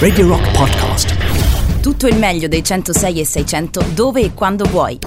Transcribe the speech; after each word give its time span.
Radio 0.00 0.26
Rock 0.26 0.50
Podcast. 0.50 1.80
Tutto 1.80 2.08
il 2.08 2.16
meglio 2.16 2.48
dei 2.48 2.64
106 2.64 3.20
e 3.20 3.24
600 3.24 3.84
dove 3.94 4.22
e 4.22 4.34
quando 4.34 4.64
vuoi. 4.64 4.98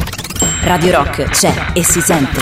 Radio 0.61 0.91
Rock 0.91 1.23
c'è 1.25 1.53
e 1.73 1.83
si 1.83 1.99
sente. 1.99 2.39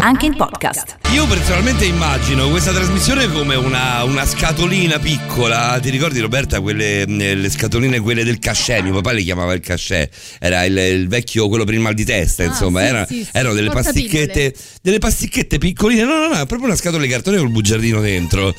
Anche 0.00 0.26
in 0.26 0.34
podcast. 0.34 0.96
Io 1.12 1.24
personalmente 1.28 1.84
immagino 1.84 2.50
questa 2.50 2.72
trasmissione 2.72 3.30
come 3.30 3.54
una, 3.54 4.02
una 4.02 4.26
scatolina 4.26 4.98
piccola. 4.98 5.78
Ti 5.80 5.88
ricordi 5.90 6.18
Roberta 6.18 6.60
quelle 6.60 7.04
le 7.06 7.48
scatoline 7.48 8.00
quelle 8.00 8.24
del 8.24 8.40
cachè? 8.40 8.82
Mio 8.82 8.94
papà 8.94 9.12
le 9.12 9.22
chiamava 9.22 9.52
il 9.52 9.60
cachè. 9.60 10.08
Era 10.40 10.64
il, 10.64 10.76
il 10.76 11.06
vecchio 11.06 11.46
quello 11.46 11.62
per 11.62 11.74
il 11.74 11.80
mal 11.80 11.94
di 11.94 12.04
testa, 12.04 12.42
insomma, 12.42 12.80
sì, 12.80 12.86
era- 12.86 13.06
sì, 13.06 13.22
sì. 13.22 13.30
erano 13.32 13.54
delle 13.54 13.70
pasticchette, 13.70 14.52
delle 14.82 14.98
pasticchette 14.98 15.58
piccoline. 15.58 16.02
No, 16.02 16.26
no, 16.26 16.34
no, 16.34 16.46
proprio 16.46 16.64
una 16.66 16.76
scatola 16.76 17.04
di 17.04 17.08
cartone 17.08 17.36
col 17.38 17.50
bugiardino 17.50 18.00
dentro. 18.00 18.52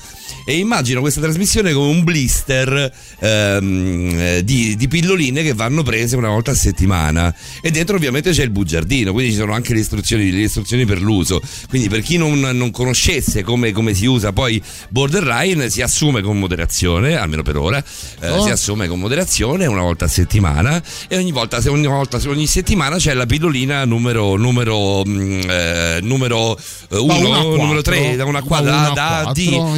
E 0.49 0.57
immagino 0.57 0.99
questa 0.99 1.21
trasmissione 1.21 1.73
come 1.73 1.91
un 1.91 2.03
blister 2.03 2.91
ehm, 3.19 4.15
eh, 4.17 4.43
di, 4.43 4.75
di 4.75 4.87
pilloline 4.87 5.43
che 5.43 5.53
vanno 5.53 5.83
prese 5.83 6.15
una 6.15 6.29
volta 6.29 6.49
a 6.49 6.55
settimana. 6.55 7.31
E 7.61 7.69
dentro 7.69 7.95
ovviamente 7.95 8.31
c'è 8.31 8.41
il 8.45 8.49
bugiardino, 8.49 9.11
quindi 9.11 9.33
ci 9.33 9.37
sono 9.37 9.53
anche 9.53 9.75
le 9.75 9.81
istruzioni, 9.81 10.31
le 10.31 10.41
istruzioni 10.41 10.85
per 10.85 11.01
l'uso. 11.03 11.39
Quindi 11.67 11.87
per 11.87 12.01
chi 12.01 12.17
non, 12.17 12.39
non 12.39 12.71
conoscesse 12.71 13.43
come, 13.43 13.71
come 13.71 13.93
si 13.93 14.07
usa 14.07 14.33
poi 14.33 14.59
borderline, 14.89 15.69
si 15.69 15.83
assume 15.83 16.23
con 16.23 16.39
moderazione, 16.39 17.15
almeno 17.15 17.43
per 17.43 17.55
ora, 17.55 17.77
eh, 17.77 18.27
Oh. 18.29 18.41
si 18.43 18.49
assume 18.49 18.87
con 18.87 18.99
moderazione 18.99 19.67
una 19.67 19.81
volta 19.81 20.05
a 20.05 20.07
settimana 20.07 20.81
e 21.07 21.15
ogni 21.15 21.31
volta, 21.31 21.61
ogni, 21.67 21.85
volta, 21.85 22.19
ogni 22.25 22.47
settimana 22.47 22.95
c'è 22.97 23.13
la 23.13 23.25
pillolina 23.27 23.85
numero 23.85 24.35
numero 24.35 25.03
mm, 25.05 25.41
eh, 25.47 25.99
numero 26.01 26.57
Da 26.87 26.99
1, 27.01 27.17
uno 27.17 27.37
a 27.37 27.41
numero 27.43 27.65
quattro. 27.81 27.81
3, 27.81 28.15
da 28.15 28.25
una 28.25 28.39
Da 28.39 28.45
qua, 28.45 28.59
uno 28.61 28.69
da, 28.69 28.87
a 28.87 28.93
da 28.93 29.19
quattro, 29.23 29.43
D. 29.43 29.49
No, 29.49 29.75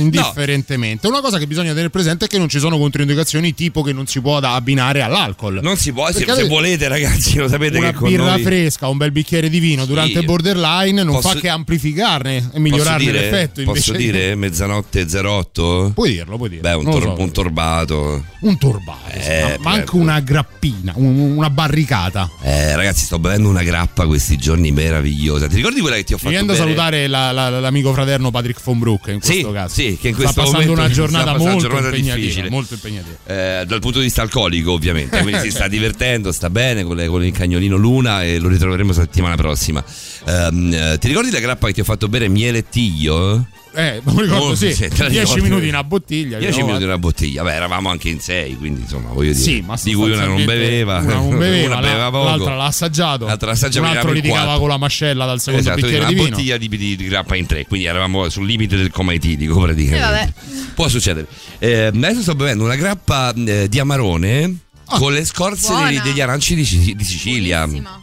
indifferentemente. 0.62 1.08
Una 1.08 1.22
cosa 1.22 1.38
che 1.38 1.48
bisogna 1.48 1.70
tenere 1.70 1.90
presente 1.90 2.26
è 2.26 2.28
che 2.28 2.38
non 2.38 2.48
ci 2.48 2.60
sono 2.60 2.78
controindicazioni 2.78 3.54
tipo 3.54 3.82
che 3.82 3.92
non 3.94 4.06
si 4.08 4.22
può 4.22 4.38
abbinare 4.38 5.02
all'alcol. 5.02 5.60
non 5.62 5.76
si 5.78 5.92
può, 5.92 6.10
se, 6.12 6.26
se 6.26 6.48
volete 6.48 6.88
ragazzi, 6.88 7.38
lo 7.38 7.48
sapete 7.48 7.78
una 7.78 7.90
che 7.92 7.96
con 7.96 8.10
birra 8.10 8.32
noi... 8.32 8.42
fresca, 8.44 8.88
un 8.88 8.98
bel 8.98 9.12
bicchiere 9.12 9.50
di 9.50 9.60
vino 9.60 9.86
durante 9.86 10.20
il 10.20 10.26
borderline 10.26 11.04
non 11.04 11.16
Posso- 11.16 11.30
fa 11.30 11.36
che 11.40 11.50
amplificarne 11.50 12.50
e 12.54 12.60
migliorarne 12.60 13.04
dire, 13.04 13.20
l'effetto. 13.22 13.64
posso 13.64 13.94
dire 13.94 14.36
mezzanotte 14.36 15.06
08? 15.12 15.92
Puoi 15.94 16.12
dirlo, 16.12 16.38
puoi 16.38 16.50
dirlo. 16.50 16.70
Beh, 16.70 16.76
un, 16.76 16.84
tor- 16.92 17.02
so. 17.04 17.16
un 17.22 17.32
torbato. 17.32 18.26
Un 18.42 18.58
turbato, 18.58 19.00
Eh, 19.14 19.22
sì, 19.22 19.62
ma- 19.64 19.72
anche 19.72 19.84
prego. 19.86 19.98
una 19.98 20.20
grappina, 20.20 20.94
un- 20.96 21.36
una 21.38 21.50
barricata. 21.50 22.30
Eh, 22.42 22.76
ragazzi, 22.76 23.06
sto 23.06 23.20
bevendo 23.20 23.50
una 23.50 23.64
grappa 23.64 24.06
questi 24.06 24.38
giorni 24.38 24.72
meravigliosa. 24.72 25.48
Ti 25.48 25.56
ricordi 25.56 25.80
quella 25.82 25.96
che 25.96 26.04
ti 26.04 26.14
ho 26.14 26.16
Mi 26.16 26.22
fatto 26.22 26.32
viene 26.34 26.48
da 26.48 26.54
bere? 26.54 26.66
salutare 26.66 27.08
la- 27.08 27.32
la- 27.32 27.60
l'amico 27.60 27.94
fraterno 27.94 28.32
Patrick 28.32 28.60
von 28.64 28.80
Broek 28.80 29.08
in 29.08 29.22
Sì, 29.22 29.32
questo 29.32 29.52
caso. 29.52 29.74
sì, 29.74 29.98
che 30.00 30.10
in 30.10 30.16
questo 30.16 30.41
passando 30.44 30.72
una 30.72 30.90
giornata 30.90 31.38
molto 31.38 31.60
giornata 31.60 31.88
impegnativa, 31.88 32.16
difficile. 32.16 32.50
molto 32.50 32.74
impegnativa. 32.74 33.16
Eh, 33.26 33.66
dal 33.66 33.80
punto 33.80 34.00
di 34.00 34.06
vista 34.06 34.22
alcolico, 34.22 34.72
ovviamente. 34.72 35.20
Quindi 35.22 35.40
si 35.42 35.52
sta 35.52 35.68
divertendo, 35.68 36.32
sta 36.32 36.50
bene 36.50 36.84
con, 36.84 36.96
le- 36.96 37.08
con 37.08 37.24
il 37.24 37.32
cagnolino 37.32 37.76
Luna 37.78 38.24
e 38.24 38.40
lo 38.40 38.48
ritroveremo 38.48 38.92
settimana 38.94 39.36
prossima. 39.36 39.84
Eh, 40.26 40.98
ti 41.00 41.08
ricordi 41.08 41.32
la 41.32 41.40
grappa 41.40 41.68
che 41.68 41.74
ti 41.74 41.80
ho 41.82 41.86
fatto 41.86 42.08
bere 42.08 42.28
miele 42.28 42.60
e 42.60 42.70
tiglio? 42.70 43.46
Eh, 43.74 44.02
lo 44.06 44.20
ricordo, 44.20 44.46
Oh, 44.48 44.56
sì. 44.56 44.74
sì, 44.74 44.90
te 44.90 45.04
la 45.04 45.10
10 45.10 45.20
ricordi? 45.20 45.42
minuti 45.44 45.64
in 45.68 45.70
una 45.74 45.84
bottiglia. 45.84 46.38
10 46.38 46.52
abbiamo- 46.52 46.66
minuti 46.68 46.84
una 46.86 46.98
bottiglia, 46.98 47.44
beh, 47.44 47.54
eravamo 47.54 47.90
anche 47.90 48.10
in 48.10 48.20
6, 48.20 48.58
quindi 48.58 48.82
insomma, 48.82 49.10
voglio 49.10 49.32
dire. 49.32 49.44
Sì, 49.44 49.62
ma 49.62 49.78
di 49.82 49.94
cui 49.94 50.12
una 50.12 50.26
non 50.26 50.44
beveva, 50.44 50.98
Una 51.00 51.14
non 51.14 51.38
beveva, 51.38 51.68
una 51.78 51.80
beveva 51.82 52.10
poco. 52.12 52.24
l'altra 52.26 52.56
l'ha 52.56 52.66
assaggiato. 52.66 53.26
L'altra 53.26 53.48
l'ha 53.48 53.54
assaggiato, 53.54 53.86
un 53.90 53.96
altro 53.96 54.10
in 54.10 54.16
litigava 54.16 54.58
con 54.58 54.68
la 54.68 54.78
mascella 54.78 55.26
dal 55.26 55.40
secondo 55.40 55.60
Esatto, 55.62 55.76
bicchiere 55.78 56.00
una 56.00 56.08
di 56.10 56.14
vino. 56.16 56.30
bottiglia 56.30 56.58
di, 56.58 56.68
di- 56.70 56.96
di 56.96 57.04
grappa 57.06 57.36
in 57.36 57.46
tre, 57.46 57.66
quindi 57.66 57.86
eravamo 57.88 58.28
sul 58.30 58.46
limite 58.46 58.76
del 58.76 58.92
coma 58.92 59.14
etilico 59.14 59.60
praticamente. 59.60 59.98
Eh, 59.98 60.12
vabbè. 60.12 60.34
Può 60.74 60.88
succedere. 60.90 61.28
Eh, 61.60 61.86
adesso 61.86 62.22
sto 62.22 62.36
bevendo 62.36 62.64
una 62.66 62.76
grappa 62.76 63.34
eh, 63.34 63.68
di 63.70 63.80
amarone 63.80 64.56
Ah. 64.94 64.98
con 64.98 65.14
le 65.14 65.24
scorze 65.24 65.74
degli, 65.86 66.00
degli 66.02 66.20
aranci 66.20 66.54
di, 66.54 66.94
di 66.98 67.04
Sicilia. 67.06 67.64
Buonissima. 67.66 68.00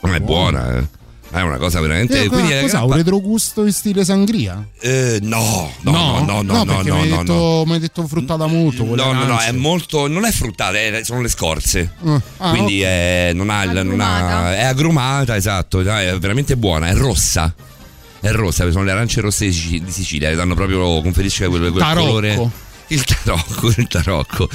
Ma 0.00 0.16
è 0.16 0.20
buona, 0.20 0.76
eh. 0.78 0.84
È 1.36 1.42
una 1.42 1.58
cosa 1.58 1.80
veramente. 1.80 2.22
Eh, 2.22 2.28
quindi 2.28 2.52
cos'ha? 2.60 2.78
grappa- 2.78 2.84
Un 2.84 2.92
retrogusto 2.94 3.64
in 3.66 3.72
stile 3.72 4.04
sangria? 4.04 4.66
Eh, 4.80 5.18
no, 5.22 5.70
no, 5.80 5.92
no, 5.92 6.20
no, 6.24 6.42
no, 6.42 6.64
no, 6.64 6.64
perché 6.64 6.88
no, 6.88 6.94
mi 6.96 7.02
hai 7.02 7.08
no, 7.10 7.16
detto, 7.18 7.32
no. 7.34 7.64
mi 7.66 7.72
hai 7.72 7.78
detto 7.80 8.06
fruttata 8.06 8.46
molto. 8.46 8.84
No, 8.84 9.12
no, 9.12 9.24
no, 9.24 9.38
è 9.38 9.52
molto. 9.52 10.06
Non 10.08 10.24
è 10.24 10.30
fruttata, 10.30 10.78
è- 10.78 11.00
sono 11.04 11.20
le 11.20 11.28
scorze. 11.28 11.92
Mm. 12.06 12.16
Ah, 12.38 12.50
Quindi 12.50 12.80
ok. 12.80 12.86
è, 12.86 13.30
non 13.34 13.50
ha, 13.50 13.62
il- 13.64 13.70
non 13.84 14.00
ha- 14.00 14.16
Agrumata. 14.16 14.56
è 14.56 14.64
agrumata, 14.64 15.36
esatto. 15.36 15.80
È 15.80 16.18
veramente 16.18 16.56
buona, 16.56 16.88
è 16.88 16.94
rossa. 16.94 17.52
È 18.18 18.30
rossa, 18.32 18.68
sono 18.70 18.82
le 18.84 18.90
arance 18.92 19.20
rosse 19.20 19.44
di 19.46 19.52
Sic- 19.52 19.84
di 19.84 19.92
Sicilia, 19.92 20.30
le 20.30 20.36
danno 20.36 20.54
proprio, 20.54 21.00
conferisce 21.02 21.46
quel, 21.48 21.70
quel 21.70 21.84
colore. 21.94 22.50
Il 22.88 23.02
tarocco, 23.02 23.72
il 23.76 23.88
tarocco. 23.88 24.48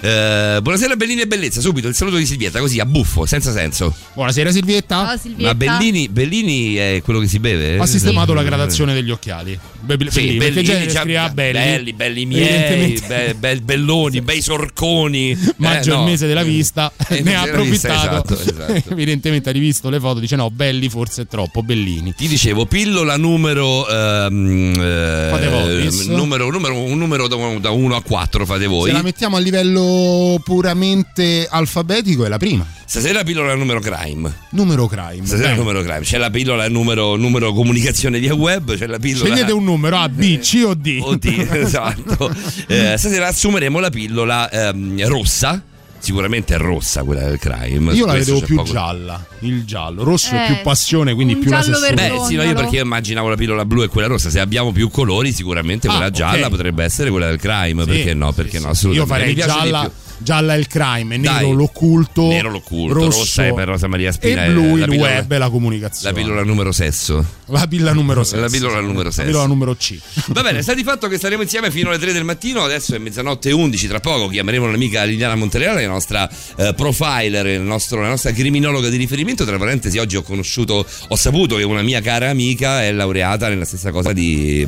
Eh, 0.00 0.58
buonasera 0.60 0.96
Bellini 0.96 1.20
e 1.20 1.26
Bellezza, 1.28 1.60
subito 1.60 1.86
il 1.86 1.94
saluto 1.94 2.16
di 2.16 2.26
Silvietta, 2.26 2.58
così 2.58 2.80
a 2.80 2.84
buffo, 2.84 3.26
senza 3.26 3.52
senso. 3.52 3.94
Buonasera 4.14 4.50
Silvietta. 4.50 5.06
Ciao 5.06 5.16
Silvietta. 5.16 5.46
Ma 5.46 5.54
Bellini, 5.54 6.08
Bellini 6.08 6.74
è 6.74 7.00
quello 7.04 7.20
che 7.20 7.28
si 7.28 7.38
beve? 7.38 7.78
Ha 7.78 7.86
sistemato 7.86 8.34
la 8.34 8.42
gradazione 8.42 8.92
degli 8.92 9.10
occhiali. 9.12 9.56
Be- 9.80 9.96
be- 9.96 10.10
Sì, 10.10 10.20
bellini, 10.36 10.38
bellini, 10.62 10.88
già- 10.88 11.00
scriveva 11.00 11.28
belli. 11.28 11.52
belli, 11.52 11.92
belli 11.92 12.26
miei, 12.26 13.00
be- 13.06 13.34
be- 13.38 13.60
belloni, 13.60 14.20
bei 14.20 14.42
sorconi. 14.42 15.38
Maggio 15.58 15.92
Eh, 15.92 15.94
no. 15.94 16.00
il 16.00 16.10
mese 16.10 16.26
della 16.26 16.42
vista, 16.42 16.90
Eh, 17.08 17.20
ne 17.22 17.36
ha 17.36 17.44
della 17.44 17.60
vista, 17.62 17.94
approfittato. 18.00 18.34
esatto, 18.34 18.66
esatto. 18.74 18.90
Evidentemente 18.92 19.48
ha 19.50 19.52
rivisto 19.52 19.88
le 19.90 20.00
foto, 20.00 20.18
dice 20.18 20.34
no, 20.34 20.50
belli 20.50 20.88
forse 20.88 21.22
è 21.22 21.26
troppo, 21.28 21.62
bellini. 21.62 22.12
Ti 22.16 22.26
dicevo, 22.26 22.66
pillola 22.66 23.16
numero. 23.16 23.88
ehm, 23.88 24.72
eh, 24.76 25.28
Fate 25.30 25.48
voi, 25.48 25.82
bis. 25.82 26.06
numero, 26.06 26.50
numero, 26.50 26.74
un 26.82 26.98
numero 26.98 27.28
da 27.28 27.74
1 27.76 27.96
a 27.96 28.02
4 28.02 28.44
fate 28.44 28.66
voi. 28.66 28.88
Se 28.88 28.92
la 28.92 29.02
mettiamo 29.02 29.36
a 29.36 29.38
livello 29.38 30.40
puramente 30.42 31.46
alfabetico 31.48 32.24
è 32.24 32.28
la 32.28 32.38
prima. 32.38 32.66
Stasera 32.84 33.24
pillola 33.24 33.54
numero 33.54 33.80
crime. 33.80 34.32
Numero 34.50 34.86
crime. 34.86 35.26
Stasera 35.26 35.48
Bene. 35.48 35.58
numero 35.58 35.82
crime. 35.82 36.00
C'è 36.00 36.18
la 36.18 36.30
pillola 36.30 36.68
numero, 36.68 37.16
numero 37.16 37.52
comunicazione 37.52 38.18
via 38.18 38.34
web. 38.34 38.76
C'è 38.76 38.86
la 38.86 38.98
pillola. 38.98 39.26
Scegliete 39.26 39.52
un 39.52 39.64
numero 39.64 39.96
A, 39.98 40.08
B, 40.08 40.38
C 40.38 40.62
o 40.64 40.74
D. 40.74 40.98
O 41.00 41.16
D, 41.16 41.24
esatto. 41.52 42.32
Eh, 42.68 42.96
stasera 42.96 43.26
assumeremo 43.28 43.80
la 43.80 43.90
pillola 43.90 44.50
ehm, 44.50 45.06
rossa. 45.08 45.62
Sicuramente 45.98 46.54
è 46.54 46.58
rossa 46.58 47.02
quella 47.02 47.22
del 47.24 47.38
crime. 47.38 47.92
Io 47.92 48.06
la 48.06 48.12
vedevo 48.12 48.40
più 48.40 48.56
poco- 48.56 48.70
gialla, 48.70 49.24
il 49.40 49.64
giallo. 49.64 50.04
Rosso 50.04 50.34
è 50.34 50.42
Eh, 50.44 50.46
più 50.54 50.62
passione, 50.62 51.14
quindi 51.14 51.34
un 51.34 51.40
più 51.40 51.50
la 51.50 51.62
sessualità. 51.62 52.08
Beh, 52.08 52.24
sì, 52.26 52.34
no, 52.36 52.42
io 52.42 52.54
perché 52.54 52.78
immaginavo 52.78 53.28
la 53.28 53.36
pillola 53.36 53.64
blu 53.64 53.82
e 53.82 53.88
quella 53.88 54.06
rossa. 54.06 54.30
Se 54.30 54.38
abbiamo 54.38 54.72
più 54.72 54.88
colori, 54.90 55.32
sicuramente 55.32 55.88
Ah, 55.88 55.92
quella 55.92 56.10
gialla 56.10 56.48
potrebbe 56.48 56.84
essere 56.84 57.10
quella 57.10 57.26
del 57.28 57.38
crime. 57.38 57.82
Sì, 57.82 57.88
perché 57.88 58.14
no? 58.14 58.32
Perché 58.32 58.58
sì, 58.58 58.64
no? 58.64 58.70
Assolutamente. 58.70 59.40
Io 59.40 59.46
farei 59.46 59.60
gialla, 59.60 59.80
più. 59.80 59.90
Gialla 60.18 60.54
è 60.54 60.56
il 60.56 60.66
crime, 60.66 61.16
nero 61.16 61.32
Dai. 61.46 61.52
l'occulto, 61.54 62.26
Nero 62.28 62.50
l'occulto, 62.50 62.94
rosso, 62.94 63.18
rossa 63.18 63.46
è 63.46 63.52
per 63.54 63.68
Rosa 63.68 63.86
Maria 63.88 64.12
Spina, 64.12 64.44
e 64.44 64.46
è 64.46 64.50
blu 64.50 64.76
la 64.76 64.84
il 64.84 64.90
pillola- 64.90 65.10
web 65.10 65.32
e 65.32 65.38
la 65.38 65.44
La 65.46 65.50
comunicazione. 65.50 66.14
pillola 66.14 66.42
numero 66.42 66.72
sesso. 66.72 67.24
La 67.46 67.66
pilla 67.68 67.92
numero 67.92 68.24
6. 68.24 68.40
La 68.40 68.48
pillola 68.48 68.80
numero 68.80 69.04
La 69.04 69.10
sesso. 69.10 69.26
pillola 69.26 69.46
numero 69.46 69.74
C. 69.76 69.96
Va 70.28 70.42
bene, 70.42 70.62
sta 70.62 70.74
di 70.74 70.82
fatto 70.82 71.06
che 71.08 71.16
staremo 71.16 71.42
insieme 71.42 71.70
fino 71.70 71.90
alle 71.90 71.98
3 71.98 72.12
del 72.12 72.24
mattino. 72.24 72.62
Adesso 72.64 72.94
è 72.94 72.98
mezzanotte 72.98 73.50
e 73.50 73.52
11. 73.52 73.86
Tra 73.86 74.00
poco 74.00 74.26
chiameremo 74.28 74.68
l'amica 74.70 75.04
Liliana 75.04 75.36
Montereale, 75.36 75.82
la 75.82 75.88
nostra 75.92 76.28
eh, 76.56 76.74
profiler, 76.74 77.46
il 77.46 77.60
nostro- 77.60 78.00
la 78.00 78.08
nostra 78.08 78.32
criminologa 78.32 78.88
di 78.88 78.96
riferimento. 78.96 79.44
Tra 79.44 79.58
parentesi, 79.58 79.98
oggi 79.98 80.16
ho 80.16 80.22
conosciuto, 80.22 80.84
ho 81.08 81.16
saputo 81.16 81.56
che 81.56 81.62
una 81.62 81.82
mia 81.82 82.00
cara 82.00 82.30
amica 82.30 82.82
è 82.82 82.90
laureata 82.92 83.48
nella 83.48 83.64
stessa 83.64 83.90
cosa 83.92 84.12
di, 84.12 84.66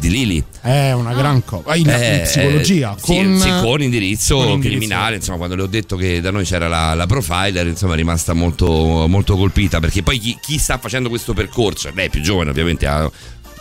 di 0.00 0.10
Lili. 0.10 0.42
È 0.60 0.90
una 0.92 1.14
gran 1.14 1.44
cosa. 1.44 1.76
In, 1.76 1.82
in 1.86 1.90
Eh, 1.90 2.20
psicologia. 2.24 2.96
sì, 2.98 3.14
con, 3.14 3.38
sì, 3.38 3.48
con 3.60 3.82
indirizzo 3.82 4.36
con 4.36 4.48
indirizzo. 4.48 4.76
criminale. 4.78 5.16
Insomma, 5.16 5.36
quando 5.36 5.54
le 5.54 5.62
ho 5.62 5.66
detto 5.66 5.96
che 5.96 6.20
da 6.20 6.30
noi 6.32 6.44
c'era 6.44 6.66
la, 6.66 6.94
la 6.94 7.06
profiler, 7.06 7.66
insomma, 7.66 7.92
è 7.92 7.96
rimasta 7.96 8.32
molto, 8.32 9.06
molto 9.06 9.36
colpita. 9.36 9.78
Perché 9.78 10.02
poi 10.02 10.18
chi, 10.18 10.36
chi 10.40 10.58
sta 10.58 10.78
facendo 10.78 11.08
questo 11.08 11.34
percorso, 11.34 11.90
lei 11.94 12.06
è 12.06 12.10
più 12.10 12.20
giovane, 12.22 12.50
ovviamente 12.50 12.86
ha, 12.86 13.08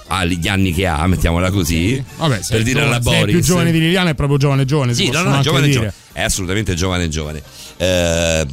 ha 0.07 0.25
gli 0.25 0.47
anni 0.47 0.73
che 0.73 0.87
ha, 0.87 1.05
mettiamola 1.05 1.51
così. 1.51 2.03
Vabbè, 2.17 2.39
per 2.49 2.63
dire 2.63 2.81
alla 2.81 2.99
Boris. 2.99 3.35
più 3.35 3.43
giovane 3.43 3.71
di 3.71 3.79
Liliana 3.79 4.09
è 4.11 4.15
proprio 4.15 4.37
giovane 4.37 4.65
giovane. 4.65 4.93
Sì, 4.95 5.09
no, 5.09 5.21
no, 5.21 5.41
giovane, 5.41 5.69
giovane. 5.69 5.93
È 6.13 6.21
assolutamente 6.23 6.73
giovane, 6.73 7.09
giovane. 7.09 7.41
Eh, 7.77 8.45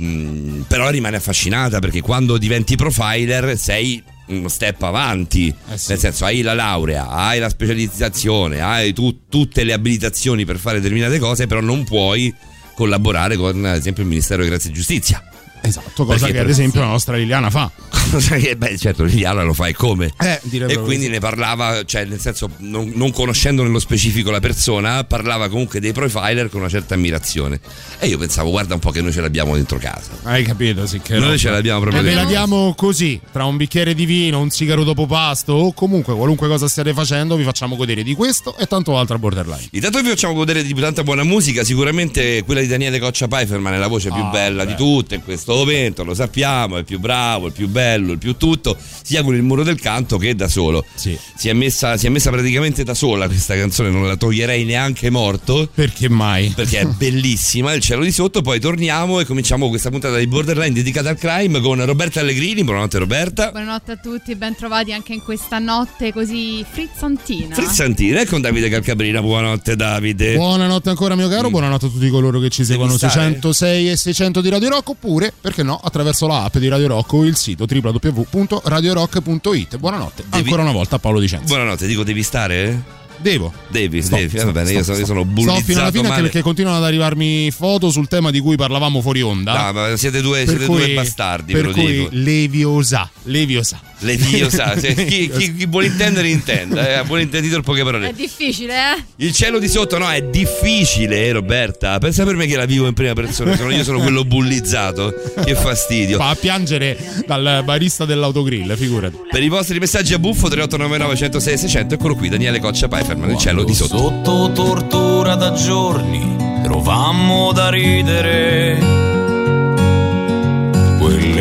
però 0.69 0.91
rimane 0.91 1.17
affascinata 1.17 1.79
perché 1.81 2.01
quando 2.01 2.37
diventi 2.39 2.77
profiler 2.77 3.59
sei 3.59 4.03
uno 4.27 4.49
step 4.49 4.83
avanti. 4.83 5.49
Eh 5.49 5.79
sì. 5.79 5.91
Nel 5.91 5.99
senso, 5.99 6.25
hai 6.25 6.43
la 6.43 6.55
laurea, 6.55 7.09
hai 7.09 7.39
la 7.39 7.49
specializzazione, 7.49 8.61
hai 8.61 8.93
tu- 8.93 9.27
tutte 9.29 9.65
le 9.65 9.73
abilitazioni 9.73 10.45
per 10.45 10.59
fare 10.59 10.81
determinate 10.81 11.19
cose, 11.19 11.47
però 11.47 11.61
non 11.61 11.85
puoi 11.85 12.35
collaborare 12.75 13.37
con, 13.37 13.65
ad 13.65 13.77
esempio, 13.77 14.03
il 14.03 14.09
Ministero 14.09 14.43
di 14.43 14.49
Grazia 14.49 14.71
e 14.71 14.73
Giustizia. 14.73 15.23
Esatto, 15.63 16.05
cosa 16.05 16.19
Perché 16.19 16.33
che 16.35 16.39
ad 16.41 16.49
esempio 16.49 16.81
la 16.81 16.87
nostra 16.87 17.17
Liliana 17.17 17.51
fa. 17.51 17.71
Cosa 18.11 18.37
che, 18.37 18.57
beh, 18.57 18.79
certo, 18.79 19.03
Liliana 19.03 19.43
lo 19.43 19.53
fa 19.53 19.67
e 19.67 19.75
come. 19.75 20.13
Eh, 20.21 20.41
e 20.69 20.79
quindi 20.79 21.09
ne 21.09 21.19
parlava, 21.19 21.83
cioè 21.85 22.05
nel 22.05 22.21
senso, 22.21 22.49
non, 22.59 22.93
non 22.95 23.11
conoscendo 23.11 23.65
nello 23.65 23.81
specifico 23.81 24.31
la 24.31 24.39
persona, 24.39 25.03
parlava 25.03 25.49
comunque 25.49 25.81
dei 25.81 25.93
profiler 25.93 26.49
con 26.49 26.61
una 26.61 26.69
certa 26.69 26.95
ammirazione. 26.95 27.59
E 27.99 28.07
io 28.07 28.17
pensavo, 28.19 28.51
guarda 28.51 28.75
un 28.75 28.81
po' 28.81 28.91
che 28.91 29.01
noi 29.01 29.13
ce 29.13 29.21
l'abbiamo 29.23 29.55
dentro 29.57 29.79
casa. 29.79 30.11
Hai 30.23 30.45
capito, 30.45 30.87
sì 30.87 31.01
che 31.01 31.15
Noi 31.15 31.23
roba. 31.23 31.37
ce 31.37 31.51
l'abbiamo 31.51 31.81
proprio 31.81 32.01
E 32.01 32.05
ve 32.05 32.11
la 32.15 32.21
dentro. 32.25 32.37
diamo 32.37 32.75
così, 32.77 33.21
tra 33.33 33.45
un 33.45 33.57
bicchiere 33.57 33.95
di 33.95 34.05
vino, 34.07 34.39
un 34.41 34.51
sigaro 34.51 34.85
dopo 34.85 35.07
pasto 35.07 35.53
o 35.55 35.73
comunque 35.73 36.15
qualunque 36.15 36.47
cosa 36.47 36.69
stiate 36.69 36.93
facendo, 36.95 37.35
vi 37.35 37.43
facciamo 37.45 37.75
godere 37.75 38.05
di 38.05 38.15
questo 38.15 38.57
e 38.57 38.67
tanto 38.67 38.97
altro 38.97 39.17
a 39.17 39.19
borderline. 39.19 39.67
Intanto 39.73 40.01
vi 40.01 40.09
facciamo 40.11 40.35
godere 40.35 40.63
di 40.63 40.73
tanta 40.75 41.03
buona 41.03 41.25
musica, 41.25 41.65
sicuramente 41.65 42.43
quella 42.45 42.61
di 42.61 42.69
Daniele 42.69 43.01
Coccia 43.01 43.27
Pfeifferman 43.27 43.75
è 43.75 43.79
la 43.79 43.89
voce 43.89 44.11
più 44.11 44.23
Ah, 44.23 44.31
bella 44.31 44.65
beh. 44.65 44.71
di 44.71 44.77
tutte 44.77 45.15
in 45.17 45.25
questo 45.25 45.46
momento, 45.55 46.05
lo 46.05 46.15
sappiamo, 46.15 46.77
è 46.77 46.81
il 46.81 46.85
più 46.85 46.99
bravo, 46.99 47.47
il 47.47 47.53
più 47.53 47.69
bello, 47.69 48.13
il 48.13 48.19
più 48.19 48.37
tutto, 48.37 48.77
sia 49.03 49.23
con 49.23 49.35
il 49.35 49.43
muro 49.43 49.63
del 49.63 49.81
canto 49.81 50.19
che 50.19 50.35
da 50.35 50.49
solo. 50.49 50.85
Sì. 50.95 51.19
Si 51.37 51.49
è, 51.49 51.53
messa, 51.53 51.97
si 51.97 52.07
è 52.07 52.09
messa 52.09 52.31
praticamente 52.31 52.85
da 52.85 52.95
sola 52.95 53.27
questa 53.27 53.55
canzone, 53.55 53.91
non 53.91 54.07
la 54.07 54.17
toglierei 54.17 54.65
neanche 54.65 55.11
morto. 55.11 55.69
Perché 55.73 56.09
mai? 56.09 56.53
Perché 56.55 56.81
è 56.81 56.87
bellissima, 56.97 57.73
il 57.73 57.81
cielo 57.81 58.03
di 58.03 58.13
sotto. 58.13 58.43
Poi 58.43 58.59
torniamo 58.61 59.21
e 59.21 59.25
cominciamo 59.25 59.69
questa 59.69 59.91
puntata 59.91 60.17
di 60.17 60.27
Borderline 60.27 60.73
dedicata 60.73 61.11
al 61.11 61.19
crime 61.19 61.61
con 61.61 61.85
Roberta 61.85 62.21
Allegrini. 62.21 62.65
Buonanotte, 62.65 62.99
Roberta. 62.99 63.51
Buonanotte 63.51 63.93
a 63.93 63.97
tutti, 63.97 64.35
ben 64.35 64.55
trovati 64.57 64.93
anche 64.93 65.13
in 65.13 65.23
questa 65.23 65.59
notte 65.59 66.13
così 66.13 66.65
frizzantina. 66.69 67.55
Frizzantina 67.55 68.21
e 68.21 68.27
con 68.27 68.41
Davide 68.41 68.69
Calcabrina. 68.69 69.21
Buonanotte, 69.21 69.77
Davide. 69.77 70.35
Buonanotte 70.35 70.89
ancora 70.89 71.15
mio 71.15 71.29
caro, 71.29 71.51
buonanotte 71.51 71.87
a 71.87 71.89
tutti 71.89 72.09
coloro 72.09 72.41
che 72.41 72.49
ci 72.49 72.65
seguono 72.65 72.97
stare? 72.97 73.13
106 73.13 73.91
e 73.91 73.97
600 73.97 74.41
di 74.41 74.49
Radio 74.49 74.69
Rock 74.69 74.89
oppure, 74.91 75.35
perché 75.41 75.63
no, 75.63 75.81
attraverso 75.83 76.27
la 76.27 76.45
app 76.45 76.57
di 76.59 76.69
Radio 76.69 76.89
Rock 76.89 77.13
o 77.13 77.25
il 77.25 77.37
sito 77.37 77.67
www.radiorock.it. 77.69 79.77
Buonanotte 79.79 80.25
Devi- 80.29 80.43
ancora 80.45 80.63
una 80.63 80.73
volta 80.73 80.99
Paolo 80.99 81.21
Dicenzi. 81.21 81.47
Buonanotte, 81.47 81.87
dico 81.87 82.03
devi 82.05 82.23
stare? 82.23 82.83
Devo. 83.19 83.51
Devi, 83.69 84.03
Sto, 84.03 84.17
devi. 84.17 84.37
sto, 84.37 84.45
va 84.47 84.53
bene, 84.53 84.73
io 84.73 84.83
sto, 84.83 84.93
sono, 84.93 84.99
io 84.99 85.07
sono 85.07 85.21
Sto 85.23 85.31
fino 85.35 85.51
alla 85.51 85.61
bullizzato 85.63 85.91
fine 85.91 86.09
perché 86.21 86.43
continuano 86.43 86.77
ad 86.77 86.85
arrivarmi 86.85 87.51
foto 87.51 87.91
sul 87.91 88.09
tema 88.09 88.31
di 88.31 88.41
cui 88.41 88.57
parlavamo 88.57 89.01
fuori 89.01 89.23
onda. 89.23 89.67
No, 89.67 89.73
ma 89.73 89.97
siete 89.97 90.21
due, 90.21 90.47
siete 90.47 90.67
cui- 90.67 90.85
due 90.85 90.95
bastardi, 90.95 91.53
per 91.55 91.63
ve 91.63 91.69
lo 91.69 91.75
cui 91.75 91.87
dico. 91.93 92.09
Leviosa, 92.13 93.09
Leviosa. 93.23 93.81
Le 94.01 94.17
Dio 94.17 94.51
sa, 94.51 94.75
chi, 94.77 95.31
chi- 95.31 95.55
chi 95.55 95.67
vuole 95.67 95.87
intendere 95.87 96.29
intenda, 96.29 97.01
eh, 97.01 97.05
buon 97.05 97.21
intenditore 97.21 97.63
poche 97.63 97.83
parole. 97.83 98.11
È 98.11 98.13
difficile, 98.13 98.75
eh? 98.75 99.05
Il 99.17 99.33
cielo 99.33 99.59
di 99.59 99.69
sotto 99.69 99.97
no, 99.97 100.11
è 100.11 100.23
difficile, 100.23 101.25
eh, 101.27 101.33
Roberta. 101.33 101.97
Pensa 101.99 102.25
per 102.25 102.35
me 102.37 102.47
che 102.47 102.57
la 102.57 102.67
vivo 102.67 102.87
in 102.87 102.93
prima 102.95 103.15
persona, 103.15 103.57
sono- 103.57 103.71
io 103.71 103.85
sono 103.85 104.01
quello 104.01 104.25
bullizzato. 104.25 105.15
Che 105.45 105.55
fastidio. 105.55 106.19
Fa 106.19 106.29
a 106.31 106.35
piangere 106.35 106.97
dal 107.27 107.63
barista 107.65 108.05
dell'autogrill, 108.05 108.77
figurati. 108.77 109.17
Per 109.31 109.43
i 109.43 109.49
vostri 109.49 109.79
messaggi 109.79 110.13
a 110.15 110.19
buffo 110.19 110.49
3899 110.49 111.17
106 111.17 111.59
600 111.59 111.95
eccolo 111.95 112.15
qui 112.15 112.29
Daniele 112.29 112.59
Coccia 112.61 112.89
Pfeifferman 112.89 113.31
il 113.31 113.39
cielo 113.39 113.65
di 113.65 113.75
sotto. 113.75 113.97
Sotto 113.97 114.53
tortura 114.53 115.35
da 115.37 115.53
giorni 115.53 116.37
trovammo 116.63 117.53
da 117.53 117.71
ridere. 117.71 119.06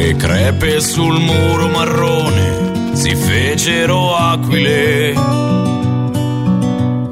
Quelle 0.06 0.20
crepe 0.20 0.82
sul 0.82 1.20
muro 1.20 1.68
marrone 1.68 2.94
si 2.94 3.16
fecero 3.16 4.16
aquile. 4.16 5.16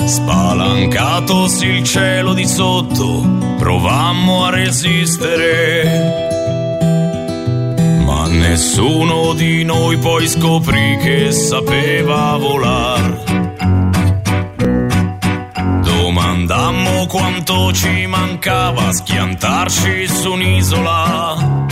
Spalancatosi 0.06 1.66
il 1.66 1.84
cielo 1.84 2.36
di 2.36 2.45
sotto, 2.45 3.28
provammo 3.57 4.45
a 4.45 4.51
resistere. 4.51 5.88
Ma 8.06 8.28
nessuno 8.28 9.34
di 9.34 9.63
noi 9.63 9.98
poi 9.98 10.28
scoprì 10.28 11.00
che 11.01 11.31
sapeva 11.31 12.38
volar. 12.38 13.24
Domandammo 15.81 17.07
quanto 17.07 17.74
ci 17.74 18.06
mancava 18.06 18.92
schiantarci 18.92 20.07
su 20.07 20.34
un'isola. 20.34 21.62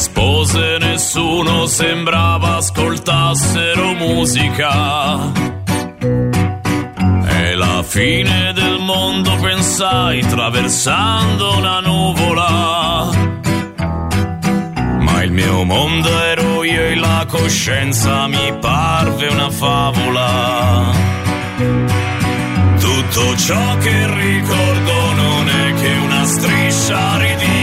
Rispose 0.00 0.78
nessuno, 0.78 1.66
sembrava 1.66 2.56
ascoltassero 2.56 3.92
musica. 3.92 5.30
È 7.26 7.52
la 7.54 7.84
fine 7.86 8.54
del 8.54 8.78
mondo, 8.80 9.36
pensai, 9.36 10.20
traversando 10.20 11.54
una 11.54 11.80
nuvola. 11.80 13.10
Ma 15.00 15.22
il 15.22 15.32
mio 15.32 15.64
mondo 15.64 16.08
ero 16.08 16.64
io 16.64 16.80
e 16.80 16.94
la 16.94 17.26
coscienza 17.28 18.26
mi 18.26 18.54
parve 18.58 19.26
una 19.26 19.50
favola. 19.50 20.92
Tutto 22.78 23.36
ciò 23.36 23.76
che 23.76 24.14
ricordo 24.14 25.12
non 25.12 25.46
è 25.46 25.74
che 25.74 25.92
una 26.02 26.24
striscia 26.24 27.18
ridicola. 27.18 27.59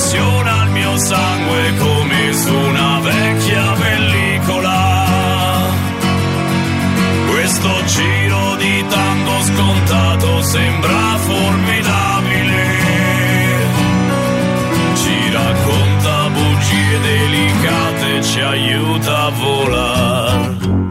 Impressiona 0.00 0.62
il 0.62 0.70
mio 0.70 0.96
sangue 0.96 1.76
come 1.76 2.32
su 2.32 2.54
una 2.54 3.00
vecchia 3.00 3.72
pellicola. 3.72 5.66
Questo 7.26 7.84
giro 7.84 8.54
di 8.58 8.84
tango 8.88 9.42
scontato 9.42 10.42
sembra 10.42 11.16
formidabile. 11.16 12.76
Ci 14.94 15.32
racconta 15.32 16.28
bugie 16.28 17.00
delicate, 17.00 18.22
ci 18.22 18.40
aiuta 18.40 19.24
a 19.24 19.30
volare. 19.30 20.87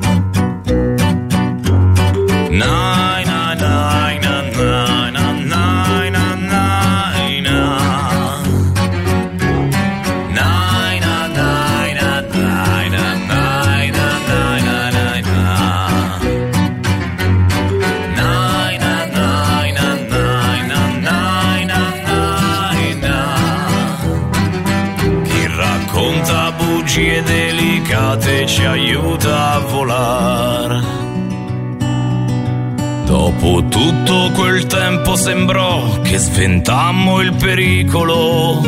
Tutto 34.28 34.32
quel 34.32 34.66
tempo 34.66 35.16
sembrò 35.16 36.02
che 36.02 36.18
sventammo 36.18 37.22
il 37.22 37.34
pericolo 37.36 38.62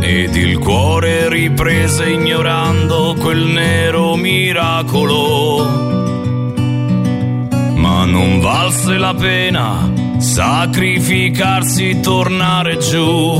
ed 0.00 0.34
il 0.34 0.58
cuore 0.58 1.28
riprese 1.28 2.10
ignorando 2.10 3.14
quel 3.18 3.44
nero 3.44 4.16
miracolo. 4.16 5.64
Ma 7.74 8.04
non 8.04 8.40
valse 8.40 8.96
la 8.98 9.14
pena 9.14 9.92
sacrificarsi, 10.18 12.00
tornare 12.00 12.78
giù. 12.78 13.38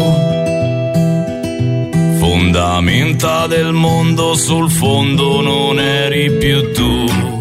Fondamenta 2.18 3.46
del 3.46 3.72
mondo 3.72 4.34
sul 4.34 4.70
fondo 4.70 5.40
non 5.40 5.78
eri 5.80 6.30
più 6.32 6.72
tu. 6.72 7.35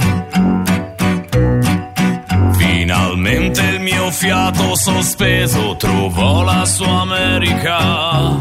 Finalmente 3.45 3.75
il 3.75 3.79
mio 3.79 4.09
fiato 4.09 4.75
sospeso 4.75 5.75
trovò 5.75 6.43
la 6.43 6.65
sua 6.65 7.01
America. 7.01 8.39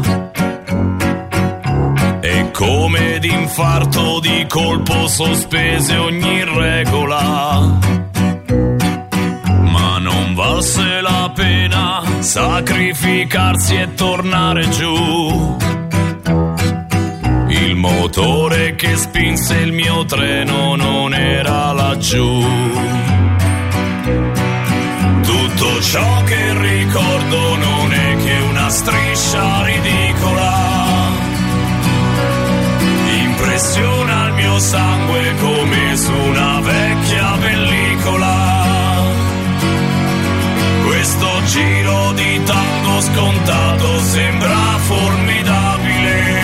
E 2.21 2.49
come 2.51 3.19
d'infarto 3.19 4.19
di 4.19 4.45
colpo 4.47 5.07
sospese 5.07 5.95
ogni 5.97 6.43
regola. 6.43 7.77
Ma 9.61 9.99
non 9.99 10.33
valse 10.33 11.01
la 11.01 11.31
pena 11.35 12.01
sacrificarsi 12.19 13.75
e 13.75 13.93
tornare 13.93 14.67
giù. 14.69 15.57
Il 17.49 17.75
motore 17.75 18.73
che 18.73 18.95
spinse 18.95 19.55
il 19.57 19.71
mio 19.71 20.03
treno 20.05 20.75
non 20.75 21.13
era 21.13 21.71
laggiù 21.73 23.14
tutto 25.55 25.81
ciò 25.81 26.23
che 26.23 26.59
ricordo 26.59 27.55
non 27.55 27.93
è 27.93 28.15
che 28.17 28.37
una 28.49 28.69
striscia 28.69 29.63
ridicola. 29.63 30.53
Impressiona 33.23 34.27
il 34.27 34.33
mio 34.33 34.59
sangue 34.59 35.35
come 35.39 35.95
su 35.95 36.11
una 36.11 36.59
vecchia 36.59 37.37
pellicola. 37.39 39.03
Questo 40.85 41.27
giro 41.45 42.11
di 42.13 42.43
tango 42.43 43.01
scontato 43.01 43.99
sembra 43.99 44.57
formidabile. 44.79 46.43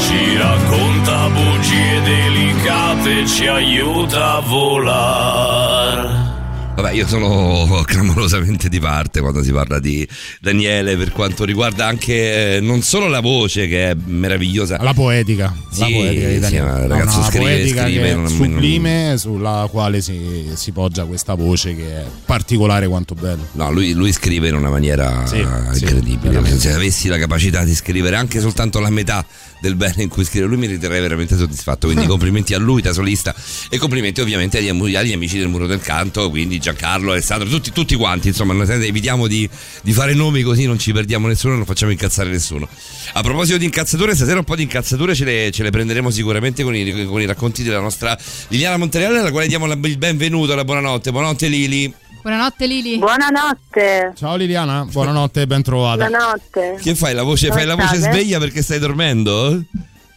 Ci 0.00 0.36
racconta 0.36 1.28
bugie 1.28 2.00
delicate, 2.02 3.26
ci 3.26 3.46
aiuta 3.46 4.36
a 4.36 4.40
volare. 4.40 6.35
Vabbè, 6.76 6.92
io 6.92 7.06
sono 7.06 7.82
clamorosamente 7.88 8.68
di 8.68 8.78
parte 8.78 9.20
quando 9.20 9.42
si 9.42 9.50
parla 9.50 9.78
di 9.80 10.06
Daniele 10.40 10.94
per 10.98 11.10
quanto 11.10 11.44
riguarda 11.46 11.86
anche 11.86 12.56
eh, 12.56 12.60
non 12.60 12.82
solo 12.82 13.08
la 13.08 13.20
voce 13.20 13.66
che 13.66 13.90
è 13.92 13.96
meravigliosa. 14.04 14.76
La 14.82 14.92
poetica, 14.92 15.54
la 15.70 15.86
Sì, 15.86 15.92
poetica 15.94 16.26
di 16.28 16.34
sì, 16.34 16.38
Daniele. 16.40 16.66
No, 16.66 16.86
ragazzo 16.86 17.16
no, 17.16 17.22
la 17.22 17.26
scrive, 17.28 17.44
poetica 17.44 17.82
scrive, 17.82 18.00
che 18.02 18.10
è 18.10 18.14
non- 18.14 18.28
sublime 18.28 19.14
sulla 19.16 19.68
quale 19.70 20.02
si, 20.02 20.50
si 20.54 20.72
poggia 20.72 21.04
questa 21.06 21.32
voce 21.32 21.74
che 21.74 21.86
è 21.96 22.04
particolare 22.26 22.86
quanto 22.88 23.14
bella. 23.14 23.42
No, 23.52 23.72
lui, 23.72 23.92
lui 23.94 24.12
scrive 24.12 24.48
in 24.48 24.54
una 24.56 24.68
maniera 24.68 25.24
Sì, 25.26 25.36
sì, 25.72 25.82
incredibile. 25.84 26.28
veramente. 26.28 26.58
Se 26.58 26.72
avessi 26.74 27.08
la 27.08 27.16
capacità 27.18 27.64
di 27.64 27.74
scrivere 27.74 28.16
anche 28.16 28.38
soltanto 28.38 28.80
la 28.80 28.90
metà 28.90 29.24
del 29.62 29.76
bene 29.76 30.02
in 30.02 30.08
cui 30.10 30.24
scrive, 30.24 30.44
lui 30.44 30.58
mi 30.58 30.66
riterrei 30.66 31.00
veramente 31.00 31.38
soddisfatto. 31.38 31.86
Quindi 31.86 32.04
complimenti 32.06 32.52
a 32.52 32.58
lui 32.58 32.82
da 32.82 32.92
solista 32.92 33.34
e 33.70 33.78
complimenti 33.78 34.20
ovviamente 34.20 34.58
agli, 34.58 34.68
agli 34.94 35.12
amici 35.14 35.38
del 35.38 35.48
Muro 35.48 35.66
del 35.66 35.80
Canto, 35.80 36.28
quindi 36.28 36.60
Giancarlo, 36.66 37.12
Alessandro, 37.12 37.48
tutti, 37.48 37.70
tutti 37.70 37.94
quanti. 37.94 38.26
Insomma, 38.26 38.52
noi 38.52 38.68
evitiamo 38.68 39.28
di, 39.28 39.48
di 39.82 39.92
fare 39.92 40.14
nomi 40.14 40.42
così 40.42 40.66
non 40.66 40.80
ci 40.80 40.92
perdiamo 40.92 41.28
nessuno 41.28 41.54
e 41.54 41.58
non 41.58 41.64
facciamo 41.64 41.92
incazzare 41.92 42.28
nessuno. 42.28 42.66
A 43.12 43.20
proposito 43.22 43.56
di 43.56 43.64
incazzature, 43.66 44.16
stasera 44.16 44.38
un 44.38 44.44
po' 44.44 44.56
di 44.56 44.62
incazzature 44.64 45.14
ce 45.14 45.24
le, 45.24 45.50
ce 45.52 45.62
le 45.62 45.70
prenderemo 45.70 46.10
sicuramente 46.10 46.64
con 46.64 46.74
i, 46.74 47.04
con 47.06 47.20
i 47.20 47.24
racconti 47.26 47.62
della 47.62 47.78
nostra 47.78 48.18
Liliana 48.48 48.78
Montereale, 48.78 49.20
alla 49.20 49.30
quale 49.30 49.46
diamo 49.46 49.66
la- 49.66 49.78
il 49.80 49.96
benvenuto, 49.96 50.56
la 50.56 50.64
buonanotte. 50.64 51.12
Buonanotte 51.12 51.46
Lili. 51.46 51.94
Buonanotte 52.20 52.66
Lili. 52.66 52.98
Buonanotte. 52.98 54.12
Ciao 54.16 54.34
Liliana, 54.34 54.84
buonanotte 54.90 55.42
e 55.42 55.46
ben 55.46 55.62
trovata. 55.62 56.08
Buonanotte. 56.08 56.78
Che 56.82 56.94
fai? 56.96 57.14
La 57.14 57.22
voce, 57.22 57.46
Come 57.46 57.60
fai 57.60 57.68
la 57.68 57.76
voce 57.76 57.98
sveglia 58.00 58.40
perché 58.40 58.62
stai 58.62 58.80
dormendo? 58.80 59.62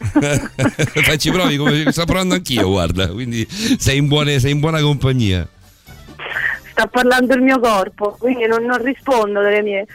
Fai, 0.00 1.18
ci 1.18 1.30
provi 1.30 1.56
come 1.58 1.92
sto 1.92 2.04
provando 2.06 2.34
anch'io, 2.34 2.68
guarda. 2.70 3.06
Quindi 3.08 3.46
sei 3.78 3.98
in, 3.98 4.08
buone- 4.08 4.40
sei 4.40 4.50
in 4.52 4.58
buona 4.58 4.80
compagnia. 4.80 5.46
Sta 6.80 6.88
parlando 6.88 7.34
il 7.34 7.42
mio 7.42 7.60
corpo, 7.60 8.16
quindi 8.18 8.46
non, 8.46 8.64
non 8.64 8.82
rispondo 8.82 9.42
delle 9.42 9.60
mie, 9.60 9.86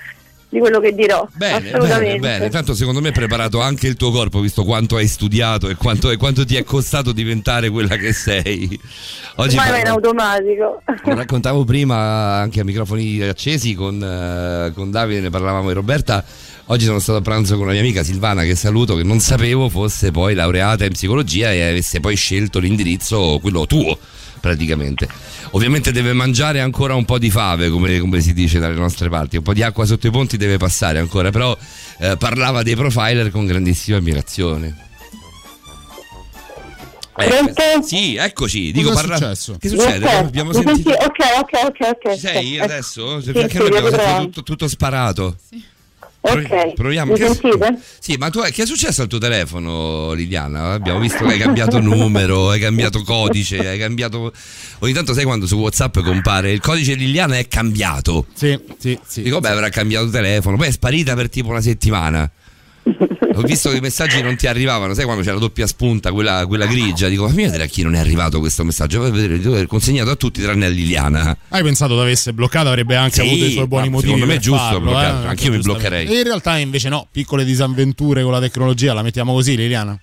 di 0.49 0.59
quello 0.59 0.79
che 0.79 0.93
dirò. 0.93 1.27
Bene, 1.33 1.67
assolutamente. 1.69 2.19
bene, 2.19 2.37
bene. 2.37 2.49
Tanto 2.51 2.75
secondo 2.75 3.01
me 3.01 3.09
è 3.09 3.11
preparato 3.11 3.59
anche 3.59 3.87
il 3.87 3.95
tuo 3.95 4.11
corpo, 4.11 4.39
visto 4.39 4.63
quanto 4.63 4.95
hai 4.95 5.07
studiato 5.07 5.67
e 5.67 5.73
quanto, 5.73 6.11
e 6.11 6.17
quanto 6.17 6.45
ti 6.45 6.55
è 6.55 6.63
costato 6.63 7.11
diventare 7.11 7.71
quella 7.71 7.95
che 7.95 8.13
sei. 8.13 8.79
Oggi 9.37 9.57
Ormai 9.57 9.71
va 9.71 9.79
in 9.79 9.87
automatico. 9.87 10.83
Lo 11.05 11.15
raccontavo 11.15 11.63
prima 11.63 12.35
anche 12.35 12.59
a 12.59 12.63
microfoni 12.63 13.19
accesi 13.23 13.73
con, 13.73 13.99
eh, 14.03 14.71
con 14.75 14.91
Davide, 14.91 15.21
ne 15.21 15.31
parlavamo 15.31 15.69
di 15.69 15.73
Roberta. 15.73 16.23
Oggi 16.65 16.85
sono 16.85 16.99
stato 16.99 17.17
a 17.17 17.21
pranzo 17.21 17.55
con 17.55 17.63
una 17.63 17.71
mia 17.71 17.81
amica 17.81 18.03
Silvana 18.03 18.43
che 18.43 18.53
saluto, 18.53 18.95
che 18.95 19.03
non 19.03 19.19
sapevo 19.19 19.69
fosse 19.69 20.11
poi 20.11 20.35
laureata 20.35 20.85
in 20.85 20.91
psicologia 20.91 21.51
e 21.51 21.67
avesse 21.67 21.99
poi 21.99 22.15
scelto 22.15 22.59
l'indirizzo, 22.59 23.39
quello 23.41 23.65
tuo 23.65 23.97
praticamente. 24.45 25.07
Ovviamente 25.51 25.91
deve 25.91 26.13
mangiare 26.13 26.59
ancora 26.61 26.93
un 26.93 27.03
po' 27.03 27.17
di 27.17 27.31
fave, 27.31 27.69
come, 27.69 27.97
come 27.99 28.21
si 28.21 28.31
dice 28.33 28.59
dalle 28.59 28.75
nostre 28.75 29.09
parti, 29.09 29.37
un 29.37 29.43
po' 29.43 29.53
di 29.53 29.63
acqua 29.63 29.85
sotto 29.85 30.05
i 30.05 30.11
ponti 30.11 30.37
deve 30.37 30.57
passare 30.57 30.99
ancora, 30.99 31.31
però 31.31 31.57
eh, 31.99 32.15
parlava 32.17 32.61
dei 32.61 32.75
profiler 32.75 33.31
con 33.31 33.45
grandissima 33.47 33.97
ammirazione. 33.97 34.83
Eh, 37.17 37.81
sì, 37.81 38.15
eccoci. 38.17 38.71
Dico, 38.73 38.89
Cosa 38.89 38.99
è 38.99 39.07
parla- 39.07 39.17
successo? 39.17 39.57
Che 39.57 39.69
succede? 39.69 40.09
Abbiamo 40.11 40.51
sentito. 40.51 40.89
senti- 40.89 41.05
Ok, 41.05 41.17
ok, 41.39 41.59
ok, 41.65 41.97
ok. 42.05 42.13
Ci 42.13 42.19
sei 42.19 42.55
Ecco. 42.55 42.63
adesso? 42.65 43.21
Sì, 43.21 43.31
Perché 43.31 43.63
sì, 43.63 43.69
noi 43.69 43.77
abbiamo 43.87 44.21
tutto, 44.25 44.43
tutto 44.43 44.67
sparato. 44.67 45.37
Provi- 45.49 45.65
Ok. 46.27 46.73
Proviamo. 46.73 47.11
Mi 47.13 47.17
Che, 47.19 47.25
sentite? 47.25 47.79
sì, 47.99 48.15
ma 48.17 48.29
tu 48.29 48.41
che 48.41 48.63
è 48.63 48.65
successo 48.65 49.03
al 49.03 49.07
tuo 49.07 49.19
telefono, 49.19 50.13
Liliana? 50.13 50.71
Abbiamo 50.71 50.99
visto 50.99 51.23
che 51.25 51.33
hai 51.33 51.39
cambiato 51.39 51.79
numero, 51.79 52.49
hai 52.49 52.59
cambiato 52.59 53.03
codice, 53.03 53.67
hai 53.67 53.77
cambiato. 53.77 54.33
Ogni 54.79 54.93
tanto 54.93 55.13
sai 55.13 55.23
quando 55.23 55.45
su 55.45 55.55
WhatsApp 55.57 55.99
compare 55.99 56.51
il 56.51 56.59
codice 56.61 56.95
Liliana 56.95 57.37
è 57.37 57.47
cambiato. 57.47 58.25
Sì, 58.33 58.59
sì, 58.77 58.97
sì. 59.05 59.21
Dico, 59.21 59.39
beh, 59.39 59.49
avrà 59.49 59.69
cambiato 59.69 60.09
telefono, 60.09 60.57
poi 60.57 60.67
è 60.67 60.71
sparita 60.71 61.13
per 61.13 61.29
tipo 61.29 61.49
una 61.49 61.61
settimana. 61.61 62.29
Ho 63.35 63.41
visto 63.41 63.69
che 63.69 63.77
i 63.77 63.81
messaggi 63.81 64.21
non 64.21 64.35
ti 64.35 64.47
arrivavano, 64.47 64.93
sai 64.93 65.03
quando 65.05 65.23
c'è 65.23 65.31
la 65.31 65.39
doppia 65.39 65.67
spunta, 65.67 66.11
quella, 66.11 66.45
quella 66.47 66.65
grigia, 66.65 67.07
dico, 67.07 67.27
fammi 67.27 67.43
vedere 67.43 67.63
a 67.63 67.67
chi 67.67 67.83
non 67.83 67.95
è 67.95 67.99
arrivato 67.99 68.39
questo 68.39 68.63
messaggio, 68.63 68.99
poi 68.99 69.11
vedere, 69.11 69.39
devo 69.39 69.55
aver 69.55 69.67
consegnato 69.67 70.09
a 70.09 70.15
tutti 70.15 70.41
tranne 70.41 70.65
a 70.65 70.69
Liliana. 70.69 71.37
Hai 71.49 71.63
pensato 71.63 71.95
che 71.95 72.01
avesse 72.01 72.33
bloccato, 72.33 72.69
avrebbe 72.69 72.95
anche 72.95 73.21
Sì, 73.21 73.27
avuto 73.27 73.45
i 73.45 73.51
suoi 73.51 73.67
buoni 73.67 73.89
motivi. 73.89 74.11
secondo 74.13 74.31
me 74.31 74.37
è 74.37 74.41
giusto 74.41 74.63
farlo, 74.63 74.79
bloccarlo, 74.79 75.25
eh, 75.25 75.27
anch'io 75.27 75.51
mi 75.51 75.59
bloccherei. 75.59 76.07
E 76.07 76.17
in 76.17 76.23
realtà 76.23 76.57
invece 76.57 76.89
no, 76.89 77.07
piccole 77.11 77.43
disavventure 77.43 78.23
con 78.23 78.31
la 78.31 78.39
tecnologia, 78.39 78.93
la 78.93 79.01
mettiamo 79.01 79.33
così, 79.33 79.55
Liliana. 79.55 79.99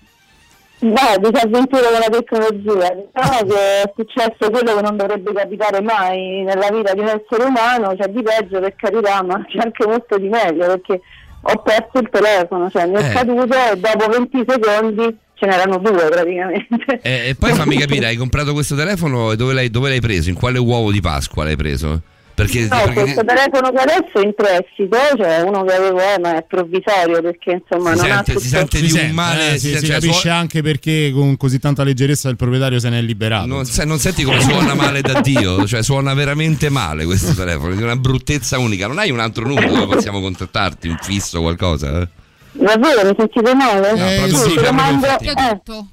Beh, 0.79 1.17
disavventura 1.17 1.87
con 1.89 1.99
la 1.99 2.09
tecnologia. 2.09 2.93
Diciamo 2.93 3.45
che 3.47 3.81
è 3.83 3.93
successo 3.95 4.51
quello 4.51 4.75
che 4.75 4.81
non 4.81 4.97
dovrebbe 4.97 5.31
capitare 5.33 5.81
mai 5.81 6.43
nella 6.43 6.69
vita 6.69 6.93
di 6.93 6.99
un 6.99 7.07
essere 7.07 7.45
umano, 7.45 7.95
c'è 7.97 8.09
di 8.09 8.21
peggio 8.21 8.59
per 8.59 8.75
carità, 8.75 9.23
ma 9.23 9.45
c'è 9.45 9.59
anche 9.59 9.87
molto 9.87 10.17
di 10.17 10.27
meglio 10.27 10.65
perché 10.65 10.99
ho 11.45 11.61
perso 11.61 11.99
il 11.99 12.09
telefono, 12.11 12.69
cioè 12.69 12.87
mi 12.87 12.95
è 12.95 13.09
Eh. 13.09 13.13
caduto 13.13 13.53
e 13.71 13.77
dopo 13.77 14.09
20 14.09 14.43
secondi 14.47 15.17
ce 15.35 15.45
n'erano 15.45 15.77
due 15.77 16.07
praticamente. 16.09 16.99
E, 17.01 17.29
e 17.29 17.35
poi 17.35 17.53
fammi 17.53 17.75
capire, 17.79 18.07
hai 18.07 18.15
comprato 18.15 18.53
questo 18.53 18.75
telefono 18.75 19.31
e 19.31 19.35
dove 19.35 19.53
l'hai, 19.53 19.69
dove 19.69 19.89
l'hai 19.89 20.01
preso? 20.01 20.29
In 20.29 20.35
quale 20.35 20.57
uovo 20.59 20.91
di 20.91 21.01
Pasqua 21.01 21.43
l'hai 21.43 21.55
preso? 21.57 22.01
Perché, 22.35 22.61
No, 22.61 22.67
perché- 22.69 22.93
questo 22.93 23.23
telefono 23.25 23.69
che 23.69 23.77
adesso 23.81 24.11
è 24.19 24.25
in 24.25 24.33
prestito, 24.33 24.97
cioè 25.17 25.41
uno 25.41 25.63
che 25.63 25.73
avevo 25.75 25.99
è, 25.99 26.17
ma 26.19 26.35
è 26.35 26.43
provvisorio 26.43 27.21
perché 27.21 27.61
insomma 27.61 27.91
Si 27.95 27.97
non 27.97 28.05
sente- 28.07 28.13
ha 28.13 28.23
si 28.23 28.31
tutto... 28.33 28.39
sente 28.57 28.81
di 28.81 28.87
Si 28.87 28.93
un 28.93 28.99
sente, 28.99 29.13
male, 29.13 29.53
eh, 29.53 29.57
si, 29.59 29.67
si- 29.69 29.77
si 29.77 29.85
cioè, 29.85 29.95
capisce 29.99 30.19
suo- 30.21 30.31
anche 30.31 30.61
perché 30.63 31.11
con 31.13 31.37
così 31.37 31.59
tanta 31.59 31.83
leggerezza 31.83 32.29
il 32.29 32.35
proprietario 32.35 32.79
se 32.79 32.89
n'è 32.89 33.01
liberato. 33.01 33.45
non, 33.45 33.65
se- 33.65 33.85
non 33.85 33.99
senti 33.99 34.23
come 34.23 34.41
suona 34.41 34.73
male 34.73 35.01
da 35.01 35.21
Dio, 35.21 35.63
cioè 35.67 35.83
suona 35.83 36.13
veramente 36.15 36.69
male 36.69 37.05
questo 37.05 37.33
telefono, 37.35 37.75
di 37.75 37.83
una 37.83 37.95
bruttezza 37.97 38.57
unica. 38.57 38.87
Non 38.87 38.97
hai 38.97 39.11
un 39.11 39.19
altro 39.19 39.45
numero 39.45 39.71
dove 39.71 39.93
possiamo 39.95 40.19
contattarti, 40.19 40.87
un 40.87 40.97
fisso, 41.01 41.39
qualcosa? 41.41 42.01
eh? 42.01 42.07
Davvero, 42.53 43.07
mi 43.09 43.15
sentite 43.17 43.53
male? 43.53 43.91
Eh, 43.91 44.15
proprio 44.17 44.37
sì, 44.37 44.49
proprio 44.53 44.73
mando... 44.73 45.05
Eh. 45.19 45.85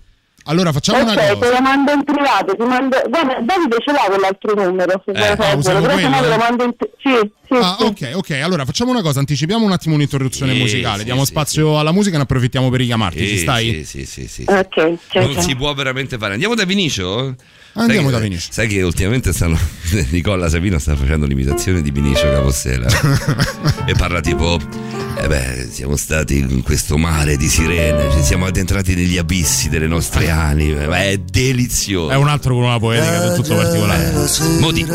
Allora 0.45 0.73
facciamo 0.73 1.03
una 1.03 1.13
Ok, 1.13 1.19
te 1.27 1.35
cosa. 1.35 1.53
lo 1.53 1.61
mando 1.61 1.93
in 1.93 2.03
privato, 2.05 2.57
ti 2.57 2.63
mando... 2.65 2.97
Guarda, 3.09 3.41
Davide 3.41 3.77
ce 3.85 3.93
l'ha 3.93 4.05
quell'altro 4.09 4.55
numero, 4.55 5.03
se 5.05 5.11
Eh, 5.13 5.15
vuoi 5.15 5.29
ah, 5.29 5.37
però 5.37 5.61
se 5.63 5.73
no 6.09 6.21
te 6.21 6.29
lo 6.29 6.37
mando 6.37 6.65
in... 6.65 6.75
Sì, 7.03 7.33
sì, 7.47 7.55
Ah, 7.55 7.77
sì. 7.79 7.85
ok, 7.85 8.11
ok. 8.17 8.31
Allora 8.43 8.65
facciamo 8.65 8.91
una 8.91 9.03
cosa, 9.03 9.19
anticipiamo 9.21 9.65
un 9.65 9.73
attimo 9.73 9.95
un'interruzione 9.95 10.53
Sì, 10.53 10.59
musicale, 10.59 10.99
sì, 11.01 11.05
diamo 11.05 11.21
sì, 11.25 11.27
spazio 11.33 11.79
alla 11.79 11.93
musica 11.93 12.15
e 12.15 12.19
ne 12.19 12.25
approfittiamo 12.25 12.69
per 12.71 12.81
richiamarti. 12.81 13.19
Ci 13.19 13.27
Sì, 13.29 13.39
stai? 13.39 13.85
Sì, 13.85 13.85
sì, 13.85 14.07
sì, 14.07 14.27
sì. 14.29 14.45
Ok, 14.49 14.99
ciao, 15.11 15.23
non 15.23 15.33
ciao. 15.35 15.43
si 15.43 15.55
può 15.57 15.73
veramente 15.75 16.17
fare. 16.19 16.33
Andiamo 16.33 16.55
da 16.55 16.65
Vinicio? 16.65 17.35
Andiamo 17.75 18.03
Sai 18.09 18.11
da 18.13 18.17
che- 18.19 18.23
Vinicio. 18.29 18.49
Sai 18.51 18.67
che 18.69 18.83
ultimamente 18.83 19.33
stanno. 19.33 19.59
Nicola 20.11 20.49
Savino 20.49 20.79
sta 20.79 20.97
facendo 20.97 21.27
l'imitazione 21.27 21.83
di 21.83 21.91
Vinicio 21.91 22.29
Capossela 22.31 22.87
e 23.87 23.95
parla 23.95 24.21
tipo. 24.21 24.59
Eh 25.23 25.27
beh, 25.29 25.69
siamo 25.71 25.97
stati 25.97 26.39
in 26.39 26.63
questo 26.63 26.97
mare 26.97 27.37
di 27.37 27.47
sirene, 27.49 28.11
ci 28.17 28.23
siamo 28.25 28.47
addentrati 28.47 28.95
negli 28.95 29.19
abissi 29.19 29.69
delle 29.69 29.87
nostre 29.87 30.31
anime. 30.31 30.87
ma 30.87 31.03
È 31.05 31.19
delizioso. 31.19 32.11
È 32.11 32.17
un 32.17 32.29
altro 32.29 32.55
con 32.55 32.65
una 32.65 32.79
poetica 32.79 33.21
del 33.27 33.35
tutto 33.37 33.55
particolare. 33.55 34.13
Modi. 34.61 34.87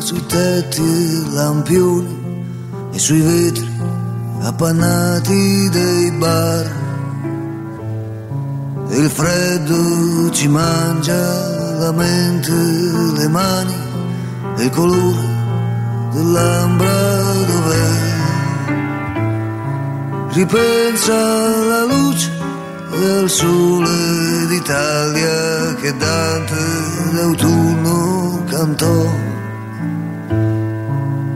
sui 0.00 0.26
tetti 0.26 1.30
lampioni 1.32 2.16
e 2.92 2.98
sui 2.98 3.20
vetri 3.20 3.66
appannati 4.42 5.68
dei 5.70 6.10
bar. 6.12 6.82
Il 8.90 9.10
freddo 9.10 10.30
ci 10.30 10.46
mangia 10.48 11.63
la 11.78 11.92
mente, 11.92 12.52
le 12.52 13.28
mani 13.28 13.74
e 14.56 14.64
il 14.64 14.70
colore 14.70 15.32
dell'ambra 16.12 17.22
dov'è. 17.50 18.12
Ripensa 20.30 21.14
alla 21.14 21.84
luce 21.84 22.30
e 22.92 23.08
al 23.18 23.30
sole 23.30 24.46
d'Italia 24.48 25.74
che 25.80 25.96
Dante 25.96 26.62
d'autunno 27.12 28.42
cantò. 28.48 29.06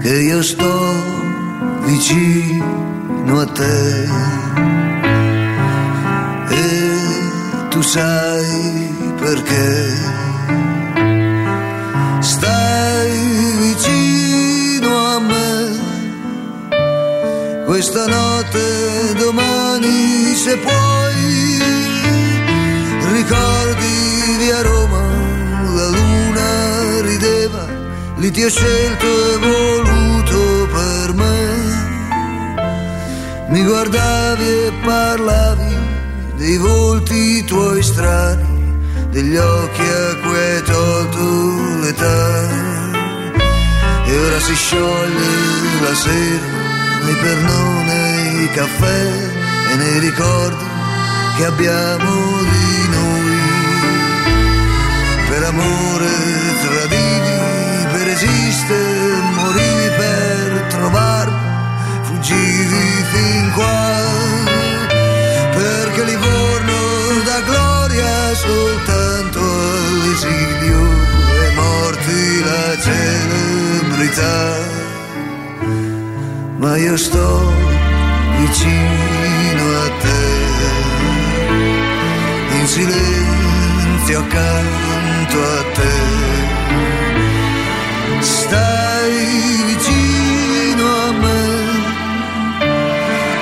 Che 0.00 0.20
io 0.20 0.42
sto 0.42 0.94
vicino 1.84 3.40
a 3.40 3.46
te. 3.46 4.08
E 6.50 7.68
tu 7.68 7.80
sai 7.82 8.94
perché. 9.20 10.27
Stai 12.20 13.10
vicino 13.60 14.88
a 15.14 15.18
me. 15.20 15.86
Questa 17.66 18.06
notte, 18.06 19.14
domani 19.16 20.34
se 20.34 20.56
puoi, 20.56 21.58
ricordi 23.12 24.36
via 24.38 24.62
Roma, 24.62 25.02
la 25.74 25.88
luna 25.88 27.00
rideva, 27.02 27.66
lì 28.16 28.30
ti 28.30 28.42
ho 28.42 28.48
scelto 28.48 29.06
e 29.06 29.36
voluto 29.36 30.66
per 30.72 31.12
me, 31.14 31.36
mi 33.48 33.62
guardavi 33.64 34.48
e 34.48 34.72
parlavi 34.84 35.76
dei 36.36 36.56
volti 36.56 37.44
tuoi 37.44 37.82
strani, 37.82 38.57
degli 39.10 39.36
occhi 39.36 39.88
verità. 41.98 42.48
E 44.04 44.18
ora 44.18 44.40
si 44.40 44.54
scioglie 44.54 45.80
la 45.82 45.94
sera 45.94 46.46
nei 47.04 47.14
pernone, 47.14 48.42
i 48.42 48.50
caffè 48.50 49.06
e 49.70 49.76
nei 49.76 49.98
ricordi 50.00 50.64
che 51.36 51.44
abbiamo 51.44 52.42
di 52.42 52.88
noi. 52.90 53.36
Per 55.28 55.42
amore 55.44 56.10
tradivi, 56.64 57.86
per 57.92 58.08
esistere, 58.08 59.20
morivi 59.34 59.88
per 59.96 60.66
trovarmi, 60.68 61.36
fuggivi 62.02 63.04
fin 63.12 63.52
qua. 63.54 64.06
Perché 65.52 66.04
da 66.04 66.16
gloria 66.16 66.57
soltanto 68.42 69.40
all'esilio 69.40 70.80
e 71.44 71.54
morti 71.54 72.20
la 72.44 72.78
celebrità 72.80 74.78
ma 76.58 76.76
io 76.76 76.96
sto 76.96 77.52
vicino 78.38 79.62
a 79.84 79.90
te, 80.02 80.22
in 82.58 82.66
silenzio 82.66 84.18
accanto 84.18 85.36
a 85.42 85.62
te. 85.74 85.96
Stai 88.20 89.62
vicino 89.66 90.84
a 91.06 91.12
me, 91.12 91.42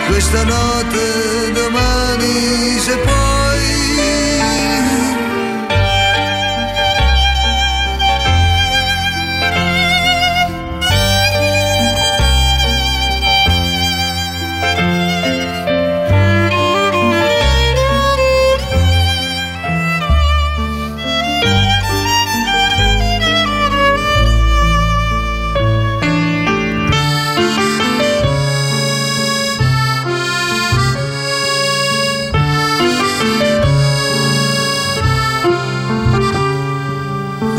questa 0.08 0.44
notte 0.44 1.52
domani 1.52 2.78
se 2.78 2.96
puoi. 2.98 3.35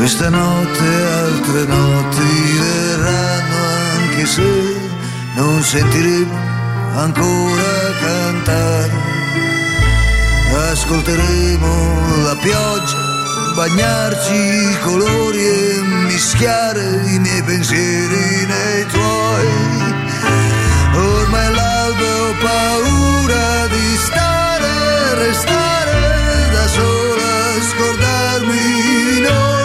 Questa 0.08 0.30
notte 0.30 0.88
altre 1.20 1.66
notti 1.66 2.58
verranno 2.62 3.56
anche 3.92 4.26
se 4.26 4.80
non 5.36 5.62
sentiremo 5.62 6.34
ancora 6.96 7.92
cantare. 8.00 8.92
Ascolteremo 10.72 12.24
la 12.24 12.36
pioggia, 12.38 13.54
bagnarci 13.54 14.34
i 14.34 14.80
colori 14.80 15.46
e 15.46 15.82
mischiare 16.06 17.04
i 17.08 17.20
miei 17.20 17.44
pensieri 17.44 18.46
nei 18.46 18.86
tuoi. 18.88 19.48
Ormai 20.96 21.54
l'alba 21.54 22.22
ho 22.22 22.34
paura 22.40 23.68
di 23.68 23.98
stare, 23.98 25.16
restare 25.16 26.50
da 26.54 26.68
sola, 26.68 27.62
scordarmi 27.72 29.20
noi. 29.20 29.57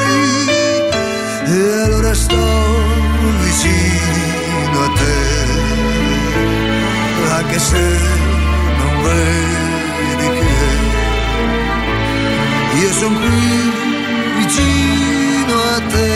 E 1.55 1.55
allora 1.85 2.15
sto 2.15 2.45
vicino 3.43 4.85
a 4.85 4.91
te, 5.01 5.19
anche 7.31 7.59
se 7.59 7.85
non 8.79 9.03
vedi 9.03 10.29
che 10.39 10.55
io 12.79 12.93
sono 12.93 13.19
qui 13.19 13.73
vicino 14.39 15.55
a 15.77 15.81
te. 15.93 16.11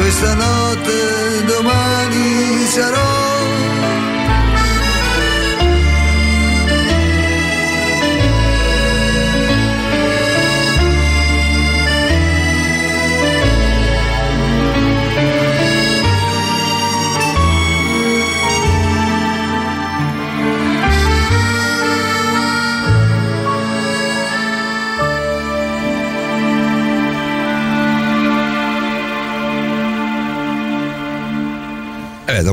Questa 0.00 0.34
notte 0.34 1.44
domani 1.46 2.66
sarò 2.66 3.18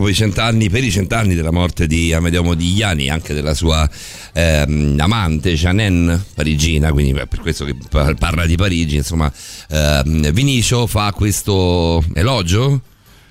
dopo 0.05 0.09
i 0.09 0.13
cent'anni, 0.13 0.69
per 0.69 0.83
i 0.83 0.91
cent'anni 0.91 1.33
della 1.33 1.51
morte 1.51 1.87
di 1.87 2.13
Amedeo 2.13 2.43
Modigliani, 2.43 3.09
anche 3.09 3.33
della 3.33 3.53
sua 3.53 3.89
ehm, 4.33 4.95
amante 4.99 5.53
Jeanne 5.53 6.23
parigina, 6.33 6.91
quindi 6.91 7.13
per 7.13 7.39
questo 7.41 7.65
che 7.65 7.75
par- 7.89 8.13
parla 8.15 8.45
di 8.45 8.55
Parigi, 8.55 8.97
insomma, 8.97 9.31
ehm, 9.69 10.31
Vinicio 10.31 10.85
fa 10.85 11.11
questo 11.11 12.03
elogio 12.13 12.81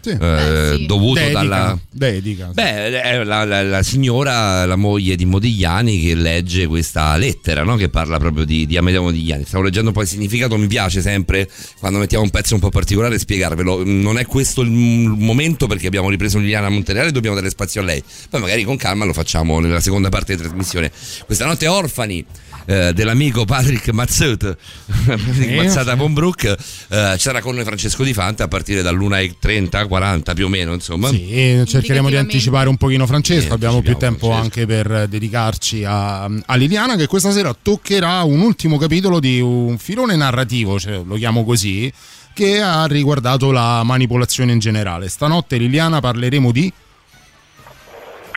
Sì. 0.04 0.10
eh, 0.20 0.72
Eh, 0.72 0.76
sì. 0.76 0.86
dovuto 0.86 1.18
dedica, 1.20 1.32
dalla... 1.40 1.78
dedica. 1.90 2.50
Beh, 2.52 3.00
è 3.00 3.24
la, 3.24 3.44
la- 3.44 3.62
la 3.62 3.82
signora, 3.82 4.66
la 4.66 4.76
moglie 4.76 5.16
di 5.16 5.24
Modigliani 5.24 5.98
che 6.02 6.14
legge 6.14 6.66
questa 6.66 7.16
lettera, 7.16 7.62
no? 7.62 7.76
che 7.76 7.88
parla 7.88 8.18
proprio 8.18 8.44
di, 8.44 8.66
di 8.66 8.76
Amedeo 8.76 9.02
Modigliani. 9.02 9.44
Stavo 9.46 9.64
leggendo 9.64 9.92
poi 9.92 10.02
il 10.02 10.08
significato, 10.10 10.58
mi 10.58 10.66
piace 10.66 11.00
sempre 11.00 11.48
quando 11.78 11.98
mettiamo 11.98 12.22
un 12.24 12.30
pezzo 12.30 12.52
un 12.54 12.60
po' 12.60 12.68
particolare 12.68 13.18
spiegarvelo. 13.18 13.82
Non 13.84 14.18
è 14.18 14.26
questo 14.26 14.60
il 14.60 14.70
m- 14.70 15.16
momento 15.24 15.66
perché 15.66 15.86
abbiamo 15.86 16.10
ripreso 16.10 16.38
Liliana 16.38 16.68
Montereale 16.68 17.08
e 17.08 17.12
dobbiamo 17.12 17.36
dare 17.36 17.48
spazio 17.48 17.80
a 17.80 17.84
lei. 17.84 18.02
Poi 18.28 18.40
magari 18.40 18.62
con 18.64 18.76
calma 18.76 19.06
lo 19.06 19.14
facciamo 19.14 19.58
nella 19.60 19.80
seconda 19.80 20.10
parte 20.10 20.36
di 20.36 20.42
trasmissione. 20.42 20.90
Questa 21.24 21.46
notte 21.46 21.66
orfani. 21.66 22.22
Eh, 22.66 22.92
dell'amico 22.92 23.44
Patrick 23.44 23.88
Mazzut 23.90 24.56
Patrick 25.06 25.34
Sì, 25.34 25.54
Mazzata 25.54 25.92
sì. 25.92 25.98
von 25.98 26.12
Brook 26.14 26.44
eh, 26.44 27.14
c'era 27.16 27.40
con 27.40 27.54
noi 27.54 27.64
Francesco 27.64 28.02
Di 28.04 28.12
Fanta 28.12 28.44
a 28.44 28.48
partire 28.48 28.82
dall'1.30 28.82 29.86
40 29.86 30.34
più 30.34 30.46
o 30.46 30.48
meno 30.48 30.72
insomma 30.72 31.08
Sì, 31.08 31.30
e 31.30 31.64
cercheremo 31.66 32.08
di 32.08 32.16
anticipare 32.16 32.68
un 32.68 32.76
pochino 32.76 33.06
Francesco, 33.06 33.54
abbiamo 33.54 33.80
più 33.82 33.96
tempo 33.96 34.26
Francesco. 34.28 34.42
anche 34.42 34.66
per 34.66 35.08
dedicarci 35.08 35.84
a, 35.84 36.24
a 36.24 36.54
Liliana 36.54 36.96
che 36.96 37.06
questa 37.06 37.30
sera 37.32 37.54
toccherà 37.60 38.22
un 38.22 38.40
ultimo 38.40 38.78
capitolo 38.78 39.20
di 39.20 39.40
un 39.40 39.78
filone 39.78 40.16
narrativo, 40.16 40.78
cioè, 40.78 41.00
lo 41.04 41.16
chiamo 41.16 41.44
così, 41.44 41.92
che 42.32 42.60
ha 42.60 42.86
riguardato 42.86 43.50
la 43.52 43.82
manipolazione 43.84 44.52
in 44.52 44.58
generale. 44.58 45.08
Stanotte 45.08 45.56
Liliana 45.56 46.00
parleremo 46.00 46.50
di... 46.50 46.72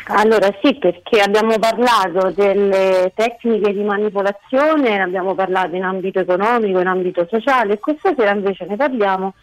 Allora 0.09 0.47
sì, 0.61 0.73
perché 0.75 1.19
abbiamo 1.19 1.59
parlato 1.59 2.31
delle 2.31 3.11
tecniche 3.13 3.73
di 3.73 3.83
manipolazione, 3.83 4.89
ne 4.89 5.01
abbiamo 5.01 5.35
parlato 5.35 5.75
in 5.75 5.83
ambito 5.83 6.19
economico, 6.19 6.79
in 6.79 6.87
ambito 6.87 7.27
sociale 7.29 7.73
e 7.73 7.79
questa 7.79 8.13
sera 8.15 8.31
invece 8.31 8.65
ne 8.69 8.77
parliamo 8.77 9.33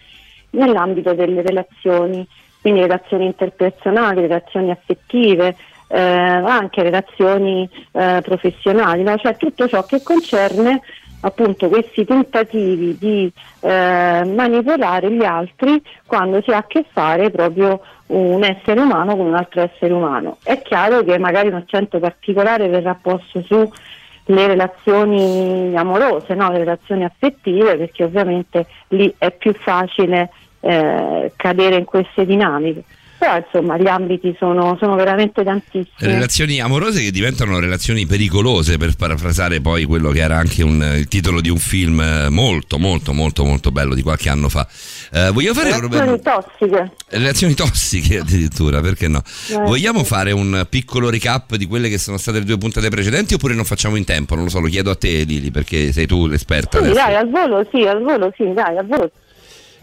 nell'ambito 0.50 1.12
delle 1.12 1.42
relazioni, 1.42 2.26
quindi 2.62 2.80
relazioni 2.80 3.26
interpersonali, 3.26 4.22
relazioni 4.22 4.70
affettive, 4.70 5.54
eh, 5.88 6.00
anche 6.00 6.82
relazioni 6.82 7.68
eh, 7.92 8.20
professionali, 8.22 9.02
no? 9.02 9.16
cioè 9.18 9.36
tutto 9.36 9.68
ciò 9.68 9.84
che 9.84 10.02
concerne 10.02 10.80
appunto 11.20 11.68
questi 11.68 12.04
tentativi 12.04 12.96
di 12.98 13.30
eh, 13.60 14.24
manipolare 14.24 15.10
gli 15.10 15.24
altri 15.24 15.82
quando 16.06 16.40
si 16.42 16.50
ha 16.50 16.58
a 16.58 16.66
che 16.66 16.84
fare 16.90 17.30
proprio 17.30 17.80
un 18.06 18.44
essere 18.44 18.80
umano 18.80 19.16
con 19.16 19.26
un 19.26 19.34
altro 19.34 19.62
essere 19.62 19.92
umano. 19.92 20.38
È 20.42 20.60
chiaro 20.62 21.02
che 21.04 21.18
magari 21.18 21.48
un 21.48 21.54
accento 21.54 21.98
particolare 21.98 22.68
verrà 22.68 22.94
posto 23.00 23.42
sulle 23.42 24.46
relazioni 24.46 25.74
amorose, 25.74 26.34
no? 26.34 26.50
le 26.50 26.58
relazioni 26.58 27.04
affettive, 27.04 27.76
perché 27.76 28.04
ovviamente 28.04 28.66
lì 28.88 29.12
è 29.16 29.30
più 29.30 29.54
facile 29.54 30.30
eh, 30.60 31.32
cadere 31.36 31.76
in 31.76 31.84
queste 31.84 32.26
dinamiche. 32.26 32.84
Però 33.16 33.36
insomma 33.36 33.78
gli 33.78 33.86
ambiti 33.86 34.34
sono, 34.38 34.76
sono 34.78 34.96
veramente 34.96 35.42
tantissimi. 35.42 35.88
Relazioni 36.12 36.60
amorose 36.60 37.00
che 37.00 37.10
diventano 37.10 37.58
relazioni 37.58 38.04
pericolose, 38.04 38.76
per 38.76 38.96
parafrasare 38.96 39.62
poi 39.62 39.84
quello 39.84 40.10
che 40.10 40.20
era 40.20 40.36
anche 40.36 40.62
un, 40.62 40.82
il 40.96 41.08
titolo 41.08 41.40
di 41.40 41.48
un 41.48 41.56
film 41.56 42.00
eh, 42.00 42.28
molto, 42.28 42.78
molto, 42.78 43.14
molto, 43.14 43.44
molto 43.44 43.70
bello 43.70 43.94
di 43.94 44.02
qualche 44.02 44.28
anno 44.28 44.50
fa. 44.50 44.66
Eh, 45.16 45.30
voglio 45.30 45.54
fare 45.54 45.70
Relazioni 45.70 46.18
proprio- 46.18 46.42
tossiche. 46.42 46.90
relazioni 47.06 47.54
tossiche 47.54 48.18
addirittura, 48.24 48.80
perché 48.80 49.06
no? 49.06 49.22
Eh, 49.50 49.58
Vogliamo 49.58 50.00
sì. 50.00 50.06
fare 50.06 50.32
un 50.32 50.66
piccolo 50.68 51.08
recap 51.08 51.54
di 51.54 51.66
quelle 51.66 51.88
che 51.88 51.98
sono 51.98 52.16
state 52.16 52.40
le 52.40 52.44
due 52.44 52.58
puntate 52.58 52.88
precedenti 52.88 53.34
oppure 53.34 53.54
non 53.54 53.64
facciamo 53.64 53.94
in 53.94 54.04
tempo? 54.04 54.34
Non 54.34 54.44
lo 54.44 54.50
so, 54.50 54.58
lo 54.58 54.66
chiedo 54.66 54.90
a 54.90 54.96
te 54.96 55.22
Lili 55.22 55.52
perché 55.52 55.92
sei 55.92 56.06
tu 56.06 56.26
l'esperta. 56.26 56.78
Sì, 56.78 56.84
adesso. 56.84 56.94
dai, 56.96 57.14
al 57.14 57.30
volo 57.30 57.64
sì, 57.70 57.86
al 57.86 58.02
volo 58.02 58.32
sì, 58.36 58.52
dai, 58.52 58.76
al 58.76 58.86
volo. 58.86 59.10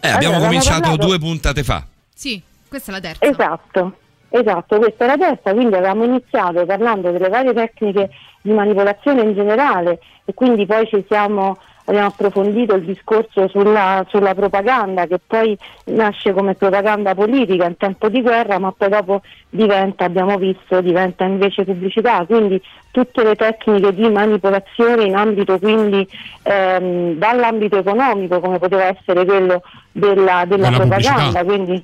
Eh, 0.01 0.09
abbiamo 0.09 0.33
Allora, 0.35 0.49
cominciato 0.49 0.95
due 0.97 1.17
puntate 1.17 1.63
fa. 1.63 1.85
Sì, 2.13 2.41
questa 2.67 2.91
è 2.91 2.95
la 2.95 2.99
terza. 3.01 3.25
Esatto, 3.25 3.97
esatto, 4.27 4.77
questa 4.79 5.05
è 5.05 5.07
la 5.07 5.17
terza, 5.17 5.53
quindi 5.53 5.75
avevamo 5.75 6.03
iniziato 6.03 6.65
parlando 6.65 7.09
delle 7.11 7.29
varie 7.29 7.53
tecniche 7.53 8.09
di 8.41 8.51
manipolazione 8.51 9.21
in 9.21 9.33
generale 9.33 9.99
e 10.25 10.33
quindi 10.33 10.65
poi 10.65 10.85
ci 10.87 11.05
siamo, 11.07 11.57
abbiamo 11.85 12.07
approfondito 12.07 12.75
il 12.75 12.83
discorso 12.83 13.47
sulla, 13.47 14.05
sulla 14.09 14.33
propaganda 14.33 15.07
che 15.07 15.19
poi 15.25 15.57
nasce 15.85 16.33
come 16.33 16.55
propaganda 16.55 17.15
politica 17.15 17.65
in 17.65 17.77
tempo 17.77 18.09
di 18.09 18.21
guerra 18.21 18.59
ma 18.59 18.71
poi 18.71 18.89
dopo 18.89 19.21
diventa, 19.49 20.05
abbiamo 20.05 20.37
visto, 20.37 20.81
diventa 20.81 21.23
invece 21.23 21.63
pubblicità, 21.63 22.25
quindi 22.25 22.61
tutte 22.91 23.23
le 23.23 23.35
tecniche 23.35 23.93
di 23.93 24.09
manipolazione 24.09 25.05
in 25.05 25.15
ambito 25.15 25.57
quindi 25.59 26.07
ehm, 26.43 27.13
dall'ambito 27.15 27.77
economico 27.77 28.39
come 28.39 28.59
poteva 28.59 28.85
essere 28.85 29.25
quello 29.25 29.61
della, 29.91 30.45
della 30.45 30.71
propaganda, 30.71 31.43
quindi 31.43 31.83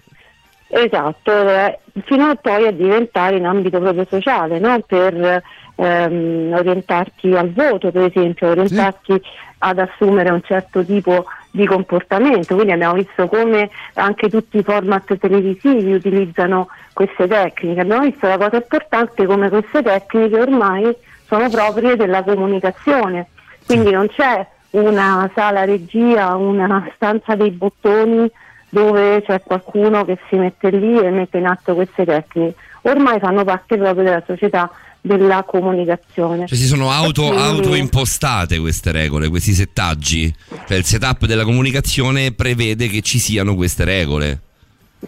Esatto, 0.70 1.32
eh, 1.32 1.80
fino 2.04 2.26
a 2.26 2.36
poi 2.36 2.68
a 2.68 2.72
diventare 2.72 3.38
in 3.38 3.46
ambito 3.46 3.80
proprio 3.80 4.06
sociale, 4.10 4.60
no? 4.60 4.78
per 4.86 5.42
ehm, 5.78 6.54
orientarti 6.54 7.36
al 7.36 7.52
voto, 7.54 7.92
per 7.92 8.04
esempio, 8.04 8.50
orientarti 8.50 9.22
ad 9.60 9.80
assumere 9.80 10.30
un 10.30 10.42
certo 10.44 10.84
tipo 10.84 11.26
di 11.52 11.66
comportamento. 11.66 12.56
Quindi 12.56 12.74
abbiamo 12.74 12.96
visto 12.96 13.28
come 13.28 13.70
anche 13.94 14.30
tutti 14.30 14.58
i 14.58 14.64
format 14.64 15.18
televisivi 15.18 15.94
utilizzano 15.94 16.68
queste 16.94 17.28
tecniche. 17.28 17.80
Abbiamo 17.80 18.04
visto 18.04 18.28
la 18.28 18.38
cosa 18.38 18.58
importante 18.58 19.26
come 19.26 19.50
queste 19.50 19.82
tecniche 19.82 20.40
ormai 20.40 20.96
sono 21.26 21.50
proprie 21.50 21.96
della 21.96 22.24
comunicazione. 22.24 23.28
Quindi 23.66 23.92
non 23.92 24.08
c'è 24.08 24.46
una 24.72 25.30
sala 25.34 25.64
regia, 25.64 26.36
una 26.36 26.90
stanza 26.96 27.36
dei 27.36 27.52
bottoni 27.52 28.30
dove 28.70 29.24
c'è 29.24 29.42
qualcuno 29.42 30.04
che 30.06 30.18
si 30.30 30.36
mette 30.36 30.70
lì 30.70 31.00
e 31.00 31.10
mette 31.10 31.38
in 31.38 31.48
atto 31.48 31.74
queste 31.74 32.06
tecniche. 32.06 32.56
Ormai 32.82 33.20
fanno 33.20 33.44
parte 33.44 33.78
proprio 33.78 34.04
della 34.04 34.24
società 34.26 34.70
della 35.02 35.44
comunicazione. 35.44 36.48
Cioè 36.48 36.58
si 36.58 36.66
sono 36.66 36.92
auto, 36.92 37.28
quindi- 37.28 37.42
autoimpostate 37.42 38.60
queste 38.60 38.92
regole, 38.92 39.30
questi 39.30 39.54
settaggi. 39.54 40.34
Cioè 40.68 40.78
il 40.78 40.84
setup 40.84 41.26
della 41.26 41.44
comunicazione 41.44 42.32
prevede 42.34 42.88
che 42.88 43.02
ci 43.02 43.20
siano 43.20 43.56
queste 43.56 43.84
regole. 43.86 44.42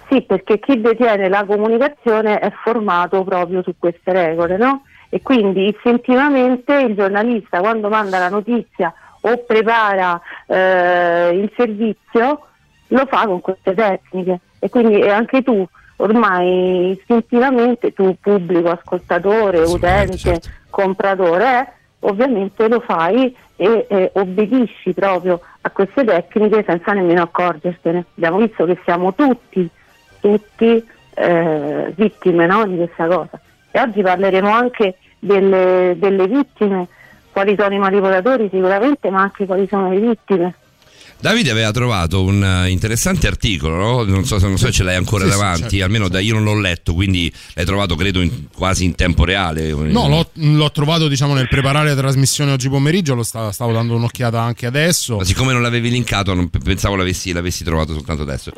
Sì, 0.10 0.22
perché 0.22 0.60
chi 0.60 0.80
detiene 0.80 1.30
la 1.30 1.46
comunicazione 1.46 2.40
è 2.40 2.52
formato 2.64 3.24
proprio 3.24 3.64
su 3.64 3.74
queste 3.78 4.12
regole, 4.12 4.58
no? 4.58 4.84
E 5.10 5.22
quindi 5.22 5.68
istintivamente 5.68 6.74
il 6.76 6.96
giornalista 6.96 7.60
quando 7.60 7.90
manda 7.90 8.20
la 8.20 8.30
notizia 8.30 8.94
o 9.22 9.44
prepara 9.46 10.22
eh, 10.46 11.30
il 11.34 11.52
servizio 11.58 12.46
lo 12.88 13.06
fa 13.08 13.26
con 13.26 13.42
queste 13.42 13.74
tecniche 13.74 14.40
e 14.60 14.70
quindi 14.70 15.00
e 15.00 15.10
anche 15.10 15.42
tu 15.42 15.68
ormai 16.00 16.92
istintivamente 16.92 17.94
tu 17.94 18.16
pubblico, 18.20 18.70
ascoltatore, 18.70 19.62
Assolutamente, 19.62 20.16
utente, 20.16 20.18
certo. 20.18 20.50
compratore, 20.70 21.60
eh, 21.60 21.68
ovviamente 22.02 22.68
lo 22.68 22.80
fai 22.80 23.36
e 23.56 23.86
eh, 23.90 24.12
obbedisci 24.14 24.94
proprio 24.94 25.42
a 25.62 25.70
queste 25.70 26.04
tecniche 26.06 26.64
senza 26.66 26.94
nemmeno 26.94 27.24
accorgertene. 27.24 28.06
Abbiamo 28.16 28.38
visto 28.38 28.66
che 28.66 28.80
siamo 28.86 29.14
tutti, 29.14 29.70
tutti 30.22 30.84
eh, 31.16 31.94
vittime 31.96 32.46
no, 32.46 32.66
di 32.66 32.78
questa 32.78 33.08
cosa. 33.08 33.40
E 33.72 33.80
oggi 33.82 34.02
parleremo 34.02 34.50
anche 34.50 34.96
delle, 35.20 35.96
delle 35.98 36.28
vittime, 36.28 36.88
quali 37.32 37.56
sono 37.58 37.74
i 37.74 37.80
manipolatori 37.80 38.48
sicuramente, 38.50 39.10
ma 39.10 39.22
anche 39.22 39.46
quali 39.46 39.68
sono 39.68 39.90
le 39.92 40.00
vittime. 40.00 40.56
Davide 41.22 41.52
aveva 41.52 41.72
trovato 41.72 42.24
un 42.24 42.42
eh, 42.42 42.70
interessante 42.70 43.28
articolo, 43.28 43.76
no? 43.76 44.04
non 44.04 44.26
so 44.26 44.40
se 44.40 44.48
non 44.48 44.58
so 44.58 44.68
se 44.68 44.72
ce 44.72 44.84
l'hai 44.84 44.96
ancora 44.96 45.26
Sì, 45.26 45.32
sì, 45.32 45.38
davanti, 45.38 45.62
certo, 45.72 45.84
almeno 45.84 46.08
da 46.08 46.20
io 46.22 46.34
non 46.36 46.44
l'ho 46.46 46.58
letto, 46.58 46.94
quindi 46.94 47.30
l'hai 47.56 47.66
trovato 47.66 47.98
credo 47.98 48.22
in- 48.22 48.48
quasi 48.56 48.86
in 48.86 48.96
tempo 48.96 49.26
reale. 49.26 49.70
No, 49.74 50.08
l'ho, 50.08 50.30
l'ho 50.34 50.72
trovato 50.72 51.10
diciamo 51.10 51.34
nel 51.34 51.50
preparare 51.50 51.90
la 51.90 51.96
trasmissione 51.96 52.54
oggi 52.54 52.70
pomeriggio, 52.70 53.16
lo 53.16 53.24
sta- 53.24 53.52
stavo 53.52 53.74
dando 53.74 53.96
un'occhiata 53.96 54.40
anche 54.40 54.66
adesso. 54.66 55.18
Ma 55.18 55.26
siccome 55.26 55.52
non 55.52 55.62
l'avevi 55.62 55.90
linkato, 55.90 56.34
non 56.34 56.50
pe- 56.50 56.60
pensavo 56.60 56.96
l'avessi, 56.96 57.34
l'avessi 57.34 57.66
trovato 57.66 57.92
soltanto 57.92 58.22
adesso. 58.22 58.52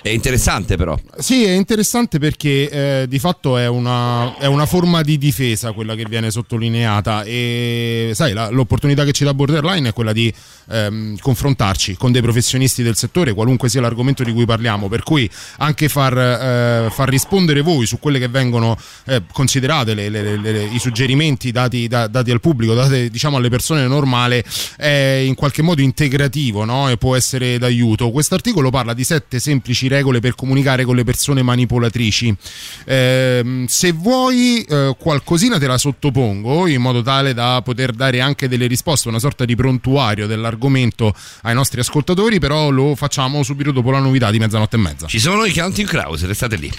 È 0.00 0.08
interessante 0.08 0.76
però. 0.78 0.98
Sì, 1.18 1.44
è 1.44 1.52
interessante 1.52 2.18
perché 2.18 2.70
eh, 3.02 3.06
di 3.08 3.18
fatto 3.18 3.58
è 3.58 3.68
una, 3.68 4.38
è 4.38 4.46
una 4.46 4.64
forma 4.64 5.02
di 5.02 5.18
difesa 5.18 5.72
quella 5.72 5.94
che 5.94 6.06
viene 6.08 6.30
sottolineata 6.30 7.24
e 7.24 8.12
sai, 8.14 8.32
la- 8.32 8.48
l'opportunità 8.48 9.04
che 9.04 9.12
ci 9.12 9.24
dà 9.24 9.34
Borderline 9.34 9.90
è 9.90 9.92
quella 9.92 10.14
di 10.14 10.32
ehm, 10.70 11.18
confrontarci 11.18 11.96
con 12.06 12.12
dei 12.12 12.22
professionisti 12.22 12.84
del 12.84 12.94
settore, 12.94 13.32
qualunque 13.32 13.68
sia 13.68 13.80
l'argomento 13.80 14.22
di 14.22 14.32
cui 14.32 14.46
parliamo, 14.46 14.88
per 14.88 15.02
cui 15.02 15.28
anche 15.58 15.88
far, 15.88 16.16
eh, 16.16 16.88
far 16.88 17.08
rispondere 17.08 17.62
voi 17.62 17.84
su 17.84 17.98
quelle 17.98 18.20
che 18.20 18.28
vengono 18.28 18.78
eh, 19.06 19.22
considerate 19.32 19.92
le- 19.92 20.08
le- 20.08 20.36
le- 20.36 20.64
i 20.66 20.78
suggerimenti 20.78 21.50
dati, 21.50 21.88
da- 21.88 22.06
dati 22.06 22.30
al 22.30 22.38
pubblico, 22.40 22.74
dati 22.74 23.10
diciamo 23.10 23.38
alle 23.38 23.48
persone 23.48 23.88
normali, 23.88 24.40
è 24.76 25.20
in 25.26 25.34
qualche 25.34 25.62
modo 25.62 25.80
integrativo 25.80 26.64
no? 26.64 26.88
e 26.88 26.96
può 26.96 27.16
essere 27.16 27.58
d'aiuto. 27.58 28.12
Quest'articolo 28.12 28.70
parla 28.70 28.94
di 28.94 29.02
sette 29.02 29.40
semplici 29.40 29.88
regole 29.88 30.20
per 30.20 30.36
comunicare 30.36 30.84
con 30.84 30.94
le 30.94 31.02
persone 31.02 31.42
manipolatrici. 31.42 32.36
Ehm, 32.84 33.66
se 33.66 33.90
vuoi 33.90 34.62
eh, 34.62 34.94
qualcosina 34.96 35.58
te 35.58 35.66
la 35.66 35.76
sottopongo 35.78 36.68
in 36.68 36.80
modo 36.80 37.02
tale 37.02 37.34
da 37.34 37.60
poter 37.64 37.90
dare 37.90 38.20
anche 38.20 38.46
delle 38.46 38.68
risposte, 38.68 39.08
una 39.08 39.18
sorta 39.18 39.44
di 39.44 39.56
prontuario 39.56 40.28
dell'argomento 40.28 41.12
ai 41.42 41.54
nostri 41.54 41.80
ascoltatori, 41.80 41.94
però 42.38 42.70
lo 42.70 42.94
facciamo 42.94 43.42
subito 43.42 43.70
dopo 43.72 43.90
la 43.90 43.98
novità 43.98 44.30
di 44.30 44.38
mezzanotte 44.38 44.76
e 44.76 44.78
mezza. 44.78 45.06
Ci 45.06 45.18
sono 45.18 45.44
i 45.44 45.52
Counting 45.52 45.88
Crows, 45.88 46.24
restate 46.26 46.56
lì. 46.56 46.70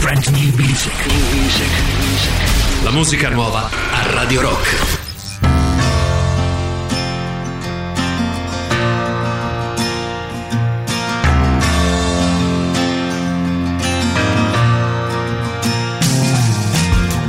Brand 0.00 0.26
new 0.28 0.54
music. 0.56 0.92
La 2.82 2.90
musica 2.90 3.28
nuova 3.28 3.68
a 3.68 4.10
Radio 4.12 4.40
Rock. 4.40 5.00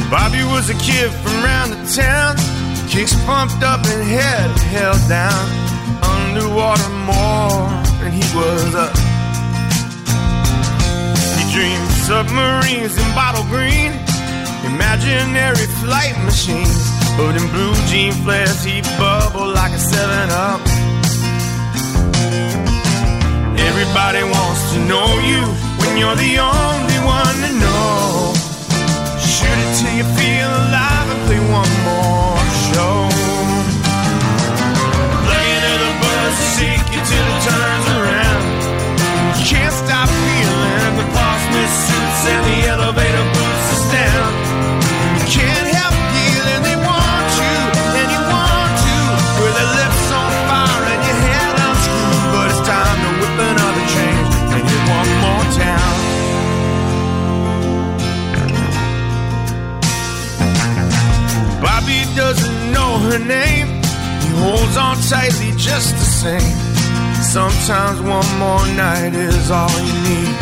Bobby 0.10 0.44
was 0.44 0.70
a 0.70 0.76
kid 0.76 1.10
from 1.22 1.44
round 1.44 1.74
the 1.74 2.02
town, 2.02 2.36
kicks 2.88 3.16
pumped 3.26 3.64
up 3.64 3.84
and 3.86 4.04
head 4.04 4.50
held 4.72 5.00
down. 5.08 5.73
Underwater 6.34 6.90
more 7.06 7.70
than 8.02 8.12
he 8.12 8.26
was 8.34 8.74
up. 8.74 8.98
He 11.38 11.44
dreamed 11.54 11.92
submarines 12.10 12.98
in 12.98 13.08
bottle 13.14 13.46
green, 13.54 13.94
imaginary 14.66 15.68
flight 15.86 16.18
machines. 16.26 16.90
But 17.18 17.38
in 17.38 17.46
blue 17.54 17.76
jean 17.86 18.14
flares, 18.26 18.64
he 18.64 18.82
bubbled 18.98 19.54
like 19.54 19.74
a 19.74 19.78
7 19.78 20.32
Up. 20.32 20.62
Everybody 23.70 24.24
wants 24.26 24.74
to 24.74 24.80
know 24.90 25.10
you 25.30 25.42
when 25.78 25.98
you're 26.02 26.18
the 26.18 26.42
only 26.42 27.00
one 27.06 27.38
to 27.46 27.52
know. 27.62 28.34
Shoot 29.22 29.58
it 29.66 29.72
till 29.78 29.94
you 30.02 30.08
feel 30.18 30.50
alive 30.50 31.08
and 31.14 31.22
play 31.28 31.42
one 31.54 31.74
more 31.86 32.42
show. 32.74 33.13
Turns 37.48 37.88
around. 37.98 38.44
You 39.38 39.46
can't 39.46 39.74
stop 39.74 40.08
feeling 40.10 40.96
the 40.98 41.08
boss 41.16 41.42
suits 41.88 42.22
and 42.28 42.44
the 42.46 42.60
elevator 42.70 43.26
boots 43.36 43.68
us 43.76 43.86
down. 43.92 44.30
Can't 45.32 45.70
help 45.74 45.96
feeling 46.14 46.62
they 46.68 46.78
want 46.78 47.30
you 47.40 47.58
and 48.00 48.08
you 48.14 48.22
want 48.30 48.74
to. 48.86 48.96
With 49.42 49.56
their 49.58 49.72
lips 49.80 50.06
on 50.12 50.30
fire 50.50 50.84
and 50.94 51.02
your 51.08 51.20
head 51.28 51.54
unscrewed. 51.68 52.26
But 52.34 52.46
it's 52.52 52.64
time 52.68 53.00
to 53.04 53.10
whip 53.20 53.38
another 53.52 53.86
change 53.96 54.32
and 54.54 54.62
hit 54.70 54.82
one 54.98 55.10
more 55.24 55.46
town. 55.58 55.96
Bobby 61.64 62.00
doesn't 62.16 62.60
know 62.72 62.92
her 63.08 63.20
name. 63.20 63.68
He 64.22 64.30
holds 64.42 64.76
on 64.78 64.96
tightly 65.10 65.52
just 65.58 65.96
the 65.96 66.10
same. 66.22 66.63
Sometimes 67.34 68.00
one 68.00 68.30
more 68.38 68.62
night 68.78 69.16
is 69.16 69.50
all 69.50 69.74
you 69.90 69.98
need. 70.06 70.38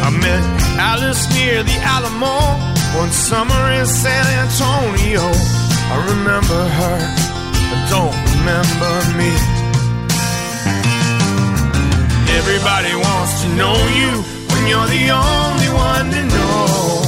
I 0.00 0.08
met 0.16 0.44
Alice 0.80 1.28
near 1.36 1.62
the 1.62 1.76
Alamo 1.84 2.40
one 2.96 3.12
summer 3.12 3.64
in 3.76 3.84
San 3.84 4.24
Antonio. 4.40 5.28
I 5.92 5.96
remember 6.08 6.62
her, 6.80 6.98
but 7.68 7.80
don't 7.92 8.16
remember 8.32 8.92
me. 9.20 9.28
Everybody 12.40 12.94
wants 12.96 13.42
to 13.42 13.48
know 13.60 13.76
you 13.92 14.10
when 14.56 14.62
you're 14.72 14.88
the 14.88 15.06
only 15.12 15.68
one 15.68 16.06
to 16.16 16.22
know. 16.32 17.04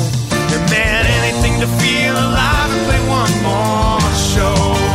And 0.52 0.64
man, 0.68 1.00
anything 1.16 1.60
to 1.64 1.68
feel 1.80 2.12
alive 2.12 2.70
and 2.76 2.84
play 2.84 3.02
one 3.08 3.34
more 3.40 4.00
show. 4.36 4.87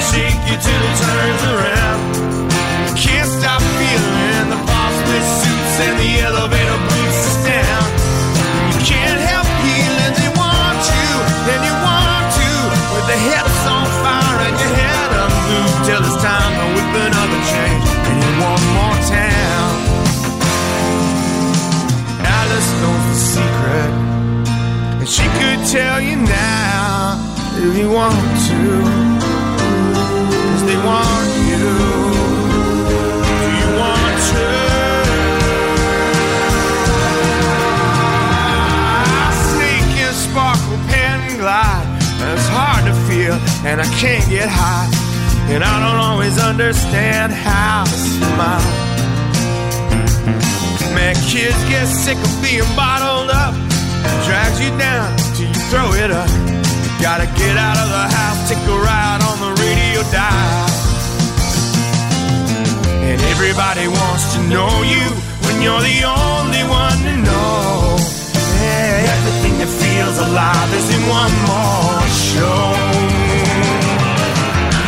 Shake 0.00 0.40
you 0.48 0.56
till 0.56 0.82
it 0.88 0.96
turns 1.04 1.42
around. 1.52 2.00
Can't 2.96 3.28
stop 3.28 3.60
feeling 3.76 4.48
the 4.48 4.60
bossy 4.64 5.20
suits 5.40 5.76
and 5.86 5.96
the 6.00 6.10
elevator 6.24 6.78
boots 6.88 7.20
us 7.28 7.38
down. 7.44 7.86
You 8.72 8.80
can't 8.80 9.20
help 9.30 9.48
feeling 9.60 10.12
they 10.16 10.30
want 10.36 10.80
you, 10.88 11.10
and 11.52 11.60
you 11.68 11.74
want 11.84 12.26
to, 12.40 12.50
with 12.96 13.06
the 13.12 13.18
hips 13.28 13.60
on 13.68 13.86
fire 14.00 14.40
and 14.48 14.56
your 14.56 14.74
head 14.80 15.10
unmoved 15.20 15.80
till 15.84 16.00
it's 16.00 16.18
time 16.24 16.52
to 16.60 16.66
whip 16.74 16.92
another 17.08 17.40
change 17.52 17.88
and 18.08 18.18
in 18.24 18.34
one 18.40 18.64
more 18.76 18.98
town. 19.04 19.72
Alice 22.24 22.70
knows 22.80 23.04
the 23.12 23.18
secret, 23.32 23.92
and 25.00 25.08
she 25.08 25.26
could 25.38 25.60
tell 25.68 26.00
you 26.00 26.16
now 26.16 27.20
if 27.60 27.78
you 27.78 27.88
want 27.90 28.16
to. 28.48 29.19
And 30.60 30.68
sparkle, 40.14 40.76
pen 40.88 41.38
glide. 41.38 41.86
It's 42.32 42.48
hard 42.48 42.84
to 42.84 42.92
feel, 43.08 43.34
and 43.64 43.80
I 43.80 43.86
can't 43.98 44.28
get 44.28 44.48
high. 44.48 44.88
And 45.52 45.64
I 45.64 45.80
don't 45.80 45.98
always 45.98 46.38
understand 46.38 47.32
how 47.32 47.84
to 47.84 47.90
smile. 47.90 48.60
Man, 50.94 51.14
kids 51.26 51.56
get 51.68 51.86
sick 51.86 52.18
of 52.18 52.42
being 52.42 52.62
bottled 52.76 53.30
up. 53.30 53.54
Drags 54.26 54.60
you 54.60 54.70
down 54.78 55.16
till 55.34 55.48
you 55.48 55.54
throw 55.70 55.92
it 55.94 56.10
up. 56.10 56.49
Gotta 57.00 57.24
get 57.32 57.56
out 57.56 57.80
of 57.80 57.88
the 57.88 58.06
house, 58.12 58.48
take 58.48 58.60
a 58.60 58.76
ride 58.76 59.24
on 59.24 59.36
the 59.40 59.52
radio 59.56 60.04
dial. 60.12 60.68
And 63.08 63.18
everybody 63.32 63.88
wants 63.88 64.36
to 64.36 64.40
know 64.52 64.68
you 64.84 65.08
when 65.48 65.64
you're 65.64 65.80
the 65.80 66.04
only 66.04 66.60
one 66.68 66.98
to 67.08 67.14
know. 67.24 67.96
Yeah, 68.60 69.16
everything 69.16 69.54
that 69.64 69.72
feels 69.80 70.16
alive 70.28 70.70
is 70.76 70.92
in 70.92 71.02
one 71.08 71.34
more 71.48 72.04
show. 72.28 72.68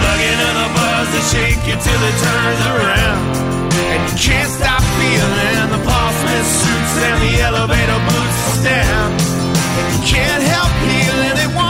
Plugging 0.04 0.36
in 0.36 0.54
the 0.60 0.68
buzz 0.76 1.08
that 1.16 1.24
shake 1.32 1.64
you 1.64 1.76
till 1.80 2.02
it 2.12 2.16
turns 2.20 2.62
around. 2.76 3.24
And 3.72 4.00
you 4.04 4.16
can't 4.20 4.52
stop 4.52 4.84
feeling 5.00 5.68
the 5.72 5.80
Portsmouth 5.80 6.50
suits 6.60 6.94
and 7.08 7.18
the 7.24 7.32
elevator 7.40 8.00
boots 8.04 8.62
down. 8.68 9.16
And 9.16 9.86
you 9.96 10.00
can't 10.04 10.44
help 10.44 10.70
feeling 10.84 11.36
you, 11.40 11.61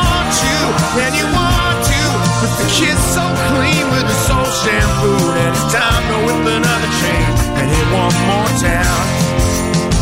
and 1.04 1.14
you 1.14 1.26
want 1.32 1.78
to. 1.86 2.00
With 2.42 2.54
the 2.58 2.68
kids 2.68 3.02
so 3.14 3.24
clean 3.54 3.84
with 3.94 4.06
the 4.06 4.18
soul 4.26 4.48
shampoo, 4.62 5.22
and 5.38 5.54
it's 5.54 5.66
time 5.72 6.04
to 6.10 6.16
whip 6.26 6.42
another 6.58 6.90
chain 7.00 7.28
and 7.58 7.66
hit 7.70 7.88
one 7.94 8.16
more 8.26 8.50
town. 8.58 9.02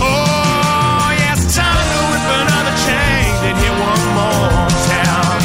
Oh, 0.00 1.12
yeah, 1.20 1.36
it's 1.36 1.54
time 1.54 1.86
to 1.94 2.00
whip 2.10 2.28
another 2.40 2.74
chain 2.86 3.28
and 3.46 3.56
hit 3.60 3.74
one 3.76 4.04
more 4.16 4.48
town. 4.88 5.36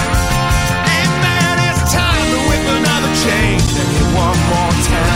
Hey, 0.88 1.04
man, 1.20 1.56
it's 1.68 1.84
time 1.92 2.26
to 2.32 2.40
whip 2.48 2.66
another 2.80 3.12
chain 3.24 3.60
and 3.60 3.88
hit 3.92 4.08
one 4.16 4.40
more 4.50 4.74
town. 4.88 5.15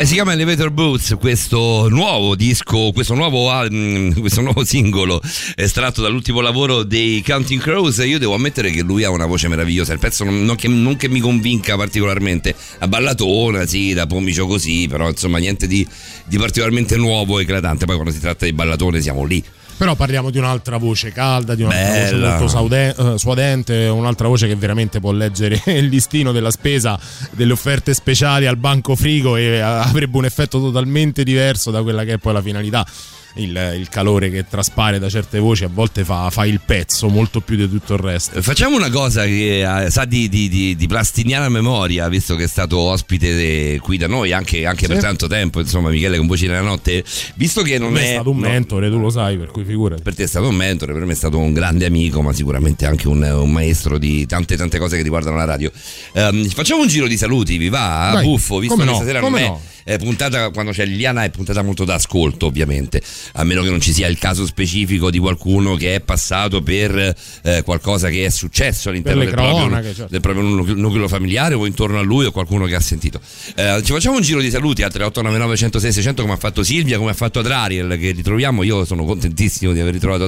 E 0.00 0.06
si 0.06 0.14
chiama 0.14 0.32
Elevator 0.32 0.70
Boots, 0.70 1.14
questo 1.20 1.86
nuovo 1.90 2.34
disco, 2.34 2.90
questo 2.90 3.12
nuovo, 3.12 3.50
mm, 3.70 4.12
questo 4.20 4.40
nuovo 4.40 4.64
singolo 4.64 5.20
estratto 5.54 6.00
dall'ultimo 6.00 6.40
lavoro 6.40 6.84
dei 6.84 7.22
Counting 7.22 7.60
Crows. 7.60 7.98
Io 7.98 8.18
devo 8.18 8.32
ammettere 8.32 8.70
che 8.70 8.80
lui 8.80 9.04
ha 9.04 9.10
una 9.10 9.26
voce 9.26 9.48
meravigliosa. 9.48 9.92
Il 9.92 9.98
pezzo 9.98 10.24
non, 10.24 10.42
non 10.42 10.56
che, 10.56 10.68
non 10.68 10.96
che 10.96 11.10
mi 11.10 11.20
convinca 11.20 11.76
particolarmente. 11.76 12.54
A 12.78 12.88
ballatona, 12.88 13.66
sì, 13.66 13.92
da 13.92 14.06
pomicio 14.06 14.46
così, 14.46 14.88
però 14.88 15.06
insomma 15.06 15.36
niente 15.36 15.66
di, 15.66 15.86
di 16.24 16.38
particolarmente 16.38 16.96
nuovo 16.96 17.38
e 17.38 17.42
eclatante. 17.42 17.84
Poi 17.84 17.96
quando 17.96 18.10
si 18.10 18.20
tratta 18.20 18.46
di 18.46 18.54
ballatone 18.54 19.02
siamo 19.02 19.24
lì. 19.24 19.44
Però 19.80 19.94
parliamo 19.94 20.28
di 20.28 20.36
un'altra 20.36 20.76
voce 20.76 21.10
calda, 21.10 21.54
di 21.54 21.62
un'altra 21.62 21.88
Bella. 21.90 22.36
voce 22.36 22.54
molto 22.54 23.14
eh, 23.14 23.18
suadente, 23.18 23.86
un'altra 23.86 24.28
voce 24.28 24.46
che 24.46 24.54
veramente 24.54 25.00
può 25.00 25.10
leggere 25.10 25.58
il 25.72 25.86
listino 25.86 26.32
della 26.32 26.50
spesa 26.50 27.00
delle 27.30 27.54
offerte 27.54 27.94
speciali 27.94 28.44
al 28.44 28.58
banco 28.58 28.94
frigo 28.94 29.36
e 29.36 29.42
eh, 29.42 29.60
avrebbe 29.60 30.18
un 30.18 30.26
effetto 30.26 30.60
totalmente 30.60 31.24
diverso 31.24 31.70
da 31.70 31.80
quella 31.80 32.04
che 32.04 32.12
è 32.12 32.18
poi 32.18 32.34
la 32.34 32.42
finalità. 32.42 32.86
Il, 33.34 33.74
il 33.78 33.88
calore 33.88 34.28
che 34.28 34.44
traspare 34.48 34.98
da 34.98 35.08
certe 35.08 35.38
voci 35.38 35.62
a 35.64 35.70
volte 35.72 36.04
fa, 36.04 36.30
fa 36.30 36.44
il 36.46 36.60
pezzo 36.64 37.08
molto 37.08 37.40
più 37.40 37.54
di 37.56 37.68
tutto 37.70 37.94
il 37.94 38.00
resto. 38.00 38.42
Facciamo 38.42 38.74
una 38.76 38.90
cosa 38.90 39.24
che 39.24 39.84
eh, 39.84 39.90
sa 39.90 40.04
di, 40.04 40.28
di- 40.28 40.48
di- 40.48 40.74
di 40.74 40.86
plastiniana 40.88 41.48
memoria, 41.48 42.08
visto 42.08 42.34
che 42.34 42.44
è 42.44 42.48
stato 42.48 42.78
ospite 42.78 43.28
eh, 43.74 43.78
qui 43.78 43.96
da 43.98 44.08
noi 44.08 44.32
anche, 44.32 44.66
anche 44.66 44.86
Sì. 44.86 44.92
per 44.92 45.00
tanto 45.00 45.26
tempo, 45.28 45.60
insomma, 45.60 45.90
Michele 45.90 46.16
con 46.18 46.26
Voci 46.26 46.46
nella 46.48 46.60
notte. 46.60 47.04
Visto 47.36 47.62
che 47.62 47.78
non 47.78 47.96
è. 47.96 48.02
è 48.02 48.12
stato 48.14 48.30
un 48.30 48.38
no, 48.38 48.48
mentore, 48.48 48.90
tu 48.90 48.98
lo 48.98 49.10
sai, 49.10 49.36
per 49.38 49.50
cui 49.52 49.64
figurati. 49.64 50.02
per 50.02 50.14
te 50.16 50.24
è 50.24 50.26
stato 50.26 50.48
un 50.48 50.56
mentore, 50.56 50.92
per 50.92 51.04
me 51.04 51.12
è 51.12 51.16
stato 51.16 51.38
un 51.38 51.52
grande 51.52 51.86
amico, 51.86 52.22
ma 52.22 52.32
sicuramente 52.32 52.84
anche 52.86 53.06
un, 53.06 53.22
un 53.22 53.50
maestro 53.52 53.96
di 53.96 54.26
tante 54.26 54.56
tante 54.56 54.78
cose 54.78 54.96
che 54.96 55.02
riguardano 55.02 55.36
la 55.36 55.44
radio. 55.44 55.70
Ehm, 56.14 56.48
facciamo 56.48 56.82
un 56.82 56.88
giro 56.88 57.06
di 57.06 57.16
saluti, 57.16 57.56
vi 57.58 57.68
va? 57.68 58.10
Dai, 58.14 58.24
Buffo, 58.24 58.58
visto 58.58 58.74
che 58.76 58.84
no, 58.84 58.94
stasera 58.96 59.20
non 59.20 59.36
è, 59.36 59.46
no. 59.46 59.60
è 59.84 59.98
puntata 59.98 60.50
quando 60.50 60.72
c'è 60.72 60.84
Liliana 60.84 61.22
è 61.24 61.30
puntata 61.30 61.62
molto 61.62 61.84
d'ascolto, 61.84 62.46
ovviamente, 62.46 63.00
a 63.32 63.44
meno 63.44 63.62
che 63.62 63.70
non 63.70 63.80
ci 63.80 63.92
sia 63.92 64.06
il 64.06 64.18
caso 64.18 64.46
specifico 64.46 65.10
di 65.10 65.18
qualcuno 65.18 65.74
che 65.76 65.94
è 65.94 66.00
passato 66.00 66.62
per 66.62 67.14
eh, 67.42 67.62
qualcosa 67.62 68.08
che 68.08 68.24
è 68.24 68.30
successo 68.30 68.88
all'interno 68.90 69.20
del 69.22 69.30
proprio, 69.30 69.56
cronache, 69.56 69.94
certo. 69.94 70.10
del 70.10 70.20
proprio 70.20 70.44
nucleo, 70.74 71.08
familiare 71.08 71.54
o 71.54 71.66
intorno 71.66 71.98
a 71.98 72.02
lui 72.02 72.26
o 72.26 72.32
qualcuno 72.32 72.66
che 72.66 72.74
ha 72.74 72.80
sentito. 72.80 73.20
Eh, 73.54 73.80
ci 73.84 73.92
facciamo 73.92 74.16
un 74.16 74.22
giro 74.22 74.40
di 74.40 74.50
saluti 74.50 74.82
al 74.82 74.90
3899 74.90 75.56
106 75.56 75.92
600 75.92 76.22
come 76.22 76.34
ha 76.34 76.38
fatto 76.38 76.62
Silvia, 76.62 76.98
come 76.98 77.10
ha 77.10 77.14
fatto 77.14 77.38
Adriel 77.40 77.98
che 77.98 78.10
ritroviamo. 78.12 78.62
Io 78.62 78.84
sono 78.84 79.04
contentissimo 79.04 79.72
di 79.72 79.80
aver 79.80 79.92
ritrovato. 79.92 80.26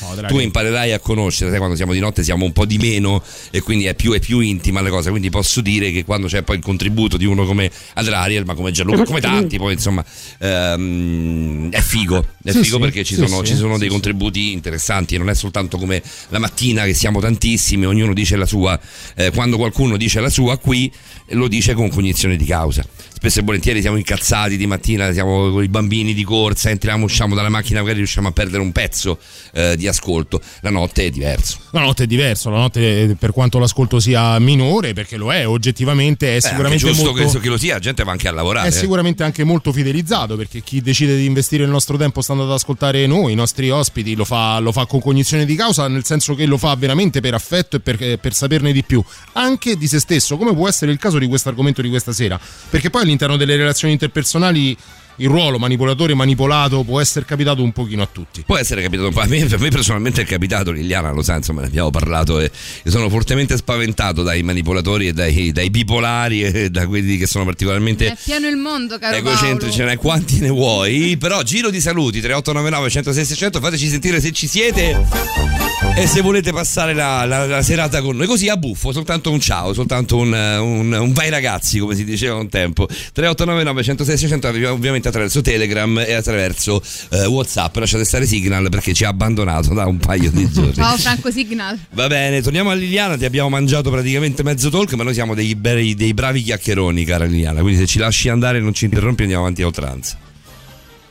No, 0.00 0.10
Adriel. 0.10 0.28
Tu 0.28 0.38
imparerai 0.38 0.92
a 0.92 0.98
conoscere, 0.98 1.50
sai 1.50 1.58
quando 1.58 1.76
siamo 1.76 1.92
di 1.92 1.98
notte 1.98 2.22
siamo 2.22 2.44
un 2.44 2.52
po' 2.52 2.64
di 2.64 2.78
meno 2.78 3.22
e 3.50 3.60
quindi 3.60 3.86
è 3.86 3.94
più, 3.94 4.12
è 4.12 4.20
più 4.20 4.40
intima 4.40 4.80
la 4.80 4.90
cosa. 4.90 5.10
Quindi 5.10 5.30
posso 5.30 5.60
dire 5.60 5.90
che 5.90 6.04
quando 6.04 6.26
c'è 6.26 6.42
poi 6.42 6.56
il 6.56 6.62
contributo 6.62 7.16
di 7.16 7.24
uno 7.24 7.44
come 7.44 7.70
Adriel, 7.94 8.44
ma 8.44 8.54
come 8.54 8.70
Gianluca, 8.70 9.04
come 9.04 9.20
tanti, 9.20 9.56
poi 9.56 9.74
insomma 9.74 10.04
ehm, 10.38 11.70
è 11.70 11.80
figo. 11.80 12.31
È 12.42 12.50
Sì, 12.50 12.62
figo 12.64 12.76
sì, 12.76 12.82
perché 12.82 13.04
ci 13.04 13.14
sono, 13.14 13.44
ci 13.44 13.54
sono 13.54 13.78
dei 13.78 13.88
contributi 13.88 14.52
interessanti 14.52 15.16
non 15.16 15.30
è 15.30 15.34
soltanto 15.34 15.78
come 15.78 16.02
la 16.28 16.38
mattina 16.38 16.84
che 16.84 16.94
siamo 16.94 17.20
tantissimi, 17.20 17.86
ognuno 17.86 18.12
dice 18.12 18.36
la 18.36 18.46
sua. 18.46 18.78
Eh, 19.14 19.30
quando 19.30 19.56
qualcuno 19.56 19.96
dice 19.96 20.20
la 20.20 20.30
sua 20.30 20.58
qui 20.58 20.92
lo 21.28 21.46
dice 21.48 21.74
con 21.74 21.88
cognizione 21.88 22.36
di 22.36 22.44
causa. 22.44 22.84
Spesso 23.22 23.38
e 23.38 23.42
volentieri 23.44 23.80
siamo 23.80 23.98
incazzati 23.98 24.56
di 24.56 24.66
mattina, 24.66 25.12
siamo 25.12 25.52
con 25.52 25.62
i 25.62 25.68
bambini 25.68 26.12
di 26.12 26.24
corsa, 26.24 26.70
entriamo, 26.70 27.04
usciamo 27.04 27.36
dalla 27.36 27.50
macchina, 27.50 27.78
magari 27.78 27.98
riusciamo 27.98 28.26
a 28.26 28.32
perdere 28.32 28.60
un 28.60 28.72
pezzo 28.72 29.16
eh, 29.52 29.76
di 29.76 29.86
ascolto. 29.86 30.40
La 30.62 30.70
notte 30.70 31.06
è 31.06 31.10
diverso. 31.10 31.58
La 31.70 31.82
notte 31.82 32.02
è 32.02 32.06
diverso, 32.08 32.50
la 32.50 32.56
notte 32.56 33.10
eh, 33.10 33.14
per 33.14 33.30
quanto 33.30 33.60
l'ascolto 33.60 34.00
sia 34.00 34.36
minore, 34.40 34.92
perché 34.92 35.16
lo 35.16 35.32
è, 35.32 35.46
oggettivamente 35.46 36.32
è 36.32 36.36
Eh, 36.38 36.40
sicuramente 36.40 36.84
giusto 36.84 37.12
molto... 37.12 37.30
che, 37.30 37.38
che 37.38 37.48
lo 37.48 37.56
sia, 37.56 37.74
la 37.74 37.78
gente 37.78 38.02
va 38.02 38.10
anche 38.10 38.26
a 38.26 38.32
lavorare. 38.32 38.66
È 38.66 38.72
eh. 38.72 38.74
sicuramente 38.74 39.22
anche 39.22 39.44
molto 39.44 39.72
fidelizzato 39.72 40.34
perché 40.34 40.60
chi 40.60 40.80
decide 40.80 41.16
di 41.16 41.24
investire 41.24 41.62
il 41.62 41.70
nostro 41.70 41.96
tempo 41.96 42.22
stando 42.22 42.42
ad 42.42 42.50
ascoltare 42.50 43.06
noi, 43.06 43.34
i 43.34 43.36
nostri 43.36 43.70
ospiti, 43.70 44.16
lo 44.16 44.24
fa, 44.24 44.58
lo 44.58 44.72
fa 44.72 44.86
con 44.86 44.98
cognizione 45.00 45.44
di 45.44 45.54
causa, 45.54 45.86
nel 45.86 46.04
senso 46.04 46.34
che 46.34 46.44
lo 46.44 46.58
fa 46.58 46.74
veramente 46.74 47.20
per 47.20 47.34
affetto 47.34 47.76
e 47.76 47.78
per, 47.78 48.02
eh, 48.02 48.18
per 48.18 48.34
saperne 48.34 48.72
di 48.72 48.82
più, 48.82 49.00
anche 49.34 49.76
di 49.76 49.86
se 49.86 50.00
stesso, 50.00 50.36
come 50.36 50.52
può 50.52 50.66
essere 50.66 50.90
il 50.90 50.98
caso 50.98 51.20
di 51.20 51.28
questo 51.28 51.50
argomento 51.50 51.82
di 51.82 51.88
questa 51.88 52.12
sera. 52.12 52.40
Perché 52.68 52.90
poi 52.90 53.10
all'interno 53.12 53.36
delle 53.36 53.56
relazioni 53.56 53.92
interpersonali 53.92 54.76
il 55.16 55.28
ruolo 55.28 55.58
manipolatore 55.58 56.14
manipolato 56.14 56.82
può 56.84 56.98
essere 56.98 57.26
capitato 57.26 57.62
un 57.62 57.70
pochino 57.72 58.02
a 58.02 58.08
tutti. 58.10 58.42
Può 58.46 58.56
essere 58.56 58.80
capitato 58.80 59.08
un 59.08 59.14
po'. 59.14 59.20
A 59.20 59.26
me, 59.26 59.42
a 59.42 59.58
me 59.58 59.68
personalmente 59.68 60.22
è 60.22 60.24
capitato, 60.24 60.70
Liliana 60.70 61.10
lo 61.12 61.22
sa, 61.22 61.36
insomma, 61.36 61.60
ne 61.60 61.66
abbiamo 61.66 61.90
parlato 61.90 62.40
e 62.40 62.50
io 62.82 62.90
sono 62.90 63.08
fortemente 63.10 63.56
spaventato 63.56 64.22
dai 64.22 64.42
manipolatori 64.42 65.08
e 65.08 65.12
dai, 65.12 65.52
dai 65.52 65.68
bipolari 65.70 66.42
e 66.42 66.70
da 66.70 66.86
quelli 66.86 67.18
che 67.18 67.26
sono 67.26 67.44
particolarmente 67.44 68.12
È 68.12 68.16
pieno 68.24 68.48
il 68.48 68.56
mondo, 68.56 68.98
caro 68.98 69.14
egocentrici, 69.14 69.76
Paolo. 69.78 69.90
ne 69.90 69.96
quanti 69.98 70.40
ne 70.40 70.48
vuoi. 70.48 71.16
Però 71.18 71.42
giro 71.42 71.68
di 71.70 71.80
saluti 71.80 72.20
3899 72.20 72.90
106 72.90 73.24
600, 73.24 73.60
fateci 73.60 73.88
sentire 73.88 74.20
se 74.20 74.32
ci 74.32 74.46
siete. 74.46 75.61
E 75.94 76.06
se 76.06 76.22
volete 76.22 76.52
passare 76.52 76.94
la, 76.94 77.24
la- 77.26 77.44
la 77.46 77.60
serata 77.62 78.00
con 78.00 78.16
noi 78.16 78.26
così 78.26 78.48
a 78.48 78.56
buffo, 78.56 78.92
soltanto 78.92 79.30
un 79.30 79.40
ciao, 79.40 79.74
soltanto 79.74 80.16
un, 80.16 80.32
un- 80.32 80.92
un 80.92 81.12
vai 81.12 81.28
ragazzi, 81.28 81.78
come 81.80 81.94
si 81.94 82.04
diceva 82.04 82.36
un 82.36 82.48
tempo. 82.48 82.86
3899 82.86 83.82
106 83.82 84.16
600 84.16 84.48
ovviamente 84.72 85.08
attraverso 85.08 85.42
Telegram 85.42 85.98
e 85.98 86.14
attraverso 86.14 86.80
eh, 87.10 87.26
Whatsapp. 87.26 87.76
Lasciate 87.76 88.04
stare 88.04 88.24
Signal 88.26 88.68
perché 88.70 88.94
ci 88.94 89.04
ha 89.04 89.08
abbandonato 89.08 89.74
da 89.74 89.84
un 89.86 89.98
paio 89.98 90.30
di 90.30 90.48
giorni. 90.50 90.72
Ciao 90.72 90.96
Franco 90.96 91.30
Signal. 91.30 91.78
Va 91.90 92.06
bene, 92.06 92.40
torniamo 92.40 92.70
a 92.70 92.74
Liliana, 92.74 93.16
ti 93.18 93.26
abbiamo 93.26 93.50
mangiato 93.50 93.90
praticamente 93.90 94.42
mezzo 94.42 94.70
talk, 94.70 94.94
ma 94.94 95.02
noi 95.04 95.12
siamo 95.14 95.34
dei, 95.34 95.54
bei- 95.54 95.94
dei 95.94 96.14
bravi 96.14 96.42
chiacchieroni, 96.42 97.04
cara 97.04 97.24
Liliana, 97.26 97.60
quindi 97.60 97.78
se 97.80 97.86
ci 97.86 97.98
lasci 97.98 98.28
andare 98.30 98.58
e 98.58 98.60
non 98.62 98.72
ci 98.72 98.86
interrompi 98.86 99.22
andiamo 99.22 99.42
avanti 99.42 99.62
a 99.62 99.66
oltranza. 99.66 100.16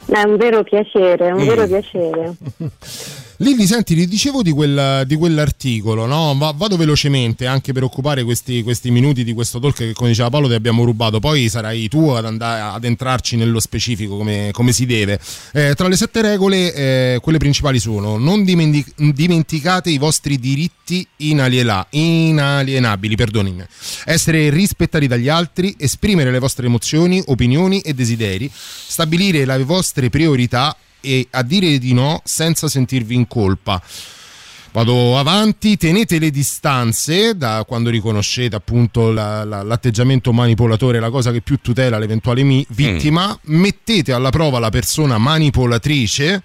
È 0.07 0.19
un 0.23 0.35
vero 0.37 0.63
piacere, 0.63 1.27
è 1.27 1.31
un 1.31 1.43
Mm. 1.43 1.47
vero 1.47 1.67
piacere. 1.67 2.33
Lilli, 3.41 3.65
senti, 3.65 3.95
ti 3.95 4.07
dicevo 4.07 4.43
di, 4.43 4.51
quel- 4.51 5.03
di 5.07 5.15
quell'articolo, 5.15 6.05
no? 6.05 6.35
Va- 6.37 6.53
vado 6.55 6.77
velocemente 6.77 7.47
anche 7.47 7.73
per 7.73 7.81
occupare 7.81 8.23
questi, 8.23 8.61
questi 8.61 8.91
minuti 8.91 9.23
di 9.23 9.33
questo 9.33 9.59
talk 9.59 9.77
che, 9.77 9.93
come 9.93 10.09
diceva 10.09 10.29
Paolo, 10.29 10.47
ti 10.47 10.53
abbiamo 10.53 10.83
rubato. 10.83 11.19
Poi 11.19 11.49
sarai 11.49 11.87
tu 11.87 12.09
ad 12.09 12.25
andare 12.25 12.61
ad 12.61 12.83
entrarci 12.83 13.37
nello 13.37 13.59
specifico 13.59 14.15
come, 14.15 14.49
come 14.51 14.71
si 14.73 14.85
deve. 14.85 15.19
Eh, 15.53 15.73
tra 15.73 15.87
le 15.87 15.95
sette 15.95 16.21
regole, 16.21 16.71
eh, 16.71 17.19
quelle 17.19 17.39
principali 17.39 17.79
sono: 17.79 18.19
non 18.19 18.43
dimenti- 18.43 18.85
dimenticate 18.95 19.89
i 19.89 19.97
vostri 19.97 20.37
diritti 20.37 21.03
inaliena- 21.17 21.87
inalienabili, 21.89 23.15
perdonimi. 23.15 23.63
Essere 24.05 24.51
rispettati 24.51 25.07
dagli 25.07 25.29
altri, 25.29 25.73
esprimere 25.79 26.29
le 26.29 26.37
vostre 26.37 26.67
emozioni, 26.67 27.19
opinioni 27.25 27.79
e 27.79 27.95
desideri, 27.95 28.51
stabilire 28.53 29.45
le 29.45 29.63
vostre 29.63 30.11
priorità 30.11 30.77
e 31.01 31.27
a 31.31 31.41
dire 31.43 31.77
di 31.77 31.93
no 31.93 32.21
senza 32.23 32.67
sentirvi 32.69 33.15
in 33.15 33.27
colpa. 33.27 33.81
Vado 34.73 35.17
avanti, 35.17 35.75
tenete 35.75 36.17
le 36.17 36.31
distanze 36.31 37.35
da 37.35 37.65
quando 37.67 37.89
riconoscete 37.89 38.55
appunto 38.55 39.11
la- 39.11 39.43
la- 39.43 39.63
l'atteggiamento 39.63 40.31
manipolatore, 40.31 41.01
la 41.01 41.09
cosa 41.09 41.33
che 41.33 41.41
più 41.41 41.57
tutela 41.61 41.99
l'eventuale 41.99 42.41
mi- 42.43 42.65
vittima, 42.69 43.37
mettete 43.47 44.13
alla 44.13 44.29
prova 44.29 44.59
la 44.59 44.69
persona 44.69 45.17
manipolatrice. 45.17 46.41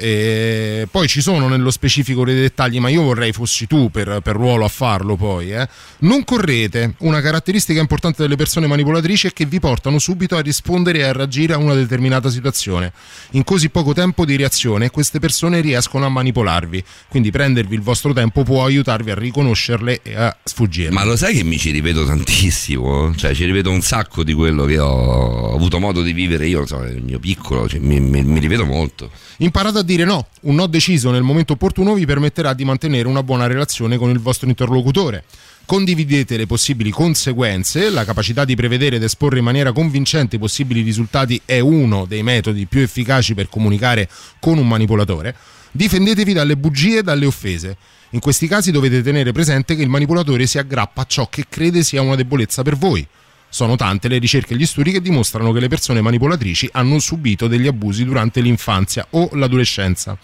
E 0.00 0.86
poi 0.90 1.08
ci 1.08 1.20
sono 1.20 1.48
nello 1.48 1.72
specifico 1.72 2.24
dei 2.24 2.36
dettagli, 2.36 2.78
ma 2.78 2.88
io 2.88 3.02
vorrei 3.02 3.32
fossi 3.32 3.66
tu 3.66 3.90
per, 3.90 4.20
per 4.22 4.36
ruolo 4.36 4.64
a 4.64 4.68
farlo 4.68 5.16
poi. 5.16 5.52
eh. 5.52 5.68
Non 6.00 6.22
correte. 6.24 6.94
Una 6.98 7.20
caratteristica 7.20 7.80
importante 7.80 8.22
delle 8.22 8.36
persone 8.36 8.68
manipolatrici 8.68 9.26
è 9.26 9.32
che 9.32 9.44
vi 9.44 9.58
portano 9.58 9.98
subito 9.98 10.36
a 10.36 10.40
rispondere 10.40 10.98
e 10.98 11.02
a 11.02 11.12
reagire 11.12 11.54
a 11.54 11.58
una 11.58 11.74
determinata 11.74 12.30
situazione. 12.30 12.92
In 13.32 13.42
così 13.42 13.70
poco 13.70 13.92
tempo 13.92 14.24
di 14.24 14.36
reazione 14.36 14.90
queste 14.90 15.18
persone 15.18 15.60
riescono 15.60 16.06
a 16.06 16.08
manipolarvi, 16.08 16.84
quindi 17.08 17.32
prendervi 17.32 17.74
il 17.74 17.82
vostro 17.82 18.12
tempo 18.12 18.44
può 18.44 18.64
aiutarvi 18.64 19.10
a 19.10 19.14
riconoscerle 19.16 20.00
e 20.02 20.14
a 20.14 20.36
sfuggire. 20.44 20.90
Ma 20.90 21.02
lo 21.04 21.16
sai 21.16 21.34
che 21.34 21.42
mi 21.42 21.58
ci 21.58 21.72
rivedo 21.72 22.04
tantissimo? 22.06 23.14
Cioè, 23.16 23.34
ci 23.34 23.44
rivedo 23.44 23.70
un 23.70 23.80
sacco 23.80 24.22
di 24.22 24.32
quello 24.32 24.64
che 24.64 24.78
ho 24.78 25.54
avuto 25.54 25.80
modo 25.80 26.02
di 26.02 26.12
vivere 26.12 26.46
io, 26.46 26.64
so, 26.66 26.78
nel 26.78 27.02
mio 27.02 27.18
piccolo, 27.18 27.68
cioè, 27.68 27.80
mi, 27.80 27.98
mi- 28.00 28.22
mi 28.22 28.38
rivedo 28.38 28.64
molto. 28.64 29.10
Imparate 29.38 29.78
a 29.78 29.82
dire 29.88 30.04
no. 30.04 30.28
Un 30.42 30.54
no 30.54 30.66
deciso 30.66 31.10
nel 31.10 31.22
momento 31.22 31.54
opportuno 31.54 31.94
vi 31.94 32.04
permetterà 32.04 32.52
di 32.52 32.64
mantenere 32.64 33.08
una 33.08 33.22
buona 33.22 33.46
relazione 33.46 33.96
con 33.96 34.10
il 34.10 34.18
vostro 34.18 34.46
interlocutore. 34.46 35.24
Condividete 35.64 36.36
le 36.36 36.46
possibili 36.46 36.90
conseguenze, 36.90 37.88
la 37.88 38.04
capacità 38.04 38.44
di 38.44 38.54
prevedere 38.54 38.96
ed 38.96 39.02
esporre 39.02 39.38
in 39.38 39.44
maniera 39.44 39.72
convincente 39.72 40.36
i 40.36 40.38
possibili 40.38 40.82
risultati 40.82 41.40
è 41.44 41.58
uno 41.58 42.04
dei 42.04 42.22
metodi 42.22 42.66
più 42.66 42.80
efficaci 42.80 43.34
per 43.34 43.48
comunicare 43.48 44.08
con 44.38 44.58
un 44.58 44.68
manipolatore. 44.68 45.34
Difendetevi 45.72 46.32
dalle 46.34 46.56
bugie 46.56 46.98
e 46.98 47.02
dalle 47.02 47.26
offese. 47.26 47.76
In 48.10 48.20
questi 48.20 48.46
casi 48.46 48.70
dovete 48.70 49.02
tenere 49.02 49.32
presente 49.32 49.74
che 49.74 49.82
il 49.82 49.88
manipolatore 49.88 50.46
si 50.46 50.58
aggrappa 50.58 51.02
a 51.02 51.06
ciò 51.06 51.28
che 51.28 51.44
crede 51.48 51.82
sia 51.82 52.02
una 52.02 52.14
debolezza 52.14 52.62
per 52.62 52.76
voi. 52.76 53.06
Sono 53.50 53.76
tante 53.76 54.08
le 54.08 54.18
ricerche 54.18 54.54
e 54.54 54.56
gli 54.56 54.66
studi 54.66 54.92
che 54.92 55.00
dimostrano 55.00 55.52
che 55.52 55.60
le 55.60 55.68
persone 55.68 56.00
manipolatrici 56.00 56.68
hanno 56.72 56.98
subito 56.98 57.46
degli 57.46 57.66
abusi 57.66 58.04
durante 58.04 58.40
l'infanzia 58.40 59.06
o 59.10 59.30
l'adolescenza. 59.32 60.18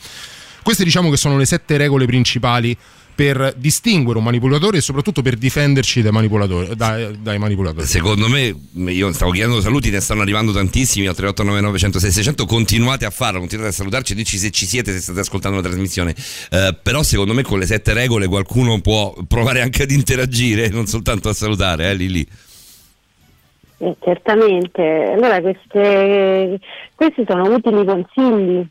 Queste 0.63 0.85
diciamo 0.85 1.11
che 1.11 1.17
sono 1.17 1.37
le 1.37 1.45
sette 1.45 1.77
regole 1.77 2.07
principali 2.07 2.77
per 3.15 3.55
distinguere 3.57 4.19
un 4.19 4.25
manipolatore 4.25 4.79
e 4.79 4.81
soprattutto 4.81 5.23
per 5.23 5.37
difenderci 5.37 6.03
dai 6.03 6.11
manipolatori. 6.11 6.75
Dai, 6.75 7.21
dai 7.21 7.39
manipolatori. 7.39 7.87
Secondo 7.87 8.29
me, 8.29 8.55
io 8.91 9.13
stavo 9.13 9.31
chiedendo 9.31 9.61
saluti, 9.61 9.91
ne 9.91 10.01
stanno 10.01 10.23
arrivando 10.23 10.53
tantissimi 10.53 11.07
al 11.07 11.15
3899 11.15 11.79
106 11.79 12.11
600. 12.11 12.47
Continuate 12.47 13.05
a 13.05 13.11
farlo, 13.11 13.39
continuate 13.39 13.71
a 13.71 13.75
salutarci, 13.75 14.15
dici 14.15 14.37
se 14.37 14.51
ci 14.51 14.67
siete, 14.67 14.93
se 14.93 15.01
state 15.01 15.21
ascoltando 15.21 15.59
la 15.59 15.63
trasmissione. 15.63 16.15
Eh, 16.51 16.77
però, 16.83 17.03
secondo 17.03 17.35
me, 17.35 17.43
con 17.43 17.59
le 17.59 17.67
sette 17.67 17.93
regole 17.93 18.27
qualcuno 18.27 18.81
può 18.81 19.15
provare 19.29 19.61
anche 19.61 19.85
ad 19.85 19.91
interagire, 19.91 20.69
non 20.69 20.87
soltanto 20.87 21.29
a 21.29 21.35
salutare, 21.35 21.91
eh, 21.91 21.95
lì 21.95 22.11
lì. 22.11 22.27
Eh, 23.85 23.97
certamente. 24.01 24.83
Allora 25.13 25.41
queste, 25.43 26.59
questi 26.95 27.25
sono 27.29 27.55
utili 27.55 27.85
consigli, 27.85 28.67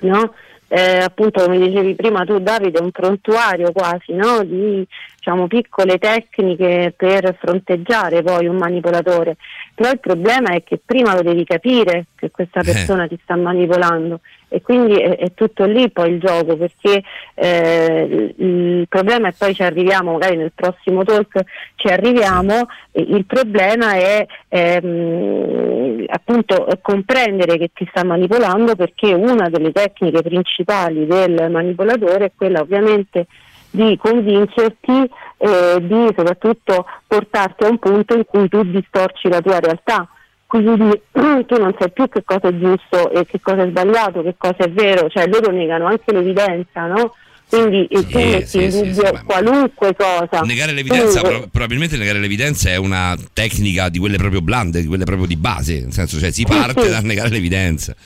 no? 0.00 0.34
Eh, 0.68 0.98
appunto 0.98 1.44
come 1.44 1.58
dicevi 1.58 1.94
prima 1.94 2.24
tu 2.24 2.38
Davide, 2.38 2.80
un 2.80 2.90
prontuario 2.92 3.72
quasi 3.72 4.14
no? 4.14 4.42
di 4.42 4.86
diciamo, 5.22 5.46
piccole 5.46 5.98
tecniche 5.98 6.92
per 6.96 7.36
fronteggiare 7.38 8.22
poi 8.24 8.48
un 8.48 8.56
manipolatore. 8.56 9.36
Però 9.72 9.88
il 9.92 10.00
problema 10.00 10.52
è 10.52 10.64
che 10.64 10.80
prima 10.84 11.14
lo 11.14 11.22
devi 11.22 11.44
capire 11.44 12.06
che 12.16 12.32
questa 12.32 12.60
Eh. 12.60 12.64
persona 12.64 13.06
ti 13.06 13.16
sta 13.22 13.36
manipolando 13.36 14.18
e 14.48 14.60
quindi 14.60 14.96
è, 14.96 15.16
è 15.16 15.32
tutto 15.32 15.64
lì 15.64 15.90
poi 15.90 16.10
il 16.10 16.20
gioco 16.20 16.56
perché 16.56 17.02
eh, 17.34 18.34
il, 18.36 18.86
problema 18.88 19.28
e 19.28 19.34
poi 19.38 19.54
ci 19.54 19.62
arriviamo 19.62 20.12
magari 20.12 20.36
nel 20.36 20.52
prossimo 20.54 21.04
talk 21.04 21.40
ci 21.76 21.86
arriviamo 21.86 22.66
il 22.92 23.24
problema 23.24 23.94
è 23.94 24.26
ehm, 24.48 26.04
appunto 26.06 26.66
comprendere 26.82 27.56
che 27.56 27.70
ti 27.72 27.86
sta 27.88 28.04
manipolando 28.04 28.76
perché 28.76 29.14
una 29.14 29.48
delle 29.48 29.72
tecniche 29.72 30.20
principali 30.20 31.06
del 31.06 31.48
manipolatore 31.50 32.26
è 32.26 32.32
quella 32.36 32.60
ovviamente 32.60 33.26
di 33.72 33.98
convincerti 34.00 35.10
e 35.38 35.76
di 35.80 36.06
soprattutto 36.16 36.86
portarti 37.06 37.64
a 37.64 37.68
un 37.68 37.78
punto 37.78 38.16
in 38.16 38.24
cui 38.24 38.48
tu 38.48 38.62
distorci 38.62 39.28
la 39.28 39.40
tua 39.40 39.58
realtà 39.58 40.08
quindi 40.52 41.00
tu 41.46 41.58
non 41.58 41.74
sai 41.78 41.90
più 41.90 42.06
che 42.10 42.22
cosa 42.24 42.48
è 42.48 42.58
giusto 42.58 43.10
e 43.10 43.24
che 43.24 43.40
cosa 43.40 43.62
è 43.62 43.68
sbagliato, 43.68 44.22
che 44.22 44.34
cosa 44.36 44.64
è 44.64 44.70
vero, 44.70 45.08
cioè 45.08 45.26
loro 45.26 45.50
negano 45.50 45.86
anche 45.86 46.12
l'evidenza, 46.12 46.84
no? 46.88 47.14
Quindi 47.48 47.86
eh, 47.86 48.06
tu 48.06 48.18
metti 48.18 48.46
sì, 48.46 48.62
in 48.64 48.70
sì, 48.70 48.82
dubbio 48.82 49.22
qualunque 49.24 49.94
cosa. 49.96 50.42
Negare 50.42 50.72
l'evidenza, 50.72 51.22
pro- 51.22 51.48
probabilmente 51.50 51.96
negare 51.96 52.18
l'evidenza 52.18 52.68
è 52.68 52.76
una 52.76 53.16
tecnica 53.32 53.88
di 53.88 53.98
quelle 53.98 54.18
proprio 54.18 54.42
blande, 54.42 54.82
di 54.82 54.86
quelle 54.86 55.04
proprio 55.04 55.26
di 55.26 55.36
base, 55.36 55.80
nel 55.80 55.92
senso, 55.92 56.18
cioè 56.18 56.30
si 56.30 56.44
Sì, 56.46 56.54
parte 56.54 56.82
sì. 56.82 56.90
da 56.90 57.00
negare 57.00 57.30
l'evidenza. 57.30 57.96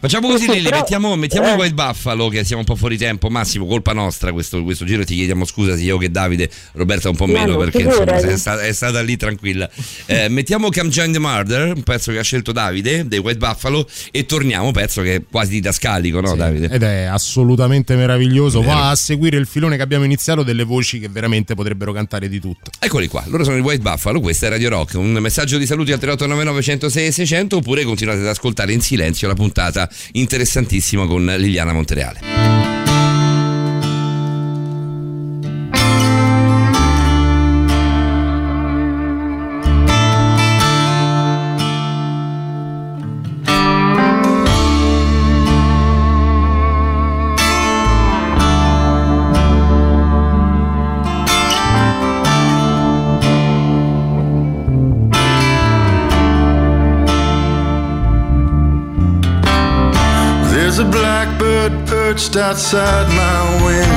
Facciamo 0.00 0.28
così, 0.28 0.44
Sì, 0.44 0.50
Lili, 0.52 0.62
però- 0.64 0.78
mettiamo, 0.78 1.16
mettiamo 1.16 1.48
eh. 1.48 1.52
il 1.52 1.56
White 1.58 1.74
Buffalo 1.74 2.28
che 2.28 2.44
siamo 2.44 2.60
un 2.60 2.66
po' 2.66 2.76
fuori 2.76 2.96
tempo. 2.96 3.28
Massimo, 3.28 3.66
colpa 3.66 3.92
nostra 3.92 4.32
questo, 4.32 4.62
questo 4.62 4.84
giro. 4.84 5.04
Ti 5.04 5.14
chiediamo 5.14 5.44
scusa 5.44 5.76
sia 5.76 5.86
io 5.86 5.98
che 5.98 6.10
Davide, 6.10 6.50
Roberta 6.72 7.08
un 7.08 7.16
po' 7.16 7.26
No, 7.26 7.32
meno 7.32 7.52
no, 7.52 7.58
perché 7.58 7.82
insomma, 7.82 8.16
è, 8.16 8.36
stata, 8.36 8.62
è 8.62 8.72
stata 8.72 9.00
lì 9.00 9.16
tranquilla. 9.16 9.68
Eh, 10.06 10.28
mettiamo 10.28 10.70
Come 10.70 10.88
Join 10.90 11.12
the 11.12 11.18
Murder, 11.18 11.72
un 11.74 11.82
pezzo 11.82 12.12
che 12.12 12.18
ha 12.18 12.22
scelto 12.22 12.52
Davide, 12.52 13.06
dei 13.06 13.18
White 13.18 13.38
Buffalo, 13.38 13.88
e 14.10 14.26
torniamo, 14.26 14.70
pezzo 14.72 15.02
che 15.02 15.14
è 15.16 15.22
quasi 15.30 15.50
didascalico, 15.52 16.20
no 16.20 16.34
Davide? 16.36 16.68
Ed 16.70 16.82
è 16.82 17.02
assolutamente 17.04 17.94
meraviglioso. 17.96 18.62
Va 18.62 18.90
a 18.90 18.94
seguire 18.96 19.36
il 19.36 19.46
filone 19.46 19.76
che 19.76 19.82
abbiamo 19.82 20.04
iniziato 20.04 20.42
delle 20.42 20.64
voci 20.64 20.98
che 20.98 21.08
veramente 21.08 21.54
potrebbero 21.54 21.92
cantare 21.92 22.28
di 22.28 22.40
tutto. 22.40 22.70
Eccoli 22.78 23.08
qua, 23.08 23.22
loro 23.26 23.44
sono 23.44 23.56
i 23.56 23.60
White 23.60 23.82
Buffalo, 23.82 24.20
questa 24.20 24.46
è 24.46 24.50
Radio 24.50 24.68
Rock, 24.70 24.94
un 24.94 25.12
messaggio 25.12 25.58
di 25.58 25.66
saluti 25.66 25.92
al 25.92 25.98
3899 25.98 26.62
106 26.62 27.12
600 27.12 27.56
oppure 27.56 27.84
continuate 27.84 28.20
ad 28.20 28.26
ascoltare 28.26 28.72
in 28.72 28.80
silenzio 28.80 29.28
la 29.28 29.34
puntata 29.34 29.79
interessantissima 30.12 31.06
con 31.06 31.24
Liliana 31.24 31.72
Montereale. 31.72 32.79
Perched 62.30 62.36
outside 62.36 63.08
my 63.08 63.64
window. 63.64 63.89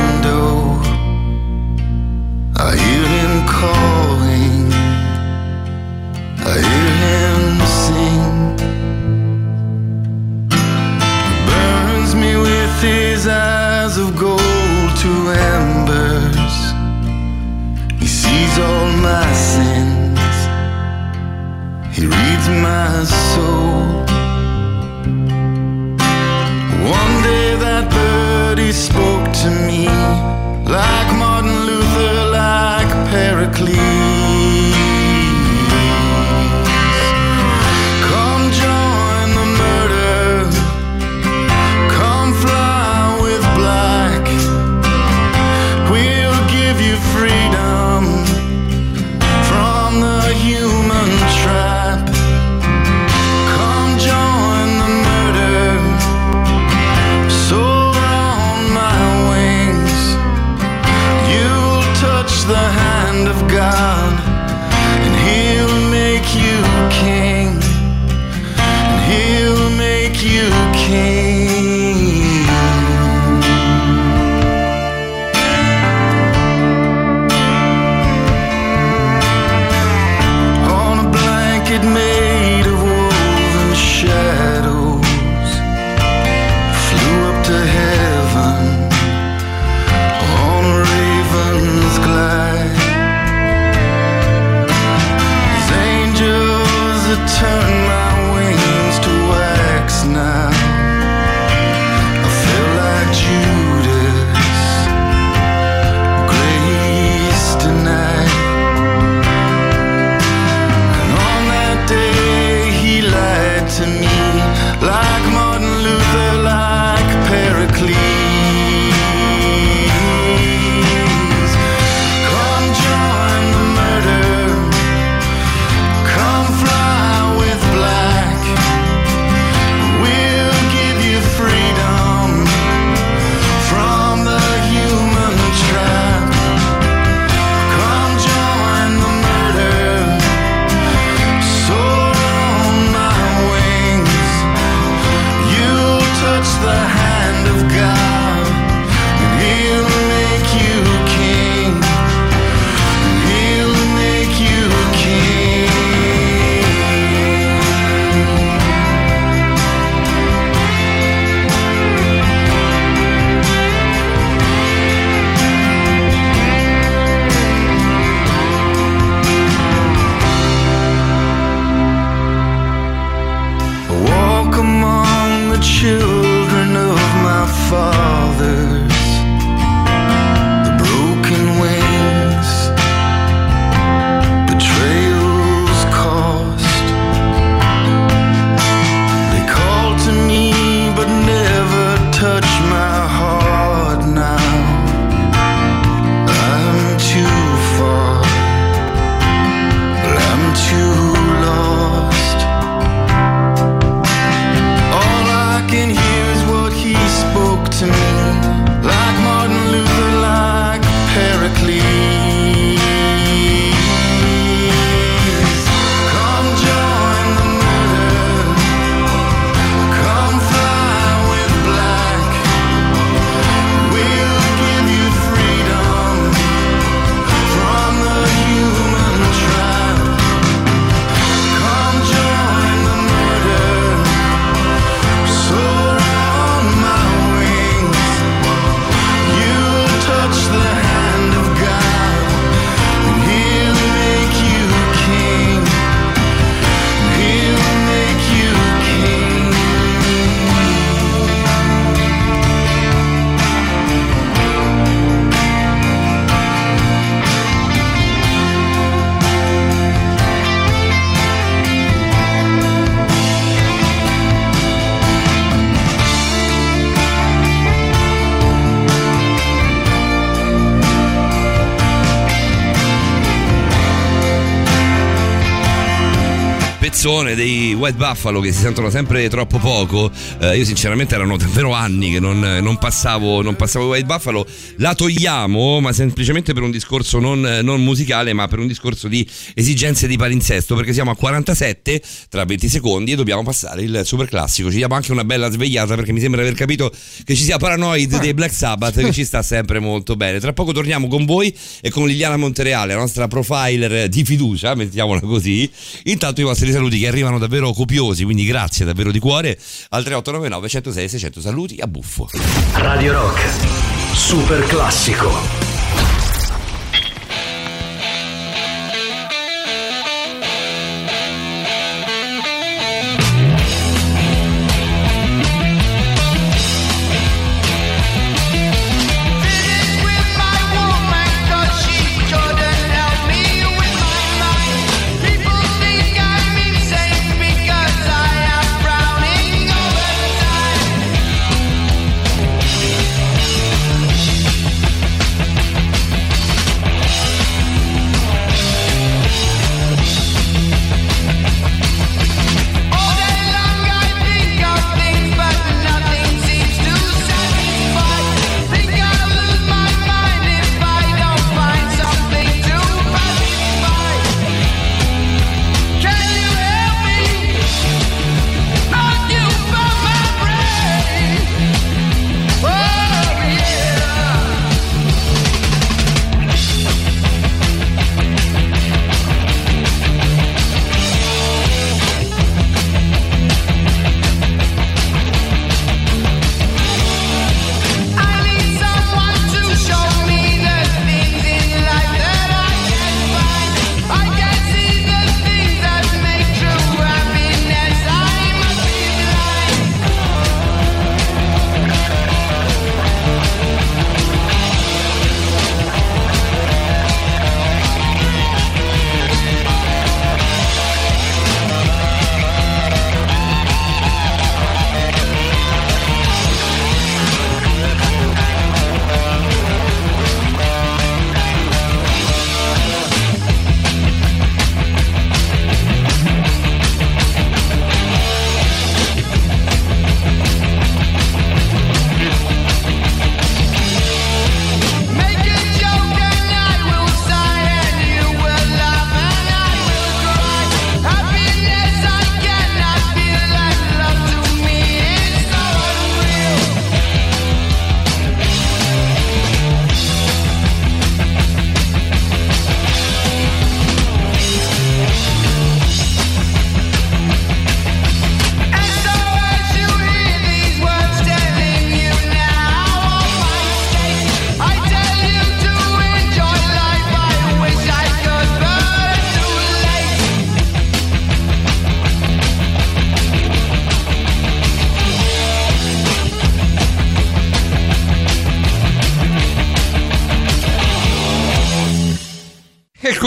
Buffalo 278.13 278.41
che 278.41 278.51
si 278.51 278.59
sentono 278.59 278.91
sempre 278.91 279.27
troppo 279.27 279.57
poco. 279.57 280.11
Eh, 280.39 280.57
io 280.57 280.65
sinceramente 280.65 281.15
erano 281.15 281.35
davvero 281.35 281.73
anni 281.73 282.11
che 282.11 282.19
non, 282.19 282.39
non 282.39 282.77
passavo, 282.77 283.41
non 283.41 283.55
passavo 283.55 283.87
White 283.87 284.05
Buffalo. 284.05 284.45
La 284.77 284.93
togliamo, 284.93 285.79
ma 285.79 285.91
semplicemente 285.93 286.53
per 286.53 286.61
un 286.61 286.69
discorso 286.69 287.19
non, 287.19 287.41
non 287.41 287.83
musicale, 287.83 288.33
ma 288.33 288.47
per 288.47 288.59
un 288.59 288.67
discorso 288.67 289.07
di 289.07 289.27
esigenze 289.55 290.05
di 290.05 290.15
palinsesto, 290.15 290.75
perché 290.75 290.93
siamo 290.93 291.09
a 291.09 291.15
47 291.15 292.01
tra 292.29 292.45
20 292.45 292.69
secondi 292.69 293.13
e 293.13 293.15
dobbiamo 293.15 293.41
passare 293.41 293.81
il 293.81 294.01
super 294.03 294.27
classico. 294.27 294.69
Ci 294.69 294.77
diamo 294.77 294.93
anche 294.93 295.11
una 295.11 295.23
bella 295.23 295.49
svegliata 295.49 295.95
perché 295.95 296.11
mi 296.11 296.19
sembra 296.19 296.41
aver 296.41 296.53
capito 296.53 296.91
che 297.23 297.35
ci 297.35 297.43
sia 297.43 297.57
Paranoid 297.57 298.19
dei 298.19 298.35
Black 298.35 298.53
Sabbath 298.53 298.99
che 298.99 299.11
ci 299.11 299.25
sta 299.25 299.41
sempre 299.41 299.79
molto 299.79 300.15
bene. 300.15 300.39
Tra 300.39 300.53
poco 300.53 300.71
torniamo 300.71 301.07
con 301.07 301.25
voi 301.25 301.53
e 301.81 301.89
con 301.89 302.05
Liliana 302.05 302.37
Montereale, 302.37 302.93
la 302.93 302.99
nostra 302.99 303.27
profiler 303.27 304.07
di 304.07 304.23
fiducia, 304.23 304.75
mettiamola 304.75 305.19
così. 305.21 305.69
Intanto 306.05 306.41
i 306.41 306.43
vostri 306.43 306.71
saluti 306.71 306.99
che 306.99 307.07
arrivano 307.07 307.37
davvero 307.37 307.71
copiosi, 307.71 308.23
quindi 308.23 308.45
grazie 308.45 308.85
davvero 308.85 309.11
di 309.11 309.19
cuore 309.19 309.57
al 309.89 310.03
3899 310.03 310.67
106 310.67 311.09
600 311.09 311.41
saluti 311.41 311.77
a 311.79 311.87
buffo. 311.87 312.27
Radio 312.73 313.13
Rock, 313.13 314.13
super 314.13 314.65
classico. 314.65 315.62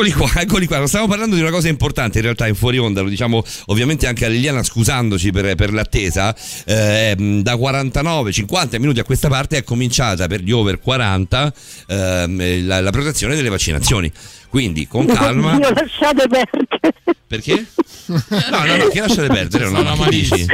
Eccoli 0.06 0.12
qua, 0.12 0.40
eccoli 0.40 0.66
qua. 0.66 0.86
Stiamo 0.86 1.08
parlando 1.08 1.34
di 1.34 1.40
una 1.40 1.50
cosa 1.50 1.68
importante 1.68 2.18
in 2.18 2.24
realtà 2.24 2.46
in 2.46 2.54
fuori 2.54 2.78
onda, 2.78 3.00
lo 3.00 3.08
diciamo 3.08 3.42
ovviamente 3.66 4.06
anche 4.06 4.24
a 4.24 4.28
Liliana 4.28 4.62
scusandoci 4.62 5.32
per, 5.32 5.56
per 5.56 5.72
l'attesa. 5.72 6.34
Eh, 6.64 7.14
da 7.42 7.54
49-50 7.54 8.78
minuti 8.78 9.00
a 9.00 9.04
questa 9.04 9.28
parte 9.28 9.56
è 9.56 9.64
cominciata 9.64 10.28
per 10.28 10.42
gli 10.42 10.52
over 10.52 10.78
40 10.78 11.52
ehm, 11.88 12.66
la, 12.66 12.80
la 12.80 12.90
protezione 12.90 13.34
delle 13.34 13.48
vaccinazioni. 13.48 14.12
Quindi 14.48 14.86
con 14.86 15.06
calma. 15.06 15.54
Io 15.54 15.70
lasciate 15.72 16.28
perdere. 16.28 16.94
Perché? 17.26 17.66
No, 18.06 18.64
no, 18.64 18.76
no, 18.76 18.86
che 18.88 19.00
lasciate 19.00 19.26
perdere, 19.28 19.68
no, 19.70 19.82
no, 19.82 19.96
che 19.96 20.10
dici? 20.10 20.46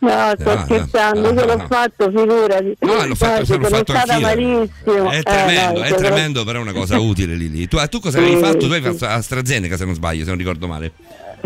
No, 0.00 0.32
sto 0.38 0.54
No, 0.54 0.64
scherzando, 0.64 1.32
no, 1.32 1.40
io 1.40 1.46
l'ho 1.46 1.56
no. 1.56 1.66
fatto, 1.68 2.10
figurati. 2.10 2.76
No, 2.80 3.06
l'ho 3.06 3.14
fatto, 3.14 3.44
Guarda, 3.44 3.56
l'ho 3.68 3.76
fatto 3.76 3.92
stata 3.92 4.12
anch'io. 4.14 4.26
malissimo. 4.26 5.10
È 5.10 5.18
Eh, 5.18 5.22
tremendo, 5.22 5.78
no, 5.78 5.84
è 5.84 5.94
tremendo, 5.94 6.44
però 6.44 6.58
è 6.58 6.62
una 6.62 6.72
cosa 6.72 6.98
utile 7.00 7.34
Lili. 7.34 7.68
Tu, 7.68 7.78
eh, 7.78 7.88
tu 7.88 8.00
cosa 8.00 8.18
avevi 8.18 8.36
fatto? 8.40 8.66
Tu 8.66 8.72
hai 8.72 8.80
fatto 8.82 9.04
AstraZeneca 9.06 9.76
se 9.76 9.84
non 9.84 9.94
sbaglio, 9.94 10.22
se 10.24 10.28
non 10.30 10.38
ricordo 10.38 10.66
male. 10.66 10.92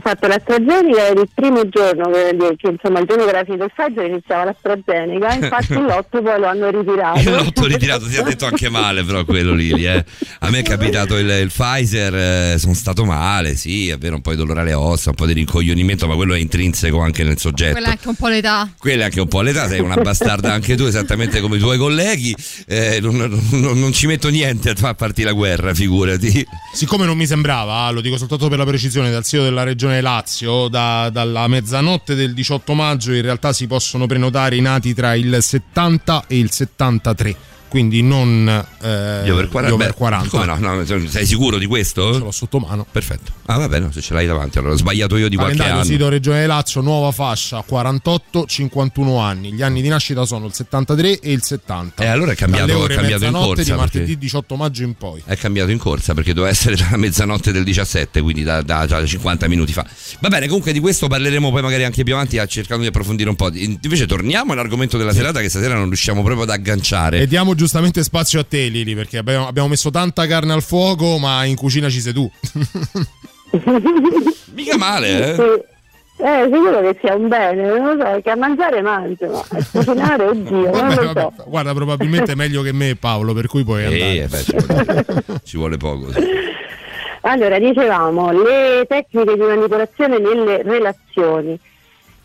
Fatto 0.03 0.27
l'AstraZeneca 0.27 1.09
ed 1.09 1.19
il 1.19 1.29
primo 1.33 1.69
giorno 1.69 2.11
che, 2.11 2.55
che, 2.57 2.69
insomma 2.71 2.99
il 2.99 3.07
giorno 3.07 3.25
che 3.25 3.31
era 3.31 3.45
finito 3.45 3.65
il 3.65 3.73
Pfizer 3.75 4.05
iniziava 4.07 4.45
l'AstraZeneca 4.45 5.35
infatti 5.41 5.75
l'otto 5.75 6.23
poi 6.23 6.41
lo 6.41 6.47
hanno 6.47 6.71
ritirato 6.71 7.21
Io 7.21 7.37
l'ho 7.37 7.67
ritirato, 7.67 8.09
ti 8.09 8.17
ha 8.17 8.23
detto 8.23 8.47
anche 8.47 8.69
male 8.69 9.05
però 9.05 9.25
quello 9.25 9.53
Lili. 9.55 9.87
Eh. 9.87 10.05
A 10.41 10.51
me 10.51 10.61
è 10.61 10.63
capitato 10.63 11.17
il, 11.17 11.29
il 11.29 11.51
Pfizer, 11.53 12.15
eh, 12.15 12.59
sono 12.59 12.75
stato 12.75 13.05
male, 13.05 13.57
sì, 13.57 13.89
è 13.89 13.99
vero, 13.99 14.17
un 14.17 14.21
po' 14.21 14.31
di 14.31 14.37
dolore 14.37 14.61
alle 14.61 14.75
ossa, 14.75 15.11
un 15.11 15.15
po' 15.15 15.27
di 15.27 15.33
rincoglionimento, 15.33 16.07
ma 16.07 16.15
quello 16.15 16.35
è 16.35 16.39
intrinseco 16.39 16.99
anche 17.01 17.25
nel 17.25 17.39
soggetto. 17.39 17.73
Quella 17.73 17.89
è 17.89 17.91
anche 17.91 18.09
un 18.09 18.15
po' 18.17 18.29
l'età. 18.29 18.71
Quella 18.79 19.03
è 19.03 19.05
anche 19.05 19.21
un 19.21 19.29
po' 19.29 19.41
l'età, 19.43 19.69
sei 19.69 19.81
una 19.81 19.97
bastarda 19.97 20.53
anche 20.53 20.77
tu, 20.77 20.85
esattamente 20.85 21.41
come 21.41 21.57
i 21.57 21.59
tuoi 21.61 21.79
colleghi. 21.79 22.35
Eh, 22.67 22.99
non, 23.01 23.17
non- 23.17 23.79
non 23.79 23.93
ci 23.93 24.07
metto 24.07 24.29
niente 24.29 24.71
a 24.71 24.75
far 24.75 24.95
partire 24.95 25.29
la 25.29 25.35
guerra, 25.35 25.75
figurati. 25.75 26.45
Siccome 26.73 27.05
non 27.05 27.17
mi 27.17 27.27
sembrava, 27.27 27.91
lo 27.91 28.01
dico 28.01 28.17
soltanto 28.17 28.49
per 28.49 28.59
la 28.59 28.67
precisione, 28.67 29.11
dal 29.11 29.25
CEO 29.25 29.43
della 29.45 29.63
regione 29.63 29.91
Lazio, 30.01 30.68
da- 30.68 31.11
dalla 31.11 31.47
mezzanotte 31.49 32.14
del 32.14 32.34
18 32.34 32.74
maggio 32.74 33.12
in 33.12 33.22
realtà 33.22 33.53
si 33.53 33.66
possono 33.66 34.07
prenotare 34.07 34.57
i 34.57 34.61
nati 34.61 34.95
tra 34.95 35.14
il 35.14 35.38
70 35.40 36.24
e 36.26 36.38
il 36.38 36.51
73, 36.51 37.36
quindi 37.73 38.03
non 38.03 38.47
eh, 38.83 39.23
Gli 39.25 39.31
over 39.31 39.49
40. 39.49 39.70
gli 39.70 39.73
over 39.73 39.87
beh, 39.89 39.95
40. 39.95 40.29
Come 40.29 40.45
no? 40.45 40.57
No, 40.75 40.85
Sei 41.09 41.25
sicuro 41.25 41.57
di 41.57 41.64
questo? 41.64 42.12
Ce 42.12 42.18
l'ho 42.18 42.31
sotto 42.31 42.59
mano. 42.59 42.85
Perfetto. 42.93 43.33
Ah, 43.47 43.57
vabbè, 43.57 43.79
no, 43.79 43.91
se 43.91 44.03
ce 44.03 44.12
l'hai 44.12 44.27
davanti, 44.27 44.59
allora 44.59 44.75
ho 44.75 44.77
sbagliato 44.77 45.16
io 45.16 45.31
di 45.31 45.37
qualche 45.37 45.62
anno. 45.62 45.83
sito 45.83 46.11
Regione 46.11 46.45
Lazio, 46.47 46.83
nuova 46.83 47.11
fascia 47.12 47.64
48-51 47.66 49.18
anni. 49.20 49.53
Gli 49.55 49.62
anni 49.62 49.81
di 49.81 49.89
nascita 49.89 50.27
sono 50.27 50.45
il 50.47 50.53
73 50.53 51.20
e 51.20 51.33
il 51.33 51.43
70. 51.43 52.03
E 52.03 52.07
allora 52.09 52.33
è 52.33 52.35
cambiato- 52.35 52.87
è 52.87 52.95
cambiato 52.95 53.25
in 53.25 53.33
corsa, 53.33 53.62
di 53.62 53.70
martedì 53.70 54.05
perché- 54.05 54.18
18 54.18 54.57
maggio 54.57 54.83
in 54.83 54.93
poi. 54.95 55.23
È 55.25 55.37
cambiato 55.39 55.70
in 55.70 55.79
corsa 55.79 56.12
perché 56.12 56.35
doveva 56.35 56.53
essere 56.53 56.77
dalla 56.77 56.99
mezzanotte 56.99 57.53
del 57.53 57.64
17, 57.64 58.20
quindi 58.20 58.43
da, 58.43 58.61
da- 58.61 58.85
da 58.85 59.05
50 59.07 59.49
minuti 59.49 59.73
fa. 59.73 59.87
Va 60.20 60.29
bene, 60.29 60.47
comunque 60.47 60.73
di 60.73 60.81
questo 60.81 61.07
parleremo 61.09 61.51
poi 61.51 61.62
magari 61.62 61.85
anche 61.85 62.03
più 62.03 62.12
avanti, 62.12 62.39
cercando 62.47 62.83
di 62.83 62.89
approfondire 62.89 63.31
un 63.31 63.37
po'. 63.37 63.51
Invece 63.53 64.05
torniamo 64.07 64.53
all'argomento 64.53 64.99
della 64.99 65.12
serata 65.14 65.41
che 65.41 65.49
stasera 65.49 65.75
non 65.75 65.87
riusciamo 65.87 66.23
proprio 66.23 66.43
ad 66.45 66.51
agganciare. 66.51 67.20
E 67.20 67.27
diamo 67.27 67.55
giustamente 67.63 68.03
spazio 68.03 68.41
a 68.41 68.45
te, 68.45 68.67
Lili, 68.67 68.97
perché 68.97 69.19
abbiamo, 69.19 69.47
abbiamo 69.47 69.69
messo 69.69 69.91
tanta 69.91 70.27
carne 70.27 70.53
al 70.53 70.63
fuoco, 70.63 71.19
ma 71.19 71.45
in 71.45 71.55
cucina 71.55 71.89
ci 71.89 72.01
sei 72.01 72.13
tu. 72.13 72.29
Mica 74.55 74.77
male, 74.77 75.37
eh? 75.37 75.65
Eh, 76.19 76.51
sicuro 76.53 76.81
che 76.81 76.99
sia 77.01 77.15
un 77.15 77.29
bene, 77.29 77.69
non 77.69 77.97
lo 77.97 78.05
so, 78.05 78.21
che 78.21 78.31
a 78.31 78.37
mangiare 78.37 78.83
mangio, 78.83 79.31
ma 79.31 79.45
a 79.49 79.65
cucinare, 79.71 80.27
oddio, 80.27 80.57
non 80.57 80.71
Vabbè, 80.71 80.95
lo 80.95 81.13
vabbè, 81.13 81.29
so. 81.37 81.45
guarda, 81.47 81.73
probabilmente 81.73 82.33
è 82.33 82.35
meglio 82.35 82.63
che 82.63 82.73
me, 82.73 82.97
Paolo, 82.97 83.33
per 83.33 83.47
cui 83.47 83.63
puoi 83.63 83.85
andare. 83.85 84.23
Eh, 84.23 84.27
beh, 84.27 84.43
ci, 84.43 84.57
vuole, 84.57 85.07
ci 85.45 85.57
vuole 85.57 85.77
poco. 85.77 86.13
sì. 86.13 86.21
Allora, 87.23 87.61
dicevamo, 87.61 88.33
le 88.33 88.85
tecniche 88.89 89.35
di 89.35 89.41
manipolazione 89.41 90.19
nelle 90.19 90.63
relazioni. 90.63 91.57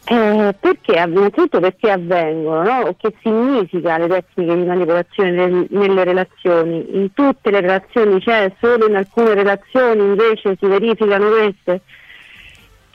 Eh, 0.09 0.55
perché, 0.57 0.93
innanzitutto 0.93 1.59
perché 1.59 1.91
avvengono, 1.91 2.63
no? 2.63 2.95
che 2.97 3.13
significa 3.21 3.97
le 3.97 4.07
tecniche 4.07 4.55
di 4.55 4.63
manipolazione 4.63 5.31
nel- 5.31 5.67
nelle 5.69 6.05
relazioni? 6.05 6.95
In 6.95 7.11
tutte 7.13 7.51
le 7.51 7.59
relazioni 7.59 8.21
c'è, 8.21 8.49
solo 8.61 8.87
in 8.87 8.95
alcune 8.95 9.33
relazioni 9.33 10.01
invece 10.01 10.55
si 10.57 10.65
verificano 10.65 11.27
queste? 11.27 11.81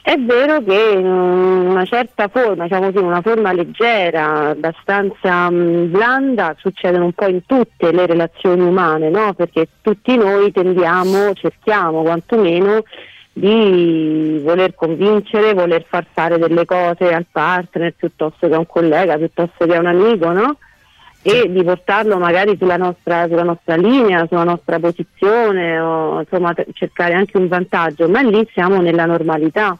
È 0.01 0.17
vero 0.17 0.61
che 0.63 0.95
in 0.97 1.05
una 1.05 1.85
certa 1.85 2.27
forma, 2.29 2.63
diciamo 2.63 2.91
così, 2.91 3.05
una 3.05 3.21
forma 3.21 3.53
leggera, 3.53 4.49
abbastanza 4.49 5.51
mh, 5.51 5.91
blanda, 5.91 6.55
succedono 6.57 7.05
un 7.05 7.13
po' 7.13 7.27
in 7.27 7.45
tutte 7.45 7.91
le 7.91 8.07
relazioni 8.07 8.61
umane, 8.61 9.09
no? 9.09 9.33
Perché 9.33 9.67
tutti 9.81 10.17
noi 10.17 10.51
tendiamo, 10.51 11.33
cerchiamo 11.35 12.01
quantomeno 12.01 12.83
di 13.33 14.39
voler 14.43 14.75
convincere, 14.75 15.53
voler 15.53 15.83
far 15.87 16.05
fare 16.13 16.37
delle 16.37 16.65
cose 16.65 17.11
al 17.11 17.25
partner 17.29 17.93
piuttosto 17.95 18.47
che 18.47 18.53
a 18.53 18.59
un 18.59 18.67
collega, 18.67 19.17
piuttosto 19.17 19.65
che 19.65 19.75
a 19.75 19.79
un 19.79 19.87
amico, 19.87 20.31
no? 20.31 20.57
E 21.23 21.49
di 21.51 21.63
portarlo 21.63 22.17
magari 22.17 22.55
sulla 22.57 22.77
nostra, 22.77 23.27
sulla 23.27 23.43
nostra 23.43 23.75
linea, 23.75 24.27
sulla 24.27 24.43
nostra 24.43 24.77
posizione, 24.77 25.79
o 25.79 26.19
insomma 26.19 26.53
cercare 26.73 27.13
anche 27.13 27.37
un 27.37 27.47
vantaggio, 27.47 28.07
ma 28.07 28.21
lì 28.21 28.47
siamo 28.53 28.81
nella 28.81 29.05
normalità. 29.05 29.77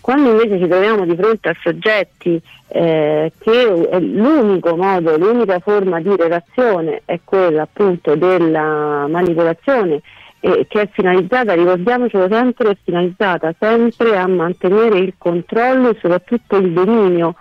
Quando 0.00 0.30
invece 0.30 0.58
ci 0.58 0.68
troviamo 0.68 1.04
di 1.04 1.16
fronte 1.16 1.48
a 1.48 1.56
soggetti 1.60 2.40
eh, 2.68 3.32
che 3.38 3.88
è 3.90 4.00
l'unico 4.00 4.76
modo, 4.76 5.16
l'unica 5.18 5.58
forma 5.58 6.00
di 6.00 6.14
relazione 6.16 7.02
è 7.04 7.20
quella 7.24 7.62
appunto 7.62 8.14
della 8.14 9.06
manipolazione 9.08 10.00
eh, 10.40 10.66
che 10.68 10.80
è 10.80 10.88
finalizzata, 10.92 11.54
ricordiamocelo 11.54 12.28
sempre, 12.30 12.70
è 12.70 12.76
finalizzata 12.82 13.54
sempre 13.58 14.16
a 14.16 14.26
mantenere 14.26 14.98
il 14.98 15.14
controllo 15.18 15.90
e 15.90 15.98
soprattutto 16.00 16.56
il 16.56 16.72
dominio, 16.72 17.34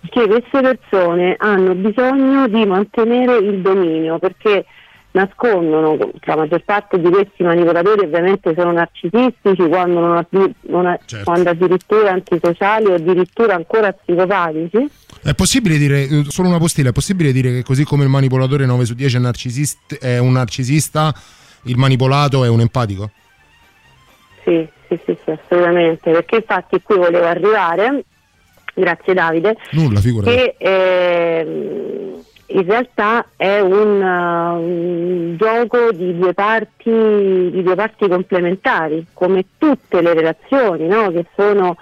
perché 0.00 0.26
queste 0.26 0.60
persone 0.60 1.34
hanno 1.38 1.74
bisogno 1.74 2.46
di 2.48 2.64
mantenere 2.66 3.36
il 3.38 3.60
dominio 3.60 4.18
perché 4.18 4.66
nascondono, 5.12 5.96
la 6.22 6.36
maggior 6.36 6.62
parte 6.64 6.98
di 6.98 7.08
questi 7.08 7.42
manipolatori 7.42 8.04
ovviamente 8.04 8.54
sono 8.56 8.72
narcisistici, 8.72 9.68
quando, 9.68 10.00
non 10.00 10.26
non 10.62 10.98
Certo. 11.04 11.24
quando 11.24 11.50
addirittura 11.50 12.12
antisociali 12.12 12.86
o 12.86 12.94
addirittura 12.94 13.54
ancora 13.54 13.92
psicopatici. 13.92 14.88
È 15.22 15.34
possibile 15.34 15.76
dire, 15.76 16.24
solo 16.28 16.48
una 16.48 16.58
postilla, 16.58 16.90
è 16.90 16.92
possibile 16.92 17.32
dire 17.32 17.52
che 17.52 17.62
così 17.62 17.84
come 17.84 18.04
il 18.04 18.08
manipolatore 18.08 18.66
9 18.66 18.84
su 18.84 18.94
10 18.94 19.16
è, 19.16 19.20
narcisist- 19.20 19.98
è 19.98 20.18
un 20.18 20.32
narcisista, 20.32 21.14
il 21.64 21.76
manipolato 21.76 22.44
è 22.44 22.48
un 22.48 22.60
empatico? 22.60 23.10
Sì, 24.44 24.66
sì, 24.88 24.98
sì, 25.04 25.16
sì, 25.24 25.30
assolutamente, 25.30 26.10
perché 26.10 26.36
infatti 26.36 26.82
qui 26.82 26.96
volevo 26.96 27.26
arrivare, 27.26 28.04
grazie 28.74 29.14
Davide, 29.14 29.56
Nulla, 29.70 30.00
che 30.00 30.54
ehm, 30.58 32.22
in 32.46 32.66
realtà 32.66 33.26
è 33.36 33.60
un, 33.60 34.00
uh, 34.00 34.60
un 34.60 35.36
gioco 35.36 35.92
di 35.92 36.16
due, 36.18 36.34
parti, 36.34 36.90
di 36.90 37.62
due 37.62 37.74
parti 37.74 38.08
complementari, 38.08 39.06
come 39.12 39.44
tutte 39.58 40.00
le 40.00 40.12
relazioni, 40.12 40.86
no? 40.86 41.10
che 41.10 41.26
sono, 41.34 41.76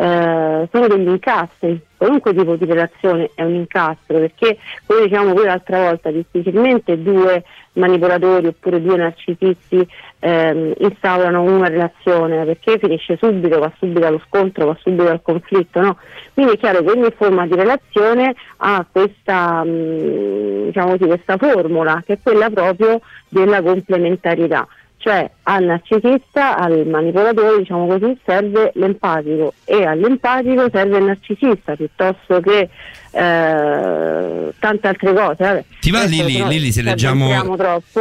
eh, 0.00 0.68
sono 0.72 0.86
degli 0.86 1.08
incastri. 1.08 1.78
Qualunque 1.94 2.32
tipo 2.32 2.56
di 2.56 2.64
relazione 2.64 3.30
è 3.34 3.42
un 3.42 3.54
incastro, 3.54 4.18
perché 4.18 4.56
come 4.86 5.02
diciamo 5.02 5.34
poi 5.34 5.44
l'altra 5.44 5.82
volta, 5.82 6.10
difficilmente 6.10 7.02
due 7.02 7.44
manipolatori 7.74 8.46
oppure 8.46 8.80
due 8.80 8.96
narcisisti 8.96 9.86
ehm, 10.18 10.72
instaurano 10.78 11.42
una 11.42 11.68
relazione 11.68 12.46
perché 12.46 12.78
finisce 12.78 13.18
subito, 13.20 13.58
va 13.58 13.70
subito 13.78 14.06
allo 14.06 14.22
scontro, 14.26 14.64
va 14.64 14.78
subito 14.80 15.10
al 15.10 15.20
conflitto, 15.20 15.80
no? 15.82 15.98
Quindi 16.32 16.54
è 16.54 16.56
chiaro 16.56 16.82
che 16.82 16.90
ogni 16.90 17.10
forma 17.14 17.46
di 17.46 17.54
relazione 17.54 18.34
ha 18.56 18.86
questa, 18.90 19.62
mh, 19.62 20.64
diciamo 20.64 20.96
così, 20.96 21.04
questa 21.04 21.36
formula 21.36 22.02
che 22.06 22.14
è 22.14 22.18
quella 22.22 22.48
proprio 22.48 23.02
della 23.28 23.60
complementarietà. 23.60 24.66
Cioè 25.02 25.30
al 25.44 25.64
narcisista, 25.64 26.58
al 26.58 26.86
manipolatore, 26.86 27.56
diciamo 27.56 27.86
così, 27.86 28.18
serve 28.22 28.70
l'empatico 28.74 29.54
e 29.64 29.86
all'empatico 29.86 30.68
serve 30.70 30.98
il 30.98 31.04
narcisista 31.04 31.74
piuttosto 31.74 32.38
che 32.40 32.68
eh, 33.10 34.52
tante 34.58 34.86
altre 34.86 35.14
cose. 35.14 35.36
Vabbè. 35.38 35.64
Ti 35.80 35.90
va 35.90 36.02
Adesso, 36.02 36.22
Lili, 36.22 36.38
però, 36.38 36.48
Lili 36.48 36.72
se 36.72 36.80
ci 36.80 36.86
leggiamo, 36.86 37.56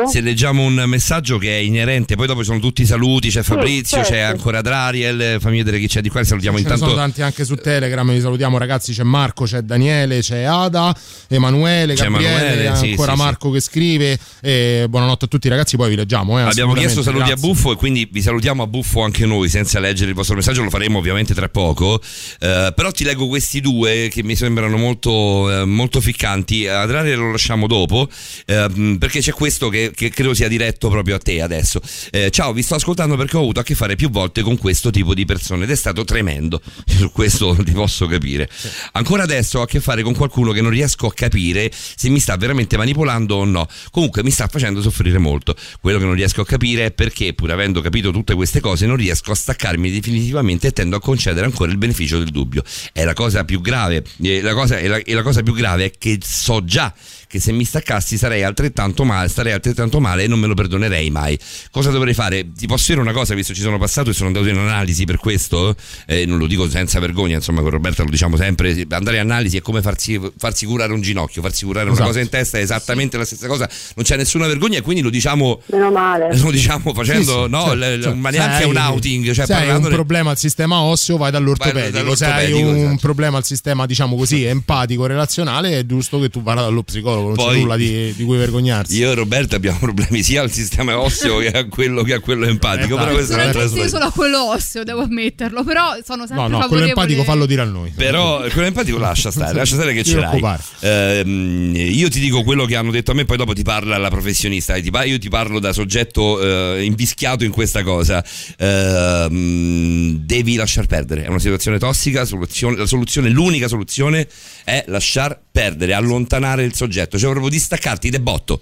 se 0.08 0.22
leggiamo 0.22 0.64
un 0.64 0.84
messaggio 0.86 1.38
che 1.38 1.58
è 1.58 1.62
inerente, 1.62 2.16
poi 2.16 2.28
dopo 2.28 2.40
ci 2.40 2.48
sono 2.48 2.60
tutti 2.60 2.82
i 2.82 2.86
saluti, 2.86 3.30
c'è 3.30 3.42
Fabrizio, 3.42 3.98
certo. 3.98 4.12
c'è 4.12 4.20
ancora 4.20 4.62
Drariel, 4.62 5.38
fammi 5.40 5.58
vedere 5.58 5.80
chi 5.80 5.88
c'è 5.88 6.02
di 6.02 6.10
qua, 6.10 6.24
salutiamo 6.24 6.58
Ce 6.58 6.64
intanto. 6.64 6.86
sono 6.86 6.98
tanti 6.98 7.22
anche 7.22 7.46
su 7.46 7.56
Telegram, 7.56 8.12
vi 8.12 8.20
salutiamo 8.20 8.58
ragazzi, 8.58 8.94
c'è 8.94 9.04
Marco, 9.04 9.46
c'è 9.46 9.62
Daniele, 9.62 10.20
c'è 10.20 10.44
Ada, 10.44 10.96
Emanuele, 11.30 11.94
C'è 11.94 12.04
Gabriele, 12.04 12.36
Emanuele, 12.36 12.76
sì, 12.76 12.90
ancora 12.90 13.12
sì, 13.14 13.18
sì. 13.18 13.24
Marco 13.24 13.52
che 13.52 13.60
scrive, 13.62 14.20
e 14.42 14.86
buonanotte 14.90 15.26
a 15.26 15.28
tutti 15.28 15.48
ragazzi, 15.48 15.78
poi 15.78 15.90
vi 15.90 15.96
leggiamo. 15.96 16.38
Eh, 16.40 16.44
Abbiamo 16.44 16.74
chiesto 16.74 17.02
saluti 17.02 17.24
assolutamente, 17.24 17.48
a 17.48 17.50
Buffo 17.50 17.72
e 17.72 17.76
quindi 17.76 18.10
vi 18.12 18.22
salutiamo 18.22 18.64
a 18.64 18.68
Buffo 18.68 19.02
anche 19.02 19.26
noi 19.26 19.50
senza 19.50 19.80
leggere 19.80 20.10
il 20.10 20.16
vostro 20.16 20.36
messaggio, 20.36 20.64
lo 20.64 20.70
faremo 20.70 20.98
ovviamente 20.98 21.34
tra 21.34 21.48
poco. 21.48 22.02
Eh, 22.40 22.74
però 22.76 22.92
ti 22.92 23.04
leggo 23.04 23.28
questi 23.28 23.62
due 23.62 24.10
che 24.12 24.24
mi 24.24 24.36
sembrano 24.36 24.76
molto 24.78 24.99
molto, 25.00 25.62
eh, 25.62 25.66
molto 25.66 26.02
ficcanti. 26.02 26.68
Adraria 26.68 27.16
lo 27.16 27.32
lasciamo 27.32 27.68
dopo, 27.68 28.10
ehm, 28.46 28.98
perché 28.98 29.22
c'è 29.22 29.32
questo 29.32 29.70
che, 29.70 29.92
che 29.96 30.10
credo 30.10 30.34
sia 30.34 30.48
diretto 30.48 30.90
proprio 30.90 31.16
a 31.16 31.20
te 31.20 31.42
adesso. 31.42 31.80
Eh, 32.12 32.30
ciao, 32.30 32.52
vi 32.52 32.62
sto 32.62 32.76
ascoltando 32.76 33.16
perché 33.16 33.38
ho 33.38 33.42
avuto 33.42 33.62
a 33.62 33.64
che 33.64 33.76
fare 33.76 33.96
più 33.96 34.10
volte 34.10 34.42
con 34.42 34.58
questo 34.58 34.90
tipo 34.90 35.14
di 35.14 35.26
persone 35.26 35.64
ed 35.64 35.72
è 35.72 35.76
stato 35.76 36.04
tremendo. 36.04 36.62
Su 36.86 37.12
questo 37.12 37.56
ti 37.64 37.72
posso 37.72 38.08
capire. 38.08 38.50
Ancora 38.94 39.24
adesso 39.24 39.60
ho 39.60 39.62
a 39.62 39.68
che 39.68 39.80
fare 39.80 40.04
con 40.04 40.14
qualcuno 40.14 40.52
che 40.52 40.62
non 40.62 40.72
riesco 40.72 41.08
a 41.08 41.14
capire 41.14 41.72
se 41.72 42.10
mi 42.10 42.20
sta 42.20 42.36
veramente 42.36 42.76
manipolando 42.78 43.36
o 43.36 43.46
no. 43.46 43.68
Comunque 43.92 44.24
mi 44.24 44.32
sta 44.32 44.48
facendo 44.48 44.82
soffrire 44.82 45.18
molto. 45.18 45.56
Quello 45.80 45.98
che 45.98 46.06
non 46.06 46.14
riesco 46.14 46.42
a 46.42 46.46
capire 46.46 46.86
è 46.86 46.92
perché, 46.92 47.34
pur 47.34 47.52
avendo 47.52 47.82
capito 47.82 48.12
tutte 48.12 48.36
queste 48.36 48.60
cose, 48.60 48.86
non 48.86 48.98
riesco 48.98 49.32
a 49.32 49.36
staccarmi 49.36 49.90
definitivamente 49.92 50.68
e 50.68 50.72
tendo 50.72 50.98
a 50.98 51.00
concedere 51.00 51.46
ancora 51.46 51.72
il 51.72 51.78
beneficio 51.78 52.18
del 52.18 52.30
dubbio. 52.30 52.64
È 52.92 53.04
la 53.04 53.14
cosa 53.14 53.46
più 53.46 53.62
grave. 53.62 54.04
E 54.22 54.42
la 54.42 54.54
cosa, 54.54 54.78
e 54.90 54.98
la- 54.98 55.04
e 55.04 55.14
la 55.14 55.24
cosa 55.24 55.42
più 55.42 55.54
grave 55.54 55.86
è 55.86 55.92
che 55.98 56.20
so 56.22 56.64
già 56.64 56.94
che 57.30 57.40
se 57.40 57.52
mi 57.52 57.64
staccassi 57.64 58.18
sarei 58.18 58.42
altrettanto 58.42 59.04
male, 59.04 59.28
starei 59.30 59.54
altrettanto 59.54 60.00
male 60.00 60.24
e 60.24 60.28
non 60.28 60.40
me 60.40 60.48
lo 60.48 60.56
perdonerei 60.56 61.12
mai. 61.12 61.38
Cosa 61.70 61.92
dovrei 61.92 62.16
fare? 62.16 62.52
Ti 62.52 62.66
posso 62.66 62.86
dire 62.88 63.02
una 63.02 63.12
cosa, 63.12 63.36
visto 63.36 63.52
che 63.54 63.60
ci 63.60 63.64
sono 63.64 63.78
passato 63.78 64.10
e 64.10 64.14
sono 64.14 64.28
andato 64.30 64.48
in 64.48 64.58
analisi 64.58 65.06
per 65.06 65.18
questo, 65.18 65.76
eh, 66.08 66.26
non 66.26 66.40
lo 66.40 66.48
dico 66.48 66.68
senza 66.68 67.00
vergogna, 67.00 67.36
insomma 67.36 67.62
con 67.62 67.70
Roberta 67.70 68.02
lo 68.02 68.10
diciamo 68.10 68.36
sempre, 68.36 68.72
andare 68.90 69.18
in 69.18 69.22
analisi 69.22 69.58
è 69.58 69.62
come 69.62 69.84
farsi, 69.84 70.20
farsi 70.40 70.66
curare 70.66 70.92
un 70.92 71.02
ginocchio, 71.02 71.44
farsi 71.44 71.66
curare 71.66 71.84
una 71.86 71.94
Esatto. 71.94 72.08
cosa 72.10 72.20
in 72.22 72.30
testa 72.30 72.58
è 72.58 72.62
esattamente 72.62 73.16
la 73.18 73.26
stessa 73.26 73.46
cosa, 73.46 73.70
non 73.96 74.04
c'è 74.04 74.18
nessuna 74.18 74.48
vergogna 74.48 74.80
e 74.80 74.82
quindi 74.82 75.04
lo 75.04 75.12
diciamo, 75.12 75.62
Meno 75.68 75.92
male. 75.92 76.36
lo 76.42 76.50
diciamo 76.50 76.94
facendo, 76.96 77.32
Sì, 77.32 77.44
sì, 77.44 77.50
no, 77.52 77.64
cioè, 77.66 77.76
l- 77.98 78.02
cioè, 78.02 78.14
ma 78.16 78.30
neanche 78.32 78.64
hai- 78.64 78.70
un 78.72 78.76
outing, 78.78 79.32
cioè 79.34 79.46
se 79.46 79.54
hai 79.54 79.70
un 79.70 79.88
problema 79.88 80.32
al 80.32 80.38
sistema 80.40 80.80
osseo 80.80 81.18
vai 81.18 81.30
dall'ortopedico, 81.30 81.80
se 81.80 81.86
hai 81.86 81.92
dall'ortopedico, 81.92 82.70
un 82.70 82.76
esatto. 82.76 82.98
problema 83.02 83.38
al 83.38 83.46
sistema 83.46 83.86
diciamo 83.86 84.16
così 84.16 84.46
empatico 84.46 85.06
relazionale 85.06 85.78
è 85.78 85.86
giusto 85.86 86.20
che 86.20 86.30
tu 86.30 86.42
vada 86.42 86.62
dallo 86.62 86.82
psicologo 86.82 87.18
non 87.28 87.34
Poi- 87.36 87.54
c'è 87.56 87.60
nulla 87.62 87.78
di, 87.78 88.14
di 88.16 88.24
cui 88.24 88.38
vergognarsi 88.38 88.98
Io 88.98 89.12
e 89.12 89.16
Roberta 89.16 89.56
abbiamo 89.56 89.78
problemi 89.80 90.22
sia 90.24 90.42
al 90.42 90.52
sistema 90.52 91.00
osseo 91.00 91.38
che 91.40 91.48
a 91.50 91.66
quello, 91.68 92.04
che 92.04 92.14
a 92.14 92.20
quello 92.20 92.46
empatico, 92.46 92.96
Eh, 92.96 93.00
però 93.00 93.12
questa 93.12 93.34
è 93.34 93.42
un'altra 93.42 93.68
storia. 93.68 93.88
solo 93.88 94.06
a 94.06 94.12
quello 94.12 94.44
osseo, 94.52 94.84
devo 94.84 95.02
ammetterlo. 95.02 95.64
Però 95.64 95.96
sono 96.06 96.26
sempre 96.26 96.48
no 96.48 96.60
no 96.60 96.68
quello 96.68 96.86
empatico 96.86 97.24
fallo 97.24 97.46
dire 97.46 97.62
a 97.62 97.66
noi 97.66 97.92
Però 97.96 98.42
quello 98.52 98.68
empatico 98.68 98.98
lascia 98.98 99.32
stare, 99.32 99.54
lascia 99.54 99.76
stare 99.76 99.94
che 99.94 100.04
ce 100.04 100.16
l'hai. 100.20 100.42
Ehm, 100.82 101.74
io 101.76 102.10
ti 102.10 102.20
dico 102.20 102.44
quello 102.44 102.66
che 102.66 102.76
hanno 102.76 102.92
detto 102.92 103.12
a 103.12 103.14
me, 103.14 103.26
poi 103.26 103.38
dopo 103.38 103.54
ti 103.54 103.64
parla 103.64 103.98
la 103.98 104.10
professionista. 104.10 104.76
e 104.76 104.84
pa- 104.90 105.04
Io 105.04 105.18
ti 105.20 105.30
parlo 105.30 105.60
da 105.60 105.74
soggetto 105.74 106.42
eh, 106.76 106.84
invischiato 106.84 107.44
in 107.44 107.52
questa 107.52 107.84
cosa. 107.84 108.24
Ehm, 108.58 110.18
devi 110.26 110.56
lasciar 110.56 110.86
perdere. 110.86 111.24
È 111.24 111.28
una 111.28 111.40
situazione 111.40 111.78
tossica. 111.80 112.26
soluzione- 112.26 112.78
la 112.78 112.86
soluzione, 112.86 113.30
l'unica 113.30 113.68
soluzione 113.68 114.28
è 114.64 114.84
lasciar 114.88 115.40
perdere, 115.52 115.94
allontanare 115.94 116.64
il 116.64 116.74
soggetto, 116.74 117.09
cioè 117.18 117.30
proprio 117.32 117.50
distaccarti 117.50 118.10
de 118.10 118.20
botto. 118.20 118.62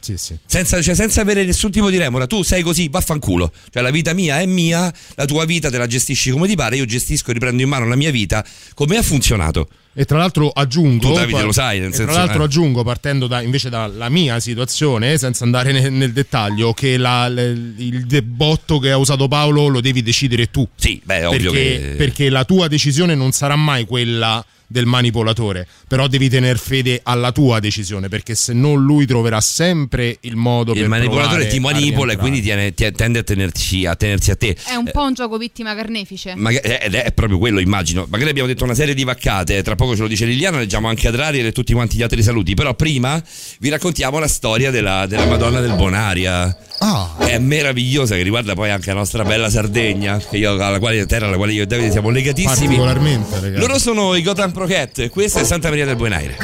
sì 0.00 0.16
sì 0.16 0.36
Senza, 0.46 0.80
cioè, 0.82 0.94
senza 0.94 1.20
avere 1.20 1.44
nessun 1.44 1.70
tipo 1.70 1.90
di 1.90 1.96
remora, 1.96 2.26
tu 2.26 2.42
sei 2.42 2.62
così, 2.62 2.88
vaffanculo. 2.88 3.52
Cioè, 3.70 3.82
la 3.82 3.90
vita 3.90 4.12
mia 4.12 4.40
è 4.40 4.46
mia, 4.46 4.92
la 5.14 5.24
tua 5.24 5.44
vita 5.44 5.70
te 5.70 5.78
la 5.78 5.86
gestisci 5.86 6.30
come 6.30 6.46
ti 6.46 6.54
pare, 6.54 6.76
io 6.76 6.84
gestisco 6.84 7.30
e 7.30 7.32
riprendo 7.34 7.62
in 7.62 7.68
mano 7.68 7.86
la 7.86 7.96
mia 7.96 8.10
vita 8.10 8.44
come 8.74 8.96
ha 8.96 9.02
funzionato. 9.02 9.68
E 9.98 10.04
tra 10.04 10.18
l'altro 10.18 10.50
aggiungo, 10.50 11.08
Tu, 11.08 11.14
Davide, 11.14 11.40
lo 11.40 11.52
sai, 11.52 11.80
nel 11.80 11.94
senso, 11.94 12.12
tra 12.12 12.20
l'altro 12.20 12.42
eh. 12.42 12.44
aggiungo 12.44 12.84
partendo 12.84 13.26
da, 13.26 13.40
invece 13.40 13.70
dalla 13.70 14.10
mia 14.10 14.38
situazione, 14.40 15.16
senza 15.16 15.42
andare 15.44 15.72
nel, 15.72 15.90
nel 15.90 16.12
dettaglio, 16.12 16.74
che 16.74 16.98
la- 16.98 17.28
le- 17.28 17.72
il 17.78 18.04
debotto 18.04 18.78
che 18.78 18.90
ha 18.90 18.98
usato 18.98 19.26
Paolo 19.26 19.68
lo 19.68 19.80
devi 19.80 20.02
decidere 20.02 20.50
tu. 20.50 20.68
Sì, 20.76 21.00
beh, 21.02 21.24
ovvio 21.24 21.50
perché, 21.50 21.78
che. 21.80 21.94
perché 21.96 22.28
la 22.28 22.44
tua 22.44 22.68
decisione 22.68 23.14
non 23.14 23.32
sarà 23.32 23.56
mai 23.56 23.86
quella 23.86 24.44
del 24.66 24.86
manipolatore, 24.86 25.66
però 25.86 26.06
devi 26.08 26.28
tener 26.28 26.58
fede 26.58 27.00
alla 27.02 27.32
tua 27.32 27.60
decisione, 27.60 28.08
perché 28.08 28.34
se 28.34 28.52
no 28.52 28.74
lui 28.74 29.06
troverà 29.06 29.40
sempre 29.40 30.16
il 30.20 30.36
modo 30.36 30.72
il 30.72 30.80
per 30.80 30.88
manipolatore 30.88 31.26
provare 31.28 31.50
ti 31.50 31.60
manipola 31.60 32.12
e 32.12 32.16
quindi 32.16 32.40
tiene- 32.42 32.74
ti- 32.74 32.90
tende 32.92 33.20
a 33.20 33.22
tenerci, 33.22 33.86
a 33.86 33.94
tenersi 33.94 34.30
a 34.30 34.36
te. 34.36 34.56
È 34.66 34.74
un 34.74 34.88
po' 34.92 35.02
un 35.02 35.14
gioco 35.14 35.38
vittima 35.38 35.74
carnefice. 35.74 36.34
Maga- 36.34 36.60
eh, 36.60 36.80
ed 36.86 36.94
è 36.94 37.12
proprio 37.12 37.38
quello, 37.38 37.60
immagino. 37.60 38.06
Magari 38.08 38.30
abbiamo 38.30 38.48
detto 38.48 38.64
una 38.64 38.74
serie 38.74 38.94
di 38.94 39.04
vaccate, 39.04 39.62
tra 39.62 39.74
poco 39.74 39.94
ce 39.94 40.02
lo 40.02 40.08
dice 40.08 40.24
Liliana, 40.24 40.58
leggiamo 40.58 40.88
anche 40.88 41.08
Adrariel 41.08 41.46
e 41.46 41.52
tutti 41.52 41.72
quanti 41.72 41.96
gli 41.96 42.02
altri 42.02 42.22
saluti. 42.22 42.54
Però 42.54 42.74
prima 42.74 43.22
vi 43.60 43.68
raccontiamo 43.68 44.18
la 44.18 44.28
storia 44.28 44.70
della, 44.70 45.06
della 45.06 45.26
Madonna 45.26 45.60
del 45.60 45.74
Bonaria. 45.74 46.56
Ah, 46.78 47.14
È 47.18 47.38
meravigliosa, 47.38 48.16
che 48.16 48.22
riguarda 48.22 48.54
poi 48.54 48.70
anche 48.70 48.88
la 48.88 48.96
nostra 48.96 49.24
bella 49.24 49.48
Sardegna, 49.48 50.18
che 50.18 50.36
io, 50.36 50.52
alla 50.52 50.78
quale, 50.78 51.06
terra 51.06 51.26
alla 51.26 51.36
quale 51.36 51.52
io 51.52 51.62
e 51.62 51.66
Davide 51.66 51.90
siamo 51.90 52.10
legatissimi. 52.10 52.54
particolarmente, 52.76 53.40
ragazzi. 53.40 53.60
Loro 53.60 53.78
sono 53.78 54.14
i 54.14 54.22
Gotham 54.22 54.52
Croquette, 54.52 55.04
e 55.04 55.08
questa 55.08 55.40
è 55.40 55.44
Santa 55.44 55.68
Maria 55.68 55.86
del 55.86 55.96
Buenaire. 55.96 56.36